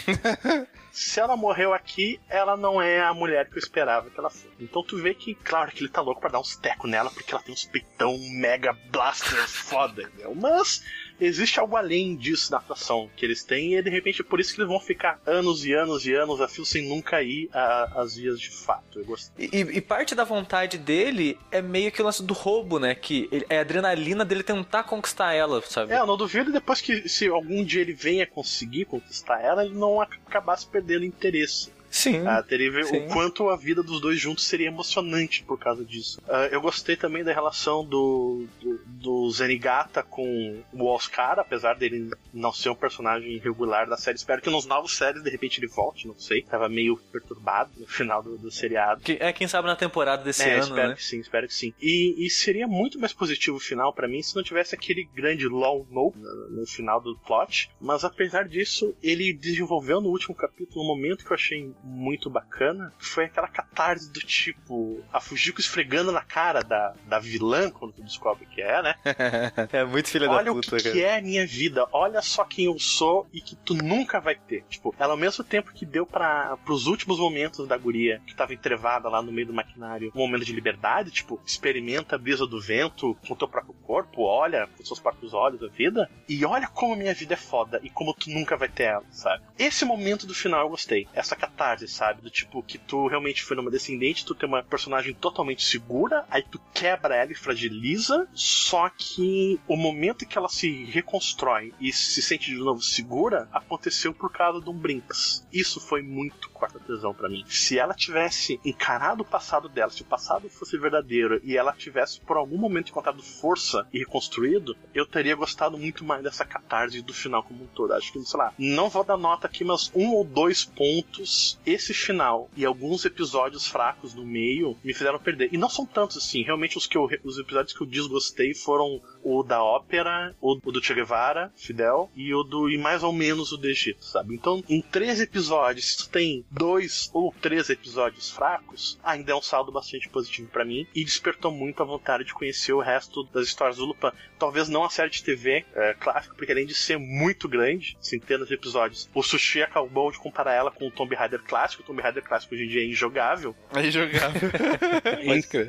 Se 0.92 1.20
ela 1.20 1.36
morreu 1.36 1.74
aqui, 1.74 2.20
ela 2.30 2.56
não 2.56 2.82
é 2.82 3.02
a 3.02 3.14
mulher 3.14 3.50
que 3.50 3.56
eu 3.56 3.60
esperava 3.60 4.10
que 4.10 4.20
ela 4.20 4.30
fosse. 4.30 4.50
Então 4.60 4.84
tu 4.84 4.98
vê 5.02 5.14
que, 5.14 5.34
claro, 5.34 5.72
que 5.72 5.82
ele 5.82 5.90
tá 5.90 6.02
louco 6.02 6.22
pra 6.22 6.30
dar 6.30 6.40
uns 6.40 6.56
tecos 6.56 6.90
nela, 6.90 7.10
porque 7.10 7.34
ela 7.34 7.44
tem 7.44 7.54
uns 7.54 7.66
peitão 7.66 8.18
mega 8.40 8.74
blaster 8.92 9.48
foda, 9.48 10.04
entendeu? 10.04 10.36
Mas 10.36 10.84
existe 11.26 11.60
algo 11.60 11.76
além 11.76 12.16
disso 12.16 12.52
na 12.52 12.58
atuação 12.58 13.10
que 13.16 13.26
eles 13.26 13.44
têm, 13.44 13.76
e 13.76 13.82
de 13.82 13.90
repente 13.90 14.22
é 14.22 14.24
por 14.24 14.40
isso 14.40 14.54
que 14.54 14.62
eles 14.62 14.70
vão 14.70 14.80
ficar 14.80 15.20
anos 15.26 15.66
e 15.66 15.74
anos 15.74 16.06
e 16.06 16.14
anos 16.14 16.42
a 16.42 16.48
fio 16.48 16.66
sem 16.66 16.88
nunca 16.88 17.22
ir 17.22 17.50
às 17.54 18.16
vias 18.16 18.40
de 18.40 18.50
fato. 18.50 19.00
Eu 19.00 19.06
gostei. 19.06 19.50
E, 19.52 19.60
e, 19.60 19.82
parte 19.82 20.16
da 20.16 20.24
vontade 20.24 20.78
dele 20.78 21.38
é 21.52 21.62
meio 21.62 21.92
que 21.92 22.02
o 22.02 22.06
lance 22.06 22.24
do 22.24 22.34
roubo, 22.34 22.80
né? 22.80 22.96
Que 22.96 23.28
ele, 23.32 23.46
é 23.50 23.58
a 23.58 23.62
adrenalina 23.62 24.26
dele 24.26 24.44
tentar 24.44 24.84
conquistar 24.84 25.34
ela, 25.34 25.62
sabe? 25.62 25.94
É, 25.94 26.00
eu 26.00 26.08
não 26.08 26.18
duvido 26.18 26.52
depois 26.52 26.82
que 26.82 27.08
se 27.08 27.28
algum 27.28 27.64
dia 27.64 27.82
ele 27.82 27.94
venha 27.94 28.26
conseguir 28.26 28.86
conquistar 28.86 29.42
ela, 29.42 29.66
ele 29.66 29.76
não 29.76 30.02
acabasse 30.02 30.68
perdendo 30.68 31.06
interesse. 31.06 31.72
Sim. 31.94 32.26
Ah, 32.26 32.42
teria 32.42 32.84
sim. 32.84 33.06
o 33.06 33.08
quanto 33.10 33.50
a 33.50 33.56
vida 33.56 33.84
dos 33.84 34.02
dois 34.02 34.20
juntos 34.20 34.46
seria 34.46 34.66
emocionante 34.66 35.44
por 35.44 35.60
causa 35.60 35.86
disso. 35.86 36.20
Uh, 36.22 36.50
eu 36.52 36.60
gostei 36.60 36.96
também 36.96 37.24
da 37.24 37.32
relação 37.32 37.86
do, 37.86 38.48
do, 38.60 38.82
do, 38.88 39.30
Zenigata 39.30 40.02
com 40.02 40.64
o 40.74 40.88
Oscar, 40.88 41.38
apesar 41.38 41.76
dele 41.76 42.10
não 42.34 42.52
ser 42.52 42.70
um 42.70 42.76
personagem 42.76 43.38
regular 43.38 43.88
da 43.88 43.96
série. 43.96 44.18
Espero 44.18 44.42
que 44.42 44.50
nos 44.50 44.66
novos 44.66 44.98
séries 44.98 45.22
de 45.22 45.30
repente 45.30 45.60
ele 45.60 45.68
volte, 45.68 46.08
não 46.08 46.18
sei. 46.18 46.42
Tava 46.42 46.68
meio 46.68 46.98
perturbado 47.12 47.70
no 47.78 47.86
final 47.86 48.24
do, 48.24 48.40
do 48.40 48.50
seriado. 48.50 49.02
Que, 49.02 49.20
é, 49.22 49.32
quem 49.32 49.48
sabe 49.48 49.68
na 49.68 49.76
temporada 49.76 50.24
desse 50.24 50.42
é, 50.42 50.56
ano, 50.56 50.64
espero 50.64 50.90
né? 50.90 50.96
que 50.96 51.04
sim, 51.04 51.20
espero 51.20 51.48
que 51.48 51.54
sim. 51.54 51.76
E, 51.80 52.26
e, 52.26 52.30
seria 52.32 52.68
muito 52.68 53.00
mais 53.00 53.14
positivo 53.14 53.58
o 53.58 53.60
final 53.60 53.94
para 53.94 54.08
mim 54.08 54.24
se 54.24 54.36
não 54.36 54.42
tivesse 54.42 54.74
aquele 54.74 55.08
grande 55.14 55.48
long 55.48 55.86
no 55.92 56.12
no, 56.16 56.50
no 56.50 56.66
final 56.66 57.00
do 57.00 57.16
plot. 57.20 57.70
Mas 57.80 58.04
apesar 58.04 58.48
disso, 58.48 58.96
ele 59.04 59.32
desenvolveu 59.32 60.02
no 60.02 60.10
último 60.10 60.34
capítulo 60.34 60.84
um 60.84 60.88
momento 60.88 61.24
que 61.24 61.32
eu 61.32 61.36
achei 61.36 61.72
muito 61.84 62.30
bacana 62.30 62.94
foi 62.98 63.26
aquela 63.26 63.48
catarse 63.48 64.12
do 64.12 64.20
tipo 64.22 65.04
a 65.12 65.20
Fujiko 65.20 65.60
esfregando 65.60 66.12
na 66.12 66.22
cara 66.22 66.62
da, 66.62 66.94
da 67.06 67.20
vilã 67.20 67.70
quando 67.70 67.94
tu 67.94 68.04
descobre 68.04 68.46
que 68.46 68.62
é, 68.62 68.82
né? 68.82 68.96
é 69.72 69.84
muito 69.84 70.10
filha 70.10 70.30
olha 70.30 70.46
da 70.46 70.54
puta, 70.54 70.76
Olha 70.76 70.80
o 70.80 70.84
que, 70.84 70.92
que, 70.92 71.04
é 71.04 71.18
a 71.18 71.22
minha 71.22 71.46
vida, 71.46 71.86
olha 71.92 72.22
só 72.22 72.46
quem 72.46 72.66
eu 72.66 72.80
sou 72.80 73.28
e 73.34 73.42
que 73.42 73.56
tu 73.56 73.74
nunca 73.74 74.20
vai 74.20 74.36
ter. 74.36 74.64
Tipo, 74.70 74.96
ela 74.98 75.14
ao 75.14 75.18
mesmo 75.18 75.44
tempo 75.44 75.74
que 75.74 75.86
deu 75.86 76.06
para 76.06 76.58
pros 76.58 76.88
últimos 76.88 77.20
momentos 77.20 77.68
da 77.68 77.78
guria 77.78 78.22
que 78.26 78.36
tava 78.36 78.54
entrevada 78.54 79.10
lá 79.10 79.22
no 79.22 79.32
meio 79.32 79.48
do 79.48 79.54
maquinário, 79.54 80.12
um 80.16 80.20
momento 80.20 80.46
de 80.46 80.54
liberdade, 80.54 81.12
tipo, 81.12 81.40
experimenta 81.46 82.16
a 82.16 82.20
brisa 82.20 82.48
do 82.48 82.62
vento 82.62 83.18
com 83.28 83.36
teu 83.36 83.48
próprio 83.48 83.74
corpo, 83.84 84.24
olha 84.24 84.68
com 84.68 84.86
seus 84.86 85.00
próprios 85.00 85.34
olhos 85.34 85.62
a 85.64 85.68
vida 85.68 86.10
e 86.28 86.46
olha 86.46 86.68
como 86.68 86.94
a 86.94 86.98
minha 86.98 87.14
vida 87.14 87.34
é 87.34 87.38
foda 87.38 87.80
e 87.84 87.90
como 87.90 88.14
tu 88.14 88.30
nunca 88.30 88.56
vai 88.56 88.70
ter 88.70 88.84
ela, 88.84 89.04
sabe? 89.12 89.44
Esse 89.58 89.86
momento 89.86 90.26
do 90.26 90.34
final 90.34 90.62
eu 90.62 90.70
gostei, 90.70 91.08
essa 91.14 91.36
catarse, 91.36 91.73
sabe? 91.82 92.22
Do 92.22 92.30
tipo, 92.30 92.64
que 92.64 92.78
tu 92.78 93.08
realmente 93.08 93.44
foi 93.44 93.56
numa 93.56 93.72
descendente, 93.72 94.26
tu 94.26 94.36
tem 94.36 94.48
uma 94.48 94.64
personagem 94.64 95.14
totalmente 95.14 95.64
segura, 95.64 96.26
aí 96.30 96.44
tu 96.44 96.60
quebra 96.74 97.16
ela 97.16 97.32
e 97.32 97.36
fragiliza, 97.36 98.28
só 98.34 98.90
que 98.90 99.60
o 99.68 99.76
momento 99.76 100.26
que 100.26 100.38
ela 100.38 100.50
se 100.50 100.86
reconstrói 100.86 101.74
e 101.80 101.92
se 101.92 102.22
sente 102.22 102.52
de 102.52 102.58
novo 102.58 102.82
segura, 102.82 103.48
aconteceu 103.52 104.14
por 104.14 104.32
causa 104.32 104.62
de 104.62 104.70
um 104.70 104.74
Brinks. 104.74 105.46
Isso 105.52 105.80
foi 105.80 106.02
muito 106.02 106.50
quarta 106.50 106.80
tesão 106.80 107.14
para 107.14 107.30
mim. 107.30 107.44
Se 107.48 107.78
ela 107.78 107.94
tivesse 107.94 108.60
encarado 108.64 109.24
o 109.24 109.26
passado 109.26 109.68
dela, 109.68 109.92
se 109.92 110.02
o 110.02 110.06
passado 110.06 110.50
fosse 110.50 110.78
verdadeiro 110.78 111.42
e 111.44 111.58
ela 111.58 111.74
tivesse 111.74 112.22
por 112.22 112.38
algum 112.38 112.58
momento 112.58 112.90
encontrado 112.90 113.22
força 113.22 113.86
e 113.92 114.00
reconstruído, 114.00 114.76
eu 114.94 115.06
teria 115.06 115.36
gostado 115.36 115.78
muito 115.78 116.06
mais 116.06 116.24
dessa 116.24 116.46
catarse 116.46 117.02
do 117.02 117.14
final 117.14 117.44
como 117.44 117.64
um 117.64 117.68
todo. 117.68 117.94
Acho 117.94 118.12
que, 118.14 118.24
sei 118.24 118.40
lá, 118.40 118.54
não 118.58 118.90
vou 118.90 119.04
dar 119.04 119.18
nota 119.18 119.48
aqui, 119.48 119.64
mas 119.64 119.92
um 119.94 120.14
ou 120.14 120.24
dois 120.24 120.64
pontos. 120.64 121.60
Esse 121.66 121.94
final 121.94 122.50
e 122.58 122.66
alguns 122.66 123.06
episódios 123.06 123.68
fracos 123.68 124.14
no 124.14 124.26
meio 124.26 124.78
me 124.84 124.94
fizeram 124.94 125.20
perder. 125.20 125.50
E 125.52 125.58
não 125.58 125.70
são 125.70 125.86
tantos 125.86 126.18
assim, 126.18 126.44
realmente 126.44 126.78
os, 126.78 126.86
que 126.86 126.98
eu, 126.98 127.08
os 127.24 127.38
episódios 127.38 127.74
que 127.76 127.82
eu 127.82 127.88
desgostei 127.88 128.54
foram 128.54 129.02
o 129.24 129.44
da 129.44 129.64
ópera, 129.64 130.36
o, 130.42 130.60
o 130.64 130.72
do 130.72 130.84
Che 130.84 130.94
Guevara, 130.94 131.52
Fidel, 131.56 132.10
e 132.16 132.34
o 132.34 132.44
do 132.44 132.70
e 132.70 132.78
mais 132.78 133.04
ou 133.04 133.14
menos 133.14 133.52
o 133.52 133.58
do 133.58 133.68
Egito, 133.68 134.04
sabe? 134.04 134.36
Então, 134.36 134.64
em 134.70 134.82
três 134.82 135.22
episódios, 135.22 135.92
se 135.92 135.98
tu 135.98 136.10
tem 136.10 136.46
dois 136.52 137.10
ou 137.14 137.34
três 137.42 137.70
episódios 137.70 138.30
fracos, 138.30 139.00
ainda 139.04 139.32
é 139.32 139.36
um 139.36 139.42
saldo 139.42 139.72
bastante 139.72 140.10
positivo 140.10 140.50
para 140.50 140.66
mim 140.66 140.86
e 140.94 141.04
despertou 141.04 141.52
muito 141.52 141.82
a 141.82 141.86
vontade 141.86 142.26
de 142.26 142.34
conhecer 142.34 142.74
o 142.74 142.82
resto 142.82 143.24
das 143.26 143.48
histórias 143.48 143.78
do 143.78 143.86
Lupin. 143.86 144.12
Talvez 144.38 144.68
não 144.68 144.84
a 144.84 144.90
série 144.90 145.10
de 145.10 145.24
TV 145.24 145.66
é, 145.74 145.94
clássica, 145.94 146.36
porque 146.36 146.52
além 146.52 146.66
de 146.66 146.74
ser 146.74 146.98
muito 146.98 147.48
grande, 147.48 147.98
centenas 148.02 148.48
de 148.48 148.54
episódios, 148.54 149.10
o 149.14 149.24
Sushi 149.24 149.62
acabou 149.62 150.12
de 150.12 150.20
comparar 150.20 150.54
ela 150.54 150.72
com 150.72 150.88
o 150.88 150.92
Tomb 150.92 151.16
Raider 151.16 151.42
clássico. 151.44 151.84
O 151.84 151.86
Tomb 151.86 152.02
Raider 152.02 152.24
clássico 152.24 152.54
hoje 152.54 152.66
em 152.66 152.68
dia 152.68 152.82
é 152.82 152.86
injogável. 152.86 153.56
É 153.74 153.86
injogável. 153.86 154.42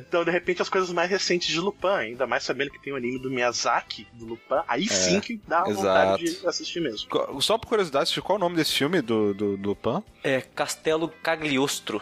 Então, 0.07 0.23
de 0.23 0.31
repente, 0.31 0.61
as 0.61 0.69
coisas 0.69 0.91
mais 0.91 1.09
recentes 1.09 1.47
de 1.47 1.59
Lupin, 1.59 1.87
ainda 1.87 2.27
mais 2.27 2.43
sabendo 2.43 2.71
que 2.71 2.81
tem 2.81 2.91
o 2.93 2.95
anime 2.95 3.19
do 3.19 3.29
Miyazaki, 3.29 3.44
do 4.13 4.25
Lupin, 4.25 4.61
aí 4.67 4.87
sim 4.87 5.19
que 5.19 5.39
dá 5.47 5.63
exato. 5.67 5.75
vontade 5.75 6.39
de 6.39 6.47
assistir 6.47 6.79
mesmo. 6.79 7.07
Só 7.41 7.57
por 7.57 7.67
curiosidade, 7.67 8.21
qual 8.21 8.35
é 8.35 8.39
o 8.39 8.39
nome 8.39 8.55
desse 8.55 8.73
filme 8.73 9.01
do, 9.01 9.33
do, 9.33 9.57
do 9.57 9.69
Lupin? 9.69 10.03
É 10.23 10.41
Castelo 10.41 11.09
Cagliostro. 11.21 12.01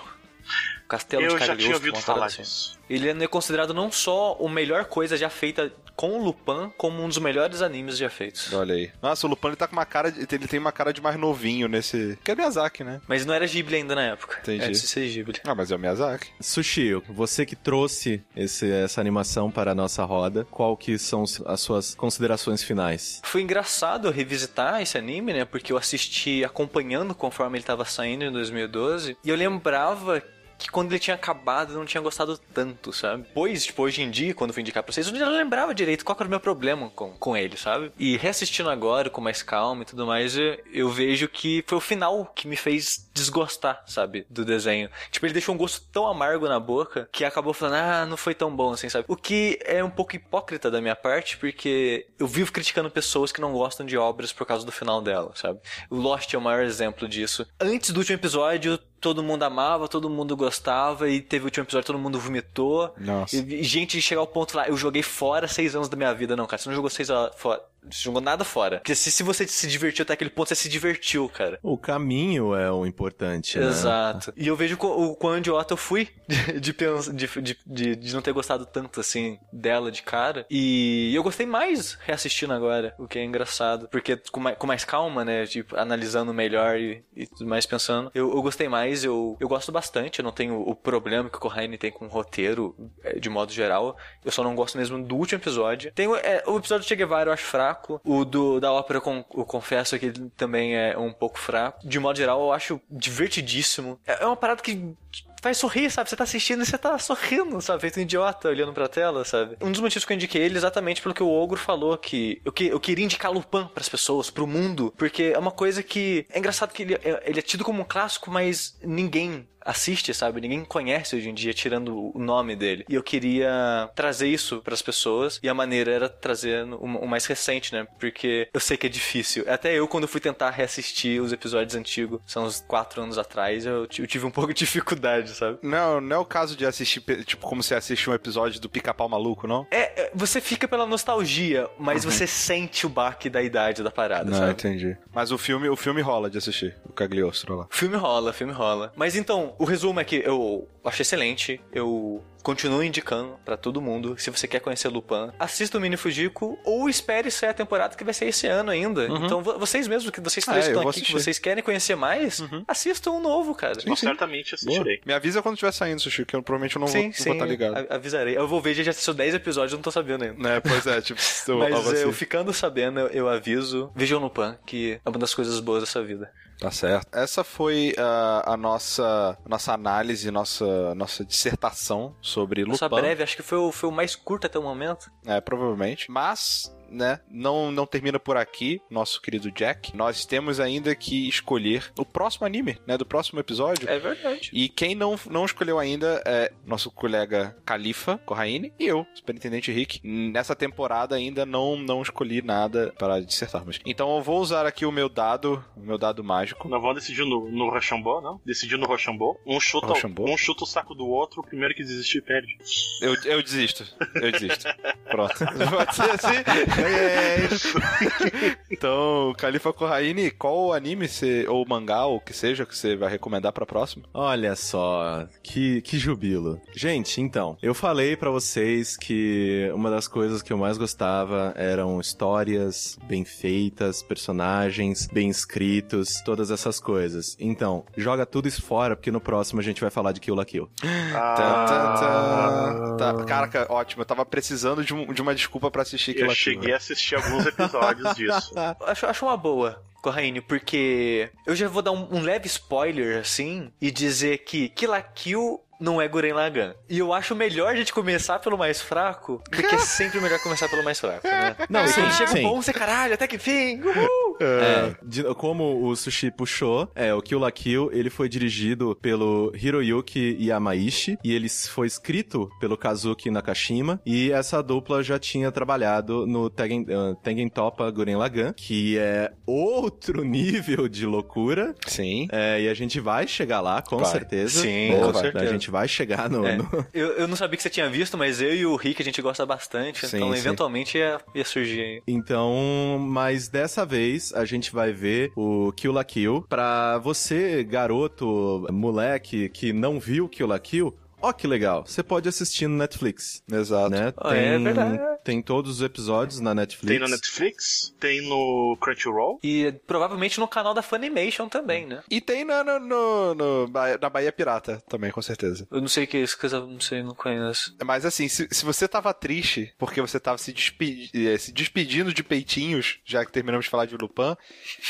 Castelo 0.87 1.23
Eu 1.23 1.29
de 1.29 1.39
já 1.39 1.47
Cagliostro. 1.47 1.63
tinha 1.65 1.75
ouvido 1.75 1.95
uma 1.95 2.01
parada 2.01 2.13
falar 2.13 2.25
assim. 2.27 2.41
disso. 2.41 2.79
Ele 2.89 3.09
é 3.23 3.27
considerado 3.27 3.73
não 3.73 3.91
só 3.91 4.37
a 4.39 4.49
melhor 4.49 4.85
coisa 4.85 5.17
já 5.17 5.29
feita 5.29 5.71
com 5.95 6.17
o 6.19 6.23
Lupin, 6.23 6.71
como 6.77 7.03
um 7.03 7.07
dos 7.07 7.17
melhores 7.17 7.61
animes 7.61 7.97
já 7.97 8.09
feitos. 8.09 8.51
Olha 8.53 8.75
aí. 8.75 8.91
Nossa, 9.01 9.25
o 9.27 9.29
Lupin 9.29 9.47
ele 9.47 9.55
tá 9.55 9.67
com 9.67 9.73
uma 9.73 9.85
cara. 9.85 10.11
De, 10.11 10.21
ele 10.35 10.47
tem 10.47 10.59
uma 10.59 10.71
cara 10.71 10.91
de 10.91 11.01
mais 11.01 11.15
novinho 11.17 11.67
nesse. 11.67 12.17
Que 12.23 12.31
é 12.31 12.35
Miyazaki, 12.35 12.83
né? 12.83 12.99
Mas 13.07 13.25
não 13.25 13.33
era 13.33 13.45
Ghibli 13.45 13.75
ainda 13.77 13.95
na 13.95 14.03
época. 14.03 14.39
Entendi. 14.41 14.65
Antes 14.65 14.81
de 14.81 14.87
ser 14.87 15.07
Ghibli. 15.09 15.39
Ah, 15.45 15.53
mas 15.55 15.71
é 15.71 15.75
o 15.75 15.79
Miyazaki. 15.79 16.27
Sushi, 16.41 16.93
você 17.09 17.45
que 17.45 17.55
trouxe 17.55 18.23
esse- 18.35 18.71
essa 18.71 18.99
animação 18.99 19.51
para 19.51 19.71
a 19.71 19.75
nossa 19.75 20.03
roda, 20.03 20.45
qual 20.49 20.75
que 20.75 20.97
são 20.97 21.23
as 21.45 21.61
suas 21.61 21.93
considerações 21.95 22.63
finais? 22.63 23.21
Foi 23.23 23.41
engraçado 23.41 24.07
eu 24.07 24.11
revisitar 24.11 24.81
esse 24.81 24.97
anime, 24.97 25.33
né? 25.33 25.45
Porque 25.45 25.71
eu 25.71 25.77
assisti 25.77 26.43
acompanhando 26.43 27.13
conforme 27.13 27.57
ele 27.57 27.65
tava 27.65 27.85
saindo 27.85 28.23
em 28.23 28.31
2012. 28.31 29.15
E 29.23 29.29
eu 29.29 29.35
lembrava 29.35 30.21
que 30.63 30.71
quando 30.71 30.91
ele 30.91 30.99
tinha 30.99 31.15
acabado 31.15 31.73
eu 31.73 31.77
não 31.77 31.85
tinha 31.85 32.01
gostado 32.01 32.37
tanto, 32.37 32.93
sabe? 32.93 33.25
Pois, 33.33 33.65
tipo, 33.65 33.81
hoje 33.83 34.01
em 34.01 34.09
dia, 34.09 34.33
quando 34.33 34.49
eu 34.49 34.53
fui 34.53 34.61
indicar 34.61 34.81
pra 34.81 34.93
vocês, 34.93 35.07
eu 35.07 35.13
não 35.13 35.31
lembrava 35.31 35.73
direito 35.75 36.05
qual 36.05 36.15
era 36.17 36.27
o 36.27 36.29
meu 36.29 36.39
problema 36.39 36.89
com, 36.89 37.11
com 37.11 37.35
ele, 37.35 37.57
sabe? 37.57 37.91
E 37.99 38.17
reassistindo 38.17 38.69
agora, 38.69 39.09
com 39.09 39.21
mais 39.21 39.43
calma 39.43 39.83
e 39.83 39.85
tudo 39.85 40.07
mais, 40.07 40.35
eu 40.71 40.89
vejo 40.89 41.27
que 41.27 41.63
foi 41.67 41.77
o 41.77 41.81
final 41.81 42.31
que 42.33 42.47
me 42.47 42.55
fez 42.55 43.09
desgostar, 43.13 43.83
sabe? 43.85 44.25
Do 44.29 44.45
desenho. 44.45 44.89
Tipo, 45.11 45.25
ele 45.25 45.33
deixou 45.33 45.53
um 45.53 45.57
gosto 45.57 45.85
tão 45.91 46.07
amargo 46.07 46.47
na 46.47 46.59
boca 46.59 47.07
que 47.11 47.25
acabou 47.25 47.53
falando, 47.53 47.75
ah, 47.75 48.05
não 48.05 48.17
foi 48.17 48.33
tão 48.33 48.55
bom 48.55 48.71
assim, 48.71 48.89
sabe? 48.89 49.05
O 49.07 49.15
que 49.15 49.59
é 49.65 49.83
um 49.83 49.89
pouco 49.89 50.15
hipócrita 50.15 50.71
da 50.71 50.81
minha 50.81 50.95
parte, 50.95 51.37
porque 51.37 52.07
eu 52.17 52.27
vivo 52.27 52.51
criticando 52.51 52.89
pessoas 52.89 53.31
que 53.31 53.41
não 53.41 53.53
gostam 53.53 53.85
de 53.85 53.97
obras 53.97 54.31
por 54.31 54.45
causa 54.45 54.65
do 54.65 54.71
final 54.71 55.01
dela, 55.01 55.31
sabe? 55.35 55.59
O 55.89 55.95
Lost 55.95 56.33
é 56.33 56.37
o 56.37 56.41
maior 56.41 56.63
exemplo 56.63 57.07
disso. 57.07 57.45
Antes 57.59 57.91
do 57.91 57.97
último 57.97 58.17
episódio, 58.17 58.79
todo 59.03 59.21
mundo 59.21 59.43
amava, 59.43 59.89
todo 59.89 60.09
mundo 60.09 60.35
gostava, 60.37 61.09
e 61.09 61.19
teve 61.19 61.43
o 61.43 61.47
último 61.47 61.65
episódio, 61.65 61.85
todo 61.85 61.99
mundo 61.99 62.17
vomitou. 62.17 62.95
Nossa. 62.97 63.35
E, 63.35 63.61
gente 63.61 64.01
chegar 64.01 64.21
ao 64.21 64.27
ponto 64.27 64.55
lá, 64.55 64.69
eu 64.69 64.77
joguei 64.77 65.03
fora 65.03 65.45
seis 65.45 65.75
anos 65.75 65.89
da 65.89 65.97
minha 65.97 66.13
vida. 66.13 66.37
Não, 66.37 66.47
cara, 66.47 66.57
você 66.57 66.69
não 66.69 66.75
jogou 66.75 66.89
seis 66.89 67.11
anos 67.11 67.35
fora. 67.35 67.61
Você 67.89 68.03
jogou 68.03 68.21
nada 68.21 68.43
fora. 68.43 68.77
Porque 68.77 68.95
se, 68.95 69.11
se 69.11 69.23
você 69.23 69.47
se 69.47 69.67
divertiu 69.67 70.03
até 70.03 70.13
aquele 70.13 70.29
ponto, 70.29 70.47
você 70.49 70.55
se 70.55 70.69
divertiu, 70.69 71.29
cara. 71.29 71.59
O 71.61 71.77
caminho 71.77 72.55
é 72.55 72.71
o 72.71 72.85
importante, 72.85 73.57
né? 73.59 73.65
Exato. 73.67 74.33
E 74.35 74.47
eu 74.47 74.55
vejo 74.55 74.77
o 74.79 75.15
quão 75.15 75.37
idiota 75.37 75.73
eu 75.73 75.77
fui 75.77 76.09
de, 76.59 76.73
de, 77.11 77.55
de, 77.65 77.95
de, 77.95 78.13
não 78.13 78.21
ter 78.21 78.31
gostado 78.31 78.65
tanto, 78.65 78.99
assim, 78.99 79.37
dela 79.51 79.91
de 79.91 80.01
cara. 80.01 80.45
E 80.49 81.13
eu 81.15 81.23
gostei 81.23 81.45
mais 81.45 81.97
reassistindo 82.05 82.53
agora, 82.53 82.93
o 82.97 83.07
que 83.07 83.19
é 83.19 83.23
engraçado. 83.23 83.87
Porque 83.89 84.17
com 84.31 84.39
mais, 84.39 84.57
com 84.57 84.67
mais 84.67 84.85
calma, 84.85 85.23
né? 85.25 85.45
Tipo, 85.45 85.77
analisando 85.77 86.33
melhor 86.33 86.77
e, 86.77 87.03
e 87.15 87.27
tudo 87.27 87.47
mais 87.47 87.65
pensando. 87.65 88.11
Eu, 88.13 88.33
eu 88.33 88.41
gostei 88.41 88.67
mais, 88.67 89.03
eu, 89.03 89.37
eu 89.39 89.47
gosto 89.47 89.71
bastante. 89.71 90.19
Eu 90.19 90.23
não 90.23 90.31
tenho 90.31 90.59
o 90.59 90.75
problema 90.75 91.29
que 91.29 91.37
o 91.37 91.41
Corraine 91.41 91.77
tem 91.77 91.91
com 91.91 92.05
o 92.05 92.09
roteiro, 92.09 92.75
é, 93.03 93.19
de 93.19 93.29
modo 93.29 93.51
geral. 93.51 93.97
Eu 94.23 94.31
só 94.31 94.43
não 94.43 94.55
gosto 94.55 94.77
mesmo 94.77 95.01
do 95.03 95.15
último 95.15 95.39
episódio. 95.41 95.91
Tem 95.93 96.07
o- 96.07 96.15
é, 96.15 96.43
o 96.47 96.57
episódio 96.57 96.85
do 96.85 96.87
Che 96.87 96.95
Guevara 96.95 97.29
eu 97.29 97.33
acho 97.33 97.43
fraco. 97.45 97.72
O 98.03 98.23
do, 98.25 98.59
da 98.59 98.71
ópera, 98.71 98.99
con- 99.01 99.23
eu 99.35 99.45
confesso 99.45 99.97
que 99.99 100.11
também 100.37 100.75
é 100.75 100.97
um 100.97 101.11
pouco 101.13 101.37
fraco. 101.39 101.87
De 101.87 101.99
modo 101.99 102.17
geral, 102.17 102.39
eu 102.41 102.51
acho 102.53 102.79
divertidíssimo. 102.89 103.99
É 104.05 104.23
é 104.23 104.25
uma 104.25 104.35
parada 104.35 104.61
que 104.61 104.93
faz 105.41 105.57
sorrir, 105.57 105.89
sabe? 105.91 106.09
Você 106.09 106.15
tá 106.15 106.23
assistindo 106.23 106.63
e 106.63 106.65
você 106.65 106.77
tá 106.77 106.97
sorrindo, 106.97 107.59
sabe? 107.61 107.81
Feito 107.81 107.99
um 107.99 108.03
idiota 108.03 108.47
olhando 108.47 108.71
pra 108.71 108.87
tela, 108.87 109.25
sabe? 109.25 109.57
Um 109.61 109.71
dos 109.71 109.81
motivos 109.81 110.05
que 110.05 110.13
eu 110.13 110.15
indiquei 110.15 110.41
ele 110.41 110.53
é 110.55 110.57
exatamente 110.57 111.01
pelo 111.01 111.13
que 111.13 111.21
o 111.21 111.29
Ogro 111.29 111.59
falou, 111.59 111.97
que 111.97 112.41
eu, 112.45 112.51
que, 112.53 112.67
eu 112.67 112.79
queria 112.79 113.03
indicar 113.03 113.29
Lupin 113.31 113.67
pras 113.73 113.89
pessoas, 113.89 114.29
pro 114.29 114.47
mundo, 114.47 114.93
porque 114.97 115.33
é 115.35 115.37
uma 115.39 115.51
coisa 115.51 115.83
que... 115.83 116.25
É 116.31 116.39
engraçado 116.39 116.71
que 116.71 116.83
ele, 116.83 116.93
é- 116.95 117.23
ele 117.25 117.39
é 117.39 117.41
tido 117.41 117.63
como 117.65 117.81
um 117.81 117.85
clássico, 117.85 118.31
mas 118.31 118.77
ninguém 118.81 119.45
assiste, 119.65 120.13
sabe? 120.13 120.41
Ninguém 120.41 120.63
conhece 120.65 121.15
hoje 121.15 121.29
em 121.29 121.33
dia, 121.33 121.53
tirando 121.53 122.11
o 122.15 122.19
nome 122.19 122.55
dele. 122.55 122.85
E 122.89 122.95
eu 122.95 123.03
queria 123.03 123.89
trazer 123.95 124.27
isso 124.27 124.61
pras 124.61 124.81
pessoas, 124.81 125.39
e 125.41 125.49
a 125.49 125.53
maneira 125.53 125.91
era 125.91 126.09
trazer 126.09 126.65
o, 126.65 127.07
mais 127.07 127.25
recente, 127.25 127.73
né? 127.73 127.87
Porque 127.99 128.47
eu 128.53 128.59
sei 128.59 128.77
que 128.77 128.87
é 128.87 128.89
difícil. 128.89 129.45
Até 129.47 129.73
eu, 129.73 129.87
quando 129.87 130.07
fui 130.07 130.19
tentar 130.21 130.49
reassistir 130.49 131.21
os 131.21 131.31
episódios 131.31 131.75
antigos, 131.75 132.19
são 132.25 132.45
uns 132.45 132.61
quatro 132.67 133.01
anos 133.01 133.17
atrás, 133.17 133.65
eu, 133.65 133.87
ti- 133.87 134.01
eu 134.01 134.07
tive 134.07 134.25
um 134.25 134.31
pouco 134.31 134.53
de 134.53 134.59
dificuldade, 134.59 135.31
sabe? 135.31 135.57
Não, 135.61 135.99
não 136.01 136.15
é 136.15 136.19
o 136.19 136.25
caso 136.25 136.55
de 136.55 136.65
assistir, 136.65 137.01
tipo, 137.25 137.45
como 137.47 137.61
você 137.63 137.75
assiste 137.75 138.09
um 138.09 138.13
episódio 138.13 138.59
do 138.59 138.69
Pica-Pau 138.69 139.07
Maluco, 139.09 139.47
não? 139.47 139.65
É, 139.71 140.03
é, 140.03 140.11
você 140.13 140.39
fica 140.41 140.67
pela 140.67 140.85
nostalgia, 140.85 141.69
mas 141.77 142.03
você 142.03 142.25
sente 142.27 142.85
o 142.85 142.89
baque 142.89 143.29
da 143.29 143.41
idade 143.41 143.83
da 143.83 143.91
parada, 143.91 144.29
Não, 144.29 144.37
sabe? 144.37 144.51
entendi. 144.51 144.97
Mas 145.13 145.31
o 145.31 145.37
filme, 145.37 145.69
o 145.69 145.75
filme 145.75 146.01
rola 146.01 146.29
de 146.29 146.37
assistir, 146.37 146.75
o 146.85 146.91
Cagliostro 146.93 147.55
lá. 147.55 147.67
Filme 147.69 147.95
rola, 147.95 148.33
filme 148.33 148.53
rola. 148.53 148.91
Mas 148.95 149.15
então, 149.15 149.52
o 149.59 149.65
resumo 149.65 149.99
é 149.99 150.03
que 150.03 150.17
eu 150.25 150.67
achei 150.83 151.03
excelente. 151.03 151.61
Eu 151.71 152.23
continuo 152.43 152.83
indicando 152.83 153.37
pra 153.45 153.55
todo 153.55 153.81
mundo. 153.81 154.15
Se 154.19 154.29
você 154.29 154.45
quer 154.47 154.59
conhecer 154.59 154.89
Lupin, 154.89 155.31
assista 155.39 155.77
o 155.77 155.81
Mini 155.81 155.95
Fujiko 155.95 156.59
ou 156.65 156.89
espere 156.89 157.31
sair 157.31 157.51
a 157.51 157.53
temporada 157.53 157.95
que 157.95 158.03
vai 158.03 158.13
ser 158.13 158.25
esse 158.25 158.47
ano 158.47 158.69
ainda. 158.69 159.05
Então, 159.05 159.41
vo- 159.41 159.57
vocês 159.57 159.87
mesmos, 159.87 160.11
que 160.11 160.19
vocês 160.19 160.45
Ah, 160.47 160.51
três 160.51 160.65
eu 160.65 160.71
estão 160.71 160.83
vou 160.83 160.89
aqui, 160.89 160.99
que 160.99 161.05
assistir. 161.05 161.23
vocês 161.23 161.39
querem 161.39 161.63
conhecer 161.63 161.95
mais, 161.95 162.41
assistam 162.67 163.11
um 163.11 163.21
novo, 163.21 163.55
cara. 163.55 163.77
Então, 163.81 163.95
certamente 163.95 164.55
assistirei. 164.55 164.99
Me 165.05 165.13
avisa 165.13 165.41
quando 165.41 165.55
estiver 165.55 165.71
saindo, 165.71 166.01
Sushi, 166.01 166.25
que 166.25 166.35
eu 166.35 166.43
provavelmente 166.43 166.75
eu 166.75 166.79
não 166.81 166.87
Sim, 166.87 166.97
vou, 166.99 167.07
não 167.07 167.13
sim, 167.13 167.23
vou 167.23 167.33
estar 167.33 167.45
ligado. 167.45 167.77
a- 167.89 167.95
avisarei. 167.95 168.37
Eu 168.37 168.47
vou 168.47 168.59
ver, 168.61 168.73
já 168.73 168.91
assistiu 168.91 169.13
10 169.13 169.33
episódios, 169.35 169.71
eu 169.71 169.77
não 169.77 169.83
tô 169.83 169.91
sabendo 169.91 170.25
ainda. 170.25 170.37
Né, 170.43 170.59
pois 170.59 170.85
é, 170.85 170.99
tipo, 170.99 171.19
eu, 171.47 171.57
Mas 171.59 171.73
é, 171.73 171.77
assim. 171.93 172.01
eu 172.03 172.11
ficando 172.11 172.51
sabendo, 172.53 172.99
eu, 172.99 173.07
eu 173.07 173.29
aviso. 173.29 173.89
Vejam 173.95 174.19
Lupin, 174.19 174.55
que 174.65 174.99
é 175.05 175.09
uma 175.09 175.17
das 175.19 175.33
coisas 175.33 175.61
boas 175.61 175.81
dessa 175.83 176.03
vida. 176.03 176.29
Tá 176.59 176.71
certo. 176.71 177.07
Essa 177.13 177.43
foi 177.43 177.93
ah, 177.97 178.53
a 178.53 178.57
nossa, 178.57 179.37
nossa 179.47 179.73
análise, 179.73 180.29
nossa, 180.31 180.95
nossa 180.95 181.25
dissertação 181.25 182.15
sobre 182.21 182.63
Nossa 182.65 182.85
Lupin. 182.85 183.01
breve, 183.01 183.23
acho 183.23 183.35
que 183.35 183.41
foi 183.43 183.57
o, 183.57 183.71
foi 183.71 183.89
o 183.89 183.91
mais 183.91 184.15
curto 184.15 184.47
até 184.47 184.57
o 184.57 184.63
momento. 184.63 185.11
É, 185.25 185.41
provavelmente. 185.41 186.09
Mas, 186.09 186.73
né, 186.93 187.19
não, 187.29 187.71
não 187.71 187.85
termina 187.85 188.19
por 188.19 188.37
aqui, 188.37 188.81
nosso 188.89 189.21
querido 189.21 189.51
Jack. 189.51 189.95
Nós 189.95 190.25
temos 190.25 190.59
ainda 190.59 190.95
que 190.95 191.27
escolher 191.27 191.91
o 191.97 192.05
próximo 192.05 192.45
anime, 192.45 192.77
né, 192.85 192.97
do 192.97 193.05
próximo 193.05 193.39
episódio. 193.39 193.89
É 193.89 193.99
verdade. 193.99 194.49
E 194.53 194.69
quem 194.69 194.95
não, 194.95 195.19
não 195.29 195.45
escolheu 195.45 195.79
ainda 195.79 196.21
é 196.25 196.51
nosso 196.65 196.91
colega 196.91 197.55
Califa 197.65 198.17
Corraine 198.19 198.73
e 198.79 198.85
eu, 198.85 199.05
Superintendente 199.15 199.71
Rick. 199.71 199.99
Nessa 200.03 200.55
temporada 200.55 201.15
ainda 201.15 201.45
não, 201.45 201.75
não 201.75 202.01
escolhi 202.01 202.41
nada 202.41 202.93
para 202.97 203.19
dissertarmos. 203.21 203.79
Então 203.85 204.15
eu 204.15 204.21
vou 204.21 204.39
usar 204.39 204.65
aqui 204.65 204.85
o 204.85 204.91
meu 204.91 205.09
dado, 205.09 205.63
o 205.75 205.81
meu 205.81 205.97
dado 205.97 206.23
mágico. 206.23 206.67
Não 206.67 206.79
vão 206.79 206.93
decidir 206.93 207.25
no, 207.25 207.49
no 207.49 207.69
Rochambeau, 207.69 208.21
não? 208.21 208.39
Decidir 208.45 208.77
no 208.77 208.85
Rochambeau. 208.85 209.39
Um 209.45 209.59
chuta, 209.59 209.87
Rochambeau? 209.87 210.29
um 210.29 210.37
chuta 210.37 210.63
o 210.63 210.67
saco 210.67 210.93
do 210.93 211.07
outro, 211.07 211.41
o 211.41 211.43
primeiro 211.43 211.73
que 211.73 211.83
desistir 211.83 212.21
perde. 212.21 212.57
Eu, 213.01 213.15
eu 213.25 213.41
desisto. 213.41 213.85
Eu 214.15 214.31
desisto. 214.31 214.65
Pronto. 215.09 215.35
Pode 215.37 215.95
ser 215.95 216.11
assim? 216.11 216.43
É 216.83 217.47
isso. 217.51 217.77
Então, 218.69 219.33
Califa 219.37 219.71
Corraine, 219.71 220.31
qual 220.31 220.73
anime 220.73 221.07
você, 221.07 221.45
ou 221.47 221.63
mangá, 221.67 222.05
ou 222.05 222.17
o 222.17 222.19
que 222.19 222.33
seja, 222.33 222.65
que 222.65 222.75
você 222.75 222.95
vai 222.95 223.09
recomendar 223.09 223.51
pra 223.53 223.65
próxima? 223.65 224.03
Olha 224.13 224.55
só, 224.55 225.27
que, 225.43 225.81
que 225.81 225.97
jubilo. 225.99 226.59
Gente, 226.75 227.21
então, 227.21 227.55
eu 227.61 227.73
falei 227.73 228.17
pra 228.17 228.29
vocês 228.31 228.97
que 228.97 229.69
uma 229.75 229.89
das 229.91 230.07
coisas 230.07 230.41
que 230.41 230.51
eu 230.51 230.57
mais 230.57 230.77
gostava 230.77 231.53
eram 231.55 231.99
histórias 232.01 232.97
bem 233.07 233.23
feitas, 233.23 234.01
personagens 234.01 235.07
bem 235.07 235.29
escritos, 235.29 236.21
todas 236.25 236.49
essas 236.49 236.79
coisas. 236.79 237.37
Então, 237.39 237.85
joga 237.95 238.25
tudo 238.25 238.47
isso 238.47 238.63
fora, 238.63 238.95
porque 238.95 239.11
no 239.11 239.21
próximo 239.21 239.59
a 239.61 239.63
gente 239.63 239.81
vai 239.81 239.91
falar 239.91 240.11
de 240.13 240.19
Kill 240.19 240.35
la 240.35 240.45
Kill. 240.45 240.67
Tá, 241.13 241.35
tá, 241.35 241.93
tá. 241.97 242.95
Tá, 243.13 243.23
Caraca, 243.25 243.67
ótimo. 243.69 244.01
Eu 244.01 244.05
tava 244.05 244.25
precisando 244.25 244.83
de, 244.83 244.93
um- 244.93 245.13
de 245.13 245.21
uma 245.21 245.33
desculpa 245.35 245.69
pra 245.69 245.83
assistir 245.83 246.11
Eu 246.17 246.29
aquilo 246.29 246.31
aqui. 246.31 246.62
Cheguei 246.63 246.73
a 246.73 246.77
assistir 246.77 247.15
alguns 247.15 247.45
episódios 247.45 248.15
disso. 248.15 248.53
Acho, 248.85 249.05
acho 249.05 249.25
uma 249.25 249.37
boa, 249.37 249.83
Corraine, 250.01 250.41
porque 250.41 251.31
eu 251.45 251.55
já 251.55 251.67
vou 251.67 251.81
dar 251.81 251.91
um, 251.91 252.07
um 252.15 252.21
leve 252.21 252.47
spoiler, 252.47 253.19
assim, 253.19 253.71
e 253.79 253.91
dizer 253.91 254.39
que 254.39 254.69
Kill 254.69 254.91
la 254.91 255.01
Kill 255.01 255.62
não 255.79 256.01
é 256.01 256.07
Guren 256.07 256.33
Lagann. 256.33 256.73
E 256.89 256.99
eu 256.99 257.13
acho 257.13 257.35
melhor 257.35 257.69
a 257.71 257.75
gente 257.75 257.93
começar 257.93 258.39
pelo 258.39 258.57
mais 258.57 258.81
fraco, 258.81 259.41
porque 259.49 259.75
é 259.75 259.77
sempre 259.79 260.19
melhor 260.21 260.39
começar 260.39 260.69
pelo 260.69 260.83
mais 260.83 260.99
fraco, 260.99 261.27
né? 261.27 261.55
Não, 261.69 261.87
sim, 261.87 262.01
quando 262.01 262.13
chega 262.13 262.31
sim. 262.31 262.43
bom, 262.43 262.61
você 262.61 262.73
caralho, 262.73 263.13
até 263.13 263.27
que 263.27 263.37
fim! 263.37 263.81
Uhul! 263.81 264.37
É, 264.41 264.95
de- 265.03 265.23
como 265.35 265.85
o 265.85 265.95
Sushi 265.95 266.31
puxou, 266.31 266.89
é, 266.95 267.13
o 267.13 267.21
Kill 267.21 267.39
la 267.39 267.51
Kill, 267.51 267.89
ele 267.91 268.09
foi 268.09 268.27
dirigido 268.27 268.97
pelo 269.01 269.51
Hiroyuki 269.55 270.37
Yamaishi, 270.39 271.17
e 271.23 271.33
ele 271.33 271.47
foi 271.49 271.87
escrito 271.87 272.49
pelo 272.59 272.77
Kazuki 272.77 273.29
Nakashima, 273.29 274.01
e 274.05 274.31
essa 274.31 274.61
dupla 274.61 275.03
já 275.03 275.19
tinha 275.19 275.51
trabalhado 275.51 276.25
no 276.25 276.49
Tengen, 276.49 276.81
uh, 276.89 277.15
Tengen 277.15 277.49
Toppa 277.49 277.89
Guren 277.91 278.15
Lagann, 278.17 278.53
que 278.53 278.97
é 278.97 279.31
outro 279.45 280.23
nível 280.25 280.87
de 280.87 281.05
loucura, 281.05 281.75
Sim. 281.87 282.27
é, 282.31 282.61
e 282.61 282.69
a 282.69 282.73
gente 282.73 282.99
vai 282.99 283.27
chegar 283.27 283.61
lá, 283.61 283.81
com 283.81 283.97
Vai. 283.97 284.11
certeza. 284.11 284.61
Sim, 284.61 284.91
Boa, 284.91 285.13
com 285.13 285.19
certeza. 285.19 285.45
A 285.45 285.47
gente 285.47 285.69
vai 285.73 285.87
chegar 285.87 286.29
no... 286.29 286.45
É. 286.45 286.55
no- 286.57 286.69
Eu, 286.93 287.07
eu 287.13 287.27
não 287.27 287.35
sabia 287.35 287.57
que 287.57 287.63
você 287.63 287.69
tinha 287.69 287.89
visto, 287.89 288.15
mas 288.17 288.39
eu 288.39 288.53
e 288.55 288.63
o 288.65 288.75
Rick 288.75 289.01
a 289.01 289.05
gente 289.05 289.21
gosta 289.23 289.43
bastante, 289.45 290.07
Sim, 290.07 290.17
então 290.17 290.31
sim. 290.31 290.37
eventualmente 290.37 290.97
ia, 290.99 291.19
ia 291.33 291.43
surgir 291.43 291.81
aí. 291.81 292.01
Então, 292.07 292.97
mas 292.99 293.47
dessa 293.49 293.83
vez 293.85 294.31
a 294.33 294.45
gente 294.45 294.71
vai 294.71 294.93
ver 294.93 295.31
o 295.35 295.71
Kill 295.75 295.91
la 295.91 296.03
Kill. 296.03 296.45
Pra 296.47 296.99
você, 296.99 297.63
garoto, 297.63 298.67
moleque 298.71 299.49
que 299.49 299.73
não 299.73 299.99
viu 299.99 300.29
Kill 300.29 300.47
la 300.47 300.59
Kill, 300.59 300.93
ó 301.23 301.33
que 301.33 301.47
legal, 301.47 301.83
você 301.85 302.03
pode 302.03 302.27
assistir 302.29 302.67
no 302.67 302.75
Netflix. 302.77 303.41
Exato. 303.51 303.89
Né? 303.89 304.13
Ah, 304.17 304.35
é 304.35 304.57
verdade. 304.59 304.99
tem 305.23 305.41
todos 305.41 305.77
os 305.77 305.81
episódios 305.81 306.39
na 306.39 306.53
Netflix. 306.53 306.87
Tem 306.91 306.99
no 306.99 307.07
Netflix, 307.07 307.95
tem 307.99 308.21
no 308.27 308.77
Crunchyroll. 308.79 309.39
E 309.43 309.71
provavelmente 309.87 310.39
no 310.39 310.47
canal 310.47 310.73
da 310.73 310.81
Funimation 310.81 311.47
também, 311.49 311.85
né? 311.85 312.03
E 312.09 312.19
tem 312.21 312.43
na, 312.45 312.63
no, 312.63 312.79
no- 312.79 313.35
no 313.35 313.67
na 314.01 314.09
Bahia 314.09 314.31
Pirata 314.31 314.81
também, 314.89 315.11
com 315.11 315.21
certeza. 315.21 315.67
Eu 315.71 315.81
não 315.81 315.87
sei 315.87 316.03
o 316.03 316.07
que 316.07 316.17
é 316.17 316.21
isso, 316.21 316.37
que 316.37 316.45
eu 316.45 316.67
não 316.67 316.79
sei, 316.79 317.01
não 317.03 317.15
conheço. 317.15 317.75
Mas 317.83 318.05
assim, 318.05 318.27
se, 318.27 318.47
se 318.51 318.65
você 318.65 318.87
tava 318.87 319.13
triste 319.13 319.73
porque 319.77 320.01
você 320.01 320.19
tava 320.19 320.37
se, 320.37 320.51
despe- 320.53 321.09
eh, 321.13 321.37
se 321.37 321.51
despedindo 321.51 322.13
de 322.13 322.23
peitinhos, 322.23 322.99
já 323.05 323.25
que 323.25 323.31
terminamos 323.31 323.65
de 323.65 323.71
falar 323.71 323.85
de 323.85 323.95
Lupin, 323.97 324.35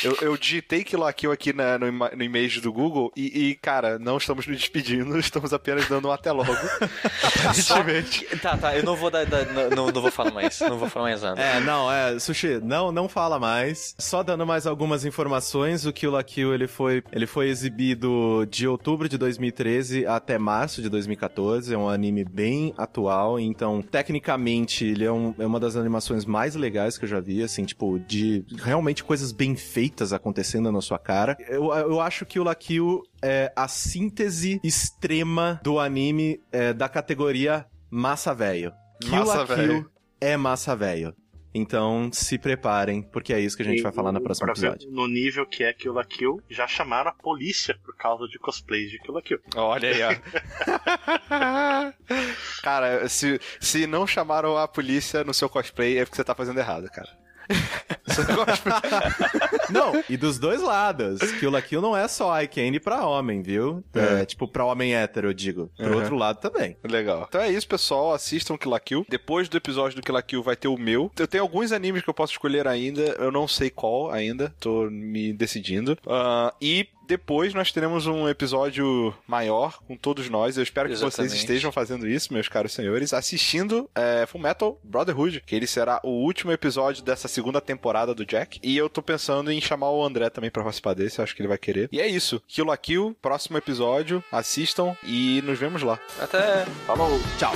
eu, 0.04 0.18
eu 0.22 0.38
digitei 0.38 0.84
Kill 0.84 1.00
la 1.00 1.14
Kill 1.14 1.32
aqui 1.32 1.54
na- 1.54 1.78
no, 1.78 1.92
no 1.92 2.24
e-mail 2.24 2.44
do 2.62 2.74
Google 2.74 3.12
e, 3.16 3.50
e, 3.50 3.56
cara, 3.56 3.98
não 4.00 4.18
estamos 4.18 4.46
nos 4.48 4.58
despedindo, 4.58 5.18
estamos 5.20 5.54
apenas 5.54 5.88
dando 5.88 6.08
um 6.08 6.12
até 6.24 6.32
logo. 6.32 6.52
Aparentemente. 7.24 8.26
Tá, 8.40 8.58
tá, 8.58 8.76
eu 8.78 8.84
não 8.84 8.96
vou 8.96 9.12
dar, 9.12 9.26
dar- 9.26 9.46
não, 9.76 9.88
não 9.88 10.02
vou 10.02 10.12
falar 10.12 10.32
mais, 10.32 10.60
não 10.62 10.78
vou 10.78 10.90
falar 10.90 11.06
mais 11.10 11.22
nada. 11.22 11.42
É, 11.42 11.60
não, 11.60 11.92
é, 11.92 12.18
Sushi, 12.20 12.60
não, 12.64 12.92
não 12.92 13.10
fala 13.10 13.38
mais. 13.40 13.94
Só 14.00 14.24
dando 14.24 14.46
mais 14.46 14.66
algumas 14.66 15.04
informações, 15.06 15.86
o 15.86 15.92
Kill 15.94 16.12
la 16.12 16.24
Kill, 16.24 16.54
ele 16.54 16.68
foi, 16.68 17.04
ele 17.12 17.28
foi 17.28 17.50
exibido 17.50 18.46
de 18.50 18.68
outubro 18.68 19.10
de 19.10 19.18
2013 19.18 20.06
até 20.06 20.38
março 20.38 20.82
de 20.82 20.90
2014, 20.90 21.74
é 21.74 21.78
um 21.78 21.90
anime 21.90 22.24
bem 22.24 22.74
atual, 22.78 23.40
então, 23.40 23.82
tecnicamente, 23.82 24.86
ele 24.86 25.04
é, 25.04 25.12
um- 25.12 25.34
é 25.38 25.46
uma 25.46 25.60
das 25.60 25.76
animações 25.76 26.26
mais 26.26 26.56
legais 26.56 26.98
que 26.98 27.06
eu 27.06 27.10
já 27.10 27.20
vi, 27.20 27.44
assim, 27.44 27.66
tipo, 27.66 28.00
de 28.00 28.46
realmente 28.64 29.04
coisas 29.04 29.32
bem 29.32 29.56
feitas 29.56 30.14
acontecendo 30.14 30.72
na 30.72 30.82
sua 30.82 30.98
cara. 31.00 31.38
Eu, 31.50 31.66
eu 31.74 32.00
acho 32.00 32.26
que 32.26 32.40
o 32.40 32.44
La 32.44 32.56
Kill 32.56 33.04
é 33.24 33.52
a 33.56 33.68
síntese 33.68 34.60
extrema 34.64 35.60
do 35.64 35.80
anime 35.80 36.42
é, 36.52 36.74
da 36.74 36.90
categoria 36.90 37.66
massa 37.90 38.34
velho. 38.34 38.74
Kill 39.02 39.12
Massa 39.12 39.38
la 39.38 39.44
velho. 39.46 39.68
Kill 39.82 39.92
é 40.20 40.38
massa 40.38 40.76
velho. 40.76 41.16
Então, 41.56 42.10
se 42.12 42.40
preparem, 42.40 43.04
porque 43.04 43.32
é 43.32 43.40
isso 43.40 43.56
que 43.56 43.62
a 43.62 43.66
gente 43.66 43.80
E 43.80 43.84
vai 43.84 43.92
falar 43.92 44.12
no 44.12 44.20
próximo 44.20 44.48
pra 44.48 44.56
ver 44.56 44.70
episódio. 44.70 44.92
No 44.92 45.08
nível 45.08 45.46
que 45.46 45.64
é 45.64 45.72
Kill 45.72 45.94
la 45.94 46.04
Kill, 46.04 46.42
já 46.50 46.68
chamaram 46.68 47.12
a 47.12 47.14
polícia 47.14 47.78
por 47.86 47.96
causa 47.96 48.28
de 48.28 48.40
cosplays 48.40 48.90
de 48.90 48.98
Kill 49.00 49.14
la 49.14 49.22
Kill. 49.22 49.40
Olha 49.56 49.90
aí, 49.90 50.02
ó. 50.02 50.14
cara, 52.64 53.08
se, 53.08 53.40
se 53.60 53.86
não 53.86 54.08
chamaram 54.08 54.58
a 54.58 54.68
polícia 54.68 55.24
no 55.24 55.34
seu 55.34 55.48
cosplay, 55.48 56.00
é 56.00 56.06
porque 56.06 56.16
você 56.16 56.24
tá 56.24 56.34
fazendo 56.34 56.60
errado, 56.60 56.90
cara. 56.90 57.23
Não, 59.70 60.04
e 60.10 60.18
dos 60.18 60.38
dois 60.40 60.62
lados. 60.62 61.20
Kill 61.40 61.52
la 61.52 61.62
Kill 61.62 61.82
não 61.82 61.96
é 61.96 62.08
só 62.08 62.38
eye 62.40 62.48
candy 62.48 62.80
pra 62.80 63.06
homem, 63.06 63.42
viu? 63.42 63.84
É, 63.94 64.26
tipo, 64.26 64.48
pra 64.48 64.66
homem 64.66 64.96
hétero, 64.96 65.30
eu 65.30 65.34
digo. 65.34 65.70
Pro 65.78 65.88
Uhum. 65.92 65.96
outro 65.96 66.16
lado 66.16 66.40
também. 66.40 66.78
Legal. 66.84 67.26
Então 67.28 67.42
é 67.42 67.52
isso, 67.52 67.68
pessoal. 67.68 68.14
Assistam 68.14 68.58
Kill 68.58 68.72
la 68.72 68.80
Kill. 68.80 69.06
Depois 69.10 69.48
do 69.50 69.58
episódio 69.58 69.96
do 69.96 70.02
Kill 70.04 70.14
la 70.16 70.22
Kill 70.22 70.44
vai 70.44 70.56
ter 70.56 70.68
o 70.68 70.78
meu. 70.78 71.12
Eu 71.18 71.28
tenho 71.28 71.44
alguns 71.44 71.72
animes 71.72 72.02
que 72.04 72.10
eu 72.10 72.14
posso 72.14 72.34
escolher 72.34 72.68
ainda. 72.68 73.02
Eu 73.20 73.32
não 73.32 73.48
sei 73.48 73.70
qual 73.70 74.12
ainda. 74.12 74.54
Tô 74.60 74.90
me 74.90 75.34
decidindo. 75.34 75.98
Ah, 76.08 76.54
e 76.62 76.88
depois 77.08 77.54
nós 77.54 77.72
teremos 77.72 78.08
um 78.08 78.28
episódio 78.28 79.14
maior 79.28 79.80
com 79.88 79.96
todos 79.96 80.30
nós. 80.30 80.58
Eu 80.58 80.64
espero 80.64 80.90
que 80.90 80.96
vocês 80.96 81.34
estejam 81.34 81.72
fazendo 81.72 82.08
isso, 82.08 82.34
meus 82.34 82.48
caros 82.48 82.74
senhores, 82.74 83.14
assistindo 83.14 83.90
é, 83.96 84.26
Full 84.26 84.42
Metal 84.42 84.80
Brotherhood, 84.84 85.44
que 85.46 85.56
ele 85.56 85.68
será 85.68 86.00
o 86.04 86.10
último 86.10 86.52
episódio 86.52 87.04
dessa 87.04 87.28
segunda 87.28 87.62
temporada 87.62 88.14
do 88.14 88.26
Jack. 88.26 88.60
E 88.64 88.78
eu 88.78 88.90
tô 88.90 89.02
pensando 89.02 89.52
em 89.52 89.62
chamar 89.62 89.92
o 89.92 90.04
André 90.04 90.30
também 90.30 90.52
pra 90.52 90.64
participar 90.64 90.94
desse, 90.94 91.20
eu 91.20 91.24
acho 91.24 91.36
que 91.36 91.42
ele 91.42 91.50
vai 91.50 91.58
querer. 91.58 91.90
E 91.92 92.00
é 92.00 92.08
isso. 92.08 92.42
Kill 92.48 92.66
la 92.66 92.78
Kill, 92.78 93.16
próximo 93.22 93.58
episódio. 93.58 94.24
Assistam 94.32 94.96
e 95.04 95.42
nos 95.44 95.60
vemos 95.60 95.82
lá. 95.82 96.00
Até. 96.20 96.66
Falou! 96.86 97.20
Tchau. 97.38 97.54